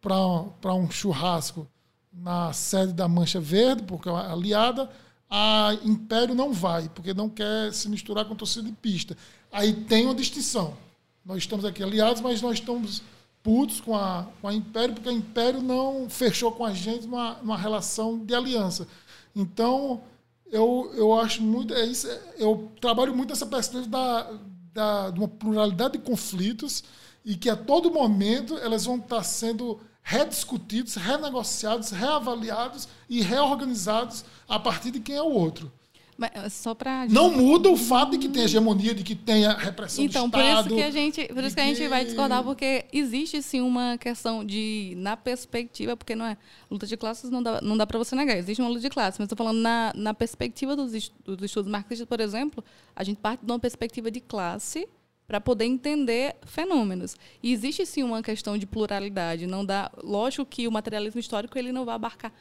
para 0.00 0.74
um 0.74 0.88
churrasco 0.90 1.66
na 2.12 2.52
sede 2.52 2.92
da 2.92 3.08
Mancha 3.08 3.40
Verde, 3.40 3.82
porque 3.82 4.08
é 4.08 4.12
uma 4.12 4.32
aliada. 4.32 4.88
A 5.28 5.76
Império 5.82 6.34
não 6.34 6.52
vai, 6.52 6.88
porque 6.88 7.12
não 7.12 7.28
quer 7.28 7.72
se 7.72 7.88
misturar 7.88 8.26
com 8.26 8.34
a 8.34 8.36
torcida 8.36 8.68
de 8.68 8.72
pista. 8.72 9.16
Aí 9.50 9.72
tem 9.72 10.04
uma 10.04 10.14
distinção. 10.14 10.76
Nós 11.24 11.38
estamos 11.38 11.64
aqui 11.64 11.82
aliados, 11.82 12.20
mas 12.20 12.42
nós 12.42 12.54
estamos 12.54 13.02
putos 13.42 13.80
com 13.80 13.96
a, 13.96 14.26
com 14.40 14.48
a 14.48 14.54
Império, 14.54 14.94
porque 14.94 15.08
a 15.08 15.12
Império 15.12 15.60
não 15.60 16.08
fechou 16.08 16.52
com 16.52 16.64
a 16.64 16.72
gente 16.72 17.06
numa, 17.06 17.34
numa 17.34 17.56
relação 17.56 18.18
de 18.18 18.34
aliança. 18.34 18.86
Então, 19.34 20.02
eu, 20.50 20.92
eu 20.94 21.18
acho 21.18 21.42
muito. 21.42 21.74
É 21.74 21.84
isso, 21.84 22.08
é- 22.08 22.20
eu 22.38 22.70
trabalho 22.80 23.14
muito 23.16 23.30
nessa 23.30 23.46
perspectiva 23.46 23.88
da, 23.88 24.30
da, 24.72 25.10
de 25.10 25.18
uma 25.18 25.28
pluralidade 25.28 25.94
de 25.94 25.98
conflitos 26.00 26.84
e 27.24 27.36
que 27.36 27.48
a 27.48 27.56
todo 27.56 27.90
momento 27.90 28.58
elas 28.58 28.84
vão 28.84 28.96
estar 28.96 29.22
sendo 29.22 29.80
rediscutidos, 30.02 30.96
renegociados, 30.96 31.90
reavaliados 31.90 32.88
e 33.08 33.22
reorganizados 33.22 34.24
a 34.48 34.58
partir 34.58 34.90
de 34.90 34.98
quem 35.00 35.14
é 35.14 35.22
o 35.22 35.30
outro. 35.30 35.72
Mas, 36.22 36.52
só 36.52 36.72
para 36.72 37.06
Não 37.08 37.32
muda 37.32 37.68
o 37.68 37.76
fato 37.76 38.12
de 38.12 38.18
que 38.18 38.28
tem 38.28 38.44
hegemonia, 38.44 38.94
de 38.94 39.02
que 39.02 39.16
tem 39.16 39.44
a 39.44 39.54
repressão 39.54 40.04
Então, 40.04 40.28
do 40.28 40.32
por 40.32 40.40
Estado. 40.40 40.66
isso 40.66 40.76
que 40.76 40.82
a 40.82 40.90
gente, 40.90 41.24
por 41.34 41.42
isso 41.42 41.56
que 41.56 41.60
a 41.60 41.64
gente 41.64 41.88
vai 41.88 42.04
discordar, 42.04 42.44
porque 42.44 42.84
existe 42.92 43.42
sim 43.42 43.60
uma 43.60 43.98
questão 43.98 44.44
de 44.44 44.94
na 44.98 45.16
perspectiva, 45.16 45.96
porque 45.96 46.14
não 46.14 46.24
é 46.24 46.36
luta 46.70 46.86
de 46.86 46.96
classes 46.96 47.28
não 47.28 47.42
dá, 47.42 47.60
não 47.60 47.76
dá 47.76 47.84
para 47.86 47.98
você 47.98 48.14
negar, 48.14 48.36
existe 48.36 48.60
uma 48.60 48.68
luta 48.68 48.80
de 48.82 48.88
classes, 48.90 49.18
mas 49.18 49.26
estou 49.26 49.36
falando 49.36 49.58
na, 49.58 49.92
na 49.96 50.14
perspectiva 50.14 50.76
dos, 50.76 51.10
dos 51.24 51.42
estudos 51.42 51.70
marxistas, 51.70 52.06
por 52.06 52.20
exemplo, 52.20 52.62
a 52.94 53.02
gente 53.02 53.18
parte 53.18 53.44
de 53.44 53.50
uma 53.50 53.58
perspectiva 53.58 54.08
de 54.08 54.20
classe 54.20 54.88
para 55.26 55.40
poder 55.40 55.64
entender 55.64 56.36
fenômenos. 56.44 57.16
E 57.42 57.52
existe 57.52 57.86
sim 57.86 58.02
uma 58.02 58.22
questão 58.22 58.58
de 58.58 58.66
pluralidade, 58.66 59.46
não 59.46 59.64
dá, 59.64 59.90
lógico 60.04 60.44
que 60.44 60.68
o 60.68 60.70
materialismo 60.72 61.18
histórico 61.18 61.58
ele 61.58 61.72
não 61.72 61.84
vai 61.84 61.94
abarcar 61.94 62.32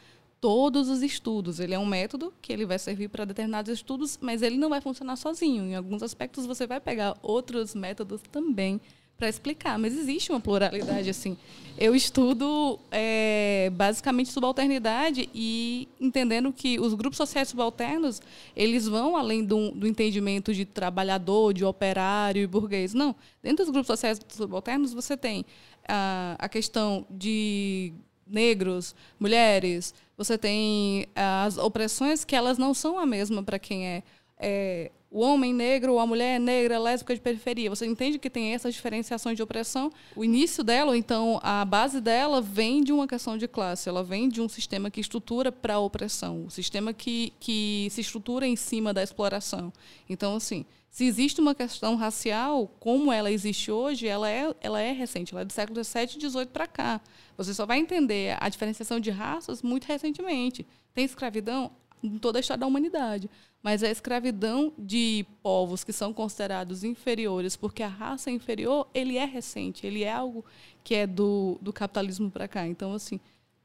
todos 0.42 0.90
os 0.90 1.04
estudos. 1.04 1.60
Ele 1.60 1.76
é 1.76 1.80
um 1.80 1.86
método 1.86 2.34
que 2.42 2.52
ele 2.52 2.66
vai 2.66 2.80
servir 2.80 3.08
para 3.08 3.24
determinados 3.24 3.72
estudos, 3.72 4.18
mas 4.20 4.42
ele 4.42 4.58
não 4.58 4.70
vai 4.70 4.82
funcionar 4.82 5.16
sozinho. 5.16 5.64
Em 5.66 5.76
alguns 5.76 6.02
aspectos 6.02 6.48
você 6.48 6.66
vai 6.66 6.82
pegar 6.82 7.16
outros 7.22 7.76
métodos 7.76 8.22
também 8.32 8.82
para 9.22 9.30
explicar, 9.30 9.78
mas 9.78 9.96
existe 9.96 10.32
uma 10.32 10.40
pluralidade 10.40 11.08
assim. 11.08 11.38
Eu 11.78 11.94
estudo 11.94 12.80
é, 12.90 13.72
basicamente 13.72 14.32
subalternidade 14.32 15.30
e 15.32 15.88
entendendo 16.00 16.52
que 16.52 16.80
os 16.80 16.96
grupos 16.96 17.18
sociais 17.18 17.50
subalternos 17.50 18.20
eles 18.56 18.88
vão 18.88 19.16
além 19.16 19.46
do, 19.46 19.70
do 19.72 19.86
entendimento 19.86 20.52
de 20.56 20.66
trabalhador, 20.66 21.54
de 21.54 21.64
operário 21.64 22.42
e 22.42 22.48
burguês. 22.48 22.96
Não, 22.96 23.16
dentro 23.44 23.64
dos 23.64 23.72
grupos 23.72 23.88
sociais 23.88 24.20
subalternos 24.28 24.92
você 24.92 25.16
tem 25.16 25.46
a, 25.88 26.36
a 26.40 26.50
questão 26.50 27.06
de 27.08 27.94
negros, 28.32 28.96
mulheres, 29.20 29.94
você 30.18 30.38
tem 30.38 31.08
as 31.16 31.58
opressões 31.58 32.24
que 32.24 32.36
elas 32.36 32.58
não 32.58 32.74
são 32.74 32.98
a 32.98 33.06
mesma 33.06 33.44
para 33.44 33.60
quem 33.60 33.88
é, 33.88 34.04
é 34.40 34.92
o 35.12 35.20
homem 35.20 35.54
negro 35.54 35.94
ou 35.94 36.00
a 36.00 36.08
mulher 36.08 36.40
negra, 36.40 36.80
lésbica 36.80 37.14
de 37.14 37.20
periferia. 37.20 37.70
Você 37.70 37.86
entende 37.86 38.18
que 38.18 38.30
tem 38.30 38.54
essas 38.54 38.74
diferenciações 38.74 39.36
de 39.36 39.44
opressão? 39.44 39.92
O 40.16 40.24
início 40.24 40.64
dela, 40.64 40.92
ou 40.92 40.96
então 40.96 41.38
a 41.44 41.66
base 41.66 42.00
dela, 42.00 42.42
vem 42.42 42.82
de 42.82 42.94
uma 42.94 43.06
questão 43.06 43.38
de 43.38 43.46
classe. 43.46 43.90
Ela 43.90 44.04
vem 44.04 44.30
de 44.30 44.40
um 44.42 44.48
sistema 44.48 44.90
que 44.90 45.02
estrutura 45.02 45.52
para 45.52 45.74
a 45.74 45.80
opressão, 45.80 46.46
um 46.46 46.50
sistema 46.50 46.94
que, 46.94 47.34
que 47.42 47.90
se 47.92 48.00
estrutura 48.00 48.48
em 48.48 48.56
cima 48.56 48.94
da 48.94 49.04
exploração. 49.04 49.74
Então, 50.10 50.38
assim, 50.38 50.66
se 50.92 51.06
existe 51.06 51.40
uma 51.40 51.56
questão 51.56 51.96
racial, 51.96 52.68
como 52.78 53.14
ela 53.14 53.32
existe 53.32 53.72
hoje, 53.72 54.08
ela 54.08 54.30
é, 54.30 54.54
ela 54.60 54.82
é 54.82 54.92
recente, 54.92 55.34
ela 55.34 55.42
é 55.42 55.46
do 55.46 55.54
século 55.54 55.82
XVII 55.82 56.18
e 56.18 56.30
XVIII 56.30 56.46
para 56.48 56.68
cá. 56.68 57.00
Você 57.38 57.54
só 57.54 57.66
vai 57.66 57.80
entender 57.80 58.36
a 58.38 58.50
diferenciação 58.50 59.00
de 59.00 59.10
raças 59.10 59.62
muito 59.62 59.86
recentemente. 59.86 60.68
Tem 60.94 61.06
escravidão 61.06 61.72
em 62.04 62.18
toda 62.18 62.40
a 62.40 62.42
história 62.42 62.60
da 62.60 62.68
humanidade, 62.68 63.30
mas 63.64 63.84
a 63.84 63.90
escravidão 63.90 64.74
de 64.78 65.26
povos 65.42 65.82
que 65.86 65.94
são 65.94 66.14
considerados 66.14 66.84
inferiores, 66.84 67.56
porque 67.56 67.82
a 67.82 67.88
raça 67.88 68.30
é 68.30 68.34
inferior, 68.34 68.86
ele 68.94 69.16
é 69.16 69.24
recente, 69.24 69.88
ele 69.88 70.04
é 70.04 70.12
algo 70.12 70.44
que 70.84 70.94
é 70.94 71.08
do, 71.08 71.58
do 71.62 71.72
capitalismo 71.72 72.30
para 72.30 72.50
cá. 72.50 72.68
Então, 72.68 72.94
assim, 72.94 73.18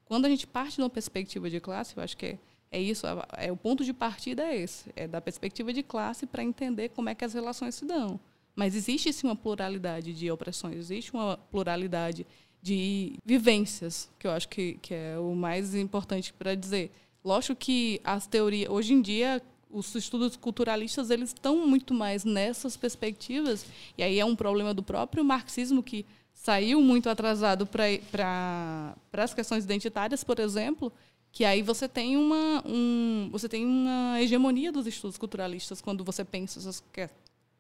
quando 0.05 0.27
a 0.27 0.29
gente 0.29 0.47
parte 0.47 0.77
de 0.77 0.83
uma 0.83 0.91
perspectiva 0.91 1.51
de 1.51 1.59
classe, 1.59 1.97
eu 1.97 2.05
acho 2.05 2.17
que 2.17 2.27
é, 2.27 2.39
é 2.77 2.81
isso, 2.81 3.07
é, 3.39 3.51
o 3.51 3.57
ponto 3.57 3.83
de 3.83 3.93
partida 3.95 4.43
é 4.43 4.57
esse, 4.57 4.91
é 4.95 5.09
da 5.09 5.19
perspectiva 5.19 5.73
de 5.73 5.83
classe 5.83 6.27
para 6.27 6.45
entender 6.45 6.91
como 6.91 7.09
é 7.09 7.15
que 7.15 7.25
as 7.25 7.33
relações 7.33 7.75
se 7.75 7.87
dão. 7.87 8.21
Mas 8.55 8.75
existe 8.75 9.11
sim 9.13 9.27
uma 9.27 9.35
pluralidade 9.35 10.13
de 10.13 10.31
opressões, 10.31 10.77
existe 10.77 11.13
uma 11.15 11.39
pluralidade 11.51 12.27
de 12.61 13.15
vivências, 13.25 14.11
que 14.19 14.27
eu 14.27 14.31
acho 14.31 14.49
que, 14.49 14.75
que 14.83 14.93
é 14.93 15.19
o 15.19 15.35
mais 15.35 15.75
importante 15.75 16.35
para 16.35 16.55
dizer. 16.55 16.91
Lógico 17.25 17.57
que 17.57 17.99
as 18.05 18.27
teorias, 18.27 18.71
hoje 18.71 18.93
em 18.93 19.01
dia, 19.01 19.43
os 19.71 19.95
estudos 19.95 20.37
culturalistas 20.37 21.09
eles 21.09 21.31
estão 21.31 21.67
muito 21.67 21.95
mais 21.95 22.25
nessas 22.25 22.77
perspectivas, 22.77 23.65
e 23.97 24.03
aí 24.03 24.21
é 24.21 24.25
um 24.25 24.37
problema 24.37 24.75
do 24.75 24.83
próprio 24.83 25.25
marxismo 25.25 25.83
que 25.83 26.05
saiu 26.35 26.83
muito 26.83 27.09
atrasado 27.09 27.67
para 27.67 28.95
as 29.15 29.33
questões 29.33 29.65
identitárias, 29.65 30.23
por 30.23 30.39
exemplo, 30.39 30.93
que 31.37 31.45
aí 31.45 31.61
você 31.61 31.87
tem 31.87 32.17
uma 32.17 32.63
um, 32.67 33.29
você 33.31 33.47
tem 33.47 33.63
uma 33.67 34.19
hegemonia 34.23 34.73
dos 34.73 34.87
estudos 34.87 35.19
culturalistas 35.19 35.83
quando 35.83 36.03
você 36.03 36.25
pensa 36.25 36.59
essas, 36.59 36.83
que, 36.91 37.11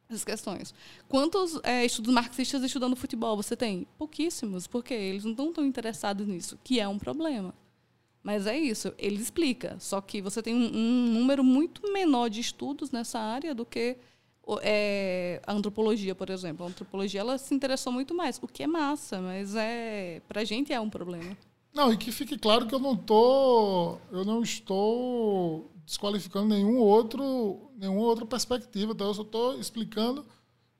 essas 0.08 0.24
questões. 0.24 0.74
Quantos 1.06 1.60
é, 1.62 1.84
estudos 1.84 2.10
marxistas 2.10 2.62
estudando 2.62 2.96
futebol 2.96 3.36
você 3.36 3.54
tem? 3.54 3.86
Pouquíssimos, 3.98 4.66
porque 4.66 4.94
eles 4.94 5.24
não 5.24 5.32
estão 5.32 5.52
tão 5.52 5.62
interessados 5.62 6.26
nisso, 6.26 6.58
que 6.64 6.80
é 6.80 6.88
um 6.88 6.98
problema. 6.98 7.54
Mas 8.22 8.46
é 8.46 8.56
isso, 8.56 8.94
ele 8.96 9.20
explica. 9.20 9.76
Só 9.78 10.00
que 10.00 10.22
você 10.22 10.42
tem 10.42 10.54
um, 10.54 10.74
um 10.74 11.12
número 11.12 11.44
muito 11.44 11.92
menor 11.92 12.30
de 12.30 12.40
estudos 12.40 12.90
nessa 12.90 13.18
área 13.18 13.54
do 13.54 13.66
que 13.66 13.98
é, 14.62 15.42
a 15.46 15.52
antropologia, 15.52 16.14
por 16.14 16.30
exemplo. 16.30 16.64
A 16.64 16.70
antropologia 16.70 17.20
ela 17.20 17.36
se 17.36 17.54
interessou 17.54 17.92
muito 17.92 18.14
mais, 18.14 18.38
o 18.42 18.48
que 18.48 18.62
é 18.62 18.66
massa, 18.66 19.20
mas 19.20 19.54
é 19.54 20.22
para 20.26 20.40
a 20.40 20.44
gente 20.44 20.72
é 20.72 20.80
um 20.80 20.88
problema. 20.88 21.36
Não, 21.76 21.92
e 21.92 21.96
que 21.98 22.10
fique 22.10 22.38
claro 22.38 22.66
que 22.66 22.74
eu 22.74 22.78
não 22.78 22.96
tô, 22.96 23.98
eu 24.10 24.24
não 24.24 24.42
estou 24.42 25.70
desqualificando 25.84 26.48
nenhum 26.48 26.78
outro, 26.78 27.70
nenhuma 27.78 28.00
outra 28.00 28.24
perspectiva. 28.24 28.92
Então 28.92 29.08
eu 29.08 29.14
só 29.14 29.20
estou 29.20 29.60
explicando 29.60 30.24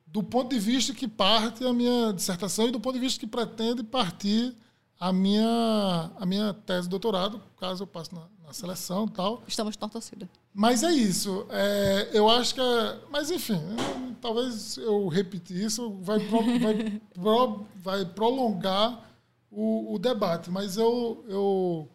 do 0.07 0.23
ponto 0.23 0.49
de 0.55 0.59
vista 0.59 0.95
que 0.95 1.07
parte 1.07 1.63
a 1.67 1.73
minha 1.73 2.13
dissertação 2.15 2.67
e 2.67 2.71
do 2.71 2.81
ponto 2.81 2.95
de 2.95 3.01
vista 3.01 3.21
que 3.21 3.27
pretende 3.27 3.83
partir 3.83 4.57
a 4.99 5.13
minha, 5.13 6.11
a 6.19 6.25
minha 6.25 6.55
tese 6.55 6.85
de 6.85 6.89
doutorado, 6.89 7.43
caso 7.61 7.83
eu 7.83 7.87
passe 7.87 8.15
na, 8.15 8.23
na 8.47 8.53
seleção 8.55 9.05
e 9.05 9.11
tal. 9.11 9.43
Estamos 9.47 9.77
na 9.77 9.89
torcida. 9.91 10.27
Mas 10.55 10.83
é 10.83 10.91
isso. 10.93 11.47
É, 11.51 12.09
eu 12.15 12.31
acho 12.31 12.55
que. 12.55 12.61
É, 12.63 12.99
mas, 13.13 13.31
enfim, 13.31 13.61
talvez 14.23 14.79
eu 14.79 15.07
repetir 15.09 15.63
isso 15.63 15.91
vai, 16.01 16.19
pro- 16.21 16.59
vai, 16.59 17.01
pro- 17.13 17.67
vai 17.77 18.05
prolongar 18.07 19.06
o, 19.57 19.95
o 19.95 19.99
debate. 19.99 20.51
Mas 20.51 20.77
eu, 20.77 21.25
eu 21.27 21.89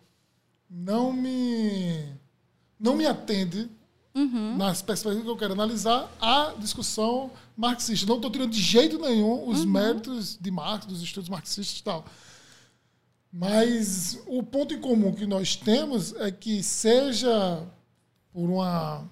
não 0.68 1.14
me. 1.14 2.20
Não 2.80 2.96
me 2.96 3.06
atende 3.06 3.70
nas 4.58 4.82
perspectivas 4.82 5.24
que 5.24 5.30
eu 5.30 5.38
quero 5.38 5.54
analisar 5.54 6.12
a 6.20 6.54
discussão 6.58 7.32
marxista. 7.56 8.08
Não 8.08 8.16
estou 8.16 8.32
tirando 8.32 8.52
de 8.52 8.60
jeito 8.60 8.98
nenhum 9.00 9.48
os 9.48 9.64
méritos 9.64 10.38
de 10.42 10.50
Marx, 10.50 10.86
dos 10.88 11.02
estudos 11.02 11.30
marxistas 11.30 11.80
e 11.80 11.84
tal. 11.84 12.04
Mas 13.32 14.20
o 14.26 14.44
ponto 14.44 14.74
em 14.74 14.82
comum 14.82 15.14
que 15.14 15.26
nós 15.26 15.56
temos 15.56 16.14
é 16.16 16.32
que 16.32 16.62
seja 16.64 17.66
por 18.34 18.50
uma 18.50 19.08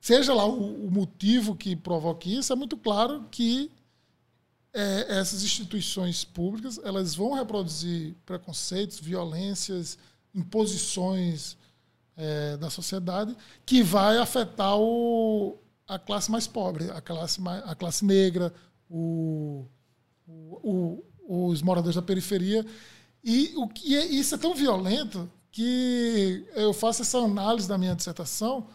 seja 0.00 0.34
lá 0.34 0.44
o, 0.44 0.86
o 0.86 0.90
motivo 0.90 1.56
que 1.56 1.74
provoque 1.74 2.36
isso, 2.36 2.52
é 2.52 2.56
muito 2.56 2.76
claro 2.76 3.24
que 3.30 3.70
é, 4.72 5.18
essas 5.18 5.42
instituições 5.42 6.24
públicas 6.24 6.78
elas 6.84 7.14
vão 7.14 7.34
reproduzir 7.34 8.14
preconceitos, 8.24 8.98
violências, 8.98 9.98
imposições 10.34 11.56
é, 12.16 12.56
da 12.56 12.70
sociedade 12.70 13.36
que 13.66 13.82
vai 13.82 14.18
afetar 14.18 14.78
o, 14.78 15.56
a 15.86 15.98
classe 15.98 16.30
mais 16.30 16.46
pobre, 16.46 16.90
a 16.90 17.00
classe, 17.00 17.40
a 17.64 17.74
classe 17.74 18.04
negra, 18.04 18.52
o- 18.90 19.66
o- 20.28 21.04
os 21.28 21.62
moradores 21.62 21.96
da 21.96 22.02
periferia. 22.02 22.64
E 23.24 23.52
o 23.56 23.68
que 23.68 23.96
é- 23.96 24.06
isso 24.06 24.34
é 24.34 24.38
tão 24.38 24.54
violento 24.54 25.30
que 25.50 26.44
eu 26.54 26.72
faço 26.72 27.02
essa 27.02 27.18
análise 27.18 27.68
da 27.68 27.76
minha 27.78 27.94
dissertação. 27.94 28.66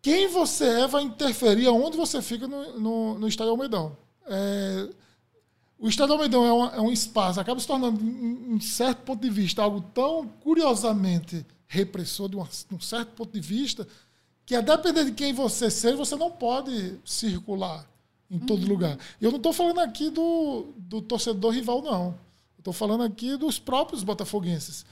Quem 0.00 0.28
você 0.28 0.64
é 0.64 0.86
vai 0.86 1.02
interferir 1.04 1.66
aonde 1.66 1.96
você 1.96 2.20
fica 2.20 2.46
no, 2.48 2.78
no, 2.80 3.18
no 3.18 3.28
Estádio 3.28 3.52
Almeidão. 3.52 3.96
É, 4.26 4.88
o 5.78 5.88
Estádio 5.88 6.12
Almeidão 6.14 6.44
é, 6.46 6.52
uma- 6.52 6.70
é 6.76 6.80
um 6.80 6.92
espaço, 6.92 7.40
acaba 7.40 7.58
se 7.60 7.66
tornando, 7.66 8.00
em 8.00 8.54
em 8.54 8.60
certo 8.60 8.98
ponto 9.02 9.20
de 9.22 9.30
vista, 9.30 9.62
algo 9.62 9.80
tão 9.94 10.28
curiosamente 10.40 11.44
repressor, 11.66 12.28
de, 12.28 12.36
uma- 12.36 12.46
de 12.68 12.74
um 12.74 12.80
certo 12.80 13.10
ponto 13.12 13.32
de 13.32 13.40
vista, 13.40 13.86
que 14.44 14.54
a 14.54 14.60
depender 14.60 15.04
de 15.06 15.12
quem 15.12 15.32
você 15.32 15.70
seja, 15.70 15.96
você 15.96 16.14
não 16.16 16.30
pode 16.30 16.96
circular 17.04 17.86
em 18.30 18.38
todo 18.38 18.66
lugar. 18.66 18.98
Eu 19.20 19.30
não 19.30 19.38
estou 19.38 19.52
falando 19.52 19.80
aqui 19.80 20.10
do, 20.10 20.66
do 20.76 21.00
torcedor 21.02 21.52
rival, 21.52 21.82
não. 21.82 22.14
Estou 22.58 22.72
falando 22.72 23.02
aqui 23.02 23.36
dos 23.36 23.58
próprios 23.58 24.02
botafoguenses. 24.04 24.84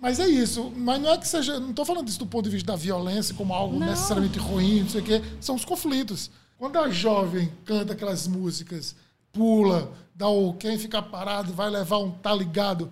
Mas 0.00 0.18
é 0.20 0.28
isso. 0.28 0.72
Mas 0.76 1.00
não 1.02 1.10
é 1.10 1.18
que 1.18 1.26
seja. 1.26 1.58
Não 1.58 1.70
estou 1.70 1.84
falando 1.84 2.06
disso 2.06 2.20
do 2.20 2.26
ponto 2.26 2.44
de 2.44 2.50
vista 2.50 2.72
da 2.72 2.76
violência 2.76 3.34
como 3.34 3.52
algo 3.52 3.78
necessariamente 3.78 4.38
ruim, 4.38 4.80
não 4.82 4.88
sei 4.88 5.00
o 5.00 5.04
quê. 5.04 5.22
São 5.40 5.56
os 5.56 5.64
conflitos. 5.64 6.30
Quando 6.58 6.76
a 6.78 6.90
jovem 6.90 7.52
canta 7.64 7.92
aquelas 7.92 8.26
músicas, 8.26 8.96
pula, 9.32 9.92
dá 10.14 10.28
o 10.28 10.52
quem 10.54 10.76
ficar 10.78 11.02
parado 11.02 11.52
vai 11.52 11.70
levar 11.70 11.98
um 11.98 12.10
tá 12.10 12.34
ligado, 12.34 12.90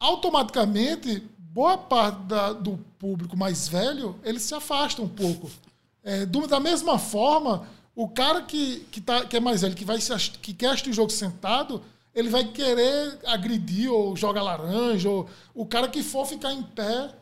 automaticamente, 0.00 1.22
boa 1.38 1.78
parte 1.78 2.20
da- 2.24 2.52
do 2.52 2.78
público 2.98 3.36
mais 3.36 3.68
velho, 3.68 4.16
ele 4.24 4.40
se 4.40 4.54
afasta 4.54 5.00
um 5.00 5.08
pouco. 5.08 5.48
É, 6.02 6.26
do- 6.26 6.46
da 6.46 6.58
mesma 6.58 6.98
forma, 6.98 7.66
o 7.94 8.08
cara 8.08 8.42
que, 8.42 8.80
que, 8.90 9.00
tá, 9.00 9.24
que 9.24 9.36
é 9.36 9.40
mais 9.40 9.60
velho, 9.62 9.74
que, 9.74 9.84
vai 9.84 10.00
se, 10.00 10.12
que 10.42 10.52
quer 10.52 10.70
assistir 10.70 10.90
o 10.90 10.94
jogo 10.94 11.10
sentado, 11.10 11.82
ele 12.14 12.28
vai 12.28 12.44
querer 12.44 13.18
agredir 13.26 13.92
ou 13.92 14.16
jogar 14.16 14.42
laranja, 14.42 15.08
ou 15.08 15.28
o 15.54 15.64
cara 15.66 15.88
que 15.88 16.02
for 16.02 16.26
ficar 16.26 16.52
em 16.52 16.62
pé 16.62 17.12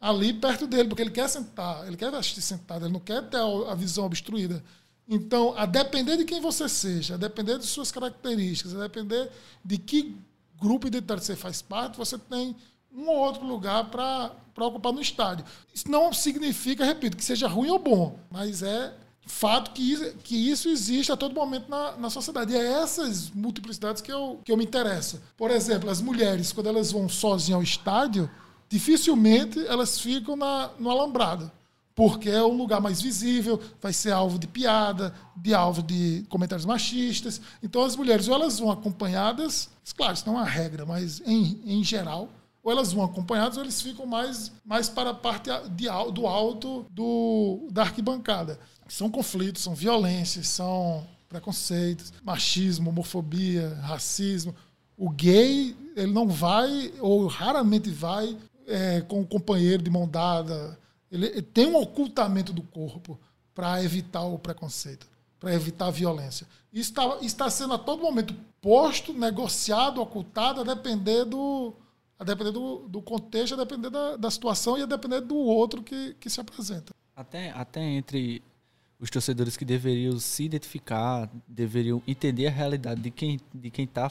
ali 0.00 0.32
perto 0.32 0.66
dele, 0.66 0.88
porque 0.88 1.02
ele 1.02 1.10
quer 1.10 1.28
sentar, 1.28 1.86
ele 1.86 1.96
quer 1.96 2.14
assistir 2.14 2.42
sentado, 2.42 2.84
ele 2.84 2.92
não 2.92 3.00
quer 3.00 3.22
ter 3.28 3.38
a 3.40 3.74
visão 3.74 4.04
obstruída. 4.04 4.62
Então, 5.08 5.54
a 5.56 5.66
depender 5.66 6.16
de 6.16 6.24
quem 6.24 6.40
você 6.40 6.68
seja, 6.68 7.14
a 7.14 7.18
depender 7.18 7.58
de 7.58 7.66
suas 7.66 7.92
características, 7.92 8.74
a 8.74 8.80
depender 8.80 9.30
de 9.64 9.76
que 9.76 10.16
grupo 10.58 10.86
identitário 10.86 11.22
você 11.22 11.36
faz 11.36 11.60
parte, 11.60 11.98
você 11.98 12.16
tem 12.16 12.56
um 12.92 13.08
ou 13.08 13.16
outro 13.16 13.44
lugar 13.44 13.90
para 13.90 14.32
ocupar 14.66 14.92
no 14.92 15.00
estádio. 15.00 15.44
Isso 15.74 15.90
não 15.90 16.12
significa, 16.12 16.84
repito, 16.84 17.16
que 17.16 17.24
seja 17.24 17.46
ruim 17.46 17.68
ou 17.68 17.78
bom, 17.78 18.18
mas 18.30 18.62
é 18.62 18.94
fato 19.26 19.72
que 19.72 19.92
isso, 19.92 20.14
que 20.22 20.50
isso 20.50 20.68
existe 20.68 21.10
a 21.10 21.16
todo 21.16 21.34
momento 21.34 21.68
na, 21.68 21.96
na 21.96 22.08
sociedade. 22.08 22.52
E 22.52 22.56
é 22.56 22.82
essas 22.82 23.30
multiplicidades 23.30 24.00
que 24.00 24.12
eu, 24.12 24.40
que 24.44 24.52
eu 24.52 24.56
me 24.56 24.64
interesso. 24.64 25.20
Por 25.36 25.50
exemplo, 25.50 25.90
as 25.90 26.00
mulheres, 26.00 26.52
quando 26.52 26.68
elas 26.68 26.92
vão 26.92 27.08
sozinhas 27.08 27.56
ao 27.56 27.62
estádio, 27.62 28.30
dificilmente 28.68 29.66
elas 29.66 29.98
ficam 29.98 30.36
na, 30.36 30.70
no 30.78 30.90
alambrado 30.90 31.50
porque 31.94 32.28
é 32.28 32.42
um 32.42 32.56
lugar 32.56 32.80
mais 32.80 33.00
visível, 33.00 33.60
vai 33.80 33.92
ser 33.92 34.12
alvo 34.12 34.38
de 34.38 34.48
piada, 34.48 35.14
de 35.36 35.54
alvo 35.54 35.82
de 35.82 36.24
comentários 36.28 36.66
machistas. 36.66 37.40
Então 37.62 37.84
as 37.84 37.94
mulheres 37.94 38.26
ou 38.26 38.34
elas 38.34 38.58
vão 38.58 38.70
acompanhadas, 38.70 39.70
claro, 39.96 40.14
isso 40.14 40.26
não 40.26 40.34
é 40.34 40.38
uma 40.38 40.48
regra, 40.48 40.84
mas 40.84 41.22
em, 41.24 41.60
em 41.64 41.84
geral, 41.84 42.28
ou 42.64 42.72
elas 42.72 42.92
vão 42.92 43.04
acompanhadas 43.04 43.56
ou 43.56 43.62
eles 43.62 43.80
ficam 43.80 44.06
mais, 44.06 44.50
mais 44.64 44.88
para 44.88 45.10
a 45.10 45.14
parte 45.14 45.50
de, 45.70 45.84
do 46.12 46.26
alto 46.26 46.86
do, 46.90 47.68
da 47.70 47.82
arquibancada. 47.82 48.58
São 48.88 49.10
conflitos, 49.10 49.62
são 49.62 49.74
violências, 49.74 50.48
são 50.48 51.06
preconceitos, 51.28 52.12
machismo, 52.24 52.90
homofobia, 52.90 53.78
racismo. 53.82 54.54
O 54.96 55.10
gay, 55.10 55.76
ele 55.94 56.12
não 56.12 56.28
vai, 56.28 56.92
ou 57.00 57.26
raramente 57.26 57.90
vai, 57.90 58.36
é, 58.66 59.00
com 59.02 59.20
o 59.20 59.26
companheiro 59.26 59.82
de 59.82 59.90
mão 59.90 60.08
dada, 60.08 60.78
ele 61.14 61.42
tem 61.42 61.66
um 61.66 61.76
ocultamento 61.76 62.52
do 62.52 62.62
corpo 62.62 63.18
para 63.54 63.82
evitar 63.82 64.22
o 64.22 64.38
preconceito, 64.38 65.06
para 65.38 65.54
evitar 65.54 65.86
a 65.86 65.90
violência. 65.90 66.46
Isso 66.72 66.90
está, 66.90 67.18
está 67.22 67.50
sendo 67.50 67.74
a 67.74 67.78
todo 67.78 68.02
momento 68.02 68.34
posto, 68.60 69.12
negociado, 69.12 70.00
ocultado, 70.00 70.60
a 70.60 70.64
depender 70.64 71.24
do, 71.24 71.72
a 72.18 72.24
depender 72.24 72.50
do, 72.50 72.88
do 72.88 73.00
contexto, 73.00 73.54
a 73.54 73.58
depender 73.58 73.90
da, 73.90 74.16
da 74.16 74.30
situação 74.30 74.76
e 74.76 74.82
a 74.82 74.86
depender 74.86 75.20
do 75.20 75.36
outro 75.36 75.82
que, 75.82 76.14
que 76.18 76.28
se 76.28 76.40
apresenta. 76.40 76.92
Até, 77.14 77.50
até 77.50 77.80
entre 77.80 78.42
os 78.98 79.08
torcedores 79.10 79.56
que 79.56 79.64
deveriam 79.64 80.18
se 80.18 80.44
identificar, 80.44 81.30
deveriam 81.46 82.02
entender 82.06 82.48
a 82.48 82.50
realidade 82.50 83.00
de 83.00 83.10
quem 83.10 83.38
de 83.52 83.70
quem 83.70 83.84
está 83.84 84.10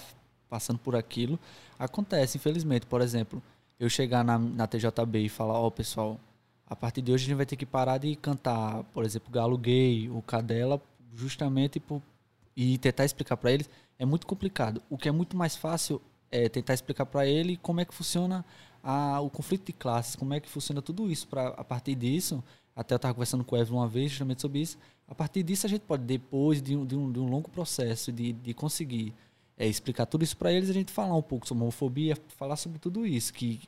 passando 0.49 0.77
por 0.77 0.95
aquilo, 0.95 1.39
acontece, 1.79 2.37
infelizmente. 2.37 2.85
Por 2.85 3.01
exemplo, 3.01 3.41
eu 3.79 3.89
chegar 3.89 4.23
na, 4.23 4.37
na 4.37 4.67
TJB 4.67 5.25
e 5.25 5.29
falar, 5.29 5.59
ó, 5.59 5.69
pessoal, 5.71 6.19
a 6.73 6.75
partir 6.75 7.03
de 7.03 7.11
hoje 7.11 7.25
a 7.25 7.27
gente 7.27 7.37
vai 7.37 7.45
ter 7.45 7.55
que 7.55 7.67
parar 7.67 7.99
de 7.99 8.15
cantar, 8.15 8.83
por 8.85 9.05
exemplo, 9.05 9.31
Galo 9.31 9.55
Gay, 9.59 10.09
o 10.09 10.23
Cadela, 10.23 10.81
justamente 11.13 11.79
por, 11.79 12.01
e 12.57 12.79
tentar 12.79 13.05
explicar 13.05 13.37
para 13.37 13.51
eles, 13.51 13.69
é 13.99 14.05
muito 14.05 14.25
complicado. 14.25 14.81
O 14.89 14.97
que 14.97 15.07
é 15.07 15.11
muito 15.11 15.37
mais 15.37 15.55
fácil 15.55 16.01
é 16.31 16.49
tentar 16.49 16.73
explicar 16.73 17.05
para 17.05 17.27
ele 17.27 17.57
como 17.57 17.79
é 17.79 17.85
que 17.85 17.93
funciona 17.93 18.43
a, 18.81 19.21
o 19.21 19.29
conflito 19.29 19.67
de 19.67 19.73
classes, 19.73 20.15
como 20.15 20.33
é 20.33 20.39
que 20.39 20.49
funciona 20.49 20.81
tudo 20.81 21.11
isso. 21.11 21.27
Pra, 21.27 21.49
a 21.49 21.63
partir 21.63 21.93
disso, 21.93 22.43
até 22.75 22.95
eu 22.95 22.97
estava 22.97 23.13
conversando 23.13 23.43
com 23.43 23.55
o 23.55 23.59
Evelyn 23.59 23.77
uma 23.77 23.87
vez 23.87 24.09
justamente 24.09 24.41
sobre 24.41 24.59
isso, 24.59 24.79
a 25.07 25.13
partir 25.13 25.43
disso 25.43 25.67
a 25.67 25.69
gente 25.69 25.81
pode, 25.81 26.03
depois 26.03 26.59
de 26.59 26.75
um, 26.75 26.83
de 26.87 26.95
um, 26.95 27.11
de 27.11 27.19
um 27.19 27.29
longo 27.29 27.51
processo 27.51 28.11
de, 28.11 28.33
de 28.33 28.51
conseguir 28.51 29.13
é, 29.55 29.67
explicar 29.67 30.07
tudo 30.07 30.23
isso 30.23 30.35
para 30.35 30.51
eles, 30.51 30.71
a 30.71 30.73
gente 30.73 30.91
falar 30.91 31.15
um 31.15 31.21
pouco 31.21 31.47
sobre 31.47 31.61
homofobia, 31.61 32.17
falar 32.29 32.55
sobre 32.55 32.79
tudo 32.79 33.05
isso, 33.05 33.31
que 33.31 33.61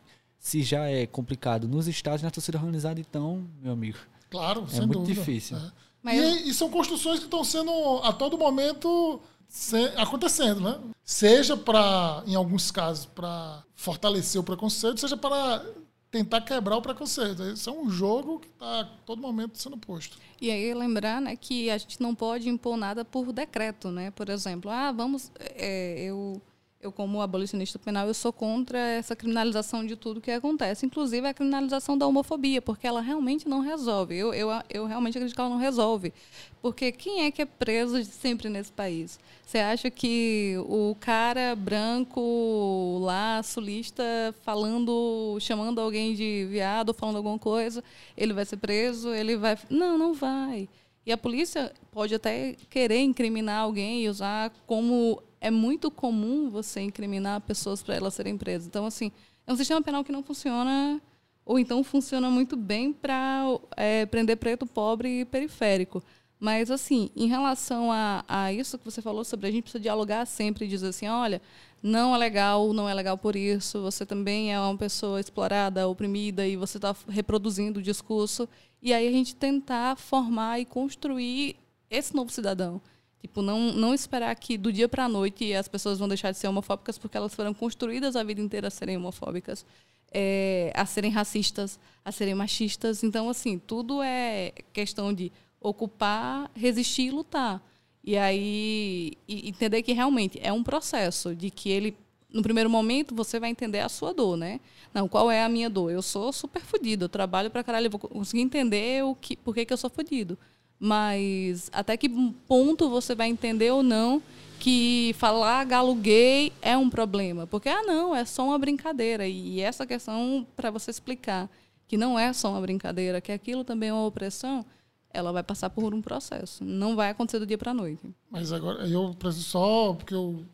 se 0.46 0.62
já 0.62 0.88
é 0.88 1.08
complicado 1.08 1.68
nos 1.68 1.88
estados, 1.88 2.22
na 2.22 2.30
torcida 2.30 2.60
organizada, 2.60 3.00
então, 3.00 3.44
meu 3.64 3.74
amigo, 3.74 3.98
Claro, 4.30 4.64
é 4.68 4.76
sem 4.76 4.82
muito 4.82 5.00
dúvida. 5.00 5.20
difícil. 5.20 5.58
É. 5.58 5.72
Mas 6.04 6.20
E, 6.20 6.50
e 6.50 6.54
são 6.54 6.70
construções 6.70 7.18
que 7.18 7.26
estão 7.26 7.44
sendo 7.44 7.72
a 8.04 8.14
todo 8.14 8.38
momento 8.38 9.20
se- 9.50 9.92
acontecendo, 9.96 10.62
né? 10.62 10.80
Seja 11.04 11.58
para, 11.58 12.22
em 12.28 12.36
alguns 12.36 12.70
casos, 12.70 13.06
para 13.08 13.64
fortalecer 13.74 14.40
o 14.40 14.44
preconceito, 14.44 15.00
seja 15.00 15.18
para 15.18 15.66
tentar 16.12 16.42
quebrar 16.42 16.78
o 16.78 16.82
preconceito. 16.82 17.42
Isso 17.44 17.68
é 17.68 17.74
um 17.74 17.90
jogo 17.90 18.40
que 18.40 18.48
está 18.48 18.82
a 18.82 18.86
todo 19.04 19.20
momento 19.20 19.58
sendo 19.58 19.78
posto. 19.78 20.16
E 20.40 20.52
aí 20.52 20.72
lembrar 20.76 21.20
né, 21.20 21.36
que 21.36 21.72
a 21.72 21.78
gente 21.80 22.00
não 22.00 22.14
pode 22.14 22.48
impor 22.48 22.78
nada 22.78 23.04
por 23.04 23.34
decreto, 23.34 23.90
né? 23.90 24.12
Por 24.12 24.30
exemplo, 24.30 24.70
ah, 24.70 24.92
vamos, 24.92 25.32
é, 25.40 26.04
eu, 26.04 26.40
eu 26.82 26.92
como 26.92 27.22
abolicionista 27.22 27.80
penal, 27.80 28.08
eu 28.08 28.14
sou 28.14 28.32
contra 28.32 28.78
essa 28.78 29.16
criminalização 29.16 29.86
de 29.86 29.96
tudo 29.96 30.22
que 30.22 30.30
acontece, 30.30 30.86
inclusive 30.86 31.28
a 31.28 31.34
criminalização 31.34 31.98
da 31.98 32.06
homofobia, 32.06 32.62
porque 32.62 32.86
ela 32.86 33.02
realmente 33.02 33.48
não 33.48 33.60
resolve. 33.60 34.16
Eu, 34.16 34.34
eu, 34.34 34.50
eu 34.70 34.86
realmente 34.86 35.18
acredito 35.18 35.36
que 35.36 35.42
ela 35.42 35.50
não 35.50 35.58
resolve. 35.58 36.14
Porque 36.62 36.92
quem 36.92 37.26
é 37.26 37.32
que 37.32 37.42
é 37.42 37.46
preso 37.46 38.04
sempre 38.06 38.50
nesse 38.50 38.72
país? 38.72 39.20
Você 39.46 39.60
acha 39.60 39.90
que 39.90 40.56
o 40.68 40.96
cara 41.00 41.56
branco 41.56 43.00
lá, 43.02 43.42
sulista, 43.44 44.04
falando, 44.44 45.38
chamando 45.40 45.80
alguém 45.80 46.14
de 46.14 46.48
viado, 46.50 46.94
falando 46.94 47.18
alguma 47.18 47.40
coisa, 47.40 47.84
ele 48.16 48.34
vai 48.34 48.46
ser 48.46 48.58
preso, 48.58 49.10
ele 49.10 49.36
vai. 49.38 49.58
Não, 49.70 49.98
não 49.98 50.14
vai. 50.14 50.68
E 51.06 51.12
a 51.12 51.18
polícia 51.18 51.72
pode 51.92 52.16
até 52.16 52.56
querer 52.70 53.00
incriminar 53.00 53.62
alguém 53.62 54.04
e 54.04 54.10
usar 54.10 54.52
como 54.66 55.22
é 55.46 55.52
muito 55.52 55.92
comum 55.92 56.50
você 56.50 56.82
incriminar 56.82 57.40
pessoas 57.42 57.84
para 57.84 57.94
elas 57.94 58.16
serem 58.16 58.36
presas. 58.36 58.66
Então, 58.68 58.84
assim, 58.84 59.12
é 59.46 59.54
um 59.54 59.56
sistema 59.56 59.80
penal 59.80 60.04
que 60.04 60.12
não 60.12 60.24
funciona, 60.24 61.00
ou 61.46 61.60
então 61.60 61.84
funciona 61.84 62.32
muito 62.32 62.58
bem 62.58 62.92
para 62.92 63.44
é, 63.78 64.08
prender 64.08 64.38
preto, 64.38 64.66
pobre 64.66 65.22
e 65.22 65.26
periférico. 65.26 66.02
Mas, 66.40 66.72
assim, 66.72 67.12
em 67.16 67.28
relação 67.28 67.92
a, 67.92 68.26
a 68.28 68.52
isso 68.52 68.76
que 68.80 68.86
você 68.86 69.04
falou 69.04 69.24
sobre 69.24 69.48
a 69.48 69.52
gente 69.52 69.62
precisa 69.62 69.84
dialogar 69.84 70.26
sempre 70.26 70.66
e 70.66 70.68
dizer 70.68 70.88
assim: 70.88 71.08
olha, 71.08 71.40
não 71.82 72.16
é 72.16 72.18
legal, 72.18 72.74
não 72.74 72.90
é 72.90 72.94
legal 72.96 73.16
por 73.16 73.36
isso, 73.36 73.84
você 73.84 74.04
também 74.04 74.52
é 74.52 74.60
uma 74.60 74.76
pessoa 74.76 75.20
explorada, 75.20 75.88
oprimida 75.88 76.48
e 76.48 76.56
você 76.56 76.80
está 76.80 76.96
reproduzindo 77.08 77.80
o 77.80 77.84
discurso. 77.84 78.50
E 78.82 78.92
aí 78.92 79.08
a 79.08 79.12
gente 79.12 79.36
tentar 79.36 79.96
formar 79.96 80.60
e 80.60 80.66
construir 80.66 81.56
esse 81.88 82.16
novo 82.16 82.32
cidadão. 82.32 82.82
Tipo, 83.26 83.42
não, 83.42 83.74
não 83.74 83.92
esperar 83.92 84.36
que 84.36 84.56
do 84.56 84.72
dia 84.72 84.88
para 84.88 85.06
a 85.06 85.10
noite 85.10 85.52
as 85.52 85.68
pessoas 85.68 85.98
vão 85.98 86.08
deixar 86.08 86.32
de 86.32 86.38
ser 86.38 86.48
homofóbicas 86.48 86.96
porque 86.96 87.18
elas 87.18 87.34
foram 87.34 87.56
construídas 87.56 88.16
a 88.16 88.24
vida 88.24 88.40
inteira 88.40 88.68
a 88.68 88.70
serem 88.70 88.98
homofóbicas, 88.98 89.66
é, 90.14 90.72
a 90.76 90.86
serem 90.86 91.10
racistas, 91.10 91.80
a 92.04 92.12
serem 92.12 92.36
machistas. 92.36 93.04
Então, 93.04 93.28
assim, 93.28 93.58
tudo 93.58 94.00
é 94.04 94.52
questão 94.72 95.12
de 95.12 95.32
ocupar, 95.60 96.52
resistir 96.54 97.08
e 97.08 97.12
lutar. 97.12 97.60
E 98.04 98.16
aí 98.16 99.14
e 99.28 99.50
entender 99.50 99.82
que 99.82 99.92
realmente 99.92 100.40
é 100.40 100.54
um 100.54 100.62
processo 100.62 101.34
de 101.34 101.50
que 101.50 101.72
ele 101.72 101.98
no 102.32 102.44
primeiro 102.44 102.70
momento 102.70 103.16
você 103.16 103.40
vai 103.40 103.50
entender 103.50 103.80
a 103.80 103.90
sua 103.90 104.14
dor, 104.14 104.38
né? 104.38 104.60
Não, 104.94 105.08
qual 105.08 105.32
é 105.32 105.44
a 105.44 105.50
minha 105.50 105.68
dor? 105.68 105.90
Eu 105.90 106.04
sou 106.04 106.32
super 106.32 106.62
fodido, 106.62 107.06
eu 107.06 107.10
trabalho 107.10 107.50
para 107.50 107.64
caralho, 107.64 107.88
eu 107.88 107.92
vou 107.92 108.00
conseguir 108.00 108.44
entender 108.44 109.04
o 109.04 109.16
que, 109.16 109.36
por 109.36 109.56
que, 109.56 109.66
que 109.66 109.74
eu 109.74 109.78
sou 109.78 109.90
fodido. 109.90 110.38
Mas 110.80 111.70
até 111.72 111.96
que 111.98 112.10
ponto 112.48 112.90
você 112.90 113.16
vai 113.16 113.28
entender 113.30 113.72
ou 113.72 113.82
não 113.82 114.22
que 114.60 115.14
falar 115.18 115.64
galo 115.66 115.96
gay 115.96 116.52
é 116.62 116.78
um 116.78 116.90
problema? 116.90 117.48
Porque, 117.48 117.70
ah, 117.70 117.84
não, 117.84 118.16
é 118.16 118.26
só 118.26 118.46
uma 118.46 118.60
brincadeira. 118.60 119.28
E 119.28 119.62
essa 119.62 119.86
questão, 119.86 120.46
para 120.56 120.72
você 120.72 120.92
explicar 120.92 121.50
que 121.88 121.98
não 121.98 122.18
é 122.18 122.34
só 122.34 122.52
uma 122.52 122.62
brincadeira, 122.62 123.22
que 123.22 123.32
aquilo 123.32 123.64
também 123.64 123.90
é 123.90 123.94
uma 123.94 124.06
opressão, 124.06 124.66
ela 125.14 125.32
vai 125.32 125.44
passar 125.44 125.70
por 125.70 125.94
um 125.94 126.02
processo. 126.02 126.64
Não 126.64 126.96
vai 126.96 127.10
acontecer 127.10 127.40
do 127.40 127.46
dia 127.46 127.58
para 127.58 127.72
a 127.72 127.74
noite. 127.74 128.14
Mas 128.30 128.52
agora, 128.52 128.88
eu 128.88 129.14
preciso 129.18 129.46
só, 129.46 129.94
porque 129.94 130.14
eu 130.14 130.46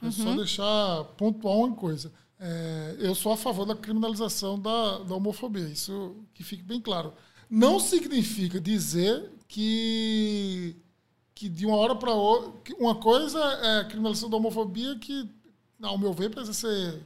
preciso 0.00 0.26
uhum. 0.26 0.34
só 0.34 0.36
deixar 0.36 1.04
pontuar 1.16 1.54
uma 1.54 1.74
coisa. 1.74 2.12
É, 2.40 2.96
eu 3.00 3.14
sou 3.14 3.32
a 3.32 3.36
favor 3.36 3.64
da 3.64 3.74
criminalização 3.74 4.58
da, 4.58 4.98
da 4.98 5.14
homofobia, 5.14 5.68
isso 5.68 6.16
que 6.32 6.42
fique 6.42 6.62
bem 6.62 6.80
claro. 6.80 7.12
Não 7.50 7.80
significa 7.80 8.60
dizer 8.60 9.30
que, 9.48 10.76
que 11.34 11.48
de 11.48 11.66
uma 11.66 11.76
hora 11.76 11.96
para 11.96 12.12
outra. 12.12 12.52
Uma 12.78 12.94
coisa 12.94 13.38
é 13.38 13.80
a 13.80 13.84
criminalização 13.84 14.28
da 14.28 14.36
homofobia, 14.36 14.96
que, 14.98 15.28
ao 15.82 15.98
meu 15.98 16.12
ver, 16.12 16.30
precisa 16.30 16.52
ser 16.52 17.02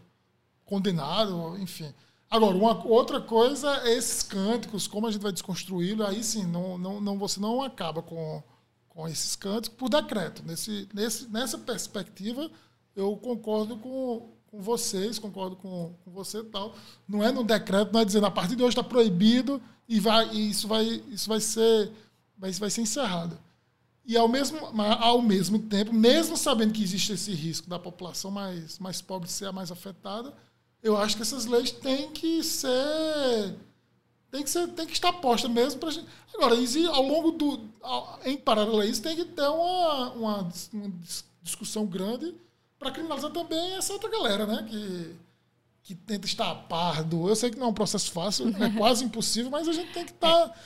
condenado, 0.64 1.56
enfim. 1.58 1.94
Agora, 2.28 2.56
uma 2.56 2.86
outra 2.86 3.20
coisa 3.20 3.70
é 3.86 3.94
esses 3.94 4.22
cânticos, 4.22 4.86
como 4.86 5.06
a 5.06 5.10
gente 5.10 5.22
vai 5.22 5.32
desconstruí-lo, 5.32 6.04
aí 6.04 6.24
sim, 6.24 6.46
não, 6.46 6.78
não, 6.78 7.00
não, 7.00 7.18
você 7.18 7.38
não 7.38 7.62
acaba 7.62 8.02
com, 8.02 8.42
com 8.88 9.06
esses 9.06 9.36
cânticos 9.36 9.76
por 9.78 9.90
decreto. 9.90 10.42
Nesse, 10.44 10.88
nesse, 10.94 11.28
nessa 11.28 11.58
perspectiva, 11.58 12.50
eu 12.96 13.14
concordo 13.18 13.76
com, 13.76 14.30
com 14.50 14.62
vocês, 14.62 15.18
concordo 15.18 15.56
com, 15.56 15.94
com 16.02 16.10
você 16.10 16.38
e 16.38 16.44
tal. 16.44 16.74
Não 17.06 17.22
é 17.22 17.30
no 17.30 17.44
decreto, 17.44 17.92
não 17.92 18.00
é 18.00 18.04
dizendo 18.04 18.26
a 18.26 18.30
partir 18.30 18.56
de 18.56 18.62
hoje 18.62 18.78
está 18.78 18.82
proibido 18.82 19.60
e, 19.86 20.00
vai, 20.00 20.26
e 20.32 20.50
isso, 20.50 20.66
vai, 20.66 21.02
isso 21.10 21.28
vai 21.28 21.38
ser 21.38 21.92
vai, 22.42 22.50
vai 22.50 22.70
ser 22.70 22.80
encerrada. 22.80 23.38
E 24.04 24.16
ao 24.16 24.26
mesmo, 24.26 24.58
ao 25.00 25.22
mesmo 25.22 25.60
tempo, 25.60 25.94
mesmo 25.94 26.36
sabendo 26.36 26.72
que 26.72 26.82
existe 26.82 27.12
esse 27.12 27.32
risco 27.32 27.70
da 27.70 27.78
população 27.78 28.32
mais, 28.32 28.80
mais 28.80 29.00
pobre 29.00 29.30
ser 29.30 29.46
a 29.46 29.52
mais 29.52 29.70
afetada, 29.70 30.34
eu 30.82 30.96
acho 30.96 31.14
que 31.14 31.22
essas 31.22 31.46
leis 31.46 31.70
têm 31.70 32.10
que 32.10 32.42
ser. 32.42 33.54
Tem 34.28 34.42
que, 34.42 34.50
ser, 34.50 34.66
tem 34.68 34.86
que 34.86 34.92
estar 34.92 35.12
postas 35.12 35.50
mesmo 35.50 35.78
para 35.78 35.92
gente. 35.92 36.08
Agora, 36.34 36.56
ao 36.92 37.02
longo 37.02 37.30
do. 37.30 37.60
Em 38.24 38.36
paralelo 38.36 38.80
a 38.80 38.86
isso, 38.86 39.02
tem 39.02 39.14
que 39.14 39.24
ter 39.24 39.46
uma, 39.46 40.10
uma, 40.10 40.52
uma 40.72 40.92
discussão 41.40 41.86
grande 41.86 42.34
para 42.78 42.90
criminalizar 42.90 43.30
também 43.30 43.74
essa 43.74 43.92
outra 43.92 44.10
galera, 44.10 44.46
né? 44.46 44.66
Que, 44.68 45.14
que 45.84 45.94
tenta 45.94 46.26
estar 46.26 46.52
pardo. 46.66 47.28
Eu 47.28 47.36
sei 47.36 47.50
que 47.50 47.58
não 47.58 47.66
é 47.66 47.70
um 47.70 47.74
processo 47.74 48.10
fácil, 48.10 48.48
é 48.48 48.70
quase 48.76 49.04
impossível, 49.04 49.50
mas 49.50 49.68
a 49.68 49.72
gente 49.72 49.92
tem 49.92 50.04
que 50.04 50.12
estar. 50.12 50.58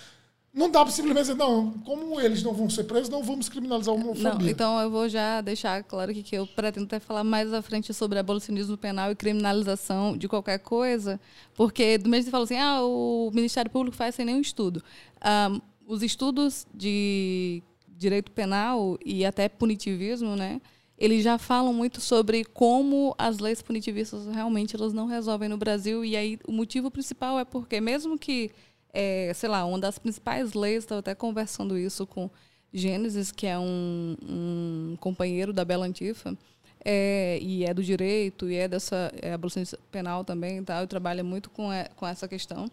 Não 0.57 0.71
dá 0.71 0.83
para 0.83 0.91
simplesmente 0.91 1.25
dizer, 1.25 1.35
não, 1.35 1.73
como 1.85 2.19
eles 2.19 2.43
não 2.43 2.55
vão 2.55 2.71
ser 2.71 2.85
presos, 2.85 3.11
não 3.11 3.23
vamos 3.23 3.47
criminalizar 3.47 3.95
a 3.95 3.99
homofobia. 3.99 4.33
Não, 4.33 4.49
então 4.49 4.81
eu 4.81 4.91
vou 4.91 5.07
já 5.07 5.43
deixar 5.43 5.85
claro 5.85 6.11
aqui 6.11 6.23
que 6.23 6.35
eu 6.35 6.47
pretendo 6.47 6.87
até 6.87 6.99
falar 6.99 7.23
mais 7.23 7.53
à 7.53 7.61
frente 7.61 7.93
sobre 7.93 8.19
abolicionismo 8.19 8.75
penal 8.79 9.13
e 9.13 9.15
criminalização 9.15 10.17
de 10.17 10.27
qualquer 10.27 10.59
coisa, 10.61 11.21
porque 11.55 11.99
do 11.99 12.09
mesmo 12.09 12.25
que 12.25 12.25
você 12.25 12.31
falou 12.31 12.45
assim, 12.45 12.57
ah, 12.57 12.83
o 12.83 13.31
Ministério 13.35 13.71
Público 13.71 13.95
faz 13.95 14.15
sem 14.15 14.25
nenhum 14.25 14.41
estudo. 14.41 14.83
Um, 15.23 15.61
os 15.87 16.03
estudos 16.03 16.67
de 16.73 17.63
direito 17.87 18.33
penal 18.33 18.99
e 19.05 19.27
até 19.27 19.51
punitivismo, 19.51 20.37
né, 20.37 20.63
eles 20.97 21.23
já 21.23 21.37
falam 21.37 21.75
muito 21.75 22.01
sobre 22.01 22.47
como 22.47 23.15
as 23.19 23.41
leis 23.41 23.61
punitivistas 23.61 24.27
realmente 24.27 24.75
elas 24.75 24.95
não 24.95 25.05
resolvem 25.05 25.51
no 25.51 25.59
Brasil 25.59 26.03
e 26.03 26.17
aí 26.17 26.39
o 26.49 26.53
motivo 26.53 26.91
principal 26.91 27.39
é 27.39 27.45
porque 27.45 27.79
mesmo 27.79 28.19
que 28.19 28.51
é, 28.93 29.33
sei 29.35 29.49
lá, 29.49 29.65
uma 29.65 29.79
das 29.79 29.99
principais 29.99 30.55
leis, 30.55 30.85
estava 30.85 31.01
até 31.01 31.15
conversando 31.15 31.77
isso 31.77 32.07
com 32.07 32.31
Gênesis, 32.73 33.31
que 33.31 33.47
é 33.47 33.59
um, 33.59 34.17
um 34.23 34.97
companheiro 35.01 35.53
da 35.53 35.65
Bela 35.65 35.87
Antifa, 35.87 36.37
é, 36.85 37.39
e 37.41 37.65
é 37.65 37.75
do 37.75 37.83
direito, 37.83 38.49
e 38.49 38.57
é 38.57 38.69
dessa 38.69 39.13
é 39.21 39.33
abolição 39.33 39.65
penal 39.91 40.25
também, 40.25 40.63
tá? 40.63 40.83
e 40.83 40.87
trabalha 40.87 41.25
muito 41.25 41.51
com, 41.51 41.73
é, 41.73 41.89
com 41.97 42.07
essa 42.07 42.29
questão. 42.29 42.71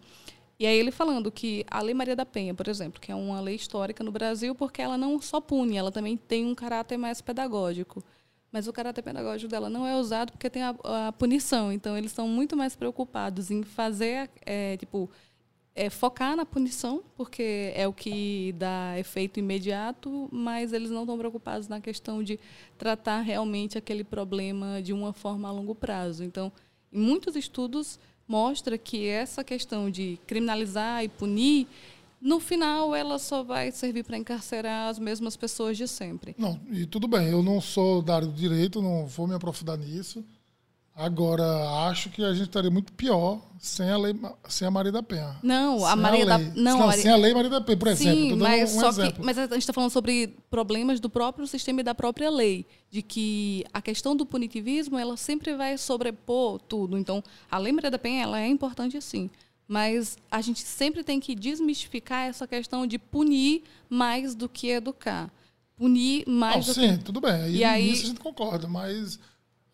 E 0.58 0.66
aí 0.66 0.78
ele 0.78 0.92
falando 0.92 1.32
que 1.32 1.64
a 1.68 1.82
Lei 1.82 1.94
Maria 1.94 2.14
da 2.14 2.24
Penha, 2.24 2.54
por 2.54 2.68
exemplo, 2.68 3.00
que 3.00 3.10
é 3.10 3.14
uma 3.14 3.40
lei 3.40 3.56
histórica 3.56 4.04
no 4.04 4.12
Brasil, 4.12 4.54
porque 4.54 4.80
ela 4.80 4.96
não 4.96 5.20
só 5.20 5.40
pune, 5.40 5.76
ela 5.76 5.90
também 5.90 6.16
tem 6.16 6.46
um 6.46 6.54
caráter 6.54 6.96
mais 6.96 7.20
pedagógico. 7.20 8.04
Mas 8.52 8.68
o 8.68 8.72
caráter 8.72 9.02
pedagógico 9.02 9.50
dela 9.50 9.68
não 9.68 9.84
é 9.84 9.96
usado 9.96 10.30
porque 10.30 10.48
tem 10.48 10.62
a, 10.62 10.76
a 11.08 11.12
punição. 11.12 11.72
Então, 11.72 11.98
eles 11.98 12.12
estão 12.12 12.28
muito 12.28 12.56
mais 12.56 12.76
preocupados 12.76 13.50
em 13.50 13.64
fazer, 13.64 14.30
é, 14.46 14.76
tipo, 14.76 15.10
é 15.74 15.90
focar 15.90 16.36
na 16.36 16.46
punição, 16.46 17.02
porque 17.16 17.72
é 17.74 17.86
o 17.88 17.92
que 17.92 18.54
dá 18.56 18.98
efeito 18.98 19.40
imediato, 19.40 20.28
mas 20.30 20.72
eles 20.72 20.90
não 20.90 21.02
estão 21.02 21.18
preocupados 21.18 21.66
na 21.66 21.80
questão 21.80 22.22
de 22.22 22.38
tratar 22.78 23.22
realmente 23.22 23.76
aquele 23.76 24.04
problema 24.04 24.80
de 24.80 24.92
uma 24.92 25.12
forma 25.12 25.48
a 25.48 25.52
longo 25.52 25.74
prazo. 25.74 26.22
Então, 26.22 26.52
em 26.92 27.00
muitos 27.00 27.34
estudos 27.34 27.98
mostra 28.26 28.78
que 28.78 29.06
essa 29.06 29.42
questão 29.42 29.90
de 29.90 30.18
criminalizar 30.26 31.02
e 31.02 31.08
punir, 31.08 31.66
no 32.20 32.38
final 32.38 32.94
ela 32.94 33.18
só 33.18 33.42
vai 33.42 33.72
servir 33.72 34.04
para 34.04 34.16
encarcerar 34.16 34.88
as 34.88 34.98
mesmas 34.98 35.36
pessoas 35.36 35.76
de 35.76 35.88
sempre. 35.88 36.36
Não, 36.38 36.58
e 36.70 36.86
tudo 36.86 37.08
bem, 37.08 37.28
eu 37.28 37.42
não 37.42 37.60
sou 37.60 38.00
da 38.00 38.14
área 38.16 38.28
do 38.28 38.32
direito, 38.32 38.80
não 38.80 39.06
vou 39.06 39.26
me 39.26 39.34
aprofundar 39.34 39.76
nisso. 39.76 40.24
Agora, 40.96 41.44
acho 41.88 42.08
que 42.08 42.22
a 42.22 42.32
gente 42.32 42.44
estaria 42.44 42.70
muito 42.70 42.92
pior 42.92 43.40
sem 43.58 43.90
a 43.90 43.96
lei, 43.96 44.14
sem 44.48 44.68
a 44.68 44.70
Maria 44.70 44.92
da 44.92 45.02
Penha. 45.02 45.36
Não, 45.42 45.84
a 45.84 45.96
Maria 45.96 46.22
a 46.22 46.26
da 46.26 46.38
não, 46.38 46.78
não, 46.78 46.92
sem 46.92 47.10
a 47.10 47.16
lei 47.16 47.34
Maria 47.34 47.50
da 47.50 47.60
Penha, 47.60 47.76
por 47.76 47.88
exemplo. 47.88 48.30
Sim, 48.30 48.36
mas, 48.36 48.76
um 48.76 48.80
só 48.80 48.88
exemplo. 48.90 49.14
Que, 49.14 49.22
mas 49.22 49.36
a 49.36 49.42
gente 49.42 49.58
está 49.58 49.72
falando 49.72 49.90
sobre 49.90 50.36
problemas 50.48 51.00
do 51.00 51.10
próprio 51.10 51.48
sistema 51.48 51.80
e 51.80 51.82
da 51.82 51.96
própria 51.96 52.30
lei, 52.30 52.64
de 52.90 53.02
que 53.02 53.64
a 53.72 53.82
questão 53.82 54.14
do 54.14 54.24
punitivismo 54.24 54.96
ela 54.96 55.16
sempre 55.16 55.56
vai 55.56 55.76
sobrepor 55.76 56.60
tudo. 56.60 56.96
Então, 56.96 57.24
a 57.50 57.58
lei 57.58 57.72
Maria 57.72 57.90
da 57.90 57.98
Penha 57.98 58.22
ela 58.22 58.38
é 58.38 58.46
importante 58.46 59.00
sim, 59.00 59.28
mas 59.66 60.16
a 60.30 60.40
gente 60.40 60.60
sempre 60.60 61.02
tem 61.02 61.18
que 61.18 61.34
desmistificar 61.34 62.28
essa 62.28 62.46
questão 62.46 62.86
de 62.86 63.00
punir 63.00 63.64
mais 63.90 64.36
do 64.36 64.48
que 64.48 64.68
educar, 64.68 65.28
punir 65.76 66.24
mais. 66.28 66.68
Não, 66.68 66.74
do 66.74 66.80
sim, 66.80 66.98
que... 66.98 67.04
tudo 67.04 67.20
bem. 67.20 67.48
E, 67.48 67.56
e 67.56 67.64
aí, 67.64 67.90
nisso 67.90 68.04
a 68.04 68.06
gente 68.08 68.20
concorda, 68.20 68.68
mas 68.68 69.18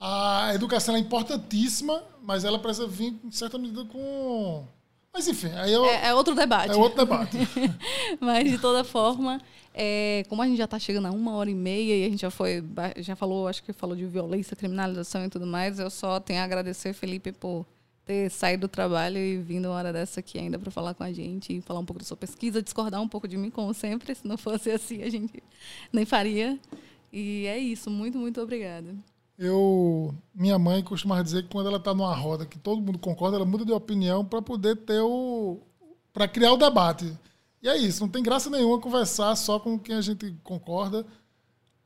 a 0.00 0.52
educação 0.54 0.96
é 0.96 0.98
importantíssima, 0.98 2.02
mas 2.22 2.42
ela 2.42 2.58
precisa 2.58 2.86
vir, 2.86 3.14
em 3.22 3.30
certa 3.30 3.58
medida, 3.58 3.84
com. 3.84 4.64
Mas 5.12 5.28
enfim, 5.28 5.50
aí 5.54 5.72
eu, 5.72 5.84
é, 5.84 6.06
é 6.08 6.14
outro 6.14 6.34
debate. 6.34 6.72
É 6.72 6.76
outro 6.76 7.04
debate. 7.04 7.36
mas, 8.18 8.50
de 8.50 8.56
toda 8.58 8.82
forma, 8.82 9.40
é, 9.74 10.24
como 10.28 10.40
a 10.40 10.46
gente 10.46 10.56
já 10.56 10.64
está 10.64 10.78
chegando 10.78 11.06
a 11.06 11.10
uma 11.10 11.34
hora 11.34 11.50
e 11.50 11.54
meia 11.54 11.96
e 11.96 12.06
a 12.06 12.08
gente 12.08 12.22
já 12.22 12.30
foi, 12.30 12.64
já 12.98 13.14
falou, 13.14 13.46
acho 13.46 13.62
que 13.62 13.72
falou 13.72 13.94
de 13.94 14.06
violência, 14.06 14.56
criminalização 14.56 15.24
e 15.24 15.28
tudo 15.28 15.46
mais, 15.46 15.78
eu 15.78 15.90
só 15.90 16.18
tenho 16.18 16.40
a 16.40 16.44
agradecer, 16.44 16.94
Felipe, 16.94 17.32
por 17.32 17.66
ter 18.06 18.30
saído 18.30 18.62
do 18.62 18.68
trabalho 18.68 19.18
e 19.18 19.36
vindo 19.36 19.66
uma 19.66 19.74
hora 19.74 19.92
dessa 19.92 20.20
aqui 20.20 20.38
ainda 20.38 20.58
para 20.58 20.70
falar 20.70 20.94
com 20.94 21.02
a 21.04 21.12
gente 21.12 21.58
e 21.58 21.60
falar 21.60 21.80
um 21.80 21.84
pouco 21.84 22.00
da 22.00 22.06
sua 22.06 22.16
pesquisa, 22.16 22.62
discordar 22.62 23.02
um 23.02 23.08
pouco 23.08 23.28
de 23.28 23.36
mim, 23.36 23.50
como 23.50 23.74
sempre. 23.74 24.14
Se 24.14 24.26
não 24.26 24.38
fosse 24.38 24.70
assim, 24.70 25.02
a 25.02 25.10
gente 25.10 25.42
nem 25.92 26.06
faria. 26.06 26.58
E 27.12 27.46
é 27.46 27.58
isso. 27.58 27.90
Muito, 27.90 28.16
muito 28.18 28.40
obrigada. 28.40 28.94
Eu, 29.42 30.14
minha 30.34 30.58
mãe 30.58 30.82
costuma 30.82 31.22
dizer 31.22 31.44
que 31.44 31.48
quando 31.48 31.66
ela 31.68 31.78
está 31.78 31.94
numa 31.94 32.14
roda 32.14 32.44
que 32.44 32.58
todo 32.58 32.82
mundo 32.82 32.98
concorda, 32.98 33.38
ela 33.38 33.46
muda 33.46 33.64
de 33.64 33.72
opinião 33.72 34.22
para 34.22 34.42
poder 34.42 34.76
ter 34.76 35.00
o. 35.00 35.58
para 36.12 36.28
criar 36.28 36.52
o 36.52 36.58
debate. 36.58 37.10
E 37.62 37.68
é 37.68 37.74
isso, 37.76 38.02
não 38.02 38.08
tem 38.08 38.22
graça 38.22 38.50
nenhuma 38.50 38.78
conversar 38.78 39.34
só 39.36 39.58
com 39.58 39.78
quem 39.78 39.94
a 39.96 40.00
gente 40.02 40.34
concorda. 40.44 41.06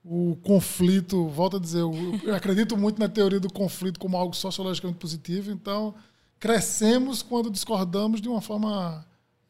o 0.05 0.37
conflito, 0.43 1.29
volto 1.29 1.57
a 1.57 1.61
dizer, 1.61 1.81
eu, 1.81 1.93
acredito 2.35 2.77
muito 2.77 2.99
na 2.99 3.09
teoria 3.09 3.39
do 3.41 3.51
conflito 3.53 3.99
como 4.01 4.17
algo 4.17 4.35
sociologicamente 4.35 4.99
positivo, 4.99 5.51
então 5.53 5.95
crescemos 6.39 7.23
quando 7.23 7.49
discordamos 7.51 8.21
de 8.21 8.29
uma 8.29 8.41
forma 8.43 9.07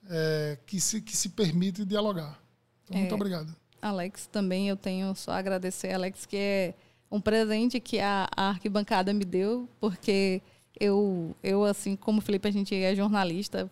é, 0.08 0.58
que, 0.66 0.78
se, 0.80 1.00
que 1.00 1.16
se 1.16 1.30
permite 1.30 1.84
dialogar. 1.86 2.38
Então, 2.84 2.98
muito 2.98 3.10
É. 3.10 3.14
obrigado. 3.14 3.56
Alex, 3.82 4.26
também 4.30 4.68
eu 4.68 4.76
tenho 4.76 5.14
só 5.16 5.32
a 5.32 5.38
agradecer, 5.38 5.92
Alex, 5.92 6.24
que 6.26 6.36
é 6.36 6.74
um 7.14 7.20
presente 7.20 7.78
que 7.78 8.00
a, 8.00 8.28
a 8.36 8.48
arquibancada 8.48 9.12
me 9.12 9.24
deu, 9.24 9.68
porque 9.80 10.42
eu, 10.78 11.34
eu, 11.42 11.64
assim, 11.64 11.94
como 11.94 12.18
o 12.18 12.20
Felipe, 12.20 12.48
a 12.48 12.50
gente 12.50 12.74
é 12.74 12.94
jornalista. 12.94 13.70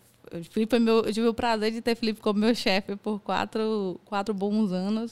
Felipe 0.49 0.77
é 0.77 0.79
meu, 0.79 1.01
eu 1.01 1.13
tive 1.13 1.27
o 1.27 1.33
prazer 1.33 1.71
de 1.71 1.81
ter 1.81 1.95
Felipe 1.95 2.21
como 2.21 2.39
meu 2.39 2.55
chefe 2.55 2.95
por 2.95 3.19
quatro, 3.19 3.99
quatro 4.05 4.33
bons 4.33 4.71
anos. 4.71 5.11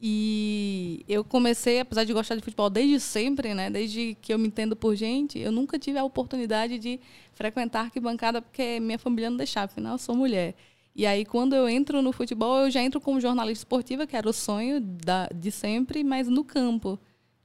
E 0.00 1.02
eu 1.08 1.24
comecei, 1.24 1.80
apesar 1.80 2.04
de 2.04 2.12
gostar 2.12 2.34
de 2.34 2.42
futebol 2.42 2.68
desde 2.68 3.00
sempre, 3.00 3.54
né? 3.54 3.70
Desde 3.70 4.16
que 4.20 4.34
eu 4.34 4.38
me 4.38 4.48
entendo 4.48 4.76
por 4.76 4.94
gente, 4.94 5.38
eu 5.38 5.50
nunca 5.50 5.78
tive 5.78 5.96
a 5.96 6.04
oportunidade 6.04 6.78
de 6.78 7.00
frequentar 7.32 7.82
arquibancada 7.82 8.42
porque 8.42 8.80
minha 8.80 8.98
família 8.98 9.30
não 9.30 9.36
deixava, 9.36 9.66
afinal 9.66 9.94
eu 9.94 9.98
sou 9.98 10.14
mulher. 10.14 10.54
E 10.94 11.06
aí, 11.06 11.24
quando 11.24 11.54
eu 11.54 11.68
entro 11.68 12.02
no 12.02 12.12
futebol, 12.12 12.64
eu 12.64 12.70
já 12.70 12.82
entro 12.82 13.00
como 13.00 13.20
jornalista 13.20 13.62
esportiva, 13.62 14.06
que 14.06 14.14
era 14.14 14.28
o 14.28 14.32
sonho 14.32 14.78
da, 14.80 15.26
de 15.34 15.50
sempre, 15.50 16.04
mas 16.04 16.28
no 16.28 16.44
campo. 16.44 16.98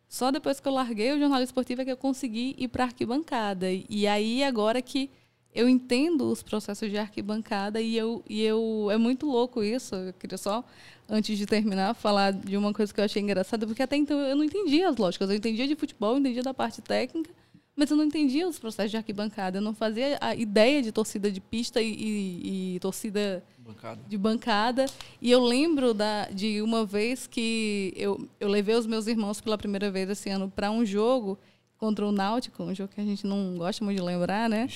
Só 0.08 0.32
depois 0.32 0.60
que 0.60 0.68
eu 0.68 0.74
larguei 0.74 1.12
o 1.12 1.20
jornalismo 1.20 1.46
esportivo 1.46 1.82
é 1.82 1.86
que 1.86 1.92
eu 1.92 1.98
consegui 1.98 2.56
ir 2.58 2.68
para 2.70 2.86
arquibancada. 2.86 3.68
E 3.72 4.08
aí, 4.08 4.44
agora 4.44 4.82
que 4.82 5.10
eu 5.54 5.68
entendo 5.68 6.32
os 6.32 6.44
processos 6.44 6.90
de 6.90 6.98
arquibancada 6.98 7.82
e 7.82 7.98
eu, 7.98 8.24
e 8.30 8.42
eu 8.44 8.90
é 8.92 8.98
muito 8.98 9.26
louco 9.26 9.64
isso. 9.64 9.96
Eu 9.96 10.14
queria 10.14 10.38
só, 10.38 10.64
antes 11.10 11.38
de 11.38 11.46
terminar, 11.46 11.94
falar 11.96 12.32
de 12.32 12.56
uma 12.56 12.72
coisa 12.72 12.94
que 12.94 13.00
eu 13.00 13.06
achei 13.06 13.22
engraçada, 13.22 13.66
porque 13.66 13.82
até 13.82 13.96
então 13.96 14.20
eu 14.20 14.36
não 14.36 14.44
entendia 14.44 14.88
as 14.88 14.98
lógicas. 14.98 15.30
Eu 15.30 15.36
entendia 15.36 15.68
de 15.68 15.76
futebol, 15.76 16.14
eu 16.14 16.20
entendia 16.20 16.44
da 16.44 16.54
parte 16.54 16.82
técnica, 16.82 17.32
mas 17.78 17.92
eu 17.92 17.96
não 17.96 18.04
entendia 18.06 18.48
os 18.48 18.58
processos 18.58 18.90
de 18.90 18.98
arquibancada. 18.98 19.60
Eu 19.60 19.62
não 19.62 19.74
fazia 19.74 20.18
a 20.20 20.34
ideia 20.36 20.82
de 20.82 20.92
torcida 20.92 21.32
de 21.32 21.40
pista 21.40 21.80
e, 21.80 21.94
e- 21.94 22.76
e 22.76 22.80
torcida 22.80 23.44
Bancada. 23.60 24.02
de 24.08 24.18
bancada. 24.18 24.86
E 25.22 25.30
eu 25.30 25.40
lembro 25.44 25.94
da, 25.94 26.26
de 26.26 26.60
uma 26.64 26.84
vez 26.86 27.28
que 27.28 27.94
eu, 27.96 28.28
eu 28.40 28.48
levei 28.50 28.74
os 28.76 28.88
meus 28.88 29.06
irmãos 29.06 29.40
pela 29.40 29.58
primeira 29.60 29.92
vez 29.92 30.10
esse 30.10 30.28
ano 30.28 30.52
para 30.54 30.72
um 30.72 30.84
jogo 30.84 31.38
contra 31.78 32.04
o 32.08 32.12
Náutico, 32.12 32.64
um 32.64 32.74
jogo 32.74 32.92
que 32.96 33.00
a 33.00 33.06
gente 33.06 33.28
não 33.28 33.56
gosta 33.58 33.86
muito 33.86 33.98
de 34.00 34.04
lembrar, 34.04 34.50
né? 34.50 34.68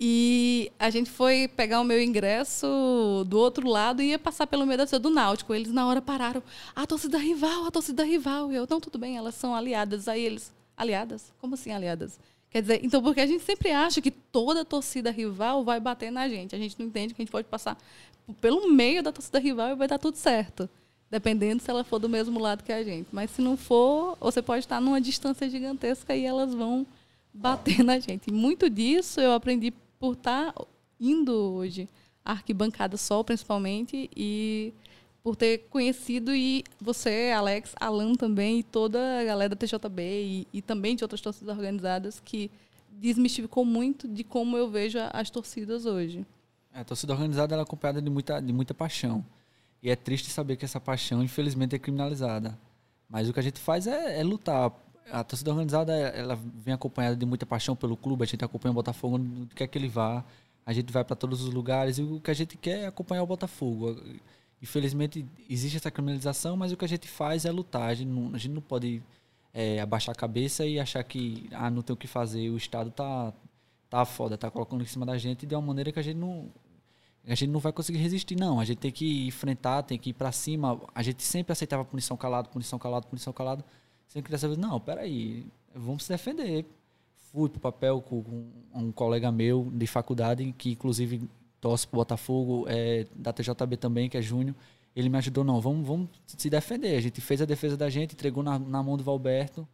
E 0.00 0.72
a 0.80 0.90
gente 0.90 1.08
foi 1.08 1.46
pegar 1.46 1.80
o 1.80 1.84
meu 1.84 2.02
ingresso 2.02 2.66
do 3.28 3.38
outro 3.38 3.68
lado 3.68 4.02
e 4.02 4.06
ia 4.08 4.18
passar 4.18 4.48
pelo 4.48 4.66
meio 4.66 4.78
da 4.78 4.82
torcida 4.82 4.98
do 4.98 5.10
Náutico. 5.10 5.54
Eles 5.54 5.70
na 5.72 5.86
hora 5.86 6.02
pararam, 6.02 6.42
a 6.74 6.84
torcida 6.84 7.18
rival, 7.18 7.66
a 7.66 7.70
torcida 7.70 8.02
rival. 8.02 8.50
E 8.50 8.56
eu, 8.56 8.66
não, 8.68 8.80
tudo 8.80 8.98
bem, 8.98 9.16
elas 9.16 9.36
são 9.36 9.54
aliadas. 9.54 10.08
Aí 10.08 10.24
eles, 10.24 10.52
aliadas? 10.76 11.32
Como 11.40 11.54
assim 11.54 11.70
aliadas? 11.70 12.18
Quer 12.50 12.60
dizer, 12.60 12.80
então, 12.84 13.02
porque 13.02 13.20
a 13.20 13.26
gente 13.26 13.42
sempre 13.42 13.70
acha 13.70 14.00
que 14.00 14.10
toda 14.10 14.64
torcida 14.64 15.10
rival 15.10 15.64
vai 15.64 15.80
bater 15.80 16.12
na 16.12 16.28
gente. 16.28 16.54
A 16.54 16.58
gente 16.58 16.78
não 16.78 16.86
entende 16.86 17.14
que 17.14 17.22
a 17.22 17.24
gente 17.24 17.32
pode 17.32 17.48
passar 17.48 17.78
pelo 18.40 18.70
meio 18.70 19.02
da 19.02 19.10
torcida 19.10 19.38
rival 19.38 19.70
e 19.70 19.74
vai 19.74 19.88
dar 19.88 19.98
tudo 19.98 20.16
certo. 20.16 20.68
Dependendo 21.10 21.62
se 21.62 21.70
ela 21.70 21.82
for 21.82 21.98
do 21.98 22.08
mesmo 22.08 22.38
lado 22.38 22.62
que 22.62 22.72
a 22.72 22.84
gente. 22.84 23.08
Mas 23.10 23.30
se 23.30 23.40
não 23.40 23.56
for, 23.56 24.16
você 24.20 24.42
pode 24.42 24.60
estar 24.60 24.80
numa 24.80 25.00
distância 25.00 25.48
gigantesca 25.48 26.14
e 26.14 26.24
elas 26.24 26.54
vão 26.54 26.86
bater 27.32 27.82
na 27.82 27.98
gente. 27.98 28.28
E 28.28 28.32
muito 28.32 28.68
disso 28.68 29.20
eu 29.20 29.32
aprendi 29.32 29.72
por 29.98 30.12
estar 30.12 30.54
indo 31.00 31.32
hoje 31.32 31.88
arquibancada 32.24 32.96
sol, 32.96 33.24
principalmente, 33.24 34.10
e 34.14 34.72
por 35.22 35.36
ter 35.36 35.66
conhecido 35.70 36.34
e 36.34 36.64
você, 36.80 37.32
Alex, 37.34 37.74
Alan 37.78 38.14
também, 38.14 38.58
e 38.58 38.62
toda 38.62 39.20
a 39.20 39.24
galera 39.24 39.54
da 39.54 39.56
TJB 39.56 40.02
e, 40.02 40.48
e 40.52 40.62
também 40.62 40.96
de 40.96 41.04
outras 41.04 41.20
torcidas 41.20 41.56
organizadas 41.56 42.20
que 42.20 42.50
desmistificou 42.90 43.64
muito 43.64 44.08
de 44.08 44.24
como 44.24 44.56
eu 44.56 44.68
vejo 44.68 44.98
as 45.12 45.30
torcidas 45.30 45.86
hoje. 45.86 46.26
É, 46.74 46.80
A 46.80 46.84
torcida 46.84 47.12
organizada 47.12 47.54
ela 47.54 47.62
é 47.62 47.64
acompanhada 47.64 48.02
de 48.02 48.10
muita, 48.10 48.40
de 48.40 48.52
muita 48.52 48.74
paixão. 48.74 49.24
E 49.82 49.90
é 49.90 49.96
triste 49.96 50.30
saber 50.30 50.56
que 50.56 50.64
essa 50.64 50.80
paixão, 50.80 51.22
infelizmente, 51.22 51.74
é 51.74 51.78
criminalizada. 51.78 52.58
Mas 53.08 53.28
o 53.28 53.32
que 53.32 53.40
a 53.40 53.42
gente 53.42 53.60
faz 53.60 53.86
é, 53.86 54.20
é 54.20 54.22
lutar. 54.22 54.72
A 55.10 55.24
torcida 55.24 55.50
organizada 55.50 55.92
ela 55.92 56.38
vem 56.64 56.72
acompanhada 56.72 57.16
de 57.16 57.26
muita 57.26 57.44
paixão 57.44 57.74
pelo 57.74 57.96
clube. 57.96 58.22
A 58.22 58.26
gente 58.26 58.44
acompanha 58.44 58.70
o 58.70 58.74
Botafogo 58.74 59.16
onde 59.16 59.54
quer 59.54 59.66
que 59.66 59.76
ele 59.76 59.88
vá. 59.88 60.24
A 60.64 60.72
gente 60.72 60.92
vai 60.92 61.04
para 61.04 61.16
todos 61.16 61.42
os 61.42 61.52
lugares 61.52 61.98
e 61.98 62.02
o 62.02 62.20
que 62.20 62.30
a 62.30 62.34
gente 62.34 62.56
quer 62.56 62.80
é 62.80 62.86
acompanhar 62.86 63.22
o 63.22 63.26
Botafogo. 63.26 64.00
Infelizmente, 64.62 65.26
existe 65.50 65.76
essa 65.76 65.90
criminalização, 65.90 66.56
mas 66.56 66.70
o 66.70 66.76
que 66.76 66.84
a 66.84 66.88
gente 66.88 67.08
faz 67.08 67.44
é 67.44 67.50
lutar. 67.50 67.90
A 67.90 67.94
gente 67.94 68.08
não, 68.08 68.32
a 68.32 68.38
gente 68.38 68.52
não 68.52 68.62
pode 68.62 69.02
é, 69.52 69.80
abaixar 69.80 70.12
a 70.12 70.16
cabeça 70.16 70.64
e 70.64 70.78
achar 70.78 71.02
que 71.02 71.48
ah, 71.50 71.68
não 71.68 71.82
tem 71.82 71.92
o 71.92 71.96
que 71.96 72.06
fazer. 72.06 72.48
O 72.48 72.56
Estado 72.56 72.92
tá, 72.92 73.32
tá 73.90 74.04
foda, 74.04 74.38
tá 74.38 74.48
colocando 74.52 74.82
em 74.82 74.86
cima 74.86 75.04
da 75.04 75.18
gente 75.18 75.44
de 75.44 75.54
uma 75.56 75.62
maneira 75.62 75.90
que 75.90 75.98
a 75.98 76.02
gente 76.02 76.16
não, 76.16 76.48
a 77.26 77.34
gente 77.34 77.50
não 77.50 77.58
vai 77.58 77.72
conseguir 77.72 77.98
resistir, 77.98 78.36
não. 78.36 78.60
A 78.60 78.64
gente 78.64 78.78
tem 78.78 78.92
que 78.92 79.26
enfrentar, 79.26 79.82
tem 79.82 79.98
que 79.98 80.10
ir 80.10 80.12
para 80.12 80.30
cima. 80.30 80.80
A 80.94 81.02
gente 81.02 81.24
sempre 81.24 81.52
aceitava 81.52 81.84
punição 81.84 82.16
calado, 82.16 82.48
punição 82.48 82.78
calado, 82.78 83.08
punição 83.08 83.32
calado. 83.32 83.64
Sempre 84.06 84.30
dessa 84.30 84.46
vez, 84.46 84.58
não, 84.58 84.78
peraí, 84.78 85.44
vamos 85.74 86.04
se 86.04 86.08
defender. 86.08 86.66
Fui 87.32 87.48
pro 87.48 87.58
papel 87.58 88.00
com 88.00 88.24
um 88.72 88.92
colega 88.92 89.32
meu 89.32 89.70
de 89.72 89.88
faculdade, 89.88 90.52
que 90.56 90.70
inclusive 90.70 91.28
torce 91.62 91.86
pro 91.86 91.98
Botafogo, 91.98 92.66
é, 92.68 93.06
da 93.14 93.32
TJB 93.32 93.76
também, 93.76 94.10
que 94.10 94.18
é 94.18 94.20
Júnior. 94.20 94.54
Ele 94.94 95.08
me 95.08 95.16
ajudou, 95.16 95.44
não, 95.44 95.60
vamos, 95.60 95.86
vamos 95.86 96.08
se 96.26 96.50
defender. 96.50 96.96
A 96.96 97.00
gente 97.00 97.20
fez 97.20 97.40
a 97.40 97.44
defesa 97.44 97.76
da 97.76 97.88
gente, 97.88 98.14
entregou 98.14 98.42
na, 98.42 98.58
na 98.58 98.82
mão 98.82 98.96
do 98.96 99.04
Valberto. 99.04 99.66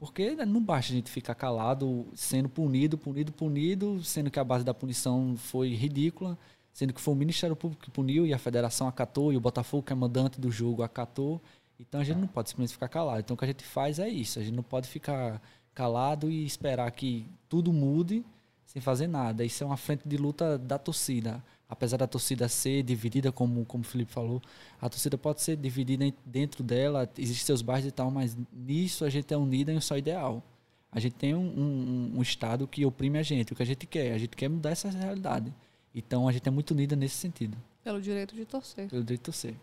Porque 0.00 0.34
né, 0.34 0.44
não 0.44 0.62
basta 0.62 0.92
a 0.92 0.96
gente 0.96 1.10
ficar 1.10 1.36
calado, 1.36 2.06
sendo 2.14 2.48
punido, 2.48 2.98
punido, 2.98 3.32
punido, 3.32 4.02
sendo 4.02 4.30
que 4.30 4.38
a 4.38 4.44
base 4.44 4.64
da 4.64 4.74
punição 4.74 5.36
foi 5.36 5.74
ridícula, 5.74 6.36
sendo 6.72 6.92
que 6.92 7.00
foi 7.00 7.14
o 7.14 7.16
Ministério 7.16 7.54
Público 7.54 7.84
que 7.84 7.90
puniu 7.90 8.26
e 8.26 8.34
a 8.34 8.38
federação 8.38 8.88
acatou 8.88 9.32
e 9.32 9.36
o 9.36 9.40
Botafogo, 9.40 9.84
que 9.84 9.92
é 9.92 9.96
mandante 9.96 10.40
do 10.40 10.50
jogo, 10.50 10.82
acatou. 10.82 11.40
Então 11.78 12.00
a 12.00 12.04
gente 12.04 12.18
não 12.18 12.26
pode 12.26 12.48
simplesmente 12.50 12.74
ficar 12.74 12.88
calado. 12.88 13.20
Então 13.20 13.34
o 13.34 13.38
que 13.38 13.44
a 13.44 13.48
gente 13.48 13.64
faz 13.64 14.00
é 14.00 14.08
isso. 14.08 14.40
A 14.40 14.42
gente 14.42 14.54
não 14.54 14.64
pode 14.64 14.88
ficar 14.88 15.40
calado 15.72 16.28
e 16.28 16.44
esperar 16.44 16.90
que 16.90 17.24
tudo 17.48 17.72
mude 17.72 18.24
sem 18.68 18.82
fazer 18.82 19.06
nada. 19.06 19.44
Isso 19.44 19.64
é 19.64 19.66
uma 19.66 19.78
frente 19.78 20.06
de 20.06 20.16
luta 20.18 20.58
da 20.58 20.78
torcida. 20.78 21.42
Apesar 21.66 21.96
da 21.96 22.06
torcida 22.06 22.48
ser 22.48 22.82
dividida, 22.82 23.32
como, 23.32 23.64
como 23.64 23.82
o 23.82 23.86
Felipe 23.86 24.12
falou, 24.12 24.40
a 24.80 24.88
torcida 24.88 25.16
pode 25.18 25.40
ser 25.42 25.56
dividida 25.56 26.04
dentro 26.24 26.62
dela, 26.62 27.08
existem 27.18 27.44
seus 27.44 27.60
bairros 27.62 27.86
e 27.88 27.90
tal, 27.90 28.10
mas 28.10 28.36
nisso 28.52 29.04
a 29.04 29.10
gente 29.10 29.32
é 29.34 29.36
unida 29.36 29.72
em 29.72 29.76
um 29.76 29.80
só 29.80 29.96
ideal. 29.96 30.42
A 30.90 30.98
gente 31.00 31.14
tem 31.16 31.34
um, 31.34 31.40
um, 31.46 32.12
um 32.18 32.22
Estado 32.22 32.66
que 32.66 32.84
oprime 32.86 33.18
a 33.18 33.22
gente, 33.22 33.52
o 33.52 33.56
que 33.56 33.62
a 33.62 33.66
gente 33.66 33.86
quer. 33.86 34.12
A 34.14 34.18
gente 34.18 34.34
quer 34.36 34.48
mudar 34.48 34.70
essa 34.70 34.88
realidade. 34.90 35.52
Então 35.94 36.26
a 36.28 36.32
gente 36.32 36.46
é 36.46 36.50
muito 36.50 36.70
unida 36.70 36.94
nesse 36.96 37.16
sentido, 37.16 37.56
Pelo 37.82 38.00
direito 38.00 38.34
de 38.34 38.44
torcer. 38.44 38.88
pelo 38.88 39.02
direito 39.02 39.20
de 39.20 39.24
torcer. 39.24 39.54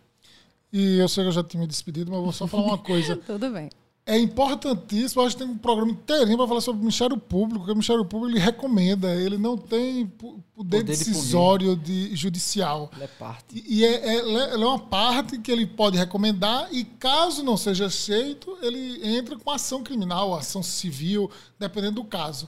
E 0.73 0.97
eu 0.97 1.07
sei 1.07 1.23
que 1.23 1.27
eu 1.29 1.31
já 1.31 1.43
tinha 1.43 1.61
me 1.61 1.67
despedido, 1.67 2.11
mas 2.11 2.21
vou 2.21 2.31
só 2.31 2.45
falar 2.47 2.63
uma 2.65 2.77
coisa. 2.83 3.15
Tudo 3.15 3.49
bem. 3.51 3.69
É 4.07 4.19
importantíssimo, 4.19 5.21
eu 5.21 5.25
acho 5.25 5.35
que 5.35 5.43
tem 5.43 5.51
um 5.51 5.57
programa 5.57 5.91
inteirinho 5.91 6.37
para 6.37 6.47
falar 6.47 6.61
sobre 6.61 6.77
o 6.77 6.83
Ministério 6.83 7.17
Público, 7.17 7.61
porque 7.61 7.71
o 7.71 7.75
Ministério 7.75 8.05
Público 8.05 8.37
ele 8.37 8.39
recomenda, 8.39 9.11
ele 9.15 9.35
não 9.35 9.57
tem 9.57 10.05
poder, 10.05 10.43
Poder 10.55 10.83
de 10.83 10.83
decisório 10.83 11.75
de, 11.75 12.15
judicial. 12.15 12.91
Ela 12.93 13.05
é 13.05 13.07
parte. 13.07 13.63
E 13.67 13.83
é, 13.83 14.15
é, 14.15 14.17
ela 14.51 14.63
é 14.63 14.67
uma 14.67 14.77
parte 14.77 15.39
que 15.39 15.51
ele 15.51 15.65
pode 15.65 15.97
recomendar 15.97 16.67
e, 16.71 16.85
caso 16.85 17.43
não 17.43 17.57
seja 17.57 17.87
aceito, 17.87 18.55
ele 18.61 18.99
entra 19.03 19.37
com 19.37 19.49
ação 19.49 19.83
criminal, 19.83 20.35
ação 20.35 20.61
civil, 20.61 21.31
dependendo 21.57 21.95
do 21.95 22.03
caso. 22.03 22.47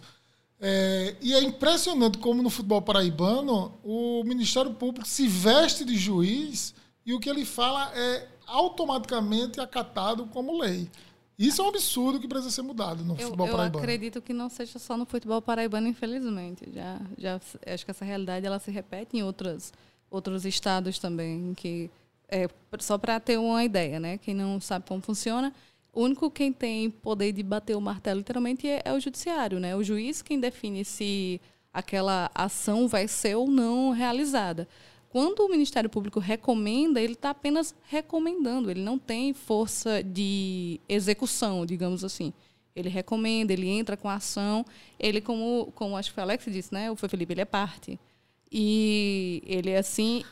É, 0.60 1.16
e 1.22 1.34
é 1.34 1.42
impressionante 1.42 2.20
como 2.20 2.44
no 2.44 2.52
futebol 2.52 2.84
paraibano 2.84 3.74
o 3.84 4.24
Ministério 4.24 4.74
Público 4.74 5.08
se 5.08 5.28
veste 5.28 5.84
de 5.84 5.96
juiz 5.98 6.74
e 7.04 7.16
o 7.16 7.20
que 7.20 7.30
ele 7.30 7.46
fala 7.46 7.92
é 7.96 8.28
automaticamente 8.46 9.60
acatado 9.60 10.28
como 10.28 10.60
lei. 10.60 10.90
Isso 11.38 11.62
é 11.62 11.66
um 11.66 11.68
absurdo 11.68 12.20
que 12.20 12.28
precisa 12.28 12.50
ser 12.50 12.64
mudado 12.64 13.04
no 13.04 13.14
Eu, 13.14 13.28
futebol 13.28 13.48
eu 13.48 13.52
paraibano. 13.52 13.84
acredito 13.84 14.22
que 14.22 14.34
não 14.34 14.50
seja 14.50 14.80
só 14.80 14.98
no 14.98 15.06
futebol 15.06 15.42
paraibano, 15.42 15.88
infelizmente. 15.88 16.68
Já, 16.74 17.00
já 17.18 17.40
acho 17.68 17.86
que 17.86 17.92
essa 17.92 18.04
realidade 18.04 18.46
ela 18.46 18.58
se 18.58 18.72
repete 18.72 19.18
em 19.18 19.24
outras, 19.24 19.72
outros 20.10 20.46
estados 20.46 20.98
também. 20.98 21.54
Que 21.56 21.92
é, 22.28 22.50
só 22.80 22.98
para 22.98 23.20
ter 23.20 23.38
uma 23.38 23.64
ideia, 23.64 24.00
né? 24.00 24.18
Quem 24.18 24.34
não 24.34 24.60
sabe 24.60 24.86
como 24.88 25.00
funciona, 25.00 25.54
o 25.94 26.02
único 26.02 26.30
quem 26.32 26.52
tem 26.52 26.90
poder 26.90 27.32
de 27.32 27.44
bater 27.44 27.76
o 27.76 27.82
martelo 27.82 28.20
literalmente 28.20 28.68
é, 28.68 28.82
é 28.84 28.94
o 28.94 29.00
judiciário, 29.00 29.60
né? 29.60 29.76
O 29.76 29.84
juiz 29.84 30.24
quem 30.24 30.40
define 30.40 30.84
se 30.84 31.40
aquela 31.72 32.32
ação 32.34 32.88
vai 32.88 33.08
ser 33.08 33.36
ou 33.36 33.48
não 33.48 33.92
realizada. 33.92 34.68
Quando 35.18 35.40
o 35.40 35.50
Ministério 35.50 35.90
Público 35.90 36.20
recomenda, 36.20 37.02
ele 37.02 37.14
está 37.14 37.32
apenas 37.32 37.74
recomendando, 37.90 38.70
ele 38.70 38.82
não 38.82 39.00
tem 39.00 39.34
força 39.34 40.04
de 40.04 40.80
execução, 40.88 41.66
digamos 41.66 42.04
assim. 42.04 42.32
Ele 42.76 42.88
recomenda, 42.88 43.52
ele 43.52 43.68
entra 43.68 43.98
com 43.98 44.08
a 44.08 44.14
ação, 44.14 44.64
ele, 45.00 45.20
como, 45.20 45.72
como 45.74 45.98
acho 45.98 46.14
que 46.14 46.20
o 46.20 46.22
Alex 46.22 46.46
disse, 46.46 46.72
né? 46.72 46.92
O 46.92 46.96
Felipe, 46.96 47.34
ele 47.34 47.42
é 47.42 47.46
parte. 47.46 48.00
E 48.52 49.42
ele 49.48 49.72
é 49.72 49.80
assim, 49.80 50.24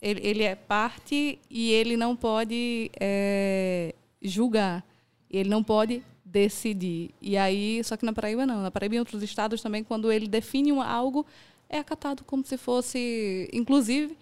ele, 0.00 0.20
ele 0.22 0.44
é 0.44 0.54
parte 0.54 1.40
e 1.50 1.72
ele 1.72 1.96
não 1.96 2.14
pode 2.14 2.92
é, 3.00 3.96
julgar. 4.22 4.86
Ele 5.28 5.48
não 5.48 5.64
pode 5.64 6.04
decidir. 6.24 7.10
E 7.20 7.36
aí, 7.36 7.82
só 7.82 7.96
que 7.96 8.06
na 8.06 8.12
Paraíba 8.12 8.46
não. 8.46 8.62
Na 8.62 8.70
Paraíba 8.70 8.94
e 8.94 8.96
em 8.96 9.00
outros 9.00 9.24
estados 9.24 9.60
também, 9.60 9.82
quando 9.82 10.12
ele 10.12 10.28
define 10.28 10.70
algo, 10.70 11.26
é 11.68 11.78
acatado 11.78 12.24
como 12.24 12.44
se 12.44 12.56
fosse, 12.56 13.48
inclusive, 13.52 14.16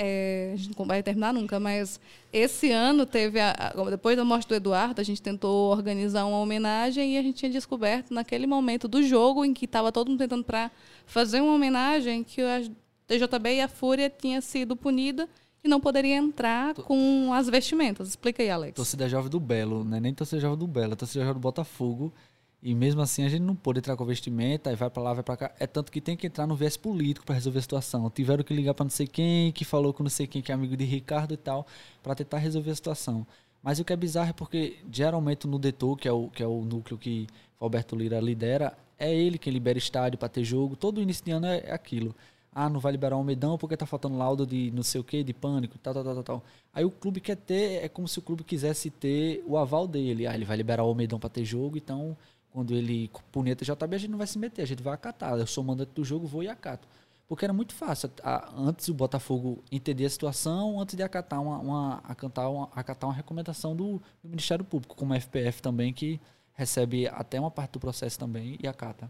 é, 0.00 0.52
a 0.54 0.56
gente 0.56 0.78
não 0.78 0.86
vai 0.86 1.02
terminar 1.02 1.32
nunca, 1.34 1.58
mas 1.58 1.98
esse 2.32 2.70
ano 2.70 3.04
teve, 3.04 3.40
a- 3.40 3.72
a- 3.74 3.90
depois 3.90 4.16
da 4.16 4.24
morte 4.24 4.46
do 4.46 4.54
Eduardo, 4.54 5.00
a 5.00 5.04
gente 5.04 5.20
tentou 5.20 5.70
organizar 5.72 6.24
uma 6.24 6.38
homenagem 6.38 7.14
e 7.14 7.18
a 7.18 7.22
gente 7.22 7.36
tinha 7.38 7.50
descoberto 7.50 8.12
naquele 8.14 8.46
momento 8.46 8.86
do 8.86 9.02
jogo 9.02 9.44
em 9.44 9.52
que 9.52 9.64
estava 9.64 9.90
todo 9.90 10.08
mundo 10.08 10.18
tentando 10.20 10.44
para 10.44 10.70
fazer 11.06 11.40
uma 11.40 11.52
homenagem 11.54 12.22
que 12.22 12.40
a 12.42 12.62
TJB 13.08 13.54
e 13.56 13.60
a 13.60 13.68
Fúria 13.68 14.08
tinha 14.08 14.40
sido 14.40 14.76
punida 14.76 15.28
e 15.64 15.68
não 15.68 15.80
poderia 15.80 16.14
entrar 16.14 16.74
com 16.74 17.32
as 17.32 17.48
vestimentas. 17.48 18.08
Explica 18.08 18.40
aí, 18.40 18.50
Alex. 18.50 18.76
Torcida 18.76 19.08
jovem 19.08 19.28
do 19.30 19.40
Belo, 19.40 19.82
não 19.82 19.96
é 19.96 20.00
nem 20.00 20.14
torcida 20.14 20.40
jovem 20.40 20.58
do 20.58 20.66
Belo, 20.68 20.92
é 20.92 20.96
torcida 20.96 21.24
jovem 21.24 21.34
do 21.34 21.42
Botafogo. 21.42 22.12
E 22.60 22.74
mesmo 22.74 23.00
assim 23.00 23.24
a 23.24 23.28
gente 23.28 23.42
não 23.42 23.54
pôde 23.54 23.78
entrar 23.78 23.96
com 23.96 24.04
vestimenta, 24.04 24.70
aí 24.70 24.76
vai 24.76 24.90
pra 24.90 25.02
lá, 25.02 25.12
vai 25.14 25.22
pra 25.22 25.36
cá. 25.36 25.52
É 25.60 25.66
tanto 25.66 25.92
que 25.92 26.00
tem 26.00 26.16
que 26.16 26.26
entrar 26.26 26.46
no 26.46 26.56
viés 26.56 26.76
político 26.76 27.24
pra 27.24 27.34
resolver 27.34 27.60
a 27.60 27.62
situação. 27.62 28.10
Tiveram 28.10 28.42
que 28.42 28.52
ligar 28.52 28.74
pra 28.74 28.84
não 28.84 28.90
sei 28.90 29.06
quem, 29.06 29.52
que 29.52 29.64
falou 29.64 29.92
com 29.92 30.02
não 30.02 30.10
sei 30.10 30.26
quem, 30.26 30.42
que 30.42 30.50
é 30.50 30.54
amigo 30.54 30.76
de 30.76 30.84
Ricardo 30.84 31.34
e 31.34 31.36
tal, 31.36 31.66
pra 32.02 32.14
tentar 32.16 32.38
resolver 32.38 32.70
a 32.72 32.74
situação. 32.74 33.26
Mas 33.62 33.78
o 33.78 33.84
que 33.84 33.92
é 33.92 33.96
bizarro 33.96 34.30
é 34.30 34.32
porque 34.32 34.78
geralmente 34.90 35.46
no 35.46 35.58
Detor, 35.58 35.96
que 35.96 36.08
é 36.08 36.12
o, 36.12 36.28
que 36.28 36.42
é 36.42 36.46
o 36.46 36.64
núcleo 36.64 36.98
que 36.98 37.26
Roberto 37.60 37.94
Lira 37.96 38.20
lidera, 38.20 38.76
é 38.98 39.14
ele 39.14 39.38
quem 39.38 39.52
libera 39.52 39.78
estádio 39.78 40.18
pra 40.18 40.28
ter 40.28 40.44
jogo. 40.44 40.74
Todo 40.76 41.00
início 41.00 41.24
de 41.24 41.30
ano 41.30 41.46
é 41.46 41.62
é 41.66 41.72
aquilo. 41.72 42.14
Ah, 42.52 42.68
não 42.68 42.80
vai 42.80 42.90
liberar 42.92 43.14
o 43.14 43.18
Almedão 43.18 43.56
porque 43.56 43.76
tá 43.76 43.86
faltando 43.86 44.16
laudo 44.16 44.44
de 44.46 44.72
não 44.72 44.82
sei 44.82 45.00
o 45.00 45.04
que, 45.04 45.22
de 45.22 45.32
pânico, 45.32 45.78
tal, 45.78 45.94
tal, 45.94 46.02
tal, 46.02 46.22
tal. 46.24 46.44
Aí 46.74 46.84
o 46.84 46.90
clube 46.90 47.20
quer 47.20 47.36
ter, 47.36 47.84
é 47.84 47.88
como 47.88 48.08
se 48.08 48.18
o 48.18 48.22
clube 48.22 48.42
quisesse 48.42 48.90
ter 48.90 49.44
o 49.46 49.56
aval 49.56 49.86
dele. 49.86 50.26
Ah, 50.26 50.34
ele 50.34 50.44
vai 50.44 50.56
liberar 50.56 50.82
o 50.84 50.88
Almedão 50.88 51.20
pra 51.20 51.28
ter 51.28 51.44
jogo, 51.44 51.76
então 51.76 52.16
quando 52.58 52.74
ele 52.74 53.08
punir 53.30 53.52
a 53.52 53.54
TJB, 53.54 53.94
a 53.94 53.98
gente 53.98 54.10
não 54.10 54.18
vai 54.18 54.26
se 54.26 54.36
meter, 54.36 54.62
a 54.62 54.66
gente 54.66 54.82
vai 54.82 54.92
acatar. 54.92 55.38
Eu 55.38 55.46
sou 55.46 55.62
mandante 55.62 55.92
do 55.94 56.04
jogo, 56.04 56.26
vou 56.26 56.42
e 56.42 56.48
acato. 56.48 56.88
Porque 57.28 57.44
era 57.44 57.54
muito 57.54 57.72
fácil. 57.72 58.10
Antes 58.56 58.88
o 58.88 58.94
Botafogo 58.94 59.62
entender 59.70 60.04
a 60.04 60.10
situação, 60.10 60.80
antes 60.80 60.96
de 60.96 61.02
acatar 61.04 61.40
uma, 61.40 61.58
uma, 61.58 61.98
acatar 62.02 62.50
uma, 62.50 62.68
acatar 62.74 63.08
uma 63.08 63.14
recomendação 63.14 63.76
do, 63.76 64.02
do 64.20 64.28
Ministério 64.28 64.64
Público, 64.64 64.96
como 64.96 65.14
a 65.14 65.20
FPF 65.20 65.62
também, 65.62 65.92
que 65.92 66.20
recebe 66.52 67.06
até 67.06 67.38
uma 67.38 67.50
parte 67.50 67.74
do 67.74 67.78
processo 67.78 68.18
também 68.18 68.58
e 68.60 68.66
acata. 68.66 69.08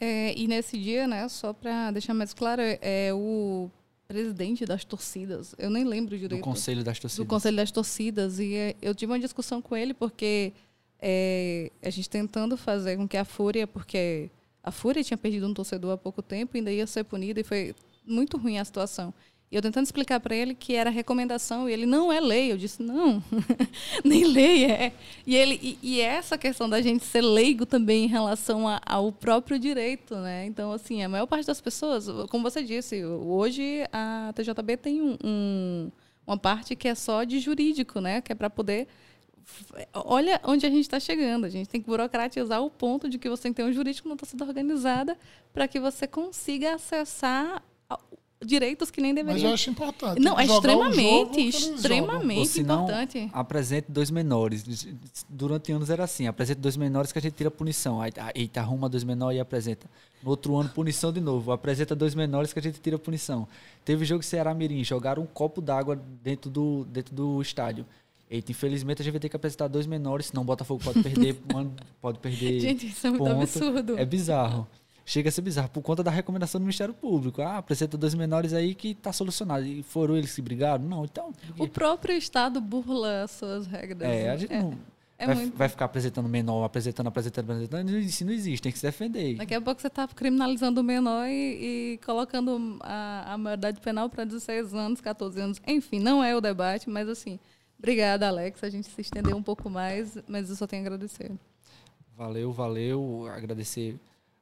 É, 0.00 0.32
e 0.34 0.48
nesse 0.48 0.78
dia, 0.78 1.06
né, 1.06 1.28
só 1.28 1.52
para 1.52 1.90
deixar 1.90 2.14
mais 2.14 2.32
claro, 2.32 2.62
é, 2.62 3.12
o 3.12 3.68
presidente 4.06 4.64
das 4.64 4.82
torcidas. 4.82 5.54
Eu 5.58 5.68
nem 5.68 5.84
lembro 5.84 6.16
Do 6.16 6.18
direito. 6.18 6.42
Conselho 6.42 6.82
das 6.82 6.96
do 6.96 7.02
Torcidas. 7.02 7.28
Conselho 7.28 7.56
das 7.58 7.70
Torcidas. 7.70 8.38
E 8.38 8.54
é, 8.54 8.76
eu 8.80 8.94
tive 8.94 9.12
uma 9.12 9.18
discussão 9.18 9.60
com 9.60 9.76
ele 9.76 9.92
porque 9.92 10.54
é, 11.00 11.70
a 11.82 11.90
gente 11.90 12.08
tentando 12.10 12.56
fazer 12.56 12.96
com 12.96 13.06
que 13.08 13.16
a 13.16 13.24
Fúria, 13.24 13.66
porque 13.66 14.30
a 14.62 14.70
Fúria 14.70 15.02
tinha 15.04 15.16
perdido 15.18 15.46
um 15.46 15.54
torcedor 15.54 15.92
há 15.92 15.96
pouco 15.96 16.22
tempo 16.22 16.56
ainda 16.56 16.70
ia 16.72 16.86
ser 16.86 17.04
punida 17.04 17.40
e 17.40 17.44
foi 17.44 17.74
muito 18.06 18.36
ruim 18.36 18.58
a 18.58 18.64
situação. 18.64 19.12
E 19.50 19.56
eu 19.56 19.62
tentando 19.62 19.84
explicar 19.86 20.20
para 20.20 20.36
ele 20.36 20.54
que 20.54 20.74
era 20.74 20.90
recomendação 20.90 21.68
e 21.68 21.72
ele 21.72 21.86
não 21.86 22.12
é 22.12 22.20
lei. 22.20 22.52
Eu 22.52 22.58
disse 22.58 22.82
não, 22.82 23.22
nem 24.04 24.24
lei 24.26 24.66
é. 24.66 24.92
E 25.26 25.34
ele 25.34 25.58
e, 25.62 25.78
e 25.82 26.00
essa 26.02 26.36
questão 26.36 26.68
da 26.68 26.82
gente 26.82 27.02
ser 27.04 27.22
leigo 27.22 27.64
também 27.64 28.04
em 28.04 28.08
relação 28.08 28.68
a- 28.68 28.80
ao 28.84 29.10
próprio 29.10 29.58
direito, 29.58 30.16
né? 30.16 30.44
Então 30.44 30.70
assim 30.72 31.02
a 31.02 31.08
maior 31.08 31.26
parte 31.26 31.46
das 31.46 31.60
pessoas, 31.62 32.06
como 32.28 32.42
você 32.50 32.62
disse, 32.62 33.02
hoje 33.04 33.84
a 33.92 34.32
TJB 34.34 34.76
tem 34.76 35.00
um- 35.00 35.16
um 35.24 35.90
uma 36.26 36.36
parte 36.36 36.76
que 36.76 36.86
é 36.86 36.94
só 36.94 37.24
de 37.24 37.40
jurídico, 37.40 38.02
né? 38.02 38.20
Que 38.20 38.32
é 38.32 38.34
para 38.34 38.50
poder. 38.50 38.86
Olha 39.94 40.40
onde 40.44 40.66
a 40.66 40.70
gente 40.70 40.82
está 40.82 41.00
chegando. 41.00 41.44
A 41.44 41.48
gente 41.48 41.68
tem 41.68 41.80
que 41.80 41.86
burocratizar 41.86 42.62
o 42.62 42.70
ponto 42.70 43.08
de 43.08 43.18
que 43.18 43.28
você 43.28 43.44
tem 43.44 43.52
que 43.52 43.56
ter 43.56 43.68
um 43.68 43.72
jurídico 43.72 44.08
numa 44.08 44.16
torcida 44.16 44.44
organizada 44.44 45.16
para 45.52 45.66
que 45.66 45.80
você 45.80 46.06
consiga 46.06 46.74
acessar 46.74 47.62
direitos 48.44 48.90
que 48.90 49.00
nem 49.00 49.12
Mas 49.12 49.24
deveriam. 49.24 49.48
eu 49.48 49.54
acho 49.54 49.70
importante. 49.70 50.20
Não, 50.20 50.38
é 50.38 50.44
extremamente, 50.44 51.40
extremamente 51.40 52.48
se 52.48 52.62
não, 52.62 52.84
importante. 52.84 53.30
apresente 53.32 53.90
dois 53.90 54.10
menores. 54.10 54.86
Durante 55.28 55.72
anos 55.72 55.90
era 55.90 56.04
assim, 56.04 56.26
apresente 56.26 56.60
dois 56.60 56.76
menores 56.76 57.12
que 57.12 57.18
a 57.18 57.22
gente 57.22 57.34
tira 57.34 57.50
punição. 57.50 58.00
Aí, 58.00 58.12
ah, 58.16 58.30
eita, 58.34 58.60
arruma 58.60 58.88
dois 58.88 59.04
menores 59.04 59.38
e 59.38 59.40
apresenta. 59.40 59.88
No 60.22 60.30
outro 60.30 60.56
ano, 60.56 60.68
punição 60.70 61.12
de 61.12 61.20
novo. 61.20 61.52
Apresenta 61.52 61.94
dois 61.94 62.14
menores 62.14 62.52
que 62.52 62.58
a 62.58 62.62
gente 62.62 62.80
tira 62.80 62.98
punição. 62.98 63.46
Teve 63.84 64.04
jogo 64.04 64.22
Ceará 64.22 64.54
Mirim, 64.54 64.82
jogaram 64.84 65.22
um 65.22 65.26
copo 65.26 65.60
d'água 65.60 66.00
dentro 66.22 66.50
do, 66.50 66.84
dentro 66.84 67.14
do 67.14 67.42
estádio. 67.42 67.84
Eita, 68.30 68.50
infelizmente 68.52 69.00
a 69.00 69.04
gente 69.04 69.12
vai 69.12 69.20
ter 69.20 69.28
que 69.28 69.36
apresentar 69.36 69.68
dois 69.68 69.86
menores, 69.86 70.26
senão 70.26 70.42
o 70.42 70.44
Botafogo 70.44 70.82
pode 70.84 71.02
perder, 71.02 71.34
pode 72.00 72.18
perder 72.18 72.60
Gente, 72.60 72.86
isso 72.86 73.06
é 73.06 73.10
muito 73.10 73.24
ponto. 73.24 73.42
absurdo. 73.42 73.98
É 73.98 74.04
bizarro. 74.04 74.66
Chega 75.06 75.30
a 75.30 75.32
ser 75.32 75.40
bizarro 75.40 75.70
por 75.70 75.80
conta 75.80 76.02
da 76.02 76.10
recomendação 76.10 76.60
do 76.60 76.64
Ministério 76.64 76.92
Público. 76.92 77.40
Ah, 77.40 77.56
apresenta 77.56 77.96
dois 77.96 78.14
menores 78.14 78.52
aí 78.52 78.74
que 78.74 78.94
tá 78.94 79.10
solucionado. 79.10 79.64
E 79.64 79.82
foram 79.82 80.14
eles 80.14 80.34
que 80.34 80.42
brigaram? 80.42 80.84
Não, 80.84 81.04
então. 81.04 81.32
O 81.58 81.66
próprio 81.66 82.14
Estado 82.14 82.60
burla 82.60 83.22
as 83.22 83.30
suas 83.30 83.66
regras. 83.66 84.02
É, 84.06 84.28
a 84.28 84.36
gente 84.36 84.52
É, 84.52 84.60
não 84.62 84.76
é 85.16 85.26
vai, 85.26 85.34
muito. 85.34 85.56
vai 85.56 85.68
ficar 85.70 85.86
apresentando 85.86 86.28
menor, 86.28 86.62
apresentando, 86.62 87.06
apresentando, 87.06 87.50
apresentando. 87.50 87.98
Isso 87.98 88.22
não 88.26 88.32
existe, 88.34 88.62
tem 88.62 88.70
que 88.70 88.78
se 88.78 88.84
defender. 88.86 89.36
Daqui 89.36 89.54
a 89.54 89.60
pouco 89.62 89.80
você 89.80 89.86
está 89.86 90.06
criminalizando 90.06 90.82
o 90.82 90.84
menor 90.84 91.26
e, 91.26 91.94
e 91.94 92.00
colocando 92.04 92.76
a, 92.82 93.32
a 93.32 93.38
maioridade 93.38 93.80
penal 93.80 94.10
para 94.10 94.24
16 94.24 94.74
anos, 94.74 95.00
14 95.00 95.40
anos. 95.40 95.62
Enfim, 95.66 96.00
não 96.00 96.22
é 96.22 96.36
o 96.36 96.40
debate, 96.42 96.90
mas 96.90 97.08
assim, 97.08 97.38
obrigada, 97.78 98.28
Alex. 98.28 98.62
A 98.64 98.70
gente 98.70 98.88
se 98.88 99.00
estendeu 99.00 99.36
um 99.36 99.42
pouco 99.42 99.68
mais, 99.70 100.16
mas 100.28 100.50
eu 100.50 100.56
só 100.56 100.66
tenho 100.66 100.82
a 100.82 100.86
agradecer. 100.86 101.32
Valeu, 102.16 102.52
valeu. 102.52 103.26
Agradecer 103.30 103.98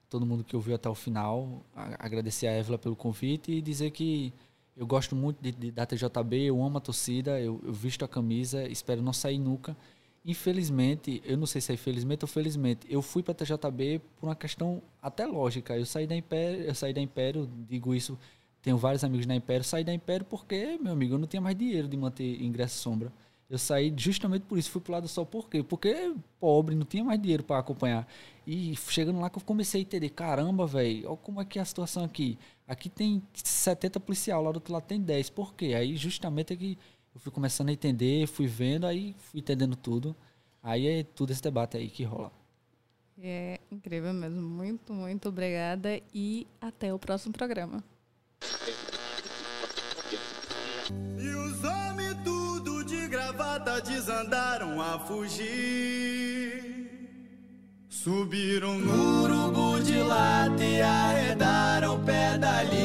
todo 0.09 0.25
mundo 0.27 0.45
que 0.45 0.57
ouviu 0.57 0.75
até 0.75 0.89
o 0.89 0.95
final. 0.95 1.63
Agradecer 1.99 2.47
a 2.47 2.53
Évila 2.53 2.79
pelo 2.79 2.97
convite 2.97 3.53
e 3.53 3.61
dizer 3.63 3.91
que 3.91 4.33
eu 4.77 4.87
gosto 4.87 5.17
muito 5.17 5.39
de, 5.43 5.53
de- 5.53 5.71
da 5.71 5.87
TJB, 5.87 6.45
eu 6.47 6.63
amo 6.63 6.79
a 6.79 6.81
torcida, 6.81 7.41
eu, 7.41 7.61
eu 7.65 7.73
visto 7.73 8.05
a 8.05 8.09
camisa, 8.09 8.67
espero 8.69 9.01
não 9.03 9.13
sair 9.13 9.39
nunca. 9.39 9.77
Infelizmente, 10.25 11.23
eu 11.25 11.37
não 11.37 11.47
sei 11.47 11.61
se 11.61 11.71
é 11.71 11.75
infelizmente 11.75 12.25
ou 12.25 12.29
felizmente, 12.29 12.87
eu 12.91 13.01
fui 13.01 13.23
para 13.23 13.33
a 13.33 13.35
TJB 13.35 14.01
por 14.17 14.27
uma 14.27 14.35
questão 14.37 14.83
até 15.01 15.25
lógica. 15.25 15.77
Eu 15.79 15.87
saí 15.87 16.07
da 16.07 16.17
Império, 16.17 16.65
eu 16.65 16.75
saí 16.75 16.93
da 16.93 17.01
Império, 17.01 17.49
digo 17.69 17.95
isso, 17.95 18.19
tenho 18.61 18.77
vários 18.77 19.05
amigos 19.05 19.25
na 19.25 19.37
Império, 19.37 19.65
saí 19.65 19.85
da 19.85 19.95
Império 19.95 20.27
porque, 20.29 20.79
meu 20.83 20.93
amigo, 20.93 21.15
eu 21.15 21.19
não 21.19 21.27
tinha 21.29 21.41
mais 21.41 21.57
dinheiro 21.57 21.87
de 21.89 21.97
manter 21.97 22.43
ingresso 22.43 22.77
sombra. 22.79 23.13
Eu 23.49 23.59
saí 23.59 23.95
justamente 23.97 24.43
por 24.43 24.59
isso, 24.59 24.71
fui 24.71 24.81
pro 24.81 24.93
lado 24.93 25.07
só 25.07 25.25
por 25.25 25.49
quê? 25.49 25.63
Porque 25.63 26.15
pobre, 26.41 26.75
não 26.75 26.85
tinha 26.85 27.05
mais 27.05 27.21
dinheiro 27.21 27.45
para 27.45 27.59
acompanhar. 27.59 28.07
E 28.45 28.75
chegando 28.77 29.21
lá 29.21 29.31
que 29.31 29.39
eu 29.39 29.43
comecei 29.43 29.81
a 29.81 29.83
entender, 29.83 30.09
caramba, 30.11 30.67
velho, 30.67 31.09
olha 31.09 31.17
como 31.17 31.41
é 31.41 31.45
que 31.45 31.59
é 31.59 31.63
a 31.63 31.65
situação 31.65 32.05
aqui. 32.05 32.37
Aqui 32.67 32.89
tem 32.89 33.23
70 33.33 34.01
policial, 34.01 34.43
lá 34.43 34.51
do 34.51 34.57
outro 34.57 34.73
lado 34.73 34.85
tem 34.85 35.01
10. 35.01 35.31
Por 35.31 35.55
quê? 35.55 35.75
Aí 35.75 35.97
justamente 35.97 36.53
é 36.53 36.57
que 36.57 36.77
eu 37.15 37.21
fui 37.21 37.31
começando 37.31 37.69
a 37.69 37.73
entender, 37.73 38.27
fui 38.27 38.49
vendo, 38.49 38.85
aí 38.85 39.15
fui 39.19 39.39
entendendo 39.41 39.77
tudo. 39.77 40.15
Aí 40.61 40.87
é 40.87 41.05
tudo 41.05 41.33
esse 41.33 41.43
debate 41.43 41.77
aí 41.77 41.89
que 41.89 42.03
rola. 42.03 42.33
É 43.23 43.61
incrível 43.71 44.13
mesmo. 44.13 44.43
Muito, 44.43 44.93
muito 44.93 45.29
obrigada 45.29 46.01
e 46.13 46.47
até 46.61 46.93
o 46.93 46.99
próximo 46.99 47.33
programa. 47.33 47.83
Desandaram 54.07 54.81
a 54.81 55.01
fugir. 55.01 56.63
Subiram 57.89 58.79
no 58.79 59.25
urubu 59.25 59.81
de 59.83 59.99
lata 59.99 60.63
e 60.63 60.81
arredaram 60.81 61.97
o 61.97 61.99
pé 62.05 62.39
dali. 62.39 62.77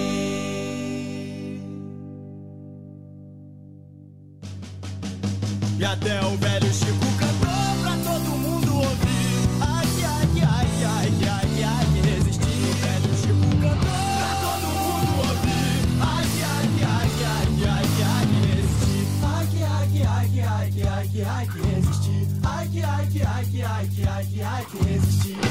E 5.78 5.86
até 5.86 6.26
o 6.26 6.36
velho 6.38 6.74
Chico 6.74 7.06
cantou 7.20 7.31
ai, 24.22 24.44
ai, 24.44 24.66
resistir. 24.86 25.51